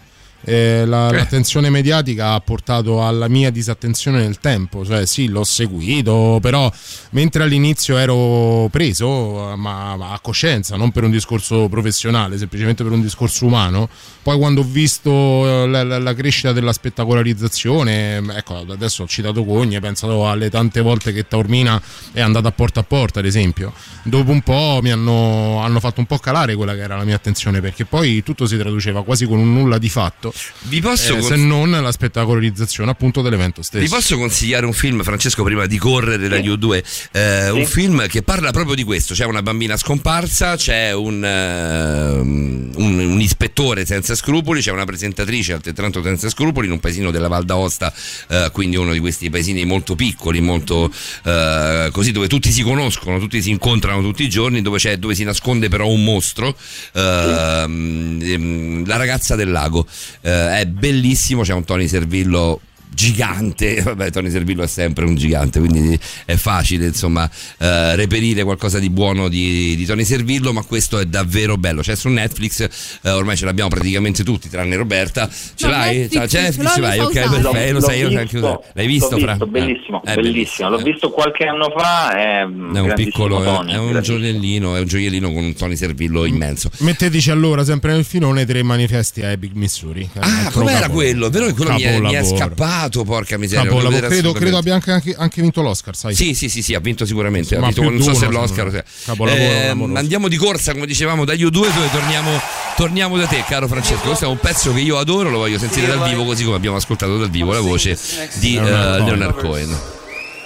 Eh, 0.46 0.84
la- 0.86 1.10
l'attenzione 1.10 1.68
mediatica 1.70 2.32
ha 2.32 2.40
portato 2.40 3.04
alla 3.04 3.28
mia 3.28 3.50
disattenzione 3.50 4.20
nel 4.20 4.38
tempo, 4.38 4.84
cioè 4.84 5.04
sì, 5.06 5.26
l'ho 5.28 5.42
seguito, 5.44 6.38
però 6.40 6.70
mentre 7.10 7.42
all'inizio 7.42 7.96
ero 7.98 8.68
preso, 8.70 9.54
ma, 9.56 9.96
ma 9.96 10.12
a 10.12 10.20
coscienza, 10.20 10.76
non 10.76 10.92
per 10.92 11.02
un 11.02 11.10
discorso 11.10 11.68
professionale, 11.68 12.38
semplicemente 12.38 12.82
per 12.84 12.92
un 12.92 13.02
discorso 13.02 13.44
umano, 13.46 13.88
poi 14.22 14.38
quando 14.38 14.60
ho 14.60 14.64
visto 14.64 15.10
eh, 15.10 15.66
la, 15.66 15.82
la- 15.82 15.98
la 15.98 16.14
crescita 16.14 16.52
della 16.52 16.72
spettacolarizzazione, 16.72 18.16
ecco, 18.36 18.64
adesso 18.68 19.02
ho 19.02 19.06
citato 19.06 19.44
Cogne, 19.44 19.80
pensato 19.80 20.28
alle 20.28 20.50
tante 20.50 20.80
volte 20.80 21.12
che 21.12 21.26
Taormina 21.26 21.80
è 22.12 22.20
andata 22.20 22.48
a 22.48 22.52
porta 22.52 22.80
a 22.80 22.82
porta, 22.84 23.18
ad 23.20 23.26
esempio. 23.26 23.72
Dopo 24.04 24.30
un 24.30 24.42
po' 24.42 24.78
mi 24.82 24.90
hanno, 24.90 25.58
hanno 25.60 25.80
fatto 25.80 26.00
un 26.00 26.06
po' 26.06 26.18
calare 26.18 26.54
quella 26.54 26.74
che 26.74 26.80
era 26.82 26.96
la 26.96 27.04
mia 27.04 27.16
attenzione, 27.16 27.60
perché 27.60 27.84
poi 27.84 28.22
tutto 28.22 28.46
si 28.46 28.56
traduceva 28.56 29.02
quasi 29.04 29.26
con 29.26 29.38
un 29.38 29.52
nulla 29.52 29.78
di 29.78 29.88
fatto, 29.88 30.32
Vi 30.62 30.80
posso 30.80 31.12
eh, 31.14 31.18
cons- 31.18 31.28
se 31.28 31.36
non 31.36 31.70
la 31.70 31.92
spettacolarizzazione 31.92 32.90
appunto 32.90 33.22
dell'evento 33.22 33.62
stesso. 33.62 33.82
Vi 33.82 33.88
posso 33.90 34.16
consigliare 34.16 34.66
un 34.66 34.72
film, 34.72 35.02
Francesco, 35.02 35.42
prima 35.42 35.66
di 35.66 35.78
correre 35.78 36.28
dagli 36.28 36.48
U2? 36.48 36.82
Eh, 37.12 37.50
Un 37.50 37.66
film 37.66 38.06
che 38.08 38.22
parla 38.22 38.50
proprio 38.50 38.74
di 38.74 38.84
questo: 38.84 39.14
c'è 39.14 39.24
una 39.24 39.42
bambina 39.42 39.76
scomparsa, 39.76 40.56
c'è 40.56 40.92
un, 40.92 41.24
ehm, 41.24 42.70
un- 42.76 42.98
un 42.98 43.20
ispettore 43.20 43.84
senza 43.86 44.14
scrupoli, 44.14 44.60
c'è 44.60 44.70
una 44.72 44.84
presentatrice 44.84 45.52
altrettanto 45.52 46.02
senza 46.02 46.28
scrupoli 46.28 46.66
in 46.66 46.72
un 46.72 46.80
paesino 46.80 47.10
della 47.10 47.28
Val 47.28 47.44
d'Aosta, 47.44 47.92
eh, 48.28 48.48
quindi 48.52 48.76
uno 48.76 48.92
di 48.92 48.98
questi 48.98 49.30
paesini 49.30 49.64
molto 49.64 49.94
piccoli, 49.94 50.40
molto 50.40 50.90
eh, 51.24 51.88
così, 51.92 52.12
dove 52.12 52.28
tutti 52.28 52.50
si 52.50 52.62
conoscono, 52.62 53.18
tutti 53.18 53.40
si 53.42 53.50
incontrano 53.50 54.00
tutti 54.02 54.22
i 54.24 54.28
giorni, 54.28 54.62
dove, 54.62 54.78
c'è, 54.78 54.96
dove 54.98 55.14
si 55.14 55.24
nasconde 55.24 55.68
però 55.68 55.86
un 55.88 56.02
mostro. 56.04 56.56
ehm, 56.94 58.18
ehm, 58.22 58.86
la 58.86 58.96
ragazza 58.96 59.34
del 59.36 59.50
lago 59.50 59.86
Eh, 60.26 60.58
è 60.58 60.66
bellissimo, 60.66 61.42
c'è 61.42 61.52
un 61.52 61.62
Tony 61.62 61.86
Servillo 61.86 62.60
gigante, 62.96 63.82
vabbè 63.84 64.10
Tony 64.10 64.30
Servillo 64.30 64.62
è 64.62 64.66
sempre 64.66 65.04
un 65.04 65.14
gigante, 65.16 65.58
quindi 65.60 65.98
è 66.24 66.34
facile 66.36 66.86
insomma 66.86 67.28
eh, 67.58 67.94
reperire 67.94 68.42
qualcosa 68.42 68.78
di 68.78 68.88
buono 68.88 69.28
di, 69.28 69.76
di 69.76 69.84
Tony 69.84 70.02
Servillo, 70.04 70.52
ma 70.54 70.62
questo 70.62 70.98
è 70.98 71.04
davvero 71.04 71.58
bello, 71.58 71.82
c'è 71.82 71.94
su 71.94 72.08
Netflix, 72.08 72.98
eh, 73.02 73.10
ormai 73.10 73.36
ce 73.36 73.44
l'abbiamo 73.44 73.68
praticamente 73.68 74.24
tutti, 74.24 74.48
tranne 74.48 74.76
Roberta, 74.76 75.28
ce 75.28 75.66
No, 75.66 75.72
l'hai? 75.72 75.98
Netflix, 75.98 76.30
C'è 76.30 76.52
ce 76.52 76.62
l'ho, 76.62 76.68
ce 76.70 76.80
lo 76.80 76.86
l'hai, 76.86 76.98
ok, 77.00 77.12
perfetto, 77.12 77.72
lo 77.72 77.80
sai, 77.80 77.98
io 77.98 78.06
visto, 78.08 78.20
anche 78.20 78.36
usare. 78.38 78.60
L'hai 78.72 78.86
visto, 78.86 79.10
l'ho 79.10 79.18
Fra? 79.18 79.30
visto, 79.32 79.44
Eh, 79.44 79.48
bellissimo, 79.50 80.02
è 80.02 80.14
bellissimo. 80.14 80.68
L'ho 80.70 80.78
visto 80.78 81.10
qualche 81.10 81.44
anno 81.44 81.72
fa. 81.76 82.16
È, 82.16 82.40
È 82.40 82.44
un 82.44 82.92
piccolo, 82.94 83.42
è 83.66 83.76
un 83.76 84.00
gioiellino, 84.02 84.74
è 84.74 84.80
un 84.80 84.86
gioiellino 84.86 85.32
con 85.32 85.44
un 85.44 85.54
Tony 85.54 85.76
Servillo 85.76 86.24
immenso. 86.24 86.70
Mettetici 86.78 87.30
allora 87.30 87.62
sempre 87.64 87.92
nel 87.92 88.04
filone 88.04 88.46
tre 88.46 88.62
manifesti 88.62 89.20
a 89.22 89.30
Epic 89.30 89.52
Missouri. 89.54 90.08
Ah, 90.18 90.50
com'era 90.52 90.80
capo- 90.80 90.94
quello? 90.94 91.28
Vero 91.28 91.46
che 91.46 91.52
quello 91.52 91.72
mi 91.74 91.82
è, 91.82 91.98
mi 92.00 92.12
è 92.12 92.20
capolavoro. 92.20 92.54
Scappato, 92.86 93.04
porca 93.04 93.36
miseria. 93.38 93.64
devo 93.64 93.88
vedere 93.88 94.08
Credo, 94.08 94.32
credo 94.32 94.58
abbia 94.58 94.74
anche, 94.74 94.92
anche- 94.92 95.14
anche 95.16 95.42
vinto 95.42 95.62
l'Oscar, 95.62 95.96
sai? 95.96 96.14
Sì, 96.14 96.34
sì, 96.34 96.48
sì, 96.48 96.62
sì, 96.62 96.74
ha 96.74 96.80
vinto 96.80 97.04
sicuramente. 97.04 97.56
Ha 97.56 97.60
Ma 97.60 97.66
vinto, 97.66 97.82
non 97.82 98.02
so 98.02 98.14
se 98.14 98.26
l'Oscar. 98.26 98.84
Eh, 99.28 99.68
andiamo 99.94 100.28
di 100.28 100.36
corsa, 100.36 100.72
come 100.72 100.86
dicevamo, 100.86 101.24
dagli 101.24 101.44
U2 101.44 101.50
dove 101.50 101.90
torniamo, 101.92 102.30
torniamo 102.76 103.16
da 103.16 103.26
te, 103.26 103.44
caro 103.46 103.66
Francesco. 103.68 104.06
Questo 104.06 104.24
è 104.24 104.28
un 104.28 104.38
pezzo 104.38 104.72
che 104.72 104.80
io 104.80 104.98
adoro, 104.98 105.30
lo 105.30 105.38
voglio 105.38 105.58
sentire 105.58 105.86
dal 105.86 106.02
vivo, 106.08 106.24
così 106.24 106.44
come 106.44 106.56
abbiamo 106.56 106.76
ascoltato 106.76 107.18
dal 107.18 107.30
vivo 107.30 107.52
la 107.52 107.60
voce 107.60 107.98
di 108.34 108.56
eh, 108.56 108.60
Leonard 108.60 109.36
Cohen. 109.38 109.76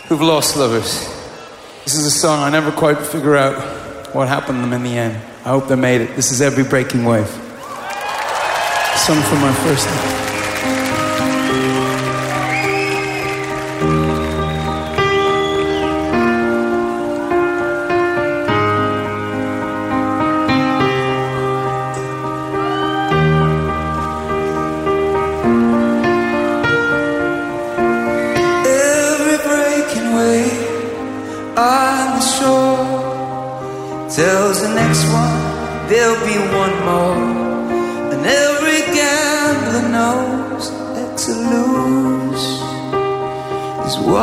Who've 0.09 0.25
lost 0.25 0.57
lovers. 0.57 1.07
This 1.85 1.95
is 1.95 2.07
a 2.07 2.11
song 2.11 2.47
I 2.47 2.51
never 2.51 2.73
quite 2.73 3.01
figure 3.01 3.37
out 3.37 3.57
what 4.13 4.29
happened 4.29 4.63
to 4.63 4.69
them 4.69 4.73
in 4.73 4.83
the 4.83 4.99
end. 4.99 5.15
I 5.45 5.51
hope 5.51 5.69
they 5.69 5.77
made 5.77 6.03
it. 6.03 6.15
This 6.15 6.31
is 6.31 6.41
Every 6.41 6.65
Breaking 6.65 7.05
Wave. 7.05 7.29
Sung 8.97 9.21
for 9.23 9.37
my 9.37 9.53
first 9.65 9.87
love. 9.87 10.20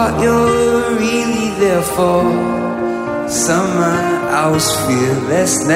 What 0.07 0.23
you're 0.23 0.95
really 0.95 1.49
there 1.59 1.81
for. 1.81 2.23
Someone 3.27 4.13
else 4.43 4.69
fearlessness. 4.85 5.67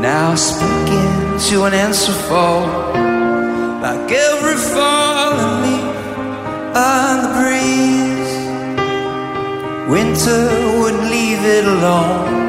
Now 0.00 0.34
speaking 0.34 1.38
to 1.48 1.64
an 1.64 1.74
answer 1.74 2.12
for 2.28 2.54
like 3.84 4.12
every 4.12 4.58
falling 4.72 5.54
leaf 5.64 5.96
on 6.76 7.14
the 7.24 7.30
breeze. 7.38 8.34
Winter 9.90 10.42
wouldn't 10.78 11.10
leave 11.10 11.42
it 11.44 11.64
alone. 11.64 12.39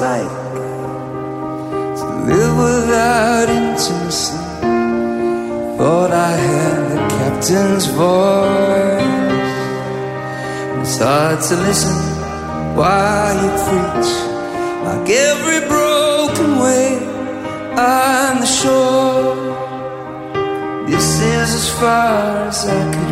Like 0.00 0.30
to 1.98 2.06
live 2.30 2.56
without 2.56 3.48
intimacy. 3.48 4.38
Thought 5.76 6.12
I 6.12 6.32
had 6.48 6.80
the 6.92 7.00
captain's 7.18 7.86
voice. 7.86 9.58
It's 10.80 10.98
hard 10.98 11.40
to 11.48 11.56
listen 11.66 11.98
while 12.76 13.34
you 13.42 13.50
preach, 13.66 14.10
like 14.86 15.10
every 15.10 15.60
broken 15.66 16.50
wave 16.62 17.02
on 17.76 18.40
the 18.40 18.46
shore. 18.46 19.34
This 20.86 21.20
is 21.20 21.54
as 21.60 21.68
far 21.80 22.48
as 22.48 22.66
I 22.66 22.80
could 22.94 23.07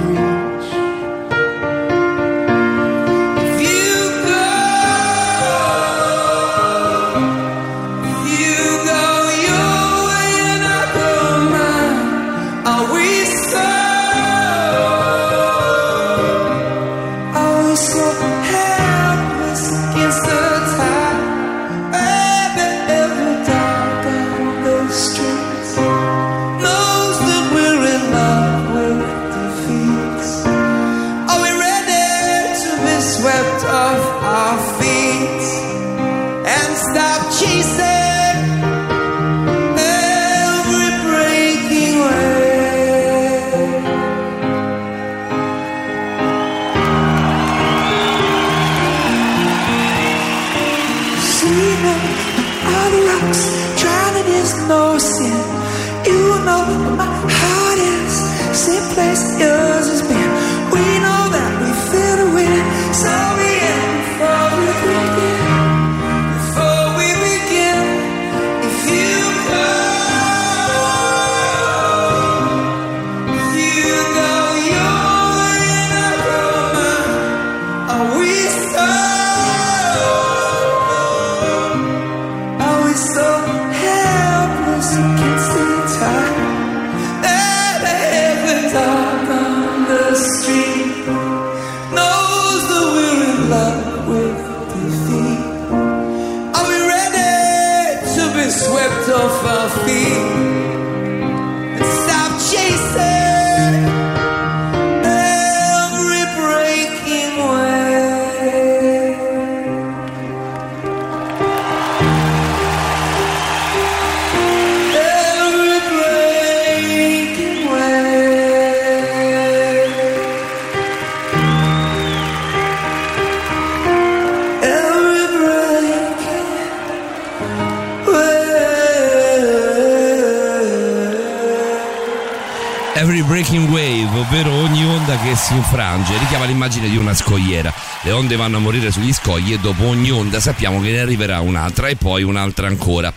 si 135.47 135.55
infrange, 135.55 136.19
richiama 136.19 136.45
l'immagine 136.45 136.89
di 136.89 136.97
una 136.97 137.15
scogliera. 137.15 137.73
Le 138.03 138.11
onde 138.11 138.35
vanno 138.35 138.57
a 138.57 138.61
morire 138.61 138.91
sugli 138.91 139.13
scogli 139.13 139.53
e 139.53 139.61
dopo 139.61 139.87
ogni 139.87 140.11
onda 140.11 140.41
sappiamo 140.41 140.81
che 140.81 140.91
ne 140.91 140.99
arriverà 140.99 141.39
un'altra 141.39 141.87
e 141.87 141.95
poi 141.95 142.25
un'altra 142.25 142.67
ancora. 142.67 143.13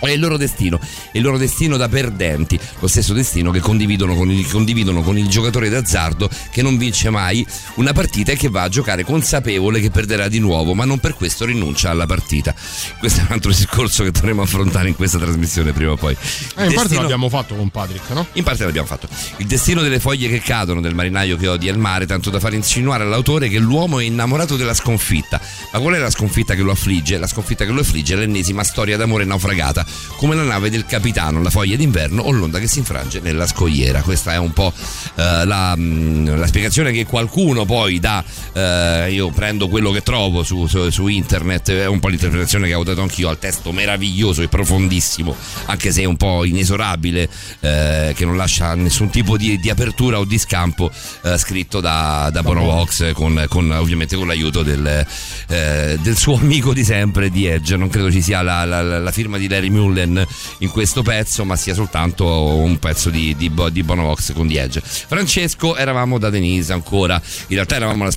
È 0.00 0.10
il 0.10 0.20
loro 0.20 0.36
destino, 0.36 0.78
è 0.80 1.16
il 1.16 1.22
loro 1.22 1.38
destino 1.38 1.76
da 1.76 1.88
perdenti, 1.88 2.58
lo 2.78 2.86
stesso 2.86 3.12
destino 3.12 3.50
che 3.50 3.60
condividono 3.60 4.14
con, 4.14 4.30
il, 4.30 4.48
condividono 4.48 5.02
con 5.02 5.18
il 5.18 5.28
giocatore 5.28 5.68
d'azzardo 5.68 6.28
che 6.50 6.62
non 6.62 6.76
vince 6.78 7.10
mai 7.10 7.46
una 7.74 7.92
partita 7.92 8.32
e 8.32 8.36
che 8.36 8.48
va 8.48 8.62
a 8.62 8.68
giocare 8.68 9.04
consapevole 9.04 9.80
che 9.80 9.90
perderà 9.90 10.28
di 10.28 10.38
nuovo, 10.38 10.74
ma 10.74 10.84
non 10.84 10.98
per 10.98 11.14
questo 11.14 11.44
rinuncia 11.44 11.90
alla 11.90 12.06
partita. 12.06 12.54
Questo 12.98 13.20
è 13.20 13.24
un 13.24 13.32
altro 13.32 13.50
discorso 13.50 14.04
che 14.04 14.10
dovremo 14.10 14.42
affrontare 14.42 14.88
in 14.88 14.96
questa 14.96 15.18
trasmissione 15.18 15.72
prima 15.72 15.92
o 15.92 15.96
poi. 15.96 16.16
Eh, 16.56 16.66
in 16.66 16.74
parte 16.74 16.94
l'abbiamo 16.94 17.28
fatto 17.28 17.54
con 17.54 17.68
Patrick, 17.70 18.10
no? 18.10 18.26
in 18.32 18.44
parte 18.44 18.64
l'abbiamo 18.64 18.86
fatto. 18.86 19.08
Il 19.36 19.46
destino 19.46 19.82
delle 19.82 20.00
foglie 20.00 20.28
che 20.28 20.40
cadono, 20.40 20.80
del 20.80 20.94
marinaio 20.94 21.36
che 21.36 21.48
odia 21.48 21.72
il 21.72 21.78
mare, 21.78 22.06
tanto 22.06 22.30
da 22.30 22.40
far 22.40 22.54
insinuare 22.54 23.04
all'autore 23.04 23.48
che 23.48 23.58
l'uomo 23.58 23.98
è 23.98 24.04
innamorato 24.04 24.56
della 24.56 24.74
sconfitta. 24.74 25.40
Ma 25.72 25.78
qual 25.78 25.94
è 25.94 25.98
la 25.98 26.10
sconfitta 26.10 26.54
che 26.54 26.62
lo 26.62 26.72
affligge? 26.72 27.18
La 27.18 27.26
sconfitta 27.26 27.64
che 27.64 27.72
lo 27.72 27.80
affligge 27.80 28.14
è 28.14 28.16
l'ennesima 28.16 28.64
storia 28.64 28.96
d'amore 28.96 29.24
naufragata, 29.24 29.86
come 30.16 30.34
la 30.34 30.42
nave 30.42 30.70
del 30.70 30.84
capitano, 30.86 31.40
la 31.42 31.50
foglia 31.50 31.76
d'inverno 31.76 32.22
o 32.22 32.30
l'onda 32.32 32.58
che 32.58 32.66
si 32.66 32.78
infrange 32.78 33.20
nella 33.20 33.46
scogliera. 33.46 34.02
Questa 34.02 34.32
è 34.32 34.36
un 34.38 34.52
po' 34.52 34.72
eh, 35.14 35.44
la, 35.44 35.76
mh, 35.76 36.38
la 36.38 36.46
spiegazione 36.46 36.92
che 36.92 37.06
qualcuno 37.06 37.64
poi 37.64 37.98
dà. 38.00 38.22
eh, 38.52 39.12
io 39.12 39.30
prendo 39.30 39.68
quello 39.68 39.90
che 39.90 40.02
trovo 40.02 40.42
su, 40.42 40.66
su- 40.66 40.90
su 40.90 41.06
internet, 41.08 41.70
è 41.70 41.86
un 41.86 42.00
po' 42.00 42.08
l'interpretazione 42.08 42.66
che 42.66 42.74
ho 42.74 42.82
dato 42.84 43.00
anch'io 43.02 43.28
al 43.28 43.38
testo 43.38 43.72
meraviglioso 43.72 44.42
e 44.42 44.48
profondissimo, 44.48 45.34
anche 45.66 45.92
se 45.92 46.02
è 46.02 46.04
un 46.04 46.16
po' 46.16 46.44
inesorabile, 46.44 47.28
eh, 47.60 48.12
che 48.16 48.24
non 48.24 48.36
lascia 48.36 48.74
nessun 48.74 49.10
tipo 49.10 49.36
di, 49.36 49.58
di 49.58 49.70
apertura 49.70 50.18
o 50.18 50.24
di 50.24 50.38
scampo, 50.38 50.90
eh, 51.22 51.38
scritto 51.38 51.80
da, 51.80 52.28
da 52.32 52.42
Bono 52.42 52.62
Vox 52.64 53.12
con, 53.12 53.44
con, 53.48 53.70
ovviamente 53.70 54.16
con 54.16 54.26
l'aiuto 54.26 54.62
del, 54.62 55.06
eh, 55.48 55.98
del 56.00 56.16
suo 56.16 56.36
amico 56.36 56.72
di 56.72 56.84
sempre 56.84 57.30
di 57.30 57.46
Edge. 57.46 57.76
Non 57.76 57.88
credo 57.88 58.10
ci 58.10 58.20
sia 58.22 58.42
la, 58.42 58.64
la- 58.64 58.82
la- 58.82 58.98
la 58.98 59.12
firma 59.12 59.38
di 59.38 59.48
Larry 59.48 59.70
Mullen 59.78 60.26
in 60.58 60.70
questo 60.70 61.02
pezzo, 61.02 61.44
ma 61.44 61.56
sia 61.56 61.74
soltanto 61.74 62.26
un 62.26 62.78
pezzo 62.78 63.10
di, 63.10 63.34
di, 63.36 63.50
di 63.70 63.82
Bonovox 63.82 64.32
con 64.32 64.48
Edge. 64.50 64.80
Francesco, 64.84 65.76
eravamo 65.76 66.18
da 66.18 66.30
Denise 66.30 66.72
ancora, 66.72 67.14
in 67.48 67.54
realtà 67.54 67.76
eravamo, 67.76 68.08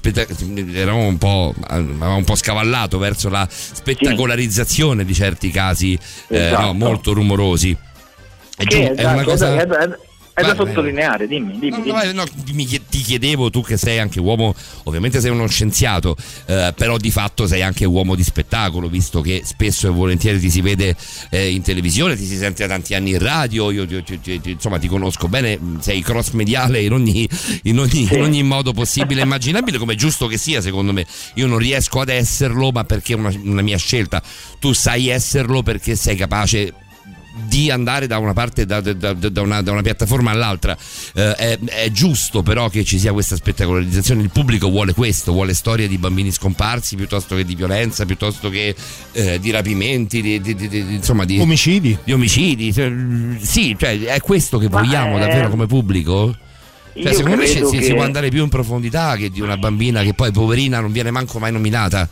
eravamo 0.73 1.05
un, 1.07 1.17
po', 1.17 1.53
un 1.69 2.23
po' 2.25 2.35
scavallato 2.35 2.97
verso 2.97 3.29
la 3.29 3.47
spettacolarizzazione 3.49 5.05
di 5.05 5.13
certi 5.13 5.49
casi 5.51 5.97
eh, 6.27 6.47
Esatto. 6.47 6.61
no, 6.65 6.73
molto 6.73 7.13
rumorosi. 7.13 7.75
È, 8.57 8.63
giu- 8.63 8.79
Che, 8.79 8.93
è 8.93 9.03
una 9.03 9.13
esatto, 9.13 9.29
cosa... 9.29 9.53
è, 9.55 9.67
è- 9.67 9.97
è 10.33 10.43
da 10.43 10.53
Vai, 10.53 10.65
sottolineare, 10.65 11.27
dimmi, 11.27 11.59
dimmi. 11.59 11.69
No, 11.69 11.75
dimmi. 11.77 11.87
no, 11.87 11.93
vai, 11.93 12.13
no, 12.13 12.23
mi 12.53 12.65
ti 12.91 12.99
chiedevo, 13.01 13.49
tu 13.49 13.63
che 13.63 13.77
sei 13.77 13.97
anche 13.99 14.19
uomo, 14.19 14.53
ovviamente 14.83 15.19
sei 15.21 15.31
uno 15.31 15.47
scienziato, 15.47 16.15
eh, 16.45 16.73
però 16.75 16.97
di 16.97 17.09
fatto 17.09 17.47
sei 17.47 17.61
anche 17.63 17.85
uomo 17.85 18.13
di 18.15 18.23
spettacolo, 18.23 18.89
visto 18.89 19.21
che 19.21 19.41
spesso 19.45 19.87
e 19.87 19.91
volentieri 19.91 20.39
ti 20.39 20.51
si 20.51 20.59
vede 20.61 20.95
eh, 21.29 21.49
in 21.51 21.61
televisione, 21.61 22.15
ti 22.17 22.25
si 22.25 22.35
sente 22.37 22.67
da 22.67 22.73
tanti 22.73 22.93
anni 22.93 23.11
in 23.11 23.19
radio, 23.19 23.71
io, 23.71 23.85
io- 23.89 24.03
io- 24.05 24.19
io- 24.23 24.41
insomma 24.43 24.77
ti 24.77 24.87
conosco 24.87 25.27
bene, 25.29 25.57
sei 25.79 26.01
cross 26.01 26.31
mediale 26.31 26.81
in 26.81 26.91
ogni, 26.91 27.27
in 27.63 27.79
ogni- 27.79 28.07
in 28.11 28.21
ogni 28.21 28.43
modo 28.43 28.73
possibile 28.73 29.21
e 29.21 29.23
immaginabile, 29.23 29.77
come 29.77 29.93
è 29.93 29.95
giusto 29.95 30.27
che 30.27 30.37
sia 30.37 30.59
secondo 30.61 30.91
me. 30.91 31.05
Io 31.35 31.47
non 31.47 31.57
riesco 31.57 32.01
ad 32.01 32.09
esserlo, 32.09 32.71
ma 32.71 32.83
perché 32.83 33.13
è 33.13 33.15
una, 33.15 33.31
una 33.43 33.61
mia 33.61 33.77
scelta. 33.77 34.21
Tu 34.59 34.73
sai 34.73 35.07
esserlo 35.07 35.63
perché 35.63 35.95
sei 35.95 36.17
capace 36.17 36.73
di 37.33 37.71
andare 37.71 38.07
da 38.07 38.17
una 38.17 38.33
parte 38.33 38.65
da, 38.65 38.81
da- 38.81 38.93
da- 38.93 39.13
da 39.13 39.41
una, 39.41 39.61
da 39.61 39.71
una 39.71 39.81
piattaforma 39.81 40.31
all'altra 40.31 40.77
Eh, 41.13 41.35
è, 41.35 41.59
è 41.59 41.91
giusto 41.91 42.43
però 42.43 42.67
che 42.69 42.83
ci 42.83 42.99
sia 42.99 43.13
questa 43.13 43.35
spettacolarizzazione. 43.35 44.21
Il 44.21 44.29
pubblico 44.31 44.69
vuole 44.69 44.93
questo 44.93 45.31
vuole 45.31 45.53
storie 45.53 45.87
di 45.87 45.97
bambini 45.97 46.31
scomparsi 46.31 46.95
piuttosto 46.95 47.35
che 47.35 47.45
di 47.45 47.55
violenza 47.55 48.05
piuttosto 48.05 48.49
che 48.49 48.75
eh, 49.13 49.39
di 49.39 49.49
rapimenti 49.51 50.21
di, 50.21 50.41
di- 50.41 50.55
di- 50.55 50.67
di- 50.67 50.95
insomma 50.95 51.23
di 51.25 51.39
omicidi. 51.39 51.97
di 52.03 52.11
omicidi. 52.13 52.73
Cioè, 52.73 52.91
sì 53.39 53.75
cioè, 53.79 53.99
è 54.01 54.19
questo 54.19 54.57
che 54.57 54.67
vogliamo 54.67 55.17
eh, 55.17 55.19
davvero 55.21 55.49
come 55.49 55.67
pubblico? 55.67 56.35
Cioè, 56.93 57.03
io 57.03 57.13
secondo 57.13 57.37
me 57.37 57.45
si, 57.47 57.63
si 57.81 57.93
può 57.93 58.03
andare 58.03 58.27
più 58.29 58.43
in 58.43 58.49
profondità 58.49 59.15
che 59.15 59.29
di 59.29 59.39
una 59.39 59.55
bambina 59.55 60.03
che 60.03 60.13
poi 60.13 60.31
poverina 60.31 60.81
non 60.81 60.91
viene 60.91 61.11
manco 61.11 61.39
mai 61.39 61.53
nominata 61.53 62.07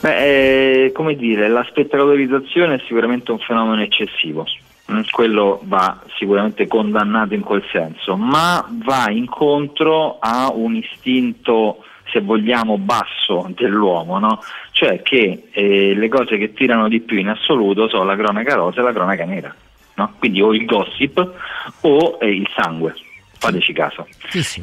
Beh, 0.00 0.84
eh, 0.84 0.92
come 0.92 1.14
dire, 1.14 1.48
la 1.48 1.64
spettacolarizzazione 1.68 2.76
è 2.76 2.82
sicuramente 2.86 3.30
un 3.32 3.38
fenomeno 3.38 3.82
eccessivo. 3.82 4.46
Mm, 4.90 5.00
Quello 5.10 5.60
va 5.64 6.00
sicuramente 6.16 6.66
condannato 6.66 7.34
in 7.34 7.42
quel 7.42 7.62
senso, 7.70 8.16
ma 8.16 8.66
va 8.84 9.10
incontro 9.10 10.18
a 10.18 10.50
un 10.52 10.74
istinto, 10.74 11.84
se 12.10 12.20
vogliamo, 12.20 12.78
basso 12.78 13.50
dell'uomo, 13.54 14.18
no? 14.18 14.42
cioè 14.72 15.02
che 15.02 15.44
eh, 15.52 15.94
le 15.94 16.08
cose 16.08 16.38
che 16.38 16.54
tirano 16.54 16.88
di 16.88 17.00
più 17.00 17.18
in 17.18 17.28
assoluto 17.28 17.88
sono 17.88 18.04
la 18.04 18.16
cronaca 18.16 18.54
rosa 18.54 18.80
e 18.80 18.84
la 18.84 18.92
cronaca 18.92 19.24
nera, 19.24 19.54
no? 19.94 20.14
quindi 20.18 20.40
o 20.40 20.52
il 20.54 20.64
gossip 20.64 21.30
o 21.82 22.18
eh, 22.20 22.30
il 22.34 22.48
sangue, 22.56 22.94
fateci 23.38 23.72
caso. 23.72 24.06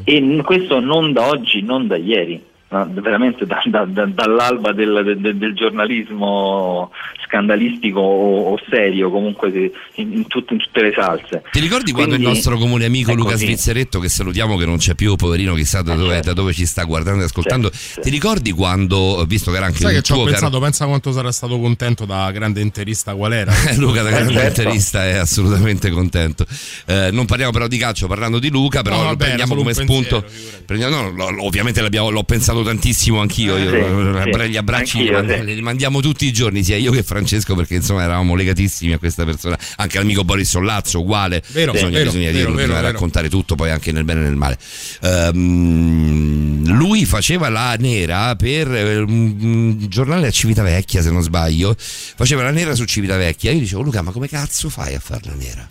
E 0.04 0.20
n- 0.20 0.42
questo 0.42 0.80
non 0.80 1.12
da 1.12 1.28
oggi, 1.28 1.62
non 1.62 1.86
da 1.86 1.96
ieri, 1.96 2.44
veramente 2.68 3.46
da- 3.46 3.62
da- 3.64 3.84
da- 3.86 4.06
dall'alba 4.06 4.72
del, 4.72 5.16
del- 5.18 5.36
del 5.36 5.54
giornalismo 5.54 6.90
scandalistico 7.24 8.00
o, 8.00 8.52
o 8.52 8.58
serio, 8.70 9.10
comunque 9.10 9.48
in, 9.94 10.12
in 10.12 10.26
tut- 10.26 10.50
in 10.50 10.58
tutte 10.58 10.82
le 10.82 10.92
salse. 10.94 11.42
Ti 11.50 11.60
ricordi 11.60 11.92
quando 11.92 12.14
il 12.14 12.20
Quindi- 12.20 12.34
nostro 12.36 12.56
comune 12.58 12.84
amico 12.86 13.12
Luca 13.14 13.32
così. 13.32 13.46
Svizzeretto, 13.46 13.98
che 14.00 14.08
salutiamo 14.08 14.56
che 14.56 14.64
non 14.66 14.78
c'è 14.78 14.94
più, 14.94 15.14
poverino, 15.16 15.54
chissà 15.54 15.82
da 15.82 15.94
dove, 15.94 16.20
da 16.20 16.32
dove 16.32 16.52
ci 16.52 16.64
sta 16.66 16.84
guardando 16.84 17.22
e 17.22 17.26
ascoltando, 17.26 17.70
ti 17.70 18.10
ricordi 18.10 18.52
quando, 18.52 19.24
visto 19.26 19.50
che 19.50 19.56
era 19.56 19.66
anche 19.66 19.78
Sai 19.78 19.94
che 19.94 20.02
ci 20.02 20.12
ho 20.12 20.24
pensato, 20.24 20.46
caro... 20.52 20.60
pensa 20.62 20.86
quanto 20.86 21.12
sarà 21.12 21.32
stato 21.32 21.58
contento 21.58 22.04
da 22.04 22.30
grande 22.30 22.60
interista 22.60 23.14
qual 23.14 23.32
era. 23.32 23.52
Luca 23.76 24.02
da 24.02 24.10
grande 24.10 24.32
certo. 24.32 24.60
interista 24.62 25.04
è 25.06 25.14
assolutamente 25.16 25.90
contento. 25.90 26.44
Eh, 26.86 27.10
non 27.12 27.26
parliamo 27.26 27.52
però 27.52 27.66
di 27.66 27.76
calcio, 27.78 28.06
parlando 28.06 28.38
di 28.38 28.48
Luca, 28.50 28.82
però 28.82 28.96
No, 28.96 29.02
lo 29.02 29.08
vabbè, 29.08 29.24
era 29.24 29.34
prendiamo 29.34 29.54
come 29.62 29.74
un 29.76 29.82
spunto. 29.84 30.24
Prendiamo- 30.64 30.96
no, 30.96 31.10
lo- 31.10 31.30
lo- 31.30 31.44
ovviamente 31.46 31.80
l'abbiamo- 31.82 32.10
l'ho 32.10 32.22
pensato 32.24 32.57
tantissimo 32.62 33.20
anch'io. 33.20 33.56
io, 33.56 33.70
Sì, 33.70 34.30
sì. 34.42 34.48
gli 34.48 34.56
abbracci 34.56 35.02
li, 35.02 35.10
mand- 35.10 35.34
sì. 35.38 35.54
li 35.54 35.62
mandiamo 35.62 36.00
tutti 36.00 36.26
i 36.26 36.32
giorni, 36.32 36.62
sia 36.62 36.76
io 36.76 36.90
che 36.92 37.02
Francesco, 37.02 37.54
perché 37.54 37.74
insomma 37.76 38.02
eravamo 38.02 38.34
legatissimi 38.34 38.92
a 38.92 38.98
questa 38.98 39.24
persona. 39.24 39.58
Anche 39.76 39.98
l'amico 39.98 40.24
Boris 40.24 40.48
Sollazzo, 40.48 41.00
uguale. 41.00 41.42
Vero, 41.52 41.72
bisogna, 41.72 41.90
vero, 41.98 42.04
bisogna 42.10 42.26
vero, 42.26 42.36
dirlo, 42.38 42.54
vero, 42.54 42.66
bisogna 42.66 42.80
vero. 42.82 42.92
raccontare 42.92 43.28
tutto, 43.28 43.54
poi 43.54 43.70
anche 43.70 43.92
nel 43.92 44.04
bene 44.04 44.20
e 44.20 44.24
nel 44.24 44.36
male. 44.36 44.58
Ehm, 45.02 46.72
lui 46.76 47.04
faceva 47.04 47.48
la 47.48 47.74
nera 47.78 48.34
per 48.36 48.72
eh, 48.74 48.96
un 48.98 49.36
un 49.40 49.86
giornale 49.88 50.26
a 50.26 50.30
Civitavecchia, 50.30 51.02
se 51.02 51.10
non 51.10 51.22
sbaglio. 51.22 51.74
Faceva 51.78 52.42
la 52.42 52.50
nera 52.50 52.74
su 52.74 52.84
Civitavecchia. 52.84 53.52
Io 53.52 53.60
dicevo, 53.60 53.82
Luca, 53.82 54.02
ma 54.02 54.10
come 54.10 54.28
cazzo 54.28 54.68
fai 54.68 54.94
a 54.94 55.00
farla 55.00 55.34
nera? 55.34 55.68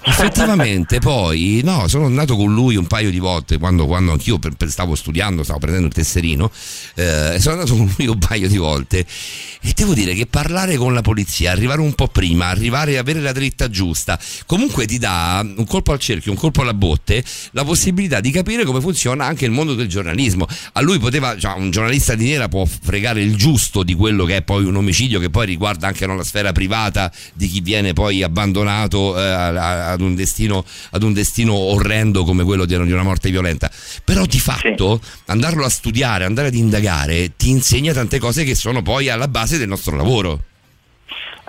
Effettivamente 0.00 1.00
poi, 1.00 1.60
no, 1.64 1.86
sono 1.88 2.06
andato 2.06 2.36
con 2.36 2.52
lui 2.54 2.76
un 2.76 2.86
paio 2.86 3.10
di 3.10 3.18
volte 3.18 3.58
quando, 3.58 3.86
quando 3.86 4.12
anch'io 4.12 4.38
per- 4.38 4.54
per- 4.54 4.70
stavo 4.70 4.94
studiando, 4.94 5.42
stavo 5.42 5.58
prendendo 5.58 5.88
il 5.88 5.92
tesserino, 5.92 6.50
eh, 6.94 7.36
sono 7.38 7.56
andato 7.56 7.76
con 7.76 7.92
lui 7.96 8.06
un 8.06 8.18
paio 8.18 8.48
di 8.48 8.56
volte 8.56 9.04
e 9.60 9.72
devo 9.74 9.92
dire 9.94 10.14
che 10.14 10.26
parlare 10.26 10.76
con 10.76 10.94
la 10.94 11.02
polizia, 11.02 11.50
arrivare 11.50 11.80
un 11.80 11.94
po' 11.94 12.08
prima, 12.08 12.46
arrivare 12.46 12.96
a 12.96 13.00
avere 13.00 13.20
la 13.20 13.32
dritta 13.32 13.68
giusta, 13.68 14.18
comunque 14.46 14.86
ti 14.86 14.98
dà 14.98 15.44
un 15.56 15.66
colpo 15.66 15.92
al 15.92 15.98
cerchio, 15.98 16.30
un 16.30 16.38
colpo 16.38 16.62
alla 16.62 16.74
botte, 16.74 17.22
la 17.50 17.64
possibilità 17.64 18.20
di 18.20 18.30
capire 18.30 18.64
come 18.64 18.80
funziona 18.80 19.26
anche 19.26 19.44
il 19.44 19.50
mondo 19.50 19.74
del 19.74 19.88
giornalismo. 19.88 20.46
A 20.72 20.80
lui 20.80 20.98
poteva, 20.98 21.36
cioè, 21.38 21.54
un 21.56 21.70
giornalista 21.70 22.14
di 22.14 22.26
nera 22.26 22.48
può 22.48 22.64
fregare 22.64 23.20
il 23.20 23.34
giusto 23.36 23.82
di 23.82 23.94
quello 23.94 24.24
che 24.24 24.36
è 24.36 24.42
poi 24.42 24.64
un 24.64 24.76
omicidio 24.76 25.18
che 25.20 25.28
poi 25.28 25.46
riguarda 25.46 25.86
anche 25.88 26.06
no, 26.06 26.16
la 26.16 26.24
sfera 26.24 26.52
privata 26.52 27.10
di 27.34 27.48
chi 27.48 27.60
viene 27.60 27.92
poi 27.92 28.22
abbandonato 28.22 29.18
eh, 29.18 29.22
a- 29.22 29.87
ad, 29.90 30.00
un 30.00 30.14
destino, 30.14 30.64
ad 30.90 31.02
un 31.02 31.12
destino 31.12 31.54
orrendo 31.54 32.24
come 32.24 32.44
quello 32.44 32.64
di 32.64 32.76
di 32.78 32.92
una 32.92 33.02
morte 33.02 33.30
violenta. 33.30 33.70
Però 34.04 34.24
di 34.24 34.38
fatto 34.38 35.00
andarlo 35.26 35.64
a 35.64 35.68
studiare, 35.68 36.24
andare 36.24 36.48
ad 36.48 36.54
indagare, 36.54 37.36
ti 37.36 37.50
insegna 37.50 37.92
tante 37.92 38.18
cose 38.18 38.44
che 38.44 38.54
sono 38.54 38.82
poi 38.82 39.08
alla 39.08 39.28
base 39.28 39.58
del 39.58 39.68
nostro 39.68 39.96
lavoro. 39.96 40.42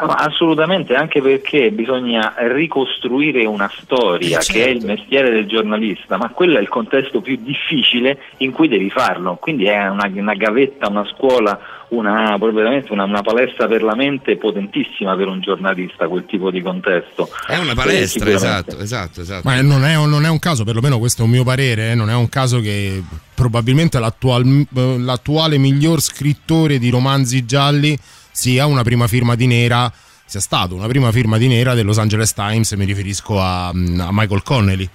Ah, 0.02 0.06
ma 0.06 0.14
assolutamente, 0.16 0.96
anche 0.96 1.22
perché 1.22 1.72
bisogna 1.72 2.34
ricostruire 2.38 3.46
una 3.46 3.70
storia 3.82 4.40
Eh, 4.40 4.46
che 4.46 4.66
è 4.66 4.70
il 4.70 4.80
certo. 4.80 4.88
mestiere 4.96 5.32
del 5.32 5.46
giornalista, 5.46 6.18
ma 6.18 6.30
quello 6.30 6.58
è 6.58 6.62
il 6.62 6.70
contesto 6.70 7.20
più 7.20 7.38
difficile 7.42 8.18
in 8.38 8.52
cui 8.52 8.68
devi 8.68 8.90
farlo. 8.90 9.36
Quindi 9.36 9.66
è 9.66 9.88
una, 9.90 10.10
una 10.14 10.34
gavetta, 10.36 10.88
una 10.88 11.06
scuola, 11.06 11.60
una, 11.90 12.38
una, 12.40 13.04
una 13.04 13.22
palestra 13.22 13.68
per 13.68 13.84
la 13.84 13.96
mente 13.96 14.38
potentissima 14.38 15.16
per 15.18 15.28
un 15.28 15.42
giornalista, 15.42 16.08
quel 16.08 16.26
tipo 16.26 16.50
di 16.50 16.62
contesto. 16.62 17.30
È 17.46 17.58
una 17.58 17.72
Eh, 17.72 17.76
palestra, 17.76 18.30
esatto, 18.32 18.78
esatto, 18.80 19.22
esatto. 19.22 19.42
Ma 19.44 19.60
non 19.62 19.84
è, 19.84 19.96
non 19.96 20.24
è 20.24 20.30
un 20.30 20.40
caso, 20.40 20.64
perlomeno 20.64 20.98
questo 20.98 21.24
è 21.24 21.26
un 21.26 21.32
mio 21.32 21.44
parere, 21.44 21.92
eh, 21.92 21.96
non 21.96 22.10
è 22.10 22.16
un 22.16 22.30
caso 22.30 22.62
che 22.62 23.04
probabilmente 23.34 24.00
l'attual- 24.00 24.66
eh, 24.76 24.98
l'attuale 24.98 25.58
miglior 25.58 26.00
scrittore 26.00 26.78
di 26.78 26.90
romanzi 26.90 27.46
gialli 27.46 27.98
sia 28.40 28.66
una 28.66 28.84
prima 28.84 29.06
firma 29.08 29.36
di 29.36 29.48
nera, 29.48 29.92
sia 30.24 30.40
stato 30.40 30.74
una 30.74 30.88
prima 30.88 31.12
firma 31.12 31.38
di 31.38 31.50
nera 31.50 31.74
del 31.74 31.86
Los 31.86 32.00
Angeles 32.00 32.34
Times, 32.34 32.72
mi 32.72 32.86
riferisco 32.86 33.42
a, 33.42 33.68
a 33.68 33.74
Michael 33.74 34.44
Connelly. 34.44 34.90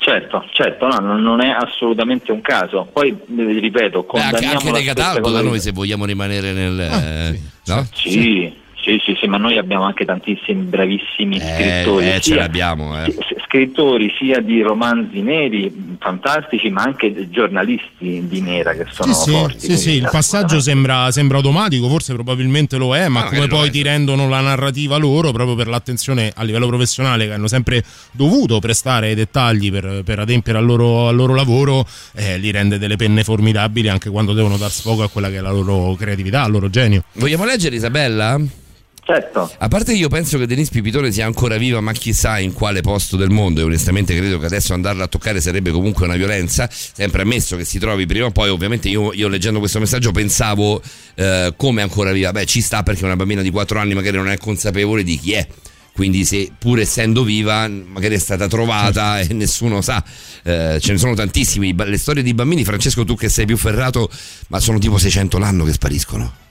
Certo, 0.00 0.44
certo, 0.52 0.88
no, 0.88 1.16
non- 1.16 1.40
è 1.40 1.50
assolutamente 1.50 2.32
un 2.32 2.40
caso. 2.40 2.88
Poi, 2.92 3.10
eh, 3.10 3.60
ripeto, 3.60 4.06
Beh, 4.10 4.20
anche, 4.20 4.44
anche 4.44 4.70
la 4.72 4.78
De 4.78 4.84
Cataldo 4.84 5.30
da 5.30 5.40
noi 5.40 5.60
se 5.60 5.70
vogliamo 5.70 6.04
rimanere 6.04 6.52
nel... 6.52 6.80
eh, 6.80 7.40
no? 7.66 7.86
Sì, 7.92 8.10
sì, 8.10 8.56
sì, 9.04 9.14
sì, 9.20 9.26
ma 9.26 9.36
noi 9.36 9.58
abbiamo 9.58 9.84
anche 9.84 10.04
tantissimi 10.04 10.62
bravissimi 10.62 11.38
scrittori. 11.38 12.06
eh, 12.08 12.12
ce 12.14 12.20
sia- 12.22 12.36
l'abbiamo, 12.36 12.98
eh. 13.04 13.14
scrittori 13.46 14.12
sia 14.18 14.40
di 14.40 14.62
romanzi 14.62 15.20
neri 15.20 15.96
fantastici, 16.00 16.70
ma 16.70 16.82
anche 16.82 17.28
giornalisti 17.30 18.26
di 18.26 18.40
nera 18.40 18.72
che 18.72 18.86
sono 18.90 19.12
Sì, 19.12 19.20
sì, 19.22 19.36
forti. 19.36 19.58
sì, 19.60 19.76
sì, 19.76 19.90
il 19.96 20.08
passaggio 20.10 20.60
sembra, 20.60 21.10
sembra 21.10 21.36
automatico, 21.38 21.88
forse 21.88 22.14
probabilmente 22.14 22.76
lo 22.78 22.94
è, 22.96 23.08
ma 23.08 23.26
Ah, 23.26 23.28
come 23.28 23.46
poi 23.46 23.68
è, 23.68 23.70
ti 23.70 23.82
rendono 23.82 24.28
la 24.28 24.40
narrativa 24.40 24.96
loro 24.96 25.32
proprio 25.32 25.54
per 25.56 25.68
l'attenzione 25.68 26.32
a 26.34 26.42
livello 26.42 26.66
professionale 26.66 27.26
che 27.26 27.32
hanno 27.32 27.48
sempre 27.48 27.82
dovuto 28.12 28.58
prestare 28.58 29.08
ai 29.08 29.14
dettagli 29.14 29.70
per, 29.70 30.02
per 30.04 30.18
adempiere 30.20 30.58
al 30.58 30.64
loro, 30.64 31.08
al 31.08 31.14
loro 31.16 31.34
lavoro, 31.34 31.84
eh, 32.14 32.38
li 32.38 32.50
rende 32.50 32.78
delle 32.78 32.96
penne 32.96 33.24
formidabili 33.24 33.88
anche 33.88 34.08
quando 34.10 34.32
devono 34.32 34.56
dar 34.56 34.70
sfogo 34.70 35.02
a 35.02 35.08
quella 35.10 35.28
che 35.28 35.36
è 35.36 35.40
la 35.40 35.50
loro 35.50 35.94
creatività, 35.94 36.42
al 36.44 36.50
loro 36.52 36.70
genio. 36.70 37.02
Vogliamo 37.14 37.44
leggere 37.44 37.74
Isabella? 37.76 38.38
Certo. 39.10 39.50
A 39.56 39.68
parte 39.68 39.94
io 39.94 40.08
penso 40.08 40.36
che 40.36 40.46
Denise 40.46 40.70
Pipitone 40.70 41.10
sia 41.10 41.24
ancora 41.24 41.56
viva, 41.56 41.80
ma 41.80 41.92
chissà 41.92 42.38
in 42.40 42.52
quale 42.52 42.82
posto 42.82 43.16
del 43.16 43.30
mondo, 43.30 43.62
e 43.62 43.62
onestamente 43.62 44.14
credo 44.14 44.38
che 44.38 44.44
adesso 44.44 44.74
andarla 44.74 45.04
a 45.04 45.06
toccare 45.06 45.40
sarebbe 45.40 45.70
comunque 45.70 46.04
una 46.04 46.14
violenza, 46.16 46.68
sempre 46.70 47.22
ammesso 47.22 47.56
che 47.56 47.64
si 47.64 47.78
trovi 47.78 48.04
prima 48.04 48.26
o 48.26 48.30
poi, 48.32 48.50
ovviamente 48.50 48.90
io, 48.90 49.14
io 49.14 49.28
leggendo 49.28 49.60
questo 49.60 49.78
messaggio 49.78 50.12
pensavo 50.12 50.82
eh, 51.14 51.54
come 51.56 51.80
ancora 51.80 52.12
viva, 52.12 52.32
beh 52.32 52.44
ci 52.44 52.60
sta 52.60 52.82
perché 52.82 53.06
una 53.06 53.16
bambina 53.16 53.40
di 53.40 53.48
4 53.50 53.78
anni 53.78 53.94
magari 53.94 54.18
non 54.18 54.28
è 54.28 54.36
consapevole 54.36 55.02
di 55.02 55.18
chi 55.18 55.32
è. 55.32 55.46
Quindi 55.94 56.26
se 56.26 56.52
pur 56.58 56.78
essendo 56.78 57.24
viva 57.24 57.66
magari 57.66 58.14
è 58.14 58.18
stata 58.18 58.46
trovata 58.46 59.20
e 59.20 59.32
nessuno 59.32 59.80
sa, 59.80 60.04
Eh, 60.42 60.76
ce 60.82 60.92
ne 60.92 60.98
sono 60.98 61.14
tantissimi, 61.14 61.74
le 61.74 61.96
storie 61.96 62.22
di 62.22 62.34
bambini, 62.34 62.62
Francesco 62.62 63.06
tu 63.06 63.16
che 63.16 63.30
sei 63.30 63.46
più 63.46 63.56
ferrato, 63.56 64.10
ma 64.48 64.60
sono 64.60 64.78
tipo 64.78 64.98
600 64.98 65.38
l'anno 65.38 65.64
che 65.64 65.72
spariscono. 65.72 66.46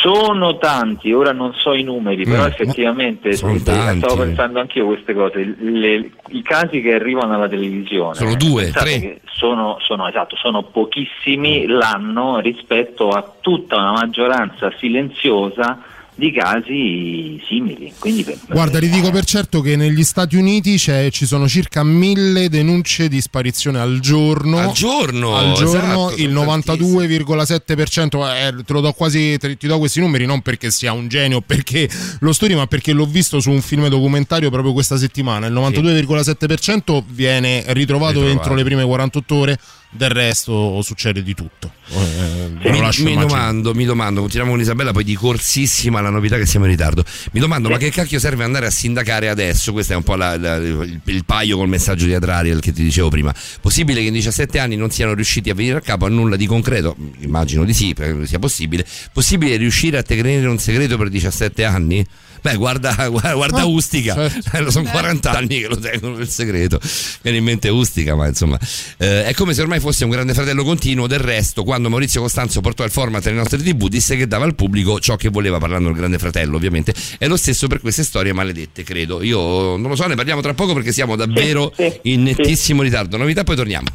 Sono 0.00 0.56
tanti, 0.56 1.12
ora 1.12 1.32
non 1.32 1.52
so 1.52 1.74
i 1.74 1.82
numeri, 1.82 2.24
però 2.24 2.44
Mm, 2.44 2.46
effettivamente 2.46 3.34
sì, 3.34 3.62
tanti. 3.62 3.98
stavo 3.98 4.22
pensando 4.22 4.58
anche 4.58 4.78
io 4.78 4.86
queste 4.86 5.12
cose. 5.12 5.54
Le- 5.58 6.10
I 6.28 6.42
casi 6.42 6.80
che 6.80 6.94
arrivano 6.94 7.34
alla 7.34 7.48
televisione 7.48 8.14
Sono 8.14 8.34
due, 8.34 8.70
tre. 8.70 9.20
Sono, 9.30 9.76
sono, 9.80 10.08
esatto, 10.08 10.36
sono 10.36 10.62
pochissimi 10.62 11.66
l'anno 11.66 12.38
rispetto 12.38 13.10
a 13.10 13.30
tutta 13.40 13.76
una 13.76 13.92
maggioranza 13.92 14.72
silenziosa 14.78 15.82
di 16.20 16.32
casi 16.32 17.42
simili. 17.48 17.90
Quindi 17.98 18.22
per- 18.24 18.36
Guarda, 18.46 18.78
ti 18.78 18.90
dico 18.90 19.10
per 19.10 19.24
certo 19.24 19.62
che 19.62 19.74
negli 19.74 20.04
Stati 20.04 20.36
Uniti 20.36 20.76
c'è- 20.76 21.10
ci 21.10 21.24
sono 21.24 21.48
circa 21.48 21.82
mille 21.82 22.50
denunce 22.50 23.08
di 23.08 23.20
sparizione 23.22 23.80
al 23.80 24.00
giorno. 24.00 24.58
Al 24.58 24.72
giorno, 24.72 25.34
Al 25.36 25.54
giorno 25.54 26.10
esatto, 26.10 26.22
il 26.22 26.30
92,7%. 26.30 28.26
eh, 28.28 28.54
te 28.64 28.72
lo 28.72 28.80
do 28.80 28.92
quasi, 28.92 29.36
te- 29.38 29.56
ti 29.56 29.66
do 29.66 29.78
questi 29.78 30.00
numeri 30.00 30.26
non 30.26 30.42
perché 30.42 30.70
sia 30.70 30.92
un 30.92 31.08
genio 31.08 31.38
o 31.38 31.40
perché 31.46 31.88
lo 32.20 32.32
studi, 32.32 32.54
ma 32.54 32.66
perché 32.66 32.92
l'ho 32.92 33.06
visto 33.06 33.40
su 33.40 33.50
un 33.50 33.62
film 33.62 33.88
documentario 33.88 34.50
proprio 34.50 34.72
questa 34.74 34.98
settimana. 34.98 35.46
Il 35.46 35.54
92,7% 35.54 37.02
viene 37.08 37.64
ritrovato, 37.68 38.20
Ritrovato. 38.20 38.28
entro 38.30 38.54
le 38.54 38.64
prime 38.64 38.84
48 38.84 39.34
ore. 39.34 39.58
Del 39.92 40.10
resto 40.10 40.80
succede 40.82 41.20
di 41.22 41.34
tutto. 41.34 41.72
Eh, 41.88 42.48
lo 42.62 42.70
Mi, 42.70 42.80
mi 43.02 43.16
domando, 43.16 43.74
mi 43.74 43.84
domando, 43.84 44.20
continuiamo 44.20 44.54
con 44.54 44.62
Isabella, 44.62 44.92
poi 44.92 45.02
di 45.02 45.14
corsissima 45.14 46.00
la 46.00 46.10
novità 46.10 46.36
che 46.36 46.46
siamo 46.46 46.66
in 46.66 46.70
ritardo. 46.70 47.04
Mi 47.32 47.40
domando, 47.40 47.68
ma 47.68 47.76
che 47.76 47.90
cacchio 47.90 48.20
serve 48.20 48.44
andare 48.44 48.66
a 48.66 48.70
sindacare 48.70 49.28
adesso? 49.28 49.72
Questo 49.72 49.94
è 49.94 49.96
un 49.96 50.04
po' 50.04 50.14
la- 50.14 50.36
la- 50.38 50.56
il, 50.56 51.00
il 51.04 51.24
paio 51.24 51.56
col 51.56 51.68
messaggio 51.68 52.04
di 52.06 52.14
Adrariel 52.14 52.60
che 52.60 52.72
ti 52.72 52.84
dicevo 52.84 53.08
prima. 53.08 53.34
Possibile 53.60 54.00
che 54.00 54.06
in 54.06 54.12
17 54.12 54.60
anni 54.60 54.76
non 54.76 54.90
siano 54.90 55.12
riusciti 55.12 55.50
a 55.50 55.54
venire 55.54 55.78
a 55.78 55.80
capo 55.80 56.06
a 56.06 56.08
nulla 56.08 56.36
di 56.36 56.46
concreto? 56.46 56.94
Immagino 57.18 57.64
di 57.64 57.74
sì, 57.74 57.92
perché 57.92 58.26
sia 58.28 58.38
possibile. 58.38 58.86
Possibile 59.12 59.56
riuscire 59.56 59.98
a 59.98 60.02
tenere 60.04 60.46
un 60.46 60.58
segreto 60.58 60.96
per 60.96 61.08
17 61.08 61.64
anni? 61.64 62.06
Beh, 62.42 62.56
guarda, 62.56 62.94
guarda, 63.08 63.34
guarda 63.34 63.60
Ah, 63.60 63.64
Ustica, 63.66 64.14
certo. 64.14 64.56
Eh, 64.56 64.60
lo 64.60 64.70
sono 64.70 64.88
40 64.90 65.30
anni 65.30 65.60
che 65.60 65.68
lo 65.68 65.76
tengono 65.78 66.16
nel 66.16 66.28
segreto. 66.28 66.80
Viene 67.22 67.38
in 67.38 67.44
mente 67.44 67.68
Ustica, 67.68 68.14
ma 68.14 68.26
insomma, 68.26 68.58
eh, 68.98 69.24
è 69.24 69.34
come 69.34 69.52
se 69.54 69.60
ormai 69.62 69.80
fosse 69.80 70.04
un 70.04 70.10
grande 70.10 70.34
fratello 70.34 70.64
continuo. 70.64 71.06
Del 71.06 71.18
resto, 71.18 71.64
quando 71.64 71.88
Maurizio 71.90 72.20
Costanzo 72.20 72.60
portò 72.60 72.84
il 72.84 72.90
format 72.90 73.24
nelle 73.26 73.36
nostre 73.38 73.58
TV, 73.58 73.88
disse 73.88 74.16
che 74.16 74.26
dava 74.26 74.44
al 74.44 74.54
pubblico 74.54 74.98
ciò 75.00 75.16
che 75.16 75.28
voleva, 75.28 75.58
parlando 75.58 75.88
del 75.88 75.96
grande 75.98 76.18
fratello, 76.18 76.56
ovviamente. 76.56 76.94
È 77.18 77.26
lo 77.26 77.36
stesso 77.36 77.66
per 77.66 77.80
queste 77.80 78.02
storie 78.04 78.32
maledette, 78.32 78.82
credo. 78.82 79.22
Io 79.22 79.76
non 79.76 79.88
lo 79.88 79.96
so, 79.96 80.06
ne 80.06 80.14
parliamo 80.14 80.40
tra 80.40 80.54
poco 80.54 80.72
perché 80.74 80.92
siamo 80.92 81.16
davvero 81.16 81.72
in 82.02 82.22
nettissimo 82.22 82.82
ritardo. 82.82 83.16
Novità, 83.16 83.44
poi 83.44 83.56
torniamo. 83.56 83.88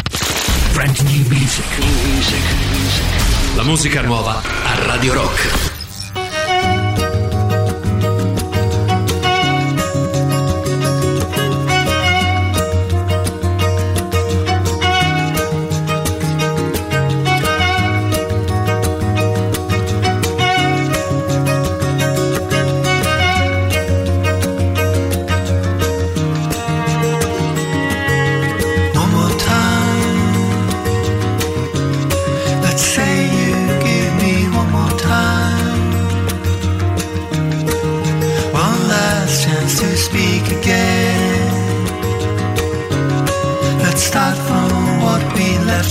Brand 0.73 0.97
new 0.99 1.25
music. 1.27 1.65
La 3.55 3.63
musica 3.63 4.01
nuova 4.01 4.41
a 4.63 4.85
Radio 4.85 5.13
Rock. 5.13 5.74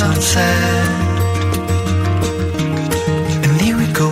Left. 0.00 0.36
And 3.44 3.60
here 3.60 3.76
we 3.76 3.86
go. 3.92 4.10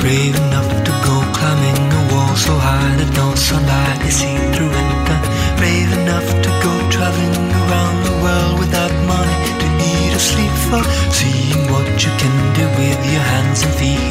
Brave 0.00 0.34
enough 0.34 0.70
to 0.86 0.92
go 1.06 1.16
climbing 1.36 1.80
a 2.00 2.02
wall 2.12 2.34
so 2.36 2.54
high 2.54 2.94
that 2.98 3.10
no 3.14 3.34
sunlight 3.34 4.00
is 4.06 4.16
seen 4.16 4.40
through 4.54 4.72
it. 4.72 5.08
Brave 5.58 5.90
enough 6.00 6.28
to 6.44 6.50
go 6.64 6.72
traveling 6.90 7.50
around 7.60 7.96
the 8.06 8.14
world 8.24 8.58
without 8.58 8.92
money 9.06 9.38
to 9.60 9.66
eat 9.90 10.14
or 10.16 10.22
sleep 10.32 10.54
for. 10.68 10.82
Seeing 11.12 11.62
what 11.72 11.86
you 12.04 12.12
can 12.22 12.34
do 12.58 12.64
with 12.78 13.00
your 13.12 13.24
hands 13.32 13.62
and 13.62 13.74
feet. 13.74 14.07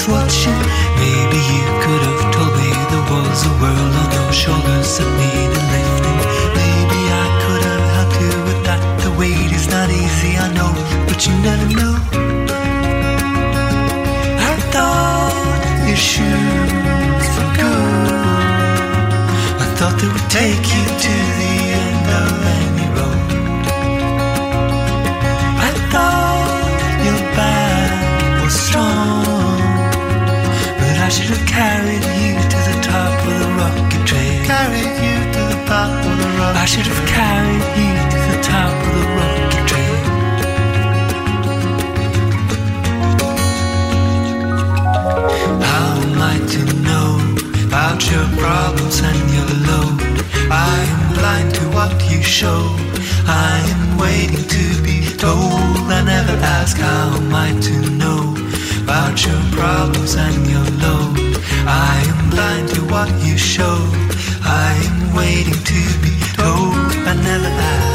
Somebody's 0.00 0.08
watching. 0.08 0.60
Maybe 0.96 1.38
you 1.52 1.64
could 1.82 2.02
have 2.08 2.22
told 2.34 2.52
me 2.56 2.70
there 2.90 3.06
was 3.10 3.46
a 3.46 3.52
world 3.60 3.94
on 4.00 4.08
your 4.12 4.32
shoulders 4.32 4.98
that 4.98 5.10
needed 5.20 5.64
lifting. 5.74 6.20
Maybe 6.56 7.00
I 7.10 7.26
could 7.42 7.62
have 7.68 7.86
helped 7.96 8.20
you 8.20 8.32
with 8.48 8.60
that. 8.64 8.80
The 9.02 9.10
weight 9.18 9.52
is 9.52 9.68
not 9.68 9.90
easy, 9.90 10.36
I 10.36 10.48
know, 10.52 10.72
but 11.06 11.26
you 11.26 11.32
never 11.42 11.68
know. 11.78 11.94
I 14.50 14.54
thought 14.72 15.34
your 15.88 15.96
shoes 15.96 17.26
were 17.36 17.52
good. 17.60 18.12
I 19.60 19.66
thought 19.76 19.96
they 20.00 20.08
would 20.08 20.30
take 20.30 20.66
you 20.74 20.84
to 21.04 21.14
the 21.40 21.54
end 21.84 22.06
of 22.22 22.46
any 22.54 22.59
should 31.10 31.26
have 31.36 31.46
carried 31.48 32.04
you 32.22 32.38
to 32.38 32.58
the 32.70 32.78
top 32.82 33.18
of 33.26 33.34
the 33.42 33.48
rocket 33.58 34.06
train. 34.06 34.44
Carried 34.44 34.94
you 35.02 35.16
to 35.34 35.40
the 35.50 35.58
top 35.66 35.90
of 36.06 36.14
the 36.22 36.28
rocket 36.38 36.56
I 36.56 36.64
should 36.66 36.86
have 36.86 37.04
carried 37.08 37.66
you 37.80 37.90
to 38.12 38.18
the 38.30 38.38
top 38.46 38.74
of 38.86 38.92
the 38.94 39.06
rocket 39.18 39.64
train. 39.70 39.98
How 45.66 45.88
am 46.06 46.22
I 46.32 46.36
to 46.54 46.62
know 46.86 47.10
about 47.66 47.98
your 48.08 48.26
problems 48.38 49.00
and 49.02 49.18
your 49.34 49.50
load? 49.66 49.98
I 50.48 50.78
am 50.94 51.02
blind 51.18 51.54
to 51.56 51.64
what 51.74 51.92
you 52.08 52.22
show. 52.22 52.62
I 53.26 53.58
am 53.74 53.98
waiting 53.98 54.46
to 54.46 54.64
be 54.84 54.98
told. 55.16 55.90
I 55.90 56.04
never 56.04 56.36
ask 56.58 56.76
how 56.76 57.16
am 57.16 57.34
I 57.34 57.50
to 57.66 57.90
know 57.98 58.49
about 58.90 59.24
your 59.24 59.40
problems 59.52 60.16
and 60.16 60.44
your 60.50 60.66
load. 60.82 61.16
I 61.64 62.02
am 62.10 62.30
blind 62.30 62.68
to 62.70 62.80
what 62.92 63.08
you 63.24 63.38
show. 63.38 63.78
I 64.42 64.72
am 64.88 65.14
waiting 65.14 65.62
to 65.72 65.80
be 66.02 66.12
told. 66.34 66.74
I 67.06 67.14
never 67.22 67.46
ask. 67.46 67.89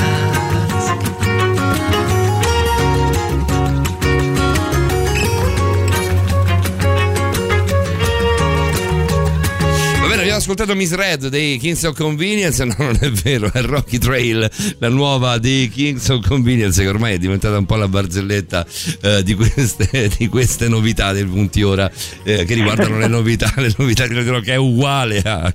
Abbiamo 10.35 10.38
ascoltato 10.38 10.75
Miss 10.75 10.93
Red 10.93 11.27
dei 11.27 11.57
Kings 11.57 11.83
of 11.83 11.95
Convenience. 11.95 12.64
No, 12.65 12.73
non 12.77 12.97
è 12.99 13.11
vero, 13.11 13.51
è 13.53 13.61
Rocky 13.61 13.97
Trail, 13.97 14.49
la 14.80 14.89
nuova 14.89 15.38
dei 15.38 15.69
Kings 15.69 16.09
of 16.09 16.25
Convenience, 16.25 16.81
che 16.81 16.88
ormai 16.88 17.14
è 17.14 17.17
diventata 17.17 17.57
un 17.57 17.65
po' 17.65 17.75
la 17.75 17.88
barzelletta 17.88 18.65
eh, 19.01 19.23
di, 19.23 19.33
queste, 19.35 20.09
di 20.17 20.27
queste 20.27 20.67
novità 20.67 21.14
del 21.14 21.27
punti 21.27 21.61
ora 21.61 21.89
eh, 22.23 22.43
che 22.43 22.53
riguardano 22.53 22.97
le 22.97 23.07
novità, 23.07 23.53
le 23.57 23.73
novità 23.77 24.07
di 24.07 24.15
Radio 24.15 24.31
Rock, 24.31 24.47
è 24.47 24.55
uguale 24.55 25.19
a, 25.19 25.41
a, 25.41 25.53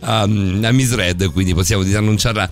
a, 0.00 0.20
a 0.22 0.26
Miss 0.26 0.94
Red, 0.94 1.30
quindi 1.32 1.54
possiamo 1.54 1.82
disannunciarla 1.82 2.50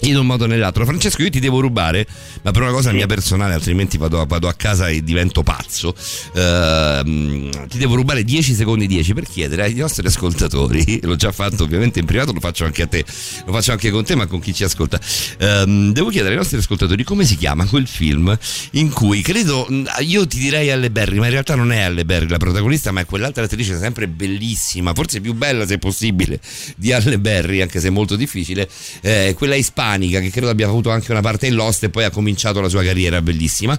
in 0.00 0.16
un 0.16 0.26
modo 0.26 0.44
o 0.44 0.46
nell'altro. 0.46 0.84
Francesco, 0.84 1.22
io 1.22 1.30
ti 1.30 1.40
devo 1.40 1.60
rubare, 1.60 2.06
ma 2.42 2.50
per 2.50 2.62
una 2.62 2.70
cosa 2.70 2.92
mia 2.92 3.06
personale, 3.06 3.54
altrimenti 3.54 3.98
vado, 3.98 4.24
vado 4.26 4.48
a 4.48 4.54
casa 4.54 4.88
e 4.88 5.02
divento 5.02 5.42
pazzo. 5.42 5.94
Ehm, 6.34 7.66
ti 7.68 7.78
devo 7.78 7.94
rubare 7.94 8.24
10 8.24 8.54
secondi 8.54 8.86
10 8.86 9.14
per 9.14 9.24
chiedere 9.24 9.62
ai 9.62 9.74
nostri 9.74 10.06
ascoltatori, 10.06 11.00
l'ho 11.04 11.16
già 11.16 11.32
fatto 11.32 11.64
ovviamente 11.64 11.98
in 11.98 12.06
privato, 12.06 12.32
lo 12.32 12.40
faccio 12.40 12.64
anche 12.64 12.82
a 12.82 12.86
te, 12.86 13.04
lo 13.44 13.52
faccio 13.52 13.72
anche 13.72 13.90
con 13.90 14.04
te, 14.04 14.14
ma 14.14 14.26
con 14.26 14.40
chi 14.40 14.54
ci 14.54 14.64
ascolta. 14.64 15.00
Ehm, 15.38 15.92
devo 15.92 16.10
chiedere 16.10 16.34
ai 16.34 16.38
nostri 16.38 16.58
ascoltatori 16.58 17.02
come 17.04 17.24
si 17.24 17.36
chiama 17.36 17.66
quel 17.66 17.86
film 17.86 18.36
in 18.72 18.90
cui 18.90 19.22
credo, 19.22 19.66
io 20.00 20.26
ti 20.26 20.38
direi 20.38 20.70
Alle 20.70 20.90
Berry, 20.90 21.18
ma 21.18 21.26
in 21.26 21.32
realtà 21.32 21.54
non 21.54 21.72
è 21.72 21.80
Alle 21.80 22.04
Berry 22.04 22.28
la 22.28 22.38
protagonista, 22.38 22.92
ma 22.92 23.00
è 23.00 23.04
quell'altra 23.06 23.44
attrice 23.44 23.78
sempre 23.78 24.08
bellissima, 24.08 24.92
forse 24.94 25.20
più 25.20 25.34
bella 25.34 25.66
se 25.66 25.78
possibile 25.78 26.40
di 26.76 26.92
Alle 26.92 27.18
Berry, 27.18 27.60
anche 27.60 27.80
se 27.80 27.90
molto 27.90 28.16
difficile, 28.16 28.68
eh, 29.00 29.34
quella 29.36 29.54
ispanica 29.86 30.20
che 30.20 30.30
credo 30.30 30.50
abbia 30.50 30.66
avuto 30.66 30.90
anche 30.90 31.12
una 31.12 31.20
parte 31.20 31.46
in 31.46 31.54
Lost 31.54 31.84
e 31.84 31.90
poi 31.90 32.04
ha 32.04 32.10
cominciato 32.10 32.60
la 32.60 32.68
sua 32.68 32.82
carriera 32.82 33.22
bellissima, 33.22 33.78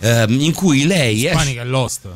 ehm, 0.00 0.40
in 0.40 0.52
cui 0.52 0.86
lei 0.86 1.26
è... 1.26 1.30
Ispanica 1.30 1.62
è 1.62 1.64
Lost. 1.64 2.08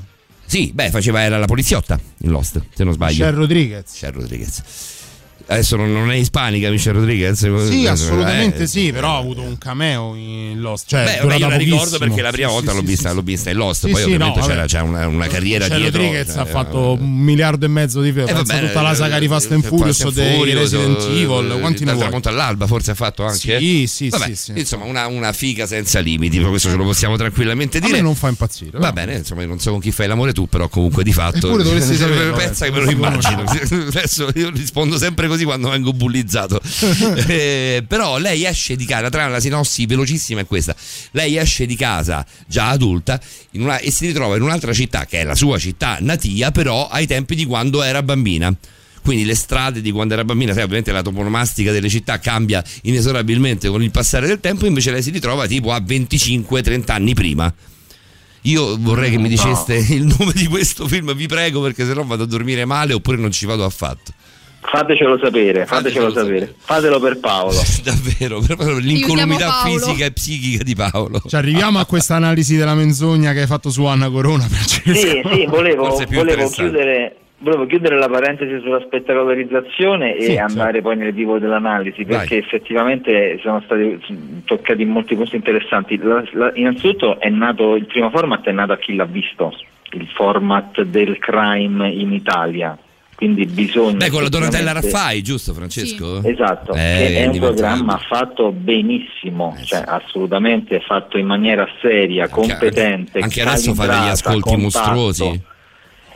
Sì, 0.45 0.73
beh, 0.73 0.91
faceva, 0.91 1.23
era 1.23 1.39
la 1.39 1.47
poliziotta 1.47 1.99
in 2.19 2.31
Lost, 2.31 2.61
se 2.75 2.85
non 2.85 2.95
sbaglio. 2.95 3.25
Michelle 3.25 3.37
Rodriguez. 3.37 3.93
Michelle 3.93 4.13
Rodriguez. 4.13 4.63
Adesso 5.51 5.77
non, 5.77 6.11
è 6.11 6.15
ispanica 6.17 6.69
Michelle 6.69 6.99
Rodriguez? 6.99 7.39
Sì, 7.39 7.85
Eh, 7.85 7.89
assolutamente 7.89 8.65
eh, 8.65 8.67
sì, 8.67 8.93
però 8.93 9.15
ha 9.15 9.19
avuto 9.19 9.41
un 9.41 9.57
cameo 9.57 10.15
in 10.15 10.61
Lost. 10.61 10.89
Cioè, 10.89 11.05
Beh, 11.05 11.27
vabbè, 11.27 11.37
io 11.37 11.49
la 11.49 11.57
ricordo 11.57 11.97
perché 11.99 12.21
la 12.21 12.31
prima 12.31 12.49
Sì, 12.49 12.55
volta 12.55 12.71
sì, 12.71 12.77
l'ho, 12.77 12.83
sì, 12.83 12.87
vista, 12.87 13.13
l'ho 13.13 13.23
vista 13.23 13.51
in 13.51 13.57
Lost, 13.57 13.89
poi 13.89 14.03
ovviamente 14.03 14.41
no, 14.41 14.47
c'era, 14.47 14.67
c'era 14.67 14.83
una, 14.83 15.07
una 15.07 15.27
carriera 15.27 15.65
Michelle 15.65 15.81
dietro. 15.81 16.01
Rodriguez 16.03 16.33
cioè, 16.33 16.39
ha 16.41 16.45
fatto 16.45 16.93
un 17.01 17.11
miliardo 17.25 17.65
e 17.65 17.69
mezzo 17.69 18.03
di 18.03 18.13
film. 18.13 18.29
Eh, 18.29 18.33
vabbè, 18.35 18.67
tutta 18.67 18.83
la 18.83 18.95
saga 18.95 19.19
di 19.19 19.27
Fast 19.27 19.53
and 19.53 19.65
eh, 19.65 19.69
Furious 19.69 20.03
Fast 20.03 20.15
dei 20.15 20.53
Resident 20.53 21.01
eh, 21.01 21.21
Evil. 21.23 21.57
Quanti 21.61 21.85
ne 21.85 21.93
vuoi? 21.93 22.03
tramonto 22.05 22.29
all'alba 22.29 22.67
forse 22.67 22.91
ha 22.91 22.95
fatto 22.95 23.25
anche? 23.25 23.59
Sì, 23.59 23.87
sì, 23.87 24.09
Vabbè, 24.11 24.35
sì. 24.35 24.53
Insomma, 24.55 24.85
una, 24.85 25.07
una 25.07 25.33
figa 25.33 25.67
senza 25.67 26.01
limiti, 26.01 26.39
questo 26.41 26.69
ce 26.69 26.77
lo 26.77 26.85
possiamo 26.85 27.17
tranquillamente 27.17 27.79
A 27.79 27.81
dire. 27.81 27.93
me 27.95 28.01
non 28.03 28.15
fa 28.15 28.29
impazzire. 28.29 28.79
Va 28.79 28.93
bene, 28.93 29.15
insomma, 29.17 29.45
non 29.47 29.59
so 29.59 29.71
con 29.71 29.81
chi 29.81 29.93
fai 29.93 30.09
l'amore 30.09 30.35
tu, 30.35 30.47
però 30.47 30.69
comunque 30.69 31.03
di 31.05 31.13
fatto. 31.15 31.47
Eppure 31.49 31.63
dovresti 31.63 31.95
saperlo, 31.97 32.35
Pensa 32.37 32.67
eh, 32.67 32.71
che 32.71 32.79
me 32.79 32.85
lo 32.85 32.91
immagino. 32.91 33.45
Adesso 33.49 34.31
io 34.35 34.51
rispondo 34.51 34.99
sempre 34.99 35.27
così 35.27 35.38
quando 35.45 35.71
vengo 35.71 35.93
bullizzato. 35.93 36.61
Eh, 37.29 37.85
però 37.87 38.19
lei 38.19 38.45
esce 38.45 38.75
di 38.77 38.85
casa, 38.85 39.09
tra 39.11 39.27
la 39.29 39.41
sinossi 39.41 39.87
velocissima 39.87 40.41
è 40.41 40.47
questa. 40.47 40.75
Lei 41.13 41.37
esce 41.37 41.67
di 41.67 41.77
casa 41.77 42.25
già 42.47 42.69
adulta 42.71 43.21
in 43.53 43.63
una- 43.63 43.79
e 43.79 43.91
si 43.91 44.07
ritrova 44.07 44.37
in 44.37 44.43
un'altra 44.43 44.73
città, 44.73 45.05
che 45.05 45.21
è 45.21 45.25
la 45.25 45.35
sua 45.35 45.59
città 45.59 45.99
natia, 46.01 46.51
però 46.51 46.89
ai 46.89 47.07
tempi 47.07 47.35
di 47.35 47.45
quando 47.45 47.83
era 47.83 48.03
bambina. 48.03 48.55
Quindi 49.03 49.25
le 49.25 49.35
strade 49.35 49.81
di 49.81 49.91
quando 49.91 50.15
era 50.15 50.25
bambina, 50.25 50.53
sai, 50.53 50.63
ovviamente 50.63 50.93
la 50.93 51.03
toponomastica 51.03 51.73
delle 51.73 51.89
città 51.89 52.19
cambia 52.19 52.63
inesorabilmente 52.83 53.69
con 53.69 53.83
il 53.83 53.91
passare 53.91 54.27
del 54.27 54.41
tempo, 54.41 54.67
invece 54.67 54.91
lei 54.91 55.03
si 55.03 55.11
ritrova 55.11 55.47
tipo 55.47 55.73
a 55.73 55.79
25-30 55.81 56.93
anni 56.93 57.15
prima. 57.15 57.53
Io 58.43 58.77
vorrei 58.79 59.11
che 59.11 59.19
mi 59.19 59.29
diceste 59.29 59.75
il 59.77 60.05
nome 60.05 60.33
di 60.33 60.47
questo 60.47 60.87
film, 60.87 61.15
vi 61.15 61.27
prego, 61.27 61.61
perché 61.61 61.85
sennò 61.85 62.05
vado 62.05 62.23
a 62.23 62.27
dormire 62.27 62.65
male 62.65 62.93
oppure 62.93 63.17
non 63.17 63.31
ci 63.33 63.47
vado 63.47 63.65
affatto. 63.65 64.13
Fatecelo 64.61 65.19
sapere, 65.19 65.65
fatecelo 65.67 66.11
sapere. 66.11 66.55
Fatelo 66.59 67.01
per 67.01 67.19
Paolo. 67.21 67.57
Davvero, 67.83 68.41
per 68.41 68.57
proprio 68.57 68.79
l'incolumità 68.79 69.47
Paolo. 69.63 69.79
fisica 69.79 70.05
e 70.05 70.13
psichica 70.13 70.63
di 70.63 70.75
Paolo. 70.75 71.21
Ci 71.27 71.37
arriviamo 71.37 71.79
a 71.79 71.87
questa 71.87 72.17
analisi 72.17 72.57
della 72.57 72.75
menzogna 72.75 73.33
che 73.33 73.41
hai 73.41 73.47
fatto 73.47 73.71
su 73.71 73.85
Anna 73.87 74.11
Corona. 74.11 74.43
Francesco. 74.45 74.93
Sì, 74.93 75.23
sì, 75.33 75.47
volevo, 75.49 75.89
volevo 76.11 76.49
chiudere, 76.51 77.17
volevo 77.39 77.67
chiudere 77.67 77.97
la 77.97 78.09
parentesi 78.09 78.61
sulla 78.61 78.81
spettacolarizzazione 78.85 80.17
e 80.17 80.25
Sì, 80.25 80.37
andare 80.37 80.83
poi 80.83 80.97
nel 80.97 81.15
vivo 81.15 81.39
dell'analisi 81.39 82.05
Vai. 82.05 82.19
perché 82.19 82.37
effettivamente 82.37 83.39
sono 83.43 83.63
stati 83.65 84.43
toccati 84.45 84.85
molti 84.85 85.15
punti 85.15 85.37
interessanti. 85.37 85.97
La- 86.03 86.23
la- 86.33 86.51
innanzitutto 86.55 87.19
è 87.21 87.29
nato, 87.31 87.75
il 87.77 87.87
primo 87.87 88.11
format 88.11 88.45
è 88.47 88.53
nato 88.53 88.73
a 88.73 88.77
chi 88.77 88.95
l'ha 88.97 89.07
visto, 89.07 89.53
il 89.93 90.07
format 90.15 90.83
del 90.83 91.19
crime 91.19 91.89
in 91.91 92.13
Italia. 92.13 92.77
Quindi 93.19 93.47
bisogna. 93.47 93.97
Beh, 93.97 94.11
con 94.11 94.23
la 94.23 94.29
Donatella 94.29 94.71
Raffai, 94.71 95.23
giusto 95.23 95.53
Francesco? 95.53 96.23
Esatto, 96.23 96.73
Eh, 96.73 96.77
che 96.77 97.17
è 97.17 97.27
un 97.27 97.37
programma 97.37 97.99
fatto 97.99 98.53
benissimo, 98.53 99.57
cioè 99.65 99.83
assolutamente 99.85 100.79
fatto 100.87 101.19
in 101.19 101.27
maniera 101.27 101.67
seria, 101.83 102.29
competente. 102.29 103.19
Anche 103.19 103.43
adesso 103.43 103.75
fa 103.75 103.87
degli 103.87 104.09
ascolti 104.09 104.55
compatto. 104.55 104.91
mostruosi. 104.93 105.43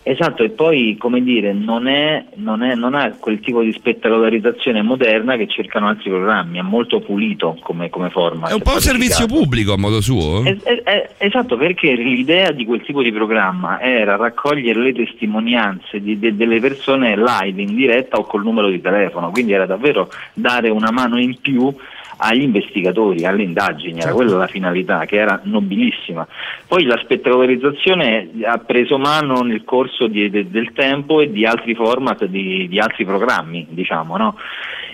Esatto, 0.04 0.42
e 0.42 0.50
poi 0.50 0.96
come 0.98 1.22
dire, 1.22 1.52
non, 1.52 1.86
è, 1.86 2.24
non, 2.34 2.62
è, 2.62 2.74
non 2.74 2.94
ha 2.94 3.12
quel 3.18 3.38
tipo 3.38 3.62
di 3.62 3.72
spettacolarizzazione 3.72 4.82
moderna 4.82 5.36
che 5.36 5.46
cercano 5.46 5.86
altri 5.86 6.10
programmi, 6.10 6.58
è 6.58 6.62
molto 6.62 7.00
pulito 7.00 7.56
come, 7.60 7.88
come 7.88 8.10
format. 8.10 8.50
È 8.50 8.54
un 8.54 8.62
po' 8.62 8.72
un 8.74 8.80
servizio 8.80 9.26
pubblico 9.26 9.72
a 9.72 9.78
modo 9.78 10.00
suo. 10.00 10.44
Es- 10.44 10.64
es- 10.64 10.82
es- 10.84 11.10
esatto, 11.18 11.56
perché 11.56 11.94
l'idea 11.94 12.50
di 12.50 12.64
quel 12.64 12.82
tipo 12.82 13.00
di 13.00 13.12
programma 13.12 13.80
era 13.80 14.16
raccogliere 14.16 14.80
le 14.80 14.92
testimonianze 14.92 16.00
di- 16.00 16.18
de- 16.18 16.34
delle 16.34 16.58
persone 16.58 17.16
live, 17.16 17.62
in 17.62 17.74
diretta 17.74 18.16
o 18.18 18.24
col 18.24 18.42
numero 18.42 18.68
di 18.68 18.80
telefono, 18.80 19.30
quindi 19.30 19.52
era 19.52 19.66
davvero 19.66 20.10
dare 20.34 20.68
una 20.68 20.90
mano 20.90 21.18
in 21.20 21.36
più 21.40 21.72
agli 22.22 22.42
investigatori, 22.42 23.24
alle 23.24 23.42
indagini, 23.42 24.00
era 24.00 24.12
quella 24.12 24.36
la 24.36 24.46
finalità, 24.46 25.04
che 25.04 25.16
era 25.16 25.40
nobilissima. 25.44 26.26
Poi 26.68 26.84
la 26.84 26.98
spettacolarizzazione 26.98 28.30
ha 28.44 28.58
preso 28.58 28.96
mano 28.96 29.40
nel 29.40 29.64
corso 29.64 30.06
di- 30.06 30.30
de- 30.30 30.48
del 30.50 30.72
tempo 30.72 31.20
e 31.20 31.30
di 31.30 31.44
altri 31.44 31.74
format, 31.74 32.24
di, 32.26 32.68
di 32.68 32.78
altri 32.78 33.04
programmi, 33.04 33.66
diciamo, 33.70 34.16
no? 34.16 34.36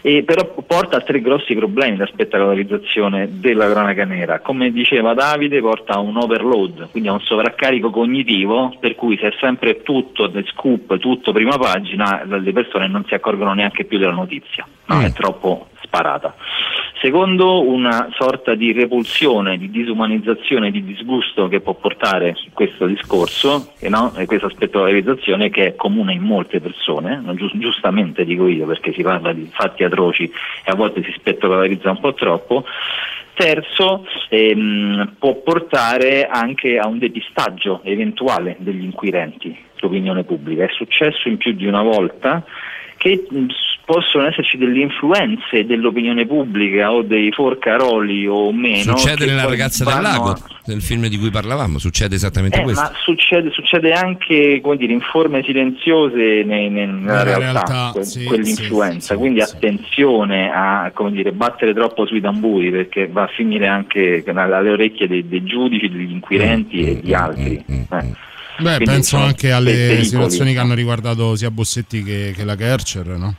E 0.01 0.23
però 0.23 0.55
porta 0.67 0.99
a 0.99 1.01
tre 1.01 1.21
grossi 1.21 1.55
problemi 1.55 1.97
la 1.97 2.07
spettacolarizzazione 2.07 3.29
della 3.41 3.69
cronaca 3.69 4.05
nera. 4.05 4.39
Come 4.39 4.71
diceva 4.71 5.13
Davide, 5.13 5.61
porta 5.61 5.95
a 5.95 5.99
un 5.99 6.17
overload, 6.17 6.91
quindi 6.93 7.09
a 7.09 7.13
un 7.13 7.21
sovraccarico 7.21 7.91
cognitivo, 7.91 8.75
per 8.79 8.95
cui 8.95 9.19
se 9.19 9.29
è 9.29 9.33
sempre 9.41 9.83
tutto 9.83 10.29
del 10.29 10.47
scoop, 10.47 10.99
tutto 10.99 11.33
prima 11.33 11.59
pagina, 11.59 12.23
le 12.25 12.53
persone 12.53 12.87
non 12.87 13.05
si 13.07 13.15
accorgono 13.15 13.53
neanche 13.55 13.85
più 13.85 13.99
della 13.99 14.13
notizia, 14.13 14.67
no? 14.89 15.01
è 15.01 15.13
troppo 15.13 15.69
sparata. 15.83 16.35
Secondo, 17.01 17.63
una 17.63 18.09
sorta 18.19 18.57
di 18.57 18.73
repulsione, 18.73 19.57
di 19.57 19.71
disumanizzazione, 19.71 20.73
di 20.73 20.85
disgusto 20.85 21.47
che 21.47 21.61
può 21.61 21.75
portare 21.75 22.35
questo 22.53 22.87
discorso 22.87 23.73
e, 23.79 23.89
no? 23.89 24.13
e 24.17 24.27
questa 24.27 24.49
spettacolarizzazione 24.49 25.49
che 25.49 25.67
è 25.67 25.77
comune 25.77 26.13
in 26.13 26.23
molte 26.23 26.61
persone, 26.61 27.21
non 27.23 27.37
gius- 27.37 27.57
giustamente 27.57 28.25
dico 28.25 28.49
io 28.49 28.67
perché 28.67 28.93
si 28.93 29.03
parla 29.03 29.33
di 29.33 29.49
fatti 29.53 29.85
atroci 29.85 30.25
e 30.25 30.71
a 30.71 30.75
volte 30.75 31.05
si 31.05 31.13
spettacolarizza 31.17 31.91
un 31.91 32.01
po' 32.01 32.15
troppo. 32.15 32.65
Terzo, 33.35 34.05
ehm, 34.31 35.15
può 35.21 35.37
portare 35.37 36.27
anche 36.27 36.79
a 36.79 36.89
un 36.89 36.99
depistaggio 36.99 37.81
eventuale 37.85 38.57
degli 38.59 38.83
inquirenti, 38.83 39.57
l'opinione 39.77 40.25
pubblica. 40.25 40.65
È 40.65 40.71
successo 40.73 41.29
in 41.29 41.37
più 41.37 41.53
di 41.53 41.67
una 41.67 41.83
volta 41.83 42.45
che 42.97 43.25
possono 43.89 44.27
esserci 44.27 44.59
delle 44.59 44.81
influenze 44.83 45.65
dell'opinione 45.65 46.27
pubblica 46.27 46.93
o 46.93 47.01
dei 47.01 47.33
forcaroli 47.33 48.27
o 48.27 48.53
meno. 48.53 48.95
Succede 48.95 49.25
nella 49.25 49.47
ragazza 49.47 49.83
vanno 49.85 50.03
del 50.03 50.11
lago, 50.11 50.37
nel 50.67 50.83
film 50.83 51.07
di 51.07 51.17
cui 51.17 51.31
parlavamo, 51.31 51.79
succede 51.79 52.15
esattamente 52.15 52.59
eh, 52.61 52.63
questo. 52.65 52.83
ma 52.83 52.93
succede, 53.03 53.51
succede 53.51 53.93
anche 53.95 54.61
come 54.63 54.77
dire, 54.77 54.93
in 54.93 55.01
forme 55.01 55.43
silenziose 55.43 56.43
nei- 56.45 56.69
nei- 56.69 56.87
nella 56.87 57.23
realtà, 57.23 57.39
realtà, 57.53 57.91
que- 57.95 58.05
sì, 58.05 58.25
quell'influenza, 58.25 59.17
quindi 59.17 59.41
attenzione 59.41 60.51
a 60.53 60.91
come 60.93 61.13
dire, 61.13 61.33
battere 61.33 61.73
troppo 61.73 62.05
sui 62.05 62.21
tamburi 62.21 62.71
perché 62.71 63.09
va 63.09 63.23
a 63.23 63.29
finire 63.29 63.69
anche 63.69 64.23
alle 64.27 64.71
orecchie 64.71 65.09
dei, 65.09 65.27
dei 65.27 65.45
giudici, 65.45 65.89
degli 65.89 66.11
inquirenti 66.11 66.81
e 66.91 67.01
di 67.01 67.15
altri. 67.15 67.65
Eh. 67.67 67.87
Beh, 67.89 68.75
Quindi 68.75 68.85
penso 68.85 69.17
anche 69.17 69.51
alle 69.53 69.73
pericoli. 69.73 70.05
situazioni 70.05 70.53
che 70.53 70.59
hanno 70.59 70.75
riguardato 70.75 71.37
sia 71.37 71.51
Bossetti 71.51 72.03
che, 72.03 72.33
che 72.37 72.45
la 72.45 72.57
Kercher, 72.57 73.07
no? 73.07 73.35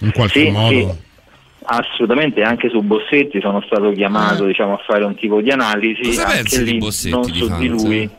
In 0.00 0.12
qualche 0.12 0.44
Sì, 0.44 0.50
modo. 0.50 0.68
sì. 0.70 1.06
Assolutamente, 1.70 2.42
anche 2.42 2.70
su 2.70 2.80
Bossetti 2.82 3.40
sono 3.40 3.60
stato 3.66 3.90
chiamato 3.92 4.46
diciamo, 4.46 4.74
a 4.74 4.80
fare 4.86 5.04
un 5.04 5.14
tipo 5.16 5.40
di 5.42 5.50
analisi. 5.50 6.02
Cosa 6.02 6.24
pensi 6.26 6.64
di 6.64 6.78
Bossetti, 6.78 7.14
non 7.14 7.22
di 7.30 7.38
su 7.38 7.56
di 7.58 7.68
lui. 7.68 8.10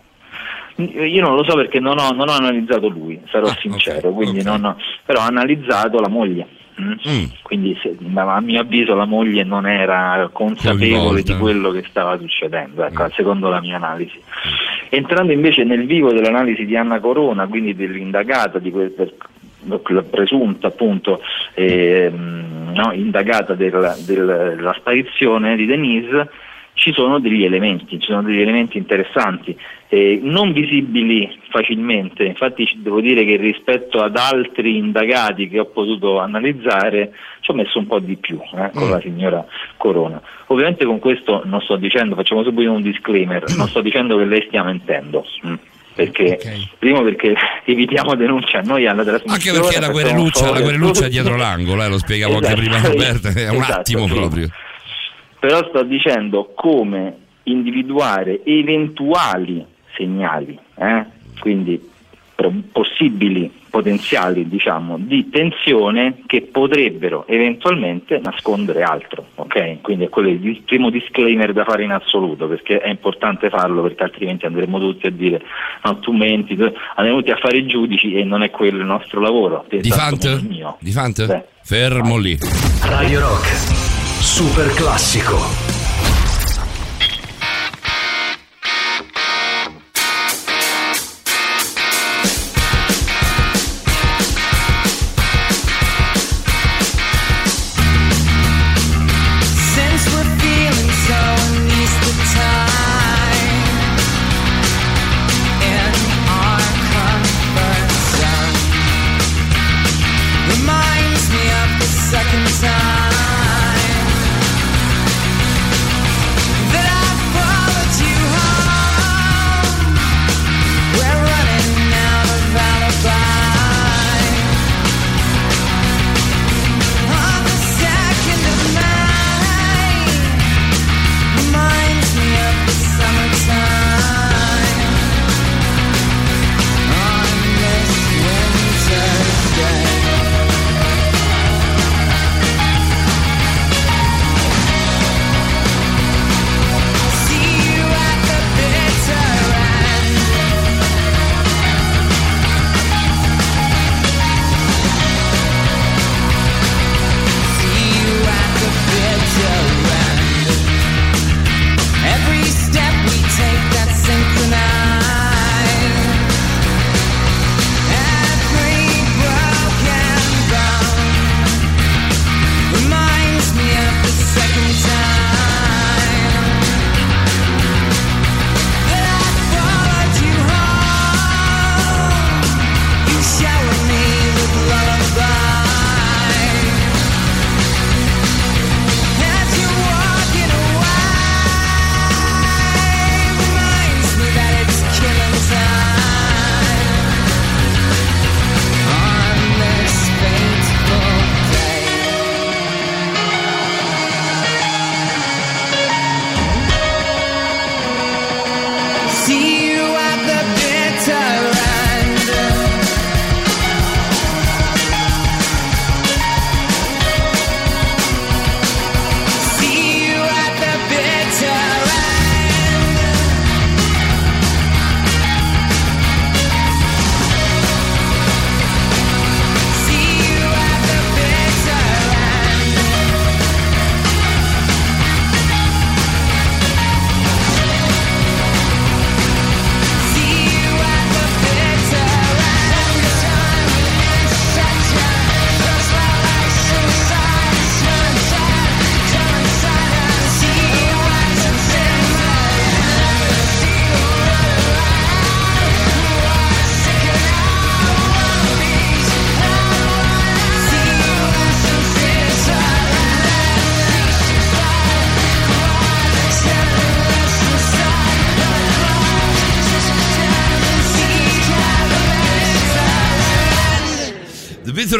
Io 0.76 1.22
non 1.22 1.36
lo 1.36 1.44
so 1.44 1.56
perché 1.56 1.80
non 1.80 1.98
ho, 2.00 2.12
non 2.12 2.30
ho 2.30 2.34
analizzato 2.34 2.88
lui, 2.88 3.20
sarò 3.30 3.48
Ah, 3.48 3.58
sincero, 3.60 4.12
quindi 4.12 4.44
non 4.44 4.64
ho- 4.64 4.78
però 5.06 5.22
ho 5.22 5.26
analizzato 5.28 6.00
la 6.00 6.08
moglie. 6.08 6.48
mm? 6.80 7.24
Quindi 7.42 7.78
se- 7.82 7.98
a 8.16 8.40
mio 8.40 8.62
avviso 8.62 8.96
la 8.96 9.04
moglie 9.06 9.44
non 9.44 9.68
era 9.68 10.30
consapevole 10.32 10.90
Coinvolta. 11.24 11.34
di 11.34 11.40
quello 11.40 11.72
che 11.72 11.84
stava 11.90 12.18
succedendo, 12.18 12.86
ecco, 12.86 13.04
Mm. 13.04 13.08
secondo 13.16 13.50
la 13.50 13.60
mia 13.60 13.76
analisi. 13.76 14.18
Entrando 14.90 15.34
invece 15.34 15.64
nel 15.66 15.86
vivo 15.86 16.14
dell'analisi 16.14 16.66
di 16.66 16.78
Anna 16.78 17.00
Corona, 17.02 17.48
quindi 17.48 17.76
dell'indagata, 17.76 18.60
di 18.60 18.72
quel, 18.72 18.92
per- 18.92 19.14
la 19.18 19.28
presunta 20.10 20.68
appunto 20.68 21.22
ehm, 21.56 22.72
no, 22.74 22.92
indagata 22.94 23.54
del- 23.56 23.96
del- 24.06 24.54
della 24.56 24.76
sparizione 24.78 25.56
di 25.56 25.66
Denise, 25.66 26.30
ci 26.74 26.94
sono 26.94 27.20
degli 27.20 27.44
elementi, 27.44 28.00
ci 28.00 28.06
sono 28.08 28.22
degli 28.22 28.40
elementi 28.40 28.78
interessanti, 28.78 29.54
eh, 29.90 30.18
non 30.24 30.54
visibili 30.54 31.38
facilmente, 31.50 32.24
infatti 32.24 32.70
devo 32.78 33.02
dire 33.02 33.26
che 33.26 33.36
rispetto 33.36 34.02
ad 34.02 34.16
altri 34.16 34.78
indagati 34.78 35.50
che 35.50 35.60
ho 35.60 35.66
potuto 35.66 36.20
analizzare 36.20 37.12
ci 37.42 37.52
ho 37.52 37.54
messo 37.54 37.80
un 37.80 37.88
po' 37.88 38.00
di 38.00 38.16
più 38.16 38.40
eh, 38.56 38.70
con 38.74 38.90
la 38.92 39.02
signora 39.02 39.46
Corona. 39.76 40.22
Ovviamente 40.48 40.86
con 40.86 41.00
questo 41.00 41.42
non 41.44 41.60
sto 41.60 41.76
dicendo, 41.76 42.16
facciamo 42.16 42.44
subito 42.44 42.72
un 42.72 42.82
disclaimer, 42.82 43.44
non 43.58 43.68
sto 43.68 43.82
dicendo 43.82 44.16
che 44.18 44.24
lei 44.24 44.44
stia 44.48 44.64
mentendo. 44.64 45.26
mm, 45.46 45.54
Perché, 46.06 46.70
primo 46.78 47.04
perché 47.04 47.36
evitiamo 47.66 48.16
denunce 48.16 48.58
a 48.58 48.62
noi 48.62 48.88
alla 48.88 49.04
trasmissione 49.04 49.34
Anche 49.34 49.52
perché 49.52 49.80
la 49.80 49.92
quereluccia, 49.92 50.52
la 50.52 50.62
quereluccia 50.62 51.06
è 51.06 51.10
dietro 51.10 51.36
l'angolo, 51.36 51.84
eh, 51.84 51.90
lo 51.90 51.98
spiegavo 51.98 52.36
anche 52.36 52.48
Esatto, 52.48 52.62
prima 52.62 52.82
Roberta, 52.82 53.30
è 53.30 53.50
un 53.50 53.56
esatto, 53.56 53.80
attimo 53.80 54.08
sì. 54.08 54.14
proprio. 54.14 54.50
Però 55.40 55.68
sto 55.68 55.84
dicendo 55.84 56.52
come 56.56 57.16
individuare 57.44 58.42
eventuali 58.44 59.66
segnali, 59.96 60.58
eh? 60.76 61.06
quindi 61.40 61.82
possibili 62.72 63.52
potenziali 63.70 64.48
diciamo, 64.48 64.98
di 64.98 65.30
tensione 65.30 66.24
che 66.26 66.42
potrebbero 66.42 67.26
eventualmente 67.28 68.20
nascondere 68.20 68.84
altro. 68.84 69.26
ok? 69.36 69.82
Quindi 69.82 70.06
è 70.06 70.10
quello 70.10 70.30
il 70.30 70.62
primo 70.66 70.90
disclaimer 70.90 71.54
da 71.54 71.64
fare 71.64 71.84
in 71.84 71.92
assoluto 71.92 72.48
perché 72.48 72.80
è 72.80 72.90
importante 72.90 73.50
farlo 73.50 73.82
perché 73.84 74.04
altrimenti 74.04 74.46
andremo 74.46 74.80
tutti 74.80 75.08
a 75.08 75.12
dire 75.12 75.42
no 75.84 76.00
tu 76.00 76.12
menti, 76.12 76.56
tu- 76.56 76.72
andremo 76.96 77.20
tutti 77.20 77.32
a 77.32 77.38
fare 77.38 77.58
i 77.58 77.68
giudici 77.68 78.14
e 78.14 78.24
non 78.24 78.42
è 78.42 78.50
quello 78.50 78.80
il 78.80 78.86
nostro 78.86 79.20
lavoro. 79.20 79.66
Di 79.70 79.90
Fant? 79.90 80.22
come 80.22 80.42
il 80.42 80.48
mio. 80.48 80.78
Di 80.80 80.92
Fant? 80.92 81.44
Fermo 81.64 82.18
lì. 82.18 82.38
Radio 82.82 83.20
Rock, 83.20 83.48
super 84.20 84.74
classico. 84.74 85.79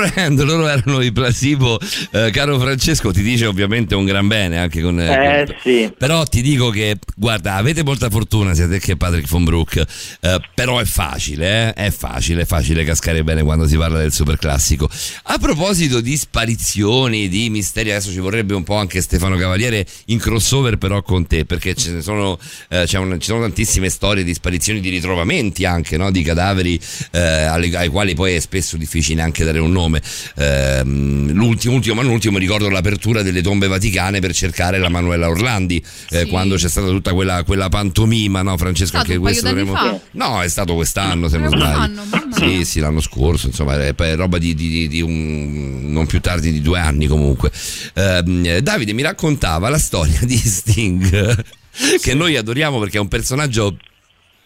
End, 0.04 0.42
loro 0.44 0.68
erano 0.68 1.02
i 1.02 1.12
Placebo. 1.12 1.80
Eh, 2.12 2.30
caro 2.32 2.60
Francesco, 2.60 3.12
ti 3.12 3.22
dice 3.22 3.46
ovviamente 3.46 3.96
un 3.96 4.06
gran 4.06 4.28
bene 4.28 4.58
anche 4.58 4.82
con. 4.82 5.00
Eh, 5.00 5.44
con- 5.46 5.56
sì. 5.62 5.94
Però 5.98 6.24
ti 6.24 6.42
dico 6.42 6.70
che, 6.70 6.98
guarda, 7.16 7.56
avete 7.56 7.84
molta 7.84 8.10
fortuna 8.10 8.54
sia 8.54 8.68
te 8.68 8.80
che 8.80 8.96
Patrick 8.98 9.28
von 9.28 9.44
Brook. 9.44 9.84
eh, 10.22 10.40
però 10.54 10.80
è 10.80 10.86
facile, 10.86 11.70
eh? 11.70 11.74
È 11.88 11.92
facile, 11.92 12.42
è 12.42 12.46
facile 12.46 12.84
cascare 12.84 13.24
bene 13.24 13.44
quando 13.44 13.68
si 13.68 13.76
parla 13.78 14.00
del 14.00 14.12
super 14.14 14.38
classico. 14.38 14.90
A 15.24 15.38
proposito 15.38 16.02
di 16.02 16.16
sparizioni, 16.18 17.28
di 17.30 17.50
misteri, 17.50 17.92
adesso 17.92 18.12
ci 18.12 18.20
vorrebbe 18.20 18.54
un 18.54 18.64
po' 18.64 18.76
anche 18.76 19.02
Stefano 19.02 19.38
Cavaliere 19.38 19.86
in 20.06 20.18
crossover, 20.20 20.78
però 20.78 21.02
con 21.02 21.26
te, 21.28 21.46
perché 21.46 21.74
ce 21.76 21.92
ne 21.92 22.02
sono, 22.02 22.38
eh, 22.70 22.84
c'è 22.86 22.98
un- 22.98 23.18
ci 23.20 23.28
sono 23.28 23.42
tantissime 23.42 23.90
storie 23.90 24.24
di 24.24 24.34
sparizioni, 24.34 24.80
di 24.80 24.90
ritrovamenti 24.90 25.66
anche, 25.66 25.98
no? 25.98 26.12
Di 26.12 26.22
cadaveri 26.22 26.80
eh, 27.12 27.20
alle- 27.20 27.76
ai 27.78 27.88
quali 27.88 28.14
poi 28.14 28.34
è 28.36 28.40
spesso 28.40 28.78
difficile 28.78 29.22
anche 29.22 29.44
dare 29.44 29.60
un 29.60 29.72
nome. 29.72 29.89
Ehm, 30.36 31.32
l'ultimo, 31.32 31.76
ultimo, 31.76 31.96
ma 31.96 32.02
non 32.02 32.12
ultimo, 32.12 32.38
ricordo 32.38 32.70
l'apertura 32.70 33.22
delle 33.22 33.42
tombe 33.42 33.68
vaticane 33.68 34.20
per 34.20 34.34
cercare 34.34 34.78
la 34.80 34.90
Manuela 34.90 35.30
Orlandi, 35.30 35.84
eh, 36.10 36.26
quando 36.28 36.56
c'è 36.56 36.70
stata 36.70 36.88
tutta 36.88 37.14
quella, 37.14 37.44
quella 37.44 37.70
pantomima, 37.70 38.42
no 38.42 38.58
Francesco? 38.58 38.98
Anche 38.98 39.18
questo 39.18 39.48
dovremmo... 39.48 39.74
fa. 39.74 40.00
No, 40.12 40.42
è 40.42 40.48
stato 40.48 40.76
quest'anno 40.76 41.28
se 41.28 41.38
non 41.38 41.50
sbaglio. 41.50 42.02
Sì, 42.36 42.66
sì, 42.66 42.80
l'anno 42.80 43.02
scorso, 43.02 43.48
insomma, 43.48 43.78
è 43.84 44.16
roba 44.16 44.38
di, 44.38 44.54
di- 44.54 44.70
di- 44.70 44.88
di 44.88 45.02
un 45.02 45.92
non 45.92 46.06
più 46.06 46.20
tardi 46.20 46.52
di 46.52 46.62
due 46.62 46.80
anni 46.80 47.08
comunque. 47.08 47.52
Ehm, 47.94 48.60
Davide 48.60 48.94
mi 48.94 49.02
raccontava 49.02 49.70
la 49.70 49.78
storia 49.80 50.20
di 50.22 50.38
Sting 50.38 51.44
che 52.02 52.14
noi 52.14 52.36
adoriamo 52.36 52.80
perché 52.80 52.98
è 52.98 53.02
un 53.02 53.08
personaggio 53.08 53.78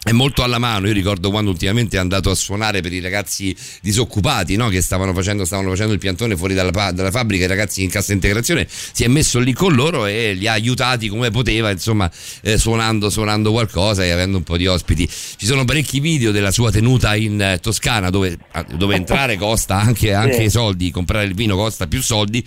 è 0.04 0.12
molto 0.12 0.44
alla 0.44 0.58
mano, 0.58 0.88
io 0.88 0.94
ricordo 0.94 1.32
quando 1.32 1.50
ultimamente 1.50 1.96
è 1.96 2.00
andato 2.00 2.30
a 2.30 2.36
suonare 2.36 2.82
per 2.82 2.92
i 2.92 3.00
ragazzi 3.00 3.56
disoccupati 3.82 4.58
no? 4.58 4.68
che 4.68 4.82
stavano 4.82 5.14
facendo, 5.14 5.46
stavano 5.46 5.70
facendo 5.70 5.94
il 5.94 6.00
piantone 6.00 6.36
fuori 6.36 6.54
dalla, 6.54 6.92
dalla, 6.92 7.10
fabbrica, 7.10 7.46
i 7.46 7.48
ragazzi 7.48 7.84
in 7.84 7.90
cassa 7.90 8.12
integrazione, 8.12 8.68
si 8.70 9.06
è 9.06 9.08
messo 9.08 9.40
lì 9.40 9.54
con 9.54 9.74
loro 9.74 10.06
e 10.06 10.34
li 10.34 10.46
ha 10.48 10.52
aiutati 10.52 11.08
come 11.08 11.32
poteva, 11.32 11.72
insomma 11.72 12.12
eh, 12.42 12.58
suonando, 12.58 13.10
suonando 13.10 13.52
qualcosa 13.52 14.04
e 14.04 14.12
avendo 14.12 14.36
un 14.36 14.44
po' 14.44 14.58
di 14.58 14.68
ospiti. 14.68 15.08
Ci 15.10 15.46
sono 15.46 15.64
parecchi 15.64 16.02
video 16.02 16.32
della 16.32 16.52
sua 16.52 16.70
tenuta 16.70 17.16
in 17.16 17.42
eh, 17.42 17.60
Toscana 17.62 18.10
dove, 18.10 18.38
dove 18.76 18.96
entrare 18.96 19.38
costa 19.38 19.80
anche, 19.80 20.14
anche 20.14 20.50
soldi, 20.50 20.92
comprare 20.92 21.26
il 21.26 21.34
vino 21.34 21.56
costa 21.56 21.88
più 21.88 22.02
soldi. 22.02 22.44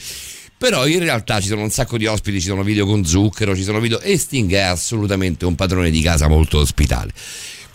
Però 0.59 0.87
in 0.87 1.01
realtà 1.01 1.41
ci 1.41 1.49
sono 1.49 1.63
un 1.63 1.71
sacco 1.71 1.99
di 1.99 2.07
ospiti, 2.07 2.41
ci 2.41 2.49
sono 2.49 2.63
video 2.63 2.87
con 2.87 3.05
zucchero, 3.05 3.55
ci 3.55 3.63
sono 3.63 3.79
video 3.79 4.01
e 4.01 4.17
Sting 4.17 4.51
è 4.53 4.61
assolutamente 4.61 5.45
un 5.45 5.55
padrone 5.55 5.91
di 5.91 6.01
casa 6.01 6.29
molto 6.29 6.59
ospitale. 6.59 7.13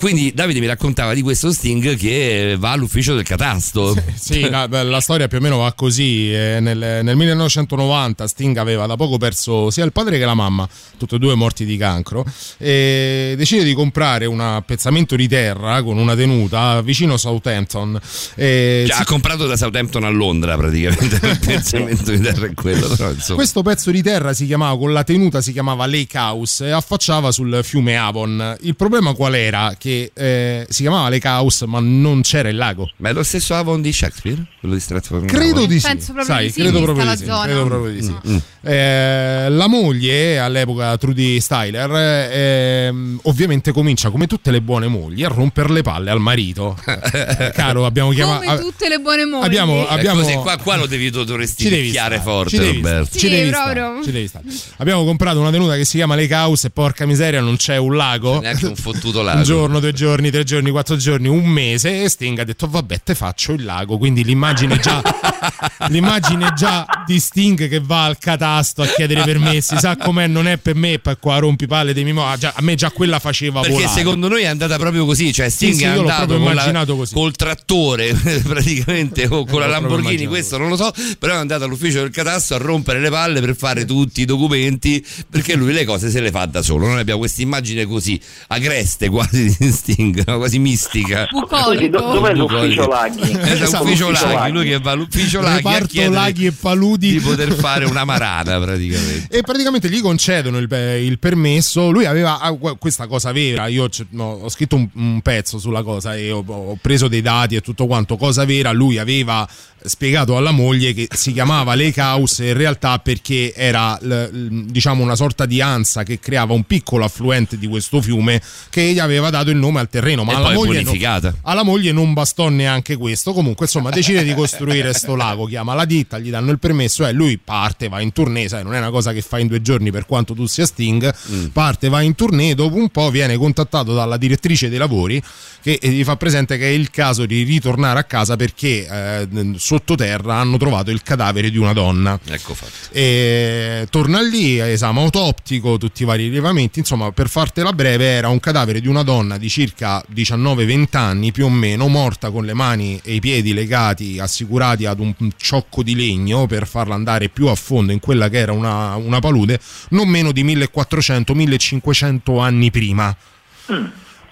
Quindi 0.01 0.31
Davide 0.33 0.59
mi 0.59 0.65
raccontava 0.65 1.13
di 1.13 1.21
questo 1.21 1.51
Sting 1.51 1.95
che 1.95 2.55
va 2.57 2.71
all'ufficio 2.71 3.13
del 3.13 3.23
catasto. 3.23 3.95
Sì, 4.15 4.49
la, 4.49 4.65
la 4.65 4.99
storia 4.99 5.27
più 5.27 5.37
o 5.37 5.41
meno 5.41 5.57
va 5.57 5.71
così. 5.73 6.33
Eh, 6.33 6.57
nel, 6.59 7.03
nel, 7.03 7.15
1990 7.15 8.27
Sting 8.27 8.57
aveva 8.57 8.87
da 8.87 8.95
poco 8.95 9.19
perso 9.19 9.69
sia 9.69 9.85
il 9.85 9.91
padre 9.91 10.17
che 10.17 10.25
la 10.25 10.33
mamma, 10.33 10.67
tutti 10.97 11.13
e 11.13 11.19
due 11.19 11.35
morti 11.35 11.65
di 11.65 11.77
cancro, 11.77 12.25
e 12.57 13.35
decide 13.37 13.63
di 13.63 13.75
comprare 13.75 14.25
un 14.25 14.39
appezzamento 14.39 15.15
di 15.15 15.27
terra 15.27 15.83
con 15.83 15.99
una 15.99 16.15
tenuta 16.15 16.81
vicino 16.81 17.15
Southampton. 17.15 17.99
E 18.33 18.85
cioè, 18.87 18.95
si... 18.95 19.01
ha 19.03 19.05
comprato 19.05 19.45
da 19.45 19.55
Southampton 19.55 20.03
a 20.03 20.09
Londra 20.09 20.57
praticamente 20.57 21.19
l'appezzamento 21.21 22.09
di 22.09 22.21
terra 22.21 22.47
è 22.47 22.53
quello. 22.55 22.87
Però, 22.87 23.11
Questo 23.35 23.61
pezzo 23.61 23.91
di 23.91 24.01
terra 24.01 24.33
si 24.33 24.47
chiamava, 24.47 24.75
con 24.79 24.93
la 24.93 25.03
tenuta 25.03 25.41
si 25.41 25.51
chiamava 25.51 25.85
Lake 25.85 26.17
House 26.17 26.65
e 26.65 26.71
affacciava 26.71 27.31
sul 27.31 27.59
fiume 27.61 27.97
Avon. 27.97 28.57
Il 28.61 28.75
problema 28.75 29.13
qual 29.13 29.35
era? 29.35 29.75
Che 29.77 29.89
eh, 30.13 30.65
si 30.69 30.81
chiamava 30.81 31.09
Lake 31.09 31.27
House, 31.27 31.65
ma 31.65 31.79
non 31.79 32.21
c'era 32.21 32.49
il 32.49 32.55
lago. 32.55 32.89
Ma 32.97 33.09
è 33.09 33.13
lo 33.13 33.23
stesso 33.23 33.55
Avon 33.55 33.81
di 33.81 33.91
Shakespeare? 33.91 34.43
Quello 34.59 34.75
di 34.75 34.81
Stratford 34.81 35.25
Credo 35.25 35.65
di 35.65 35.79
sì. 35.79 35.87
Penso 35.87 36.13
proprio 36.13 36.35
Sai, 36.35 36.45
di 36.45 36.51
sì, 36.51 36.61
credo, 36.61 36.81
proprio 36.81 37.05
di 37.05 37.17
sì 37.17 37.23
credo 37.25 37.65
proprio 37.65 37.91
di 37.91 38.01
sì. 38.01 38.15
Mm. 38.27 38.37
Eh, 38.63 39.47
la 39.49 39.67
moglie, 39.67 40.37
all'epoca 40.37 40.95
Trudy 40.97 41.39
Styler, 41.39 42.29
ehm, 42.31 43.19
ovviamente 43.23 43.71
comincia 43.71 44.11
come 44.11 44.27
tutte 44.27 44.51
le 44.51 44.61
buone 44.61 44.87
mogli 44.87 45.23
a 45.23 45.29
rompere 45.29 45.69
le 45.69 45.81
palle 45.81 46.11
al 46.11 46.19
marito. 46.19 46.77
Eh, 46.85 47.51
Caro, 47.55 47.85
abbiamo 47.85 48.11
chiamato. 48.11 48.45
Come 48.45 48.59
tutte 48.59 48.87
le 48.87 48.99
buone 48.99 49.25
mogli. 49.25 49.45
Abbiamo, 49.45 49.87
abbiamo, 49.87 50.21
Così, 50.21 50.35
qua, 50.35 50.57
qua 50.57 50.75
lo 50.75 50.85
devi, 50.85 51.09
dovresti 51.09 51.63
Ci 51.63 51.69
devi 51.69 51.87
picchiare 51.87 52.19
forte, 52.19 52.49
ci 52.51 52.57
devi 52.57 52.77
Roberto. 52.77 53.05
stare, 53.05 53.19
ci 53.19 53.29
devi 53.29 53.47
stare, 53.49 53.99
ci 54.03 54.11
devi 54.11 54.27
stare. 54.27 54.45
Abbiamo 54.77 55.05
comprato 55.05 55.39
una 55.39 55.49
tenuta 55.51 55.75
che 55.75 55.85
si 55.85 55.97
chiama 55.97 56.15
Lake 56.15 56.33
House 56.33 56.67
e 56.67 56.69
porca 56.69 57.05
miseria 57.07 57.41
non 57.41 57.55
c'è 57.55 57.77
un 57.77 57.95
lago. 57.95 58.41
Neanche 58.41 58.67
un 58.67 58.75
fottuto 58.75 59.21
lago. 59.23 59.39
Un 59.39 59.43
giorno, 59.43 59.79
due 59.79 59.93
giorni, 59.93 60.29
tre 60.29 60.43
giorni, 60.43 60.69
quattro 60.69 60.95
giorni, 60.97 61.27
un 61.27 61.45
mese 61.45 62.03
e 62.03 62.09
Sting 62.09 62.37
ha 62.37 62.43
detto 62.43 62.67
vabbè 62.67 63.01
te 63.03 63.15
faccio 63.15 63.53
il 63.53 63.63
lago. 63.63 63.97
Quindi 63.97 64.23
l'immagine 64.23 64.77
già, 64.77 65.01
l'immagine 65.87 66.53
già 66.55 66.85
di 67.07 67.19
Sting 67.19 67.67
che 67.67 67.79
va 67.79 68.05
al 68.05 68.19
catasto 68.51 68.81
a 68.81 68.85
chiedere 68.87 69.23
permessi, 69.23 69.77
sa 69.77 69.95
com'è, 69.95 70.27
non 70.27 70.47
è 70.47 70.57
per 70.57 70.75
me, 70.75 70.99
poi 70.99 71.15
qua 71.19 71.37
rompi 71.39 71.67
palle 71.67 71.93
dei 71.93 72.03
mimo. 72.03 72.25
ah, 72.25 72.37
già- 72.37 72.53
a 72.55 72.61
me 72.61 72.75
già 72.75 72.91
quella 72.91 73.19
faceva 73.19 73.61
Perché 73.61 73.75
volare. 73.75 73.93
secondo 73.93 74.27
noi 74.27 74.43
è 74.43 74.47
andata 74.47 74.77
proprio 74.77 75.05
così, 75.05 75.31
cioè 75.31 75.49
Sting 75.49 75.73
Sì, 75.73 75.77
sì, 75.79 75.83
è 75.85 75.87
andato 75.87 76.37
con 76.37 76.53
la- 76.53 76.85
col 77.13 77.31
trattore 77.35 78.13
praticamente 78.43 79.25
o 79.29 79.45
con 79.45 79.59
la 79.59 79.67
L'ho 79.67 79.71
proprio 79.79 79.95
Lamborghini, 79.97 80.25
questo 80.27 80.57
non 80.57 80.69
lo 80.69 80.75
so, 80.75 80.91
però 81.17 81.33
è 81.33 81.37
andato 81.37 81.63
all'ufficio 81.63 81.99
del 81.99 82.09
catasto 82.11 82.55
a 82.55 82.57
rompere 82.57 82.99
le 82.99 83.09
palle 83.09 83.39
per 83.39 83.55
fare 83.55 83.85
tutti 83.85 84.21
i 84.21 84.25
documenti 84.25 85.03
perché 85.29 85.55
lui 85.55 85.71
le 85.73 85.85
cose 85.85 86.09
se 86.09 86.19
le 86.19 86.31
fa 86.31 86.45
da 86.45 86.61
solo. 86.61 86.87
Noi 86.87 86.99
abbiamo 86.99 87.19
questa 87.19 87.41
immagine 87.41 87.85
così 87.85 88.19
agreste 88.47 89.09
quasi 89.09 89.55
di 89.57 89.71
Sting, 89.71 90.23
no? 90.25 90.37
quasi 90.37 90.59
mistica. 90.59 91.27
Do- 91.31 91.99
dov'è 92.13 92.33
l'ufficio 92.33 92.87
Laghi? 92.87 93.37
Esatto, 93.41 93.83
l'ufficio 93.83 94.11
Laghi, 94.11 94.51
lui 94.51 94.65
che 94.67 94.79
va 94.79 94.91
all'ufficio 94.91 95.41
Laghi 95.41 95.67
a 95.67 95.79
chiedere 95.85 96.13
laghi 96.13 96.45
e 96.47 96.51
paludi 96.51 97.11
di 97.11 97.19
poter 97.19 97.53
fare 97.53 97.85
una 97.85 98.03
marana 98.43 98.65
praticamente. 98.65 99.37
E 99.37 99.41
praticamente 99.41 99.89
gli 99.89 100.01
concedono 100.01 100.57
il, 100.57 100.71
il 101.01 101.19
permesso. 101.19 101.89
Lui 101.89 102.05
aveva 102.05 102.39
ah, 102.39 102.53
questa 102.77 103.07
cosa 103.07 103.31
vera. 103.31 103.67
Io 103.67 103.87
no, 104.09 104.39
ho 104.41 104.49
scritto 104.49 104.75
un, 104.75 104.87
un 104.93 105.21
pezzo 105.21 105.59
sulla 105.59 105.83
cosa 105.83 106.15
e 106.15 106.31
ho, 106.31 106.43
ho 106.45 106.77
preso 106.81 107.07
dei 107.07 107.21
dati 107.21 107.55
e 107.55 107.61
tutto 107.61 107.87
quanto. 107.87 108.17
Cosa 108.17 108.45
vera, 108.45 108.71
lui 108.71 108.97
aveva 108.97 109.47
spiegato 109.83 110.37
alla 110.37 110.51
moglie 110.51 110.93
che 110.93 111.07
si 111.13 111.33
chiamava 111.33 111.75
Lake 111.75 111.99
House 112.01 112.45
in 112.45 112.53
realtà 112.53 112.99
perché 112.99 113.53
era 113.53 113.99
diciamo 114.01 115.03
una 115.03 115.15
sorta 115.15 115.45
di 115.45 115.61
ansa 115.61 116.03
che 116.03 116.19
creava 116.19 116.53
un 116.53 116.63
piccolo 116.63 117.05
affluente 117.05 117.57
di 117.57 117.67
questo 117.67 118.01
fiume 118.01 118.41
che 118.69 118.93
gli 118.93 118.99
aveva 118.99 119.29
dato 119.29 119.49
il 119.49 119.57
nome 119.57 119.79
al 119.79 119.89
terreno. 119.89 120.23
Ma 120.23 120.35
alla 120.35 120.51
moglie, 120.53 120.79
no- 120.79 120.83
bonificata. 120.83 121.35
alla 121.43 121.63
moglie 121.63 121.91
non 121.91 122.13
bastò 122.13 122.49
neanche 122.49 122.95
questo. 122.95 123.33
Comunque, 123.33 123.65
insomma, 123.65 123.89
decide 123.89 124.23
di 124.23 124.33
costruire 124.33 124.93
sto 124.93 125.15
lago. 125.15 125.45
Chiama 125.45 125.73
la 125.73 125.85
ditta, 125.85 126.19
gli 126.19 126.29
danno 126.29 126.51
il 126.51 126.59
permesso 126.59 127.05
e 127.05 127.11
lui 127.11 127.37
parte, 127.37 127.89
va 127.89 128.01
in 128.01 128.11
tournée. 128.11 128.47
Sai, 128.47 128.63
non 128.63 128.73
è 128.73 128.77
una 128.77 128.89
cosa 128.89 129.13
che 129.13 129.21
fa 129.21 129.39
in 129.39 129.47
due 129.47 129.61
giorni 129.61 129.91
per 129.91 130.05
quanto 130.05 130.33
tu 130.33 130.45
sia 130.45 130.65
Sting. 130.65 131.13
Parte, 131.51 131.89
va 131.89 132.01
in 132.01 132.15
tournée. 132.15 132.55
Dopo 132.55 132.75
un 132.75 132.89
po' 132.89 133.09
viene 133.09 133.37
contattato 133.37 133.93
dalla 133.93 134.17
direttrice 134.17 134.69
dei 134.69 134.77
lavori 134.77 135.21
che 135.61 135.77
eh, 135.81 135.89
gli 135.89 136.03
fa 136.03 136.17
presente 136.17 136.57
che 136.57 136.65
è 136.65 136.71
il 136.71 136.89
caso 136.89 137.25
di 137.25 137.43
ritornare 137.43 137.99
a 137.99 138.03
casa 138.03 138.35
perché 138.35 138.87
eh, 138.87 139.27
sottoterra 139.71 140.35
hanno 140.35 140.57
trovato 140.57 140.91
il 140.91 141.01
cadavere 141.01 141.49
di 141.49 141.57
una 141.57 141.71
donna. 141.71 142.19
Ecco 142.25 142.53
fatto. 142.53 142.93
E 142.93 143.87
torna 143.89 144.19
lì, 144.21 144.59
esame 144.59 144.99
autoptico, 144.99 145.77
tutti 145.77 146.01
i 146.01 146.05
vari 146.05 146.27
rilevamenti. 146.27 146.79
Insomma, 146.79 147.13
per 147.13 147.29
fartela 147.29 147.71
breve, 147.71 148.05
era 148.05 148.27
un 148.27 148.41
cadavere 148.41 148.81
di 148.81 148.89
una 148.89 149.03
donna 149.03 149.37
di 149.37 149.47
circa 149.47 150.03
19-20 150.13 150.97
anni 150.97 151.31
più 151.31 151.45
o 151.45 151.49
meno, 151.49 151.87
morta 151.87 152.31
con 152.31 152.43
le 152.43 152.53
mani 152.53 152.99
e 153.01 153.13
i 153.13 153.21
piedi 153.21 153.53
legati, 153.53 154.19
assicurati 154.19 154.85
ad 154.85 154.99
un 154.99 155.13
ciocco 155.37 155.83
di 155.83 155.95
legno 155.95 156.47
per 156.47 156.67
farla 156.67 156.95
andare 156.95 157.29
più 157.29 157.47
a 157.47 157.55
fondo 157.55 157.93
in 157.93 158.01
quella 158.01 158.27
che 158.27 158.39
era 158.39 158.51
una, 158.51 158.95
una 158.95 159.19
palude, 159.19 159.57
non 159.91 160.09
meno 160.09 160.33
di 160.33 160.43
1400-1500 160.43 162.41
anni 162.41 162.69
prima. 162.71 163.15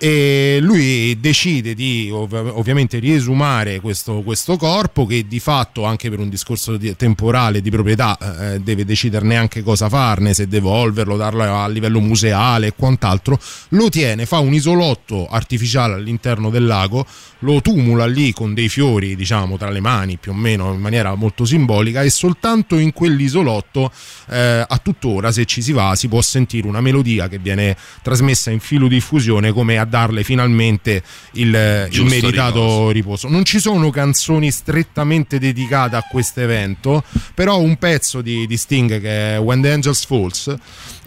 E 0.01 0.59
lui 0.61 1.19
decide 1.19 1.73
di 1.73 2.09
ov- 2.09 2.53
ovviamente 2.55 2.99
riesumare 2.99 3.81
questo, 3.81 4.21
questo 4.21 4.55
corpo 4.55 5.05
che 5.05 5.27
di 5.27 5.41
fatto 5.41 5.83
anche 5.83 6.09
per 6.09 6.19
un 6.19 6.29
discorso 6.29 6.77
di- 6.77 6.95
temporale 6.95 7.59
di 7.59 7.69
proprietà 7.69 8.17
eh, 8.53 8.59
deve 8.61 8.85
deciderne 8.85 9.35
anche 9.35 9.61
cosa 9.61 9.89
farne, 9.89 10.33
se 10.33 10.47
devolverlo, 10.47 11.17
darlo 11.17 11.43
a 11.43 11.67
livello 11.67 11.99
museale 11.99 12.67
e 12.67 12.73
quant'altro, 12.77 13.37
lo 13.69 13.89
tiene, 13.89 14.25
fa 14.25 14.39
un 14.39 14.53
isolotto 14.53 15.27
artificiale 15.27 15.95
all'interno 15.95 16.49
del 16.49 16.65
lago, 16.65 17.05
lo 17.39 17.61
tumula 17.61 18.05
lì 18.05 18.33
con 18.33 18.53
dei 18.53 18.67
fiori 18.69 19.15
diciamo 19.15 19.57
tra 19.57 19.69
le 19.69 19.79
mani 19.79 20.17
più 20.17 20.31
o 20.31 20.35
meno 20.35 20.73
in 20.73 20.79
maniera 20.79 21.15
molto 21.15 21.45
simbolica 21.45 22.01
e 22.01 22.09
soltanto 22.09 22.77
in 22.77 22.91
quell'isolotto 22.91 23.91
eh, 24.29 24.65
a 24.67 24.77
tuttora 24.81 25.31
se 25.31 25.45
ci 25.45 25.61
si 25.61 25.71
va 25.71 25.95
si 25.95 26.07
può 26.07 26.21
sentire 26.21 26.67
una 26.67 26.81
melodia 26.81 27.27
che 27.27 27.37
viene 27.37 27.77
trasmessa 28.01 28.51
in 28.51 28.59
filo 28.59 28.87
diffusione 28.87 29.51
come 29.53 29.77
a 29.77 29.85
darle 29.89 30.23
finalmente 30.23 31.03
il, 31.33 31.87
il 31.91 32.03
meritato 32.05 32.89
riposo. 32.91 33.27
Non 33.27 33.43
ci 33.43 33.59
sono 33.59 33.89
canzoni 33.89 34.51
strettamente 34.51 35.39
dedicate 35.39 35.95
a 35.95 36.03
questo 36.09 36.41
evento, 36.41 37.03
però 37.33 37.59
un 37.59 37.77
pezzo 37.77 38.21
di, 38.21 38.47
di 38.47 38.57
Sting 38.57 39.01
che 39.01 39.35
è 39.35 39.39
When 39.39 39.61
the 39.61 39.71
Angels 39.71 40.05
Falls 40.05 40.55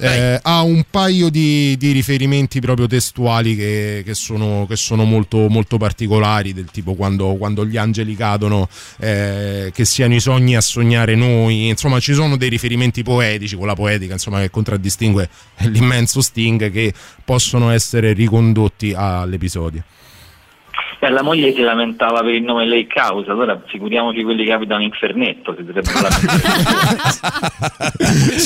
eh, 0.02 0.40
ha 0.42 0.62
un 0.62 0.84
paio 0.90 1.28
di, 1.28 1.76
di 1.76 1.92
riferimenti 1.92 2.60
proprio 2.60 2.86
testuali 2.86 3.54
che, 3.54 4.02
che 4.04 4.14
sono, 4.14 4.66
che 4.68 4.76
sono 4.76 5.04
molto, 5.04 5.48
molto 5.48 5.76
particolari, 5.76 6.52
del 6.52 6.70
tipo 6.70 6.94
quando, 6.94 7.36
quando 7.36 7.64
gli 7.64 7.76
angeli 7.76 8.16
cadono, 8.16 8.68
eh, 8.98 9.70
che 9.72 9.84
siano 9.84 10.14
i 10.14 10.20
sogni 10.20 10.56
a 10.56 10.60
sognare 10.60 11.14
noi, 11.14 11.68
insomma 11.68 12.00
ci 12.00 12.14
sono 12.14 12.36
dei 12.36 12.48
riferimenti 12.48 13.02
poetici 13.02 13.56
con 13.56 13.66
la 13.66 13.74
poetica 13.74 14.14
insomma, 14.14 14.40
che 14.40 14.50
contraddistingue 14.50 15.28
l'immenso 15.70 16.20
Sting 16.20 16.70
che 16.70 16.92
possono 17.24 17.70
essere 17.70 18.12
ricondotti 18.12 18.92
all'episodio. 18.96 19.84
Eh, 21.04 21.10
la 21.10 21.22
moglie 21.22 21.52
si 21.52 21.60
lamentava 21.62 22.20
per 22.20 22.32
il 22.32 22.44
nome 22.44 22.64
Lake 22.64 22.96
House, 23.00 23.28
allora 23.28 23.60
figuriamoci 23.66 24.22
quelli 24.22 24.44
che 24.44 24.52
abitano 24.52 24.82
in 24.84 24.92
Fernetto, 24.92 25.52
si 25.58 25.64
dovrebbero 25.64 25.98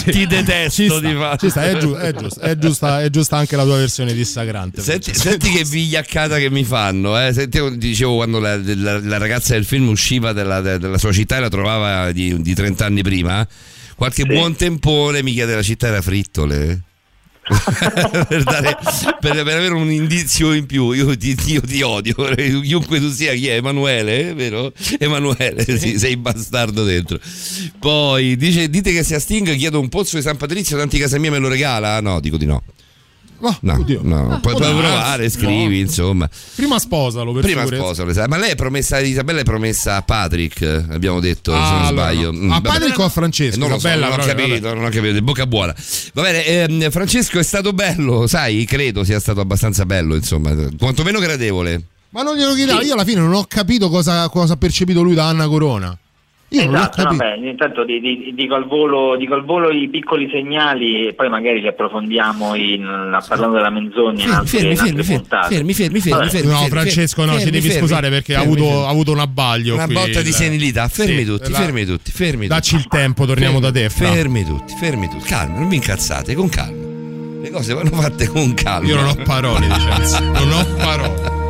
Ti 0.06 0.26
detesto 0.26 0.82
Ci 0.82 0.88
sta, 0.88 1.00
di 1.00 1.14
fatto. 1.14 1.36
ci 1.44 1.50
sta, 1.50 1.64
è, 1.64 1.76
giu- 1.76 1.96
è 1.96 2.12
giusta, 2.14 2.40
è 2.40 2.56
giusta- 2.56 3.02
è 3.02 3.10
giusta 3.10 3.36
anche 3.36 3.56
la 3.56 3.64
tua 3.64 3.76
versione 3.76 4.14
dissacrante. 4.14 4.80
Senti, 4.80 5.14
senti 5.14 5.50
che 5.50 5.64
vigliaccata 5.64 6.38
che 6.38 6.48
mi 6.48 6.64
fanno. 6.64 7.20
Eh. 7.22 7.34
Senti, 7.34 7.76
dicevo 7.76 8.14
quando 8.16 8.40
la, 8.40 8.56
la- 8.56 9.00
la 9.00 9.18
ragazza 9.18 9.52
del 9.52 9.66
film 9.66 9.88
usciva 9.88 10.32
dalla, 10.32 10.62
della 10.62 10.96
sua 10.96 11.12
città 11.12 11.36
e 11.36 11.40
la 11.40 11.50
trovava 11.50 12.10
di, 12.12 12.40
di 12.40 12.54
30 12.54 12.86
anni 12.86 13.02
prima. 13.02 13.46
Qualche 13.96 14.24
buon 14.24 14.56
tempone 14.56 15.22
mi 15.22 15.32
chiede 15.32 15.54
la 15.54 15.62
città 15.62 15.88
era 15.88 16.00
frittole. 16.00 16.80
per, 18.26 18.42
dare- 18.42 18.76
per- 19.20 19.42
per 19.44 19.56
avere 19.56 19.72
un 19.74 19.90
indizio 19.90 20.52
in 20.52 20.66
più, 20.66 20.90
io 20.92 21.16
ti, 21.16 21.36
io 21.46 21.60
ti 21.60 21.80
odio. 21.82 22.14
Chiunque 22.62 22.98
tu 22.98 23.10
sia, 23.10 23.32
chi 23.34 23.48
è? 23.48 23.54
Emanuele, 23.54 24.34
vero? 24.34 24.72
Emanuele, 24.98 25.64
sì, 25.78 25.98
sei 25.98 26.16
bastardo 26.16 26.84
dentro. 26.84 27.18
Poi 27.78 28.36
dice: 28.36 28.68
Dite 28.68 28.92
che 28.92 29.04
sia 29.04 29.20
Sting, 29.20 29.54
chiedo 29.56 29.78
un 29.78 29.88
pozzo 29.88 30.16
di 30.16 30.22
San 30.22 30.36
Patrizio, 30.36 30.76
tanti 30.76 30.98
casa 30.98 31.18
mia 31.18 31.30
me 31.30 31.38
lo 31.38 31.48
regala? 31.48 32.00
No, 32.00 32.20
dico 32.20 32.36
di 32.36 32.46
no. 32.46 32.62
Oh, 33.40 33.56
No, 33.60 33.84
no, 34.02 34.30
Ah, 34.32 34.38
puoi, 34.40 34.54
puoi 34.54 34.70
provare, 34.74 35.28
scrivi, 35.28 35.74
no. 35.76 35.80
insomma. 35.80 36.28
Prima 36.54 36.78
sposalo 36.78 37.32
per 37.32 37.42
Prima 37.42 37.60
sicurezza. 37.60 37.84
sposa, 37.84 38.04
lo 38.04 38.12
sai. 38.14 38.28
ma 38.28 38.38
lei 38.38 38.50
è 38.52 38.54
promessa 38.54 38.98
Isabella 38.98 39.40
è 39.40 39.44
promessa 39.44 39.96
a 39.96 40.02
Patrick, 40.02 40.62
abbiamo 40.90 41.20
detto, 41.20 41.52
se 41.52 41.56
Ah, 41.58 41.60
non 41.70 41.82
allora 41.86 42.10
sbaglio. 42.12 42.30
no. 42.32 42.38
Mm, 42.38 42.50
A 42.50 42.54
vabbè. 42.60 42.68
Patrick 42.68 42.98
o 42.98 43.04
a 43.04 43.08
Francesco? 43.10 43.58
Non 43.58 43.68
lo 43.68 43.78
so, 43.78 43.86
Isabella, 43.88 44.08
non 44.08 44.18
ho 44.20 44.22
proprio, 44.24 44.46
capito, 44.46 44.74
non 44.74 44.84
ho 44.84 44.88
capito, 44.88 45.22
bocca 45.22 45.46
buona. 45.46 45.74
Va 46.14 46.22
bene, 46.22 46.44
ehm, 46.46 46.90
Francesco 46.90 47.38
è 47.38 47.42
stato 47.42 47.72
bello, 47.72 48.26
sai, 48.26 48.64
credo 48.64 49.04
sia 49.04 49.20
stato 49.20 49.40
abbastanza 49.40 49.84
bello, 49.84 50.14
insomma, 50.14 50.54
quantomeno 50.78 51.18
gradevole. 51.18 51.82
Ma 52.10 52.22
non 52.22 52.36
glielo 52.36 52.54
chiediamo, 52.54 52.80
io 52.80 52.94
alla 52.94 53.04
fine 53.04 53.20
non 53.20 53.34
ho 53.34 53.44
capito 53.46 53.90
cosa, 53.90 54.26
cosa 54.30 54.54
ha 54.54 54.56
percepito 54.56 55.02
lui 55.02 55.14
da 55.14 55.26
Anna 55.28 55.46
Corona. 55.46 55.96
Io 56.56 56.62
Esatto, 56.74 57.14
beh, 57.14 57.34
intanto 57.48 57.84
di- 57.84 58.00
di- 58.00 58.32
dico, 58.34 58.54
al 58.54 58.66
volo, 58.66 59.16
dico 59.16 59.34
al 59.34 59.44
volo 59.44 59.70
i 59.70 59.88
piccoli 59.88 60.28
segnali 60.30 61.08
e 61.08 61.14
poi 61.14 61.28
magari 61.28 61.60
li 61.60 61.66
approfondiamo 61.68 62.54
in, 62.54 63.18
parlando 63.28 63.56
della 63.56 63.70
menzogna 63.70 64.42
fermi, 64.44 64.70
in 64.70 64.76
fermi, 64.76 64.76
fermi, 64.76 65.02
fermi, 65.02 65.74
fermi, 65.74 66.00
fermi, 66.00 66.18
Vabbè. 66.18 66.28
fermi. 66.30 66.50
No, 66.50 66.58
Francesco, 66.68 67.20
no, 67.24 67.32
fermi, 67.32 67.44
ci 67.44 67.50
devi 67.50 67.68
fermi, 67.68 67.80
scusare 67.86 68.08
perché 68.08 68.34
ha 68.34 68.40
avuto, 68.40 68.64
fermi. 68.64 68.82
ha 68.84 68.88
avuto 68.88 69.12
un 69.12 69.18
abbaglio. 69.18 69.74
Una 69.74 69.84
qui, 69.84 69.94
botta 69.94 70.20
di 70.22 70.28
il- 70.28 70.34
senilità, 70.34 70.88
fermi 70.88 71.18
Sì, 71.18 71.24
tutti, 71.26 71.50
la- 71.50 71.58
fermi 71.58 71.84
tutti, 71.84 72.10
fermi 72.10 72.46
Dacci 72.46 72.70
tutti. 72.76 72.82
il 72.82 72.88
tempo, 73.00 73.26
torniamo 73.26 73.60
da 73.60 73.70
te. 73.70 73.88
Fra. 73.90 74.08
Fermi 74.10 74.44
tutti, 74.44 74.74
fermi 74.78 75.08
tutti, 75.08 75.24
calma, 75.28 75.58
non 75.58 75.68
vi 75.68 75.76
incazzate, 75.76 76.34
con 76.34 76.48
calma. 76.48 76.84
Le 77.42 77.50
cose 77.50 77.74
vanno 77.74 77.90
fatte 77.90 78.26
con 78.28 78.54
calma. 78.54 78.88
Io 78.88 78.96
non 78.96 79.08
ho 79.08 79.14
parole, 79.24 79.66
Vincenzo. 79.66 80.20
non 80.24 80.50
ho 80.52 80.64
parole. 80.76 81.45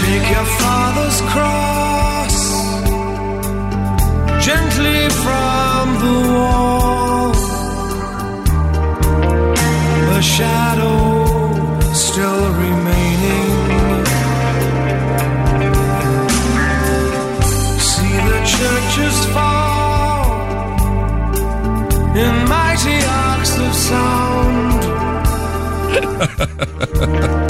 Take 0.00 0.28
your 0.30 0.48
father's 0.60 1.20
cross 1.32 2.36
gently 4.44 5.00
from 5.22 5.84
the 6.04 6.16
wall. 6.32 7.32
The 10.10 10.22
shadow 10.34 10.98
still 11.94 12.44
remaining. 12.64 13.50
See 17.90 18.16
the 18.30 18.40
churches 18.54 19.16
fall 19.34 20.26
in 22.22 22.34
mighty 22.54 22.98
arcs 23.24 23.54
of 23.66 23.72
sound. 23.88 24.80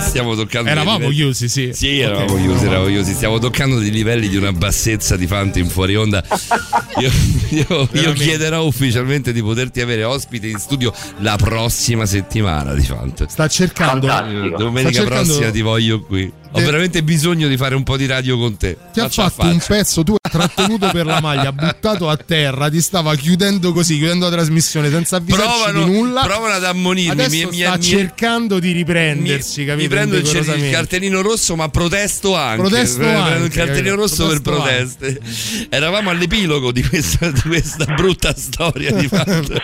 Stiamo 0.00 0.34
toccando 0.34 0.70
Eravamo 0.70 1.08
chiusi, 1.10 1.48
sì. 1.48 1.70
Sì, 1.72 2.00
eravamo 2.00 2.32
Ok. 2.32 2.40
chiusi, 2.40 2.64
eravamo 2.64 2.86
chiusi. 2.88 3.12
Stiamo 3.12 3.38
toccando 3.38 3.78
dei 3.78 3.90
livelli 3.90 4.28
di 4.28 4.36
una 4.36 4.52
bassezza 4.52 5.16
di 5.16 5.26
Fante 5.26 5.58
in 5.58 5.68
fuori 5.68 5.96
onda. 5.96 6.22
Io, 6.98 7.10
io- 7.50 7.88
io 7.92 8.12
chiederò 8.12 8.64
ufficialmente 8.64 9.32
di 9.32 9.40
poterti 9.40 9.80
avere 9.80 10.02
ospite 10.02 10.48
in 10.48 10.58
studio 10.58 10.92
la 11.18 11.36
prossima 11.36 12.06
settimana 12.06 12.74
di 12.74 12.82
Fante. 12.82 13.26
Sta 13.28 13.46
cercando. 13.46 14.06
Eh, 14.08 14.50
Domenica 14.56 14.90
sta 14.90 15.02
cercando- 15.02 15.24
prossima 15.32 15.50
ti 15.52 15.60
voglio 15.60 16.00
qui. 16.02 16.32
Ho 16.50 16.60
veramente 16.60 17.02
bisogno 17.02 17.46
di 17.46 17.56
fare 17.56 17.74
un 17.74 17.82
po' 17.82 17.96
di 17.96 18.06
radio 18.06 18.38
con 18.38 18.56
te. 18.56 18.76
Ti 18.92 19.00
ha 19.00 19.08
fatto 19.08 19.46
un 19.46 19.60
pezzo, 19.64 20.02
tu 20.02 20.14
hai 20.20 20.30
trattenuto 20.30 20.88
per 20.90 21.04
la 21.06 21.20
maglia, 21.20 21.52
buttato 21.52 22.08
a 22.08 22.16
terra, 22.16 22.68
ti 22.70 22.80
stava 22.80 23.14
chiudendo 23.16 23.72
così, 23.72 23.96
chiudendo 23.96 24.24
la 24.28 24.32
trasmissione 24.32 24.90
senza 24.90 25.16
avvisarci 25.16 25.46
Provano, 25.46 25.84
di 25.84 25.90
nulla. 25.92 26.22
provano 26.22 26.54
ad 26.54 26.64
ammonirmi. 26.64 27.10
Adesso 27.22 27.36
mi, 27.36 27.44
mi- 27.50 27.60
sta 27.62 27.76
mi- 27.76 27.82
cercando 27.82 28.58
di 28.58 28.72
riprendersi, 28.72 29.60
mi, 29.60 29.66
capito? 29.66 29.82
mi 29.82 29.94
prendo 29.94 30.16
il, 30.16 30.24
il 30.64 30.70
cartellino 30.70 31.20
rosso, 31.20 31.54
ma 31.54 31.68
protesto 31.68 32.34
anche. 32.34 32.62
Protesto 32.62 32.98
Prendo 32.98 33.20
anche, 33.20 33.44
il 33.44 33.50
cartellino 33.52 33.96
capito? 33.96 34.00
rosso 34.00 34.26
per 34.28 34.40
Protesto 34.40 34.96
proteste. 34.98 35.66
Eravamo 35.68 36.10
all'epilogo 36.10 36.72
di 36.72 36.82
questa, 36.82 37.30
di 37.30 37.40
questa 37.42 37.84
brutta 37.94 38.34
storia 38.34 38.90
di 38.92 39.06
fatto. 39.08 39.60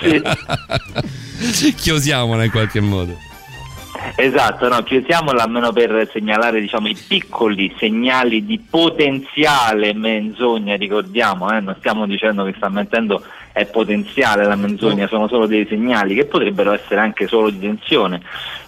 Chiosiamola 1.76 2.44
in 2.44 2.50
qualche 2.50 2.80
modo. 2.80 3.16
Esatto, 4.16 4.68
no, 4.68 4.82
chiusiamola 4.82 5.42
almeno 5.42 5.72
per 5.72 6.08
segnalare 6.12 6.60
diciamo, 6.60 6.88
i 6.88 6.96
piccoli 6.96 7.74
segnali 7.78 8.44
di 8.44 8.58
potenziale 8.58 9.92
menzogna, 9.94 10.76
ricordiamo, 10.76 11.50
eh, 11.50 11.60
non 11.60 11.74
stiamo 11.78 12.06
dicendo 12.06 12.44
che 12.44 12.54
sta 12.56 12.68
mentendo 12.68 13.22
è 13.52 13.66
potenziale 13.66 14.44
la 14.44 14.56
menzogna, 14.56 15.06
sono 15.06 15.28
solo 15.28 15.46
dei 15.46 15.66
segnali 15.68 16.14
che 16.14 16.24
potrebbero 16.24 16.72
essere 16.72 17.00
anche 17.00 17.26
solo 17.26 17.50
di 17.50 17.60
tensione, 17.60 18.20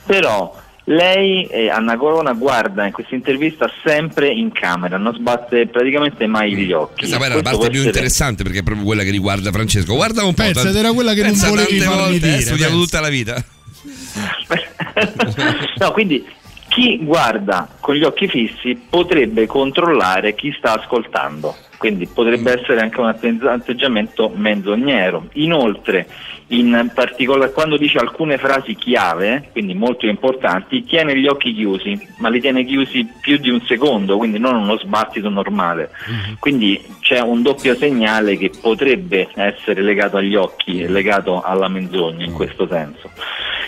però 0.04 0.54
lei, 0.88 1.44
eh, 1.46 1.68
Anna 1.68 1.96
Corona, 1.96 2.32
guarda 2.32 2.86
in 2.86 2.92
questa 2.92 3.16
intervista 3.16 3.68
sempre 3.84 4.28
in 4.28 4.52
camera, 4.52 4.96
non 4.96 5.14
sbatte 5.14 5.66
praticamente 5.66 6.28
mai 6.28 6.54
gli 6.54 6.70
occhi. 6.70 6.98
Questa 6.98 7.16
poi 7.16 7.26
era 7.26 7.34
la 7.34 7.42
parte 7.42 7.58
più 7.68 7.78
essere- 7.78 7.86
interessante 7.86 8.44
perché 8.44 8.60
è 8.60 8.62
proprio 8.62 8.86
quella 8.86 9.02
che 9.02 9.10
riguarda 9.10 9.50
Francesco. 9.50 9.94
Guarda 9.94 10.22
un 10.22 10.34
po'. 10.34 10.44
Pensa, 10.44 10.62
tant- 10.62 10.74
ed 10.74 10.76
era 10.76 10.92
quella 10.92 11.12
che 11.12 11.22
non 11.22 11.32
volevi 11.34 11.80
farmi 11.80 12.00
volte, 12.02 12.14
eh, 12.14 12.18
dire, 12.20 12.40
studiato 12.40 12.72
pensa. 12.72 12.84
tutta 12.84 13.00
la 13.00 13.08
vita. 13.08 13.44
no, 15.78 15.92
quindi 15.92 16.26
chi 16.68 16.98
guarda 17.04 17.68
con 17.80 17.94
gli 17.94 18.04
occhi 18.04 18.28
fissi 18.28 18.74
potrebbe 18.74 19.46
controllare 19.46 20.34
chi 20.34 20.54
sta 20.56 20.74
ascoltando. 20.74 21.54
Quindi 21.78 22.06
potrebbe 22.06 22.60
essere 22.60 22.80
anche 22.80 23.00
un 23.00 23.06
atte- 23.06 23.38
atteggiamento 23.42 24.30
menzognero. 24.34 25.28
Inoltre, 25.34 26.06
in 26.48 26.90
particolare 26.94 27.52
quando 27.52 27.76
dice 27.76 27.98
alcune 27.98 28.38
frasi 28.38 28.74
chiave, 28.74 29.48
quindi 29.52 29.74
molto 29.74 30.06
importanti, 30.06 30.84
tiene 30.84 31.16
gli 31.18 31.26
occhi 31.26 31.52
chiusi, 31.52 32.00
ma 32.18 32.28
li 32.28 32.40
tiene 32.40 32.64
chiusi 32.64 33.06
più 33.20 33.36
di 33.38 33.50
un 33.50 33.60
secondo, 33.62 34.16
quindi 34.16 34.38
non 34.38 34.54
uno 34.54 34.78
sbattito 34.78 35.28
normale. 35.28 35.90
Quindi 36.38 36.80
c'è 37.00 37.20
un 37.20 37.42
doppio 37.42 37.74
segnale 37.74 38.36
che 38.36 38.50
potrebbe 38.60 39.28
essere 39.34 39.82
legato 39.82 40.18
agli 40.18 40.36
occhi 40.36 40.80
e 40.80 40.88
legato 40.88 41.42
alla 41.42 41.68
menzogna 41.68 42.24
in 42.24 42.32
questo 42.32 42.66
senso. 42.68 43.10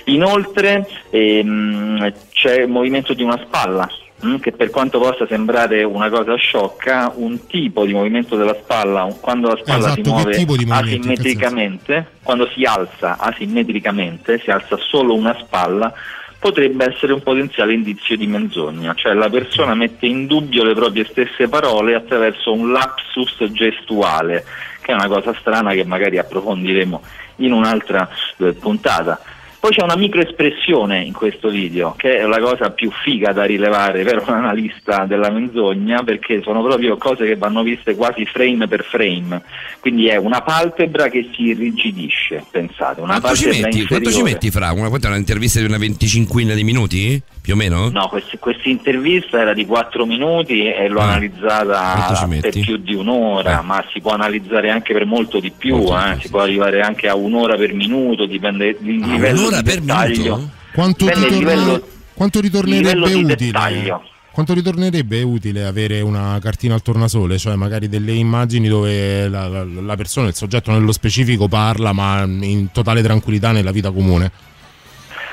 Inoltre 0.05 0.87
ehm, 1.11 2.13
c'è 2.33 2.63
il 2.63 2.69
movimento 2.69 3.13
di 3.13 3.23
una 3.23 3.41
spalla. 3.45 3.89
Mm, 4.25 4.37
Che 4.37 4.53
per 4.53 4.71
quanto 4.71 4.99
possa 4.99 5.27
sembrare 5.27 5.83
una 5.83 6.09
cosa 6.09 6.37
sciocca, 6.37 7.13
un 7.15 7.47
tipo 7.47 7.85
di 7.85 7.93
movimento 7.93 8.37
della 8.37 8.57
spalla, 8.61 9.13
quando 9.21 9.49
la 9.49 9.57
spalla 9.57 9.93
Esatto, 9.93 10.05
si 10.05 10.11
muove 10.11 10.71
asimmetricamente, 10.71 12.07
quando 12.23 12.49
si 12.55 12.65
alza 12.65 13.17
asimmetricamente, 13.19 14.39
si 14.39 14.51
alza 14.51 14.77
solo 14.79 15.15
una 15.15 15.37
spalla, 15.41 15.93
potrebbe 16.39 16.85
essere 16.85 17.13
un 17.13 17.23
potenziale 17.23 17.73
indizio 17.73 18.17
di 18.17 18.27
menzogna, 18.27 18.95
cioè 18.95 19.13
la 19.15 19.29
persona 19.29 19.75
mette 19.75 20.07
in 20.07 20.27
dubbio 20.27 20.63
le 20.63 20.75
proprie 20.75 21.05
stesse 21.05 21.49
parole 21.49 21.95
attraverso 21.95 22.53
un 22.53 22.71
lapsus 22.71 23.45
gestuale, 23.51 24.45
che 24.81 24.93
è 24.93 24.95
una 24.95 25.09
cosa 25.09 25.35
strana 25.39 25.73
che 25.73 25.85
magari 25.85 26.19
approfondiremo 26.19 27.03
in 27.37 27.53
un'altra 27.53 28.09
eh, 28.39 28.53
puntata. 28.53 29.21
Poi 29.61 29.73
c'è 29.73 29.83
una 29.83 29.97
microespressione 29.97 31.03
in 31.03 31.13
questo 31.13 31.49
video, 31.49 31.95
che 31.97 32.19
è 32.19 32.23
la 32.23 32.39
cosa 32.39 32.71
più 32.71 32.93
figa 33.03 33.33
da 33.33 33.45
rilevare 33.45 34.05
per 34.05 34.23
un 34.25 34.35
analista 34.35 35.05
della 35.05 35.31
menzogna, 35.31 36.05
perché 36.05 36.43
sono 36.43 36.63
proprio 36.63 36.97
cose 36.97 37.27
che 37.27 37.35
vanno 37.35 37.65
viste 37.65 37.97
quasi 37.97 38.25
frame 38.25 38.69
per 38.69 38.85
frame. 38.85 39.43
Quindi 39.81 40.07
è 40.07 40.17
una 40.17 40.43
palpebra 40.43 41.09
che 41.09 41.29
si 41.35 41.47
irrigidisce, 41.47 42.45
pensate, 42.49 43.01
una 43.01 43.19
Quanto 43.19 43.37
ci, 43.37 43.61
metti, 43.61 43.85
quanto 43.87 44.13
ci 44.13 44.23
metti 44.23 44.51
fra? 44.51 44.71
Una, 44.71 44.89
quanto 44.89 45.09
è 45.09 45.11
un'intervista 45.11 45.59
di 45.59 45.67
una 45.67 45.79
venticinquina 45.79 46.55
di 46.55 46.63
minuti? 46.63 47.23
Più 47.49 47.57
o 47.57 47.61
meno? 47.61 47.89
No, 47.89 48.09
questa 48.11 48.69
intervista 48.69 49.41
era 49.41 49.55
di 49.55 49.65
4 49.65 50.05
minuti 50.05 50.67
e 50.71 50.87
l'ho 50.89 51.01
Ah. 51.01 51.05
analizzata 51.13 52.29
per 52.43 52.51
più 52.61 52.77
di 52.77 52.93
un'ora, 52.93 53.63
ma 53.63 53.83
si 53.91 54.03
può 54.03 54.11
analizzare 54.13 54.69
anche 54.69 54.93
per 54.93 55.07
molto 55.07 55.41
di 55.41 55.51
più, 55.57 55.77
eh, 55.79 56.19
si 56.21 56.29
può 56.29 56.41
arrivare 56.41 56.83
anche 56.83 57.09
a 57.09 57.15
un'ora 57.15 57.57
per 57.57 57.73
minuto, 57.73 58.27
dipende 58.27 58.77
il 58.83 58.99
livello 58.99 59.41
un'ora 59.41 59.63
di 59.63 59.71
per 59.71 59.79
dettaglio. 59.81 60.23
minuto? 60.37 60.51
Quanto, 60.75 61.07
ritorna- 61.07 61.37
livello- 61.39 61.89
quanto 62.13 62.41
ritornerebbe 62.41 63.07
di 63.07 63.15
utile? 63.15 63.35
dettaglio. 63.35 64.03
Quanto 64.31 64.53
ritornerebbe 64.53 65.23
utile 65.23 65.65
avere 65.65 66.03
una 66.03 66.39
cartina 66.43 66.75
al 66.75 66.83
tornasole, 66.83 67.39
cioè 67.39 67.55
magari 67.55 67.89
delle 67.89 68.13
immagini 68.13 68.69
dove 68.69 69.27
la, 69.27 69.49
la- 69.49 69.65
la 69.65 69.97
persona, 69.97 70.29
il 70.29 70.35
soggetto 70.35 70.71
nello 70.71 70.93
specifico 70.93 71.49
parla, 71.49 71.95
ma 71.95 72.25
in 72.25 72.71
totale 72.73 73.01
tranquillità 73.01 73.53
nella 73.53 73.71
vita 73.71 73.91
comune? 73.91 74.31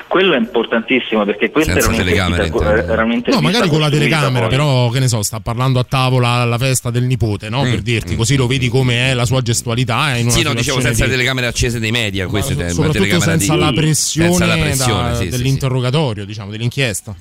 Quello 0.08 0.34
è 0.34 0.38
importantissimo 0.38 1.24
perché 1.24 1.50
questa 1.50 1.72
Senza 1.72 1.88
era 1.88 2.24
un'intervista, 2.26 2.92
era 2.92 3.02
un'intervista 3.02 3.30
No, 3.34 3.40
magari 3.40 3.68
con 3.68 3.80
la 3.80 3.90
telecamera, 3.90 4.46
poi. 4.46 4.56
però 4.56 4.88
che 4.90 5.00
ne 5.00 5.08
so, 5.08 5.22
sta 5.22 5.40
parlando 5.40 5.78
a 5.80 5.84
tavola 5.84 6.28
alla 6.28 6.58
festa 6.58 6.90
del 6.90 7.02
nipote, 7.04 7.48
no? 7.48 7.64
Mm, 7.64 7.70
per 7.70 7.80
dirti, 7.82 8.14
così 8.16 8.36
lo 8.36 8.46
vedi 8.46 8.68
come 8.68 9.10
è 9.10 9.14
la 9.14 9.24
sua 9.26 9.42
gestualità. 9.42 10.14
è 10.14 10.18
In 10.18 10.26
una 10.26 10.34
Sì, 10.34 10.42
no, 10.42 10.54
dicevo 10.54 10.80
senza 10.80 11.04
di- 11.04 11.10
telecamere 11.10 11.48
accese 11.48 11.80
dei 11.80 11.90
media, 11.90 12.26
questo 12.28 12.52
è 12.52 12.68
soprattutto 12.70 13.20
senza 13.20 13.54
di- 13.54 13.60
la 13.60 13.72
pressione, 13.72 14.28
senza 14.28 14.46
la 14.46 14.56
pressione, 14.56 15.08
da- 15.10 15.14
sì, 15.16 15.24
sì, 15.24 15.30
sì. 15.30 15.36
dell'interrogatorio, 15.36 16.24
diciamo, 16.24 16.50
dell'inchiesta. 16.50 17.14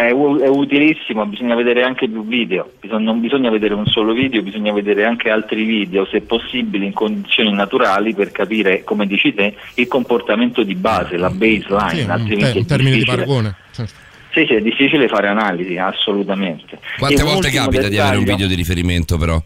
È, 0.00 0.12
u- 0.12 0.38
è 0.38 0.46
utilissimo, 0.46 1.26
bisogna 1.26 1.56
vedere 1.56 1.82
anche 1.82 2.06
più 2.08 2.24
video, 2.24 2.70
Bisogna- 2.78 3.02
non 3.02 3.20
bisogna 3.20 3.50
vedere 3.50 3.74
un 3.74 3.84
solo 3.86 4.12
video, 4.12 4.42
bisogna 4.42 4.72
vedere 4.72 5.04
anche 5.04 5.28
altri 5.28 5.64
video, 5.64 6.06
se 6.06 6.20
possibile 6.20 6.84
in 6.84 6.92
condizioni 6.92 7.52
naturali 7.52 8.14
per 8.14 8.30
capire, 8.30 8.84
come 8.84 9.08
dici 9.08 9.34
te, 9.34 9.56
il 9.74 9.88
comportamento 9.88 10.62
di 10.62 10.76
base, 10.76 11.16
la 11.16 11.30
baseline, 11.30 11.88
Sì, 11.96 12.00
in, 12.02 12.10
altrimenti 12.10 12.52
te- 12.52 12.52
è 12.52 12.58
in 12.58 12.66
termini 12.66 12.90
di 12.92 12.96
difficile. 12.98 13.24
paragone. 13.24 13.54
certo. 13.72 13.92
Sì, 14.30 14.44
sì, 14.46 14.54
è 14.54 14.60
difficile 14.60 15.08
fare 15.08 15.26
analisi, 15.26 15.76
assolutamente. 15.78 16.78
Quante 16.96 17.20
E 17.20 17.24
volte 17.24 17.50
capita 17.50 17.88
di 17.88 17.98
avere 17.98 18.18
un 18.18 18.24
video 18.24 18.46
di 18.46 18.54
riferimento 18.54 19.18
però? 19.18 19.42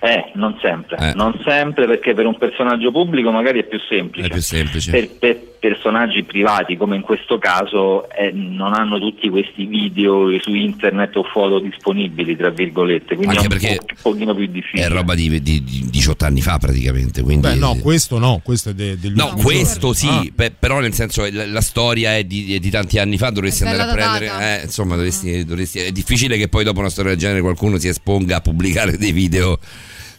Eh, 0.00 0.32
non 0.34 0.58
sempre, 0.60 0.96
Eh. 0.98 1.12
non 1.14 1.40
sempre 1.46 1.86
perché 1.86 2.12
per 2.12 2.26
un 2.26 2.36
personaggio 2.36 2.90
pubblico 2.90 3.30
magari 3.30 3.60
è 3.60 3.64
più 3.64 3.78
semplice. 3.88 4.26
È 4.26 4.30
più 4.30 4.40
semplice. 4.42 4.90
Per, 4.90 5.08
per 5.18 5.40
personaggi 5.68 6.24
privati 6.24 6.76
come 6.76 6.94
in 6.96 7.00
questo 7.00 7.38
caso 7.38 8.10
eh, 8.10 8.30
non 8.32 8.74
hanno 8.74 8.98
tutti 8.98 9.30
questi 9.30 9.64
video 9.64 10.38
su 10.40 10.52
internet 10.54 11.16
o 11.16 11.22
foto 11.22 11.58
disponibili, 11.58 12.36
tra 12.36 12.50
virgolette, 12.50 13.14
quindi 13.16 13.36
Anche 13.36 13.48
è 13.48 13.52
un 13.52 13.58
perché 13.58 13.76
po', 13.76 13.84
un 13.88 14.12
pochino 14.12 14.34
più 14.34 14.46
difficile. 14.46 14.84
È 14.84 14.88
roba 14.90 15.14
di, 15.14 15.40
di- 15.40 15.64
di 15.64 15.86
18 15.90 16.26
anni 16.26 16.42
fa 16.42 16.58
praticamente. 16.58 17.22
Quindi... 17.22 17.46
Beh, 17.48 17.54
no, 17.54 17.76
questo 17.76 18.18
no, 18.18 18.42
questo 18.44 18.70
è 18.70 18.74
de- 18.74 18.98
No, 19.14 19.32
questo 19.40 19.94
sì, 19.94 20.30
pe- 20.36 20.52
però 20.58 20.80
nel 20.80 20.92
senso 20.92 21.26
la, 21.32 21.46
la 21.46 21.62
storia 21.62 22.14
è 22.14 22.24
di, 22.24 22.58
di 22.60 22.70
tanti 22.70 22.98
anni 22.98 23.16
fa, 23.16 23.30
dovresti 23.30 23.64
andare 23.64 23.90
a 23.90 23.92
prendere... 23.94 24.60
eh, 24.60 24.64
insomma, 24.64 24.96
dovresti, 24.96 25.46
dovresti- 25.46 25.78
è 25.78 25.92
difficile 25.92 26.36
che 26.36 26.48
poi 26.48 26.64
dopo 26.64 26.80
una 26.80 26.90
storia 26.90 27.12
del 27.12 27.20
genere 27.20 27.40
qualcuno 27.40 27.78
si 27.78 27.88
esponga 27.88 28.36
a 28.36 28.40
pubblicare 28.42 28.98
dei 28.98 29.12
video 29.12 29.58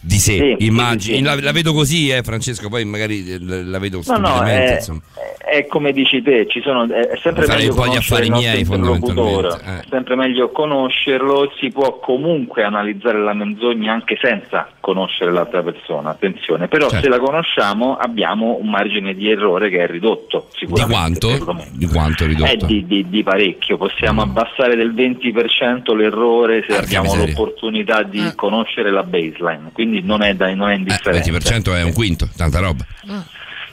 di 0.00 0.18
sé, 0.18 0.56
Sì, 0.58 0.64
immagini. 0.66 1.16
sì. 1.18 1.22
La, 1.22 1.34
la 1.40 1.52
vedo 1.52 1.72
così, 1.72 2.10
eh, 2.10 2.22
Francesco, 2.22 2.68
poi 2.68 2.84
magari 2.84 3.32
eh, 3.32 3.38
la, 3.40 3.78
vedo 3.78 4.00
No, 4.06 4.18
no, 4.18 4.42
è, 4.42 4.74
insomma. 4.76 5.00
è 5.38 5.66
come 5.66 5.92
dici 5.92 6.22
te, 6.22 6.46
ci 6.48 6.60
sono, 6.62 6.84
è 6.84 7.16
sempre 7.22 7.44
Farei 7.46 7.66
meglio 7.68 7.70
un 7.70 7.76
po' 7.76 7.82
gli 7.84 7.88
conoscere 7.88 8.28
miei, 8.30 8.64
fondamentalmente, 8.64 9.64
è 9.64 9.84
sempre 9.88 10.14
meglio 10.16 10.50
conoscerlo, 10.50 11.52
si 11.58 11.70
può 11.70 11.98
comunque 11.98 12.62
analizzare 12.62 13.18
la 13.20 13.32
menzogna 13.34 13.92
anche 13.92 14.16
senza 14.20 14.68
conoscere 14.80 15.32
l'altra 15.32 15.62
persona, 15.62 16.10
attenzione, 16.10 16.68
però 16.68 16.88
Certo. 16.88 17.04
se 17.04 17.08
la 17.10 17.18
conosciamo 17.18 17.96
abbiamo 17.96 18.56
un 18.60 18.68
margine 18.70 19.14
di 19.14 19.30
errore 19.30 19.68
che 19.70 19.78
è 19.82 19.86
ridotto, 19.86 20.48
Di 20.52 20.58
sicuramente. 20.58 20.94
quanto? 20.94 21.28
perlomeno. 21.28 21.70
Di 21.72 21.86
quanto 21.86 22.22
è 22.22 22.26
È 22.26 22.28
ridotto? 22.30 22.66
di, 22.66 22.86
di- 22.86 23.08
di 23.08 23.22
parecchio, 23.22 23.76
possiamo 23.76 24.22
abbassare 24.22 24.76
del 24.76 24.92
20% 24.94 25.94
l'errore 25.96 26.60
se 26.60 26.66
Porca 26.68 26.82
abbiamo 26.82 27.12
miseria. 27.12 27.26
l'opportunità 27.34 28.02
di 28.02 28.32
conoscere 28.34 28.90
la 28.90 29.02
baseline, 29.02 29.70
quindi 29.72 29.85
non 30.02 30.22
è, 30.22 30.34
da, 30.34 30.52
non 30.54 30.68
è 30.70 30.72
Eh, 30.74 30.76
indifferente. 30.76 31.30
20% 31.30 31.74
è 31.74 31.82
un 31.82 31.92
quinto, 31.92 32.28
tanta 32.36 32.58
roba. 32.60 32.84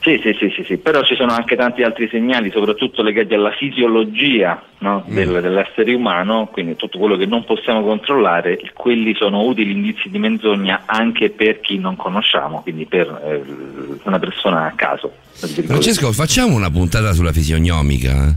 Sì, 0.01 0.19
sì, 0.21 0.35
sì, 0.37 0.51
sì, 0.53 0.63
sì, 0.65 0.75
però 0.77 1.01
ci 1.03 1.15
sono 1.15 1.31
anche 1.31 1.55
tanti 1.55 1.81
altri 1.81 2.09
segnali, 2.11 2.51
soprattutto 2.51 3.01
legati 3.01 3.33
alla 3.35 3.51
fisiologia 3.51 4.61
no, 4.79 5.05
Mm. 5.09 5.13
del- 5.15 5.41
dell'essere 5.41 5.93
umano, 5.93 6.47
quindi 6.51 6.75
tutto 6.75 6.97
quello 6.99 7.15
che 7.15 7.25
non 7.25 7.45
possiamo 7.45 7.81
controllare, 7.83 8.59
quelli 8.73 9.15
sono 9.15 9.43
utili 9.43 9.71
indizi 9.71 10.09
di 10.09 10.19
menzogna 10.19 10.83
anche 10.87 11.29
per 11.29 11.61
chi 11.61 11.77
non 11.77 11.95
conosciamo, 11.95 12.61
quindi 12.63 12.85
per 12.85 13.07
eh, 13.07 13.43
una 14.03 14.19
persona 14.19 14.65
a 14.65 14.73
caso. 14.75 15.13
Francesco, 15.31 16.11
facciamo 16.11 16.53
una 16.55 16.69
puntata 16.69 17.13
sulla 17.13 17.31
fisionomica. 17.31 18.27
eh? 18.27 18.35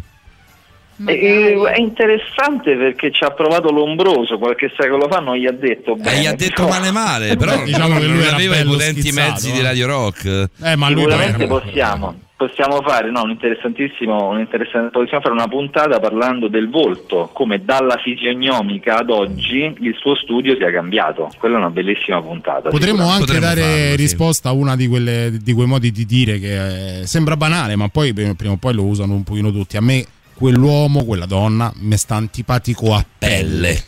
È 1.04 1.78
interessante 1.78 2.74
perché 2.74 3.10
ci 3.10 3.22
ha 3.24 3.30
provato 3.30 3.70
Lombroso 3.70 4.38
qualche 4.38 4.72
secolo 4.76 5.08
fa, 5.08 5.20
non 5.20 5.36
gli 5.36 5.46
ha 5.46 5.52
detto 5.52 5.94
bene. 5.94 6.16
Eh, 6.16 6.20
gli 6.20 6.26
ha 6.26 6.34
detto 6.34 6.64
però- 6.64 6.78
male 6.78 6.90
male, 6.90 7.36
però 7.38 7.62
Diciamo 7.62 7.98
che 7.98 8.06
lui 8.06 8.24
non 8.24 8.34
aveva 8.34 8.56
i 8.56 8.64
potenti 8.64 9.00
schizzato, 9.02 9.30
mezzi 9.30 9.50
eh. 9.50 9.52
di 9.52 9.62
Radio 9.62 9.86
Rock. 9.86 10.48
Eh, 10.62 10.76
ma 10.76 10.88
lui 10.88 11.02
Sicuramente 11.02 11.46
possiamo, 11.46 12.14
possiamo 12.36 12.80
fare 12.80 13.10
no, 13.10 13.22
un 13.22 13.30
interessantissimo, 13.30 14.28
un 14.30 14.38
interessante- 14.38 14.90
possiamo 14.90 15.22
fare 15.22 15.34
una 15.34 15.48
puntata 15.48 16.00
parlando 16.00 16.48
del 16.48 16.70
volto, 16.70 17.28
come 17.32 17.62
dalla 17.62 17.96
fisionomica 18.02 18.98
ad 18.98 19.10
oggi 19.10 19.74
il 19.80 19.94
suo 19.98 20.14
studio 20.16 20.56
sia 20.56 20.70
cambiato. 20.70 21.30
Quella 21.38 21.56
è 21.56 21.58
una 21.58 21.70
bellissima 21.70 22.22
puntata. 22.22 22.70
Potremmo 22.70 23.06
anche 23.08 23.26
Potremmo 23.26 23.40
dare 23.46 23.60
farlo, 23.60 23.90
sì. 23.90 23.96
risposta 23.96 24.48
a 24.48 24.52
una 24.52 24.76
di, 24.76 24.86
quelle, 24.86 25.30
di 25.42 25.52
quei 25.52 25.66
modi 25.66 25.90
di 25.92 26.06
dire 26.06 26.38
che 26.38 27.00
eh, 27.00 27.06
sembra 27.06 27.36
banale, 27.36 27.76
ma 27.76 27.88
poi 27.88 28.14
eh, 28.16 28.34
prima 28.34 28.54
o 28.54 28.56
poi 28.56 28.72
lo 28.72 28.84
usano 28.84 29.12
un 29.14 29.24
pochino 29.24 29.50
tutti. 29.52 29.76
A 29.76 29.82
me 29.82 30.04
quell'uomo, 30.36 31.04
quella 31.04 31.26
donna, 31.26 31.72
mi 31.76 31.96
sta 31.96 32.14
antipatico 32.16 32.94
a 32.94 33.04
pelle. 33.18 33.82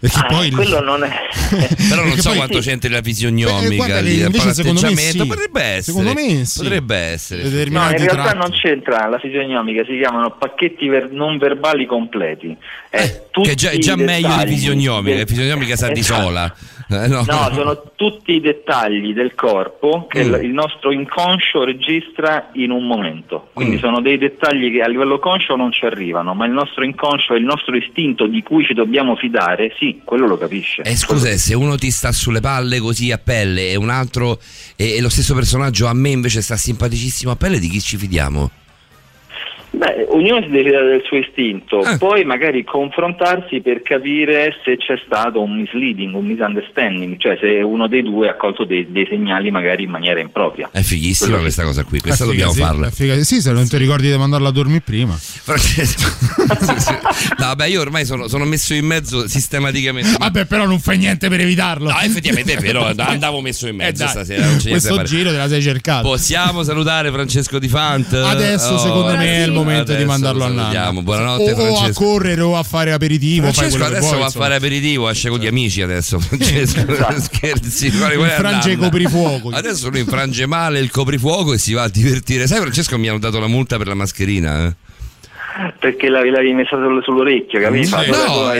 Perché 0.00 0.18
Ah, 0.18 0.24
poi 0.28 0.50
quello 0.50 0.80
non 0.80 1.04
è 1.04 1.10
Però 1.90 2.02
non 2.02 2.16
so 2.16 2.30
poi- 2.30 2.38
quanto 2.38 2.62
la 2.88 3.02
Eh, 3.60 3.76
guarda 3.76 3.96
che 3.96 4.02
lì, 4.02 4.16
del 4.16 4.26
invece 4.26 4.54
secondo 4.54 4.80
me 4.80 4.96
sì. 4.96 5.26
Potrebbe 5.26 5.60
essere. 5.62 5.82
Secondo 5.82 6.12
me 6.14 6.44
sì. 6.46 6.58
Potrebbe 6.62 6.96
essere. 6.96 7.42
No, 7.42 7.48
in 7.48 7.52
determinati 7.52 7.96
realtà 8.04 8.22
tratti. 8.22 8.38
non 8.38 8.50
c'entra 8.52 9.06
la 9.08 9.18
fisionomica, 9.18 9.84
si 9.84 9.98
chiamano 9.98 10.34
pacchetti 10.38 10.88
ver- 10.88 11.10
non 11.10 11.36
verbali 11.36 11.84
completi. 11.84 12.56
È 12.88 13.24
tutti 13.30 13.48
Che 13.48 13.52
è 13.52 13.56
già, 13.58 13.70
è 13.72 13.76
già 13.76 13.96
meglio 13.96 14.28
di 14.28 14.34
dettagli 14.36 14.54
fisionomica, 14.54 15.10
del- 15.10 15.18
la 15.18 15.26
fisionomica 15.26 15.76
sa 15.76 15.88
di 15.90 16.00
Esatto. 16.00 16.22
Eh, 16.90 17.06
no. 17.06 17.24
No, 17.26 17.50
sono 17.54 17.82
tutti 17.94 18.32
i 18.32 18.40
dettagli 18.40 19.12
del 19.14 19.34
corpo 19.34 20.06
che 20.08 20.24
Mm. 20.24 20.34
il- 20.42 20.48
nostro 20.50 20.90
inconscio 20.90 21.62
registra 21.64 22.50
in 22.54 22.70
un 22.72 22.86
momento. 22.86 23.50
Quindi 23.52 23.76
Mm. 23.76 23.78
sono 23.78 24.00
dei 24.00 24.18
dettagli 24.18 24.72
che 24.72 24.80
a 24.82 24.88
livello 24.88 25.18
conscio 25.20 25.54
non 25.56 25.70
ci 25.72 25.84
arrivano, 25.84 26.34
ma 26.34 26.44
il 26.46 26.52
nostro 26.52 26.84
inconscio 26.84 27.34
e 27.34 27.38
il 27.38 27.44
nostro 27.44 27.76
istinto 27.76 28.26
di 28.26 28.42
cui 28.42 28.64
ci 28.64 28.74
dobbiamo 28.74 29.14
fidare, 29.16 29.72
sì, 29.78 30.00
quello 30.04 30.26
lo 30.26 30.36
capisce. 30.36 30.82
Eh, 30.82 30.96
scusa, 30.96 31.28
se 31.36 31.54
uno 31.54 31.76
ti 31.76 31.90
sta 31.90 32.10
sulle 32.12 32.40
palle 32.40 32.80
così 32.80 33.12
a 33.12 33.18
pelle 33.18 33.70
e 33.70 33.76
un 33.76 33.88
altro 33.90 34.38
e, 34.76 34.96
e 34.96 35.00
lo 35.00 35.08
stesso 35.08 35.34
personaggio 35.34 35.86
a 35.86 35.94
me 35.94 36.08
invece 36.10 36.42
sta 36.42 36.56
simpaticissimo 36.56 37.30
a 37.30 37.36
pelle, 37.36 37.58
di 37.60 37.68
chi 37.68 37.80
ci 37.80 37.96
fidiamo? 37.96 38.50
Beh, 39.72 40.06
ognuno 40.08 40.42
si 40.42 40.48
deve 40.48 40.70
dare 40.70 40.86
del 40.90 41.02
suo 41.06 41.16
istinto, 41.18 41.78
Ah. 41.80 41.96
poi 41.96 42.24
magari 42.24 42.64
confrontarsi 42.64 43.60
per 43.60 43.82
capire 43.82 44.52
se 44.64 44.76
c'è 44.76 45.00
stato 45.06 45.40
un 45.40 45.56
misleading, 45.60 46.12
un 46.14 46.24
misunderstanding, 46.26 47.16
cioè 47.18 47.36
se 47.40 47.62
uno 47.62 47.86
dei 47.86 48.02
due 48.02 48.28
ha 48.28 48.34
colto 48.34 48.64
dei, 48.64 48.86
dei 48.90 49.06
segnali 49.08 49.50
magari 49.50 49.84
in 49.84 49.90
maniera 49.90 50.18
impropria. 50.20 50.70
È 50.72 50.80
fighissima 50.82 51.38
questa 51.38 51.62
cosa 51.62 51.84
qui, 51.84 52.00
questa 52.00 52.24
È 52.24 52.26
dobbiamo 52.26 52.52
sì, 52.52 52.60
farla. 52.60 52.90
Sì, 52.90 53.40
se 53.40 53.52
non 53.52 53.68
ti 53.68 53.76
ricordi 53.76 54.10
di 54.10 54.16
mandarla 54.18 54.48
a 54.48 54.52
dormire 54.52 54.82
prima. 54.84 55.16
No, 57.38 57.46
vabbè, 57.46 57.66
io 57.66 57.80
ormai 57.80 58.04
sono, 58.04 58.28
sono 58.28 58.44
messo 58.44 58.74
in 58.74 58.84
mezzo 58.84 59.26
sistematicamente. 59.28 60.16
Vabbè, 60.18 60.44
però 60.46 60.66
non 60.66 60.78
fai 60.80 60.98
niente 60.98 61.28
per 61.28 61.40
evitarlo. 61.40 61.90
No, 61.90 61.98
effettivamente 62.00 62.54
è 62.54 62.60
vero, 62.60 62.84
andavo 62.96 63.40
messo 63.40 63.66
in 63.68 63.76
mezzo 63.76 64.02
Eh, 64.02 64.04
dai, 64.06 64.08
stasera. 64.08 64.44
Non 64.46 64.56
c'è 64.56 64.70
Questo 64.70 65.02
giro 65.02 65.30
te 65.30 65.36
la 65.36 65.48
sei 65.48 65.62
cercato. 65.62 66.08
Possiamo 66.08 66.62
salutare 66.62 67.10
Francesco 67.10 67.58
Di 67.58 67.68
Fant? 67.68 68.12
Adesso, 68.12 68.78
secondo 68.78 69.16
me, 69.16 69.36
è 69.38 69.44
il 69.44 69.52
momento 69.64 69.94
di 69.94 70.04
mandarlo 70.04 70.44
a 70.44 70.48
Nanna. 70.48 70.92
Buonanotte, 70.92 71.52
o, 71.52 71.56
o 71.56 71.72
a 71.72 71.76
Francesco. 71.76 72.04
correre 72.04 72.40
o 72.40 72.56
a 72.56 72.62
fare 72.62 72.92
aperitivo. 72.92 73.52
Francesco 73.52 73.84
adesso 73.84 74.06
vuoi, 74.06 74.18
va 74.20 74.26
a 74.26 74.30
fare 74.30 74.54
aperitivo, 74.54 75.08
esce 75.08 75.28
con 75.28 75.38
gli 75.38 75.46
amici 75.46 75.82
adesso. 75.82 76.18
Francesco, 76.18 76.80
scherzi. 77.20 77.90
guarda, 77.90 78.16
quella 78.16 78.32
è 78.32 78.36
Infrange 78.36 78.70
i 78.70 78.74
Nanna. 78.74 78.84
coprifuoco. 78.88 79.48
Adesso 79.50 79.88
lui 79.90 80.00
infrange 80.00 80.46
male 80.46 80.80
il 80.80 80.90
coprifuoco 80.90 81.52
e 81.54 81.58
si 81.58 81.72
va 81.72 81.82
a 81.84 81.88
divertire. 81.88 82.46
Sai, 82.46 82.60
Francesco 82.60 82.98
mi 82.98 83.08
hanno 83.08 83.18
dato 83.18 83.38
la 83.38 83.46
multa 83.46 83.76
per 83.76 83.86
la 83.86 83.94
mascherina? 83.94 84.66
Eh? 84.66 84.74
Perché 85.78 86.08
l'avevi, 86.08 86.52
messa 86.52 86.76
sul- 86.76 87.02
sull'orecchio, 87.02 87.60
capito? 87.60 87.96
No, 87.96 88.02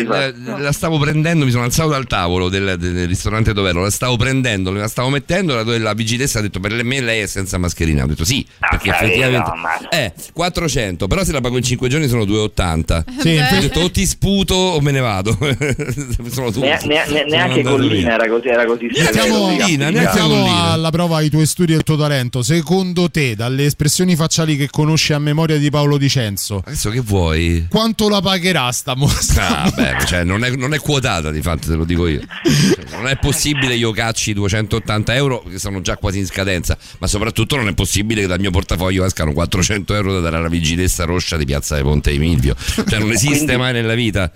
la- 0.03 0.27
eh, 0.27 0.35
la- 0.59 0.73
stavo 0.73 0.99
prendendo, 0.99 1.45
mi 1.45 1.51
sono 1.51 1.65
alzato 1.65 1.91
dal 1.91 2.07
tavolo 2.07 2.49
del, 2.49 2.77
del 2.79 3.07
ristorante 3.07 3.53
dove 3.53 3.71
ero, 3.71 3.83
la 3.83 3.91
stavo 3.91 4.17
prendendo, 4.17 4.73
la 4.73 4.89
stavo 4.89 5.09
mettendo, 5.09 5.55
la, 5.55 5.79
la 5.79 5.93
vigilessa 5.95 6.39
ha 6.39 6.43
detto 6.43 6.59
per 6.61 6.73
me 6.85 7.01
lei 7.01 7.21
è 7.21 7.27
senza 7.27 7.59
mascherina, 7.59 8.05
ho 8.05 8.07
detto 8.07 8.25
sì, 8.25 8.45
perché 8.59 8.91
Ok, 8.91 8.95
effettivamente 8.97 9.51
no, 9.51 9.57
ma- 9.57 9.89
è 9.89 10.13
400, 10.33 11.07
però 11.07 11.23
se 11.25 11.33
la 11.33 11.41
pago 11.41 11.57
in 11.57 11.63
5 11.63 11.89
giorni 11.89 12.09
sono 12.09 12.25
2,80. 12.25 13.05
Sì, 13.21 13.37
ho 13.37 13.61
detto 13.61 13.81
o 13.81 13.91
ti 13.91 14.07
sputo 14.07 14.55
o 14.55 14.81
me 14.81 14.91
ne 14.91 15.01
vado. 15.01 15.37
sono 16.31 16.51
tu. 16.51 16.61
Ne- 16.61 16.79
ne- 16.85 16.95
ne- 16.95 17.05
Sono 17.07 17.25
neanche 17.29 17.63
Collina 17.63 18.15
era 18.15 18.29
così, 18.29 18.49
era 18.49 18.65
così 18.65 18.89
severo, 18.93 19.65
sì, 19.67 19.77
neanche 19.77 20.01
mettiamo 20.01 20.71
alla 20.73 20.91
prova 20.91 21.21
i 21.21 21.31
tuoi 21.31 21.47
studi 21.47 21.73
e 21.73 21.77
il 21.77 21.83
tuo 21.83 21.97
talento. 21.97 22.43
Secondo 22.43 23.11
te, 23.11 23.35
dalle 23.37 23.65
espressioni 23.65 24.17
facciali 24.17 24.57
che 24.57 24.69
conosci 24.71 25.13
a 25.13 25.19
memoria 25.19 25.57
di 25.59 25.71
Paolo 25.71 25.97
Dicenzo, 25.97 26.63
Adesso 26.81 26.91
che 26.91 27.01
vuoi? 27.07 27.67
quanto 27.69 28.09
la 28.09 28.23
pagherà 28.23 28.73
sta 28.73 28.95
mostra? 28.95 29.65
Ah, 29.65 29.71
beh, 29.71 29.99
cioè, 30.09 30.25
non, 30.25 30.45
è, 30.45 30.51
non 30.57 30.73
è 30.73 30.79
quotata 30.79 31.31
di 31.31 31.43
fatto, 31.43 31.69
te 31.69 31.75
lo 31.75 31.85
dico 31.85 32.07
io. 32.07 32.21
Cioè, 32.21 32.97
non 32.97 33.07
è 33.07 33.19
possibile 33.19 33.75
io 33.75 33.91
cacci 33.91 34.33
280 34.33 35.15
euro 35.15 35.43
che 35.43 35.59
sono 35.59 35.83
già 35.83 35.99
quasi 35.99 36.21
in 36.21 36.27
scadenza, 36.27 36.79
ma 36.99 37.07
soprattutto 37.07 37.57
non 37.57 37.69
è 37.69 37.75
possibile 37.75 38.23
che 38.23 38.27
dal 38.27 38.41
mio 38.41 38.51
portafoglio 38.51 39.05
escano 39.05 39.33
400 39.33 39.95
euro 39.95 40.15
da 40.15 40.21
dare 40.21 40.37
alla 40.37 40.49
vigilessa 40.49 41.05
roscia 41.05 41.37
di 41.37 41.45
Piazza 41.45 41.77
de 41.77 41.83
Ponte 41.83 42.13
Emilio. 42.13 42.57
Cioè 42.57 42.99
non 42.99 43.11
esiste 43.13 43.45
Quindi- 43.45 43.57
mai 43.57 43.73
nella 43.75 43.95
vita. 43.95 44.33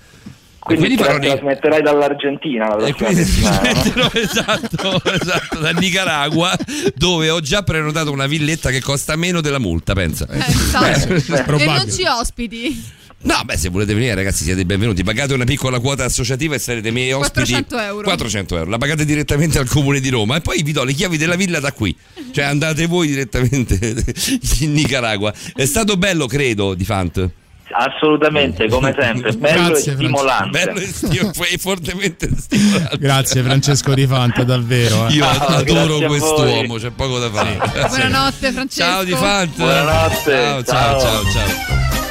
Quindi 0.64 0.84
Quindi 0.86 0.96
te 0.96 1.02
la 1.02 1.06
farò 1.08 1.18
dei- 1.18 1.30
trasmetterai 1.30 1.82
dall'Argentina 1.82 2.68
la 2.74 2.86
E 2.86 2.94
prossima 2.94 3.06
quindi 3.08 3.24
settimana, 3.24 4.10
esatto, 4.14 5.02
esatto, 5.04 5.58
da 5.58 5.70
Nicaragua, 5.72 6.56
dove 6.94 7.28
ho 7.28 7.40
già 7.40 7.62
prenotato 7.62 8.10
una 8.10 8.26
villetta 8.26 8.70
che 8.70 8.80
costa 8.80 9.14
meno 9.14 9.42
della 9.42 9.58
multa, 9.58 9.92
pensa. 9.92 10.26
Eh, 10.30 10.38
esatto. 10.38 11.06
Beh, 11.08 11.14
e 11.38 11.42
probabile. 11.42 11.76
non 11.76 11.90
ci 11.92 12.02
ospiti. 12.06 12.82
No, 13.24 13.40
beh, 13.44 13.56
se 13.56 13.68
volete 13.70 13.92
venire, 13.94 14.14
ragazzi, 14.14 14.44
siete 14.44 14.64
benvenuti. 14.66 15.02
Pagate 15.02 15.32
una 15.34 15.44
piccola 15.44 15.80
quota 15.80 16.04
associativa 16.04 16.54
e 16.54 16.58
sarete 16.58 16.90
miei 16.90 17.12
ospiti. 17.12 17.52
400 17.52 17.78
euro. 17.80 18.02
400 18.04 18.56
euro. 18.56 18.70
La 18.70 18.78
pagate 18.78 19.04
direttamente 19.06 19.58
al 19.58 19.66
comune 19.68 20.00
di 20.00 20.08
Roma 20.10 20.36
e 20.36 20.40
poi 20.40 20.62
vi 20.62 20.72
do 20.72 20.84
le 20.84 20.92
chiavi 20.92 21.16
della 21.18 21.34
villa 21.34 21.58
da 21.60 21.72
qui. 21.72 21.94
Cioè, 22.32 22.44
andate 22.44 22.86
voi 22.86 23.08
direttamente 23.08 23.78
in 24.60 24.72
Nicaragua. 24.72 25.32
È 25.54 25.64
stato 25.64 25.96
bello, 25.96 26.26
credo, 26.26 26.74
di 26.74 26.84
Fant. 26.84 27.30
Assolutamente, 27.72 28.68
come 28.68 28.94
sempre, 28.98 29.32
bello 29.36 29.68
Grazie, 29.70 29.92
e 29.92 29.94
stimolante. 29.96 30.64
Bello 30.64 30.78
e 30.78 30.86
sti- 30.86 31.18
e 31.52 31.58
fortemente 31.58 32.28
stimolante. 32.36 32.98
Grazie 32.98 33.42
Francesco 33.42 33.94
Di 33.94 34.06
Fante, 34.06 34.44
davvero. 34.44 35.06
eh. 35.08 35.12
Io 35.12 35.24
Ah, 35.26 35.46
adoro 35.56 35.98
quest'uomo, 36.00 36.76
c'è 36.76 36.90
poco 36.90 37.18
da 37.18 37.30
fare. 37.30 37.56
Buonanotte, 37.88 38.52
Francesco. 38.52 38.90
Ciao 38.90 39.04
di 39.04 39.12
Fant. 39.12 39.56
Buonanotte, 39.56 40.30
Ciao, 40.32 40.62
ciao, 40.62 41.00
ciao. 41.00 41.00
ciao, 41.00 41.22
ciao. 41.32 42.03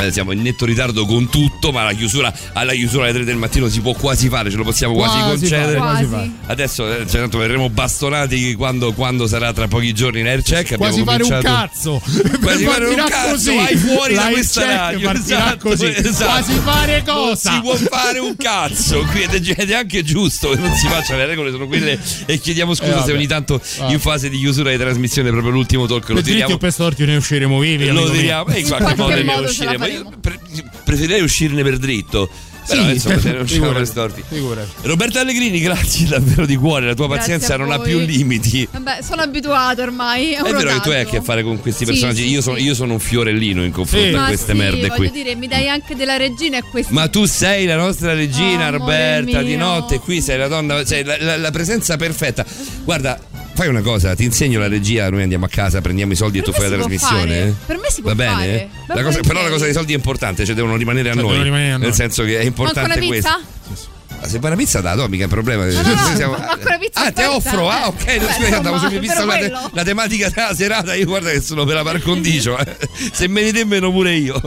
Eh, 0.00 0.10
siamo 0.12 0.32
in 0.32 0.40
netto 0.42 0.64
ritardo 0.64 1.04
con 1.06 1.28
tutto, 1.28 1.72
ma 1.72 1.84
la 1.84 1.92
chiusura, 1.92 2.32
alla 2.54 2.72
chiusura 2.72 3.04
alle 3.04 3.12
3 3.12 3.24
del 3.24 3.36
mattino 3.36 3.68
si 3.68 3.80
può 3.80 3.92
quasi 3.92 4.28
fare, 4.28 4.50
ce 4.50 4.56
lo 4.56 4.64
possiamo 4.64 4.94
quasi, 4.94 5.18
Quasi 5.18 5.28
concedere. 5.40 5.76
quasi 5.78 6.06
Quasi. 6.06 6.32
Adesso 6.46 6.92
eh, 6.96 7.06
cioè, 7.08 7.20
tanto 7.20 7.38
verremo 7.38 7.68
bastonati 7.70 8.54
quando, 8.54 8.92
quando 8.92 9.26
sarà 9.26 9.52
tra 9.52 9.68
pochi 9.68 9.92
giorni 9.92 10.20
in 10.20 10.26
aircheck. 10.26 10.76
Quasi 10.76 11.00
Abbiamo 11.00 11.24
fare 11.24 11.34
un 11.36 11.42
cazzo. 11.42 12.02
Quasi 12.40 12.64
fare 12.64 12.86
un 12.86 12.94
cazzo, 13.06 13.30
così. 13.30 13.54
vai 13.56 13.76
fuori 13.76 14.14
da 14.14 14.20
Live 14.22 14.32
questa 14.32 14.60
check 14.62 14.72
radio. 14.76 15.10
esatto, 15.12 15.68
così. 15.68 15.86
esatto. 15.86 16.24
Quasi 16.30 16.52
fare 16.60 17.02
cosa? 17.06 17.50
Non 17.50 17.54
si 17.54 17.60
può 17.60 17.74
fare 17.98 18.18
un 18.18 18.36
cazzo 18.36 19.04
qui 19.10 19.22
ed 19.22 19.70
è, 19.70 19.74
anche 19.74 20.02
giusto 20.02 20.50
che 20.50 20.56
non 20.56 20.74
si 20.74 20.86
faccia, 20.88 21.16
le 21.16 21.26
regole 21.26 21.50
sono 21.50 21.66
quelle 21.66 21.98
e 22.26 22.38
chiediamo 22.38 22.74
scusa 22.74 23.02
Eh, 23.02 23.04
se 23.04 23.12
ogni 23.12 23.26
tanto 23.26 23.60
Vabbè. 23.78 23.92
in 23.92 24.00
fase 24.00 24.28
di 24.28 24.38
chiusura 24.38 24.70
di 24.70 24.76
trasmissione 24.78 25.30
proprio 25.30 25.52
l'ultimo 25.52 25.86
talk 25.86 26.08
lo 26.08 26.22
tiriamo 26.22 26.56
per 26.56 26.72
storti 26.72 27.04
ne 27.04 27.16
usciremo 27.16 27.58
vivi. 27.58 27.86
lo 27.88 28.10
tiriamo 28.10 28.50
e 28.50 28.60
in 28.60 28.66
qualche 28.68 28.94
modo 28.94 29.14
ne 29.14 29.24
la 29.24 29.34
usciremo. 29.40 29.84
Io 29.92 30.12
pre- 30.20 30.38
preferirei 30.84 31.20
uscirne 31.22 31.62
per 31.62 31.78
dritto. 31.78 32.28
Però 32.66 32.84
Sì, 32.84 32.90
insomma 32.92 33.18
se 33.18 33.32
ne 33.32 33.38
usciamo 33.40 33.72
per 33.72 33.86
storti. 33.86 34.22
Roberta 34.82 35.20
Allegrini, 35.20 35.58
grazie 35.60 36.06
davvero 36.06 36.46
di 36.46 36.54
cuore, 36.56 36.86
la 36.86 36.94
tua 36.94 37.06
Grazie 37.08 37.32
pazienza 37.38 37.56
non 37.56 37.72
ha 37.72 37.80
più 37.80 37.98
limiti. 37.98 38.68
Vabbè, 38.70 38.98
sono 39.02 39.22
abituato 39.22 39.82
ormai. 39.82 40.34
È, 40.34 40.40
È 40.40 40.52
vero 40.52 40.74
che 40.74 40.80
tu 40.80 40.90
hai 40.90 41.00
a 41.00 41.04
che 41.04 41.20
fare 41.22 41.42
con 41.42 41.58
questi 41.58 41.84
Sì, 41.84 41.90
personaggi. 41.90 42.22
sì, 42.22 42.28
io, 42.28 42.42
sono, 42.42 42.56
sì. 42.58 42.62
io 42.64 42.74
sono 42.74 42.92
un 42.92 43.00
fiorellino 43.00 43.64
in 43.64 43.72
confronto 43.72 44.06
Sì. 44.08 44.14
a 44.14 44.20
Ma 44.20 44.26
queste 44.26 44.52
sì, 44.52 44.58
merde 44.58 44.80
voglio 44.88 44.94
qui. 44.94 45.10
dire, 45.10 45.34
mi 45.34 45.48
dai 45.48 45.68
anche 45.68 45.96
della 45.96 46.16
regina 46.16 46.58
e 46.58 46.62
questi. 46.70 46.92
Ma 46.92 47.08
tu 47.08 47.24
sei 47.24 47.64
la 47.66 47.76
nostra 47.76 48.12
regina, 48.12 48.68
Oh, 48.68 48.72
Roberta, 48.72 49.42
di 49.42 49.56
notte 49.56 49.98
qui 49.98 50.20
sei 50.20 50.38
la 50.38 50.46
donna, 50.48 50.84
sei 50.84 51.02
la, 51.02 51.16
la- 51.18 51.36
la 51.38 51.50
presenza 51.50 51.96
perfetta. 51.96 52.44
Guarda, 52.84 53.18
fai 53.60 53.68
una 53.68 53.82
cosa, 53.82 54.14
ti 54.14 54.24
insegno 54.24 54.58
la 54.58 54.68
regia, 54.68 55.10
noi 55.10 55.20
andiamo 55.22 55.44
a 55.44 55.48
casa, 55.48 55.82
prendiamo 55.82 56.12
i 56.12 56.16
soldi 56.16 56.38
e 56.38 56.42
Per 56.42 56.50
tu 56.54 56.56
me 56.56 56.62
fai 56.66 56.70
la 56.70 56.76
trasmissione. 56.82 57.26
fare. 57.38 57.54
Per 57.66 57.76
me 57.76 57.90
si 57.90 58.00
può 58.00 58.10
Va 58.14 58.16
bene? 58.16 58.32
fare. 58.34 58.68
Va 58.86 58.94
La 58.94 59.02
cosa- 59.02 59.20
bene. 59.20 59.28
però 59.28 59.42
la 59.42 59.50
cosa 59.50 59.64
dei 59.64 59.74
soldi 59.74 59.92
è 59.92 59.96
importante, 59.96 60.46
cioè 60.46 60.54
devono 60.54 60.76
rimanere 60.76 61.10
a 61.10 61.12
Cioè, 61.12 61.20
noi. 61.20 61.30
devono 61.32 61.44
rimanere 61.44 61.72
a 61.72 61.76
noi. 61.76 61.86
Nel 61.86 61.94
senso 61.94 62.24
che 62.24 62.38
è 62.38 62.42
importante 62.44 62.96
questo. 63.06 63.12
pizza? 63.12 63.40
Ah, 64.22 64.28
se 64.28 64.38
fai 64.38 64.50
una 64.50 64.56
pizza 64.56 64.80
da, 64.80 64.94
no, 64.94 65.06
mica 65.08 65.22
è 65.22 65.26
un 65.26 65.30
problema. 65.32 65.64
no, 65.64 65.72
Noi 65.82 66.16
siamo- 66.16 66.34
pizza 66.34 67.00
Ah, 67.04 67.10
te 67.12 67.24
offerta. 67.24 67.30
offro, 67.62 67.68
ah, 67.70 67.86
ok, 67.88 68.06
Eh, 68.06 68.16
non 68.18 68.26
beh, 68.26 68.32
scusa, 68.34 68.56
andavo 68.56 68.74
insomma, 68.76 68.92
su 68.92 68.98
visto 69.00 69.16
per 69.16 69.26
la, 69.26 69.36
te- 69.36 69.70
la 69.72 69.82
tematica 69.84 70.28
della 70.28 70.54
serata, 70.54 70.94
io 70.94 71.06
guarda 71.06 71.30
che 71.30 71.40
sono 71.40 71.64
per 71.64 71.74
la 71.76 71.82
par 71.82 72.00
condicio, 72.02 72.58
eh. 72.58 72.76
se 73.12 73.28
me 73.28 73.42
ne 73.42 73.52
temmeno 73.52 73.90
pure 73.90 74.14
io. 74.14 74.38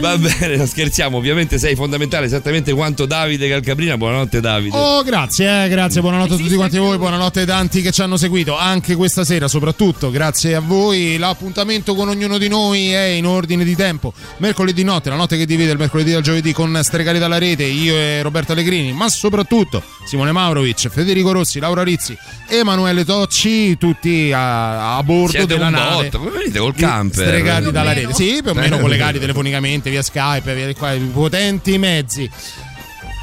Va 0.00 0.16
bene, 0.18 0.56
no, 0.56 0.66
scherziamo, 0.66 1.16
ovviamente 1.16 1.58
sei 1.58 1.74
fondamentale 1.74 2.26
esattamente 2.26 2.72
quanto 2.72 3.06
Davide 3.06 3.48
Calcabrina. 3.48 3.96
Buonanotte 3.96 4.40
Davide. 4.40 4.76
Oh, 4.76 5.02
grazie, 5.02 5.64
eh, 5.64 5.68
grazie, 5.68 6.00
buonanotte 6.00 6.34
a 6.34 6.36
tutti 6.36 6.54
quanti 6.54 6.78
voi, 6.78 6.96
buonanotte 6.98 7.40
ai 7.40 7.46
tanti 7.46 7.80
che 7.82 7.92
ci 7.92 8.00
hanno 8.02 8.16
seguito 8.16 8.56
anche 8.56 8.94
questa 8.94 9.24
sera, 9.24 9.48
soprattutto 9.48 10.10
grazie 10.10 10.54
a 10.54 10.60
voi. 10.60 11.16
L'appuntamento 11.18 11.94
con 11.94 12.08
ognuno 12.08 12.36
di 12.38 12.48
noi 12.48 12.90
è 12.92 13.04
in 13.06 13.26
ordine 13.26 13.64
di 13.64 13.74
tempo. 13.76 14.12
Mercoledì 14.38 14.82
notte, 14.84 15.08
la 15.10 15.16
notte 15.16 15.36
che 15.36 15.46
divide 15.46 15.72
il 15.72 15.78
mercoledì 15.78 16.12
dal 16.12 16.22
giovedì 16.22 16.52
con 16.52 16.78
Stregari 16.82 17.18
dalla 17.18 17.38
rete, 17.38 17.64
io 17.64 17.94
e 17.94 18.20
Roberto 18.22 18.52
Allegrini, 18.52 18.81
ma 18.90 19.08
soprattutto 19.08 19.82
Simone 20.04 20.32
Maurovic, 20.32 20.88
Federico 20.88 21.30
Rossi, 21.30 21.60
Laura 21.60 21.84
Rizzi, 21.84 22.16
Emanuele 22.48 23.04
Tocci, 23.04 23.78
tutti 23.78 24.32
a, 24.32 24.96
a 24.96 25.02
bordo 25.04 25.30
Siete 25.30 25.46
della 25.46 25.68
nave. 25.68 26.04
botto, 26.04 26.18
come 26.18 26.30
venite 26.30 26.58
col 26.58 26.74
camper? 26.74 27.26
Stregati 27.26 27.70
dalla 27.70 27.92
rete, 27.92 28.12
sì, 28.14 28.40
più 28.42 28.50
o 28.50 28.54
meno 28.54 28.78
collegati 28.78 29.18
telefonicamente 29.20 29.90
via 29.90 30.02
Skype, 30.02 30.54
via 30.54 30.74
qua, 30.74 30.92
potenti 31.12 31.78
mezzi. 31.78 32.28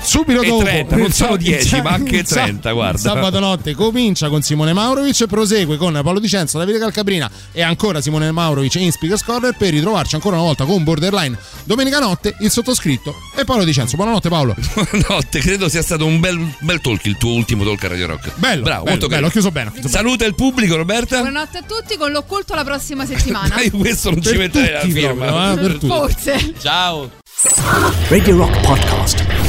Subito 0.02 0.42
dopo, 0.44 0.64
30, 0.64 0.96
non 0.96 1.12
solo 1.12 1.32
sab- 1.32 1.40
10, 1.42 1.76
il 1.76 1.84
ma 1.84 1.90
anche 1.92 2.16
il 2.18 2.26
sab- 2.26 2.44
30, 2.44 2.72
guarda. 2.72 2.98
Sabato 2.98 3.40
notte 3.40 3.76
comincia 3.76 4.30
con 4.30 4.42
Simone 4.42 4.74
Maurovic, 4.74 5.26
prosegue 5.28 5.78
con 5.78 6.00
Paolo 6.04 6.20
Dicenzo, 6.20 6.58
Davide 6.58 6.80
Calcabrina 6.80 7.30
e 7.52 7.62
ancora 7.62 8.02
Simone 8.02 8.32
Maurovic 8.32 8.76
in 8.76 8.92
Speakers 8.92 9.24
Corner 9.24 9.56
per 9.58 9.72
ritrovarci 9.72 10.16
ancora 10.16 10.38
una 10.38 10.46
volta 10.46 10.66
con 10.66 10.84
Borderline. 10.84 11.38
Domenica 11.64 12.00
notte 12.00 12.36
il 12.40 12.50
sottoscritto 12.50 13.14
e 13.36 13.44
Paolo 13.44 13.64
Dicenzo. 13.66 13.98
Buonanotte 13.98 14.30
Paolo. 14.30 14.56
Buonanotte, 14.74 15.40
credo 15.40 15.68
sia 15.70 15.82
stato 15.82 16.06
un 16.06 16.20
bel, 16.20 16.40
bel 16.60 16.80
talk 16.82 17.06
il 17.06 17.18
tuo 17.18 17.34
ultimo 17.34 17.64
talk 17.64 17.84
a 17.84 17.88
Radio 17.90 18.08
Rock. 18.08 18.32
Bello, 18.36 18.64
bravo, 18.64 18.84
bello, 18.86 18.90
molto 18.98 19.08
bello, 19.08 19.28
ho 19.28 19.30
chiuso 19.30 19.52
bene. 19.52 19.72
Saluta 19.86 20.26
il 20.26 20.34
pubblico, 20.34 20.76
Roberta. 20.76 21.20
Buonanotte 21.20 21.58
a 21.60 21.64
tutti 21.68 21.98
con 21.98 22.12
l'occulto 22.12 22.56
la 22.56 22.64
prossima 22.64 23.06
settimana. 23.06 23.54
Ma 23.56 23.62
io 23.62 23.72
questo 23.78 24.10
non 24.12 24.22
ci 24.22 24.30
Per 24.30 24.38
metterei 24.38 24.72
la 24.72 24.80
firma. 24.82 25.26
proprio, 25.26 25.52
eh, 25.52 25.68
per 25.68 25.72
tutti. 25.74 25.88
Forse. 25.88 26.54
Ciao. 26.60 27.10
Radio 28.10 28.36
Rock 28.38 28.60
Podcast. 28.62 29.49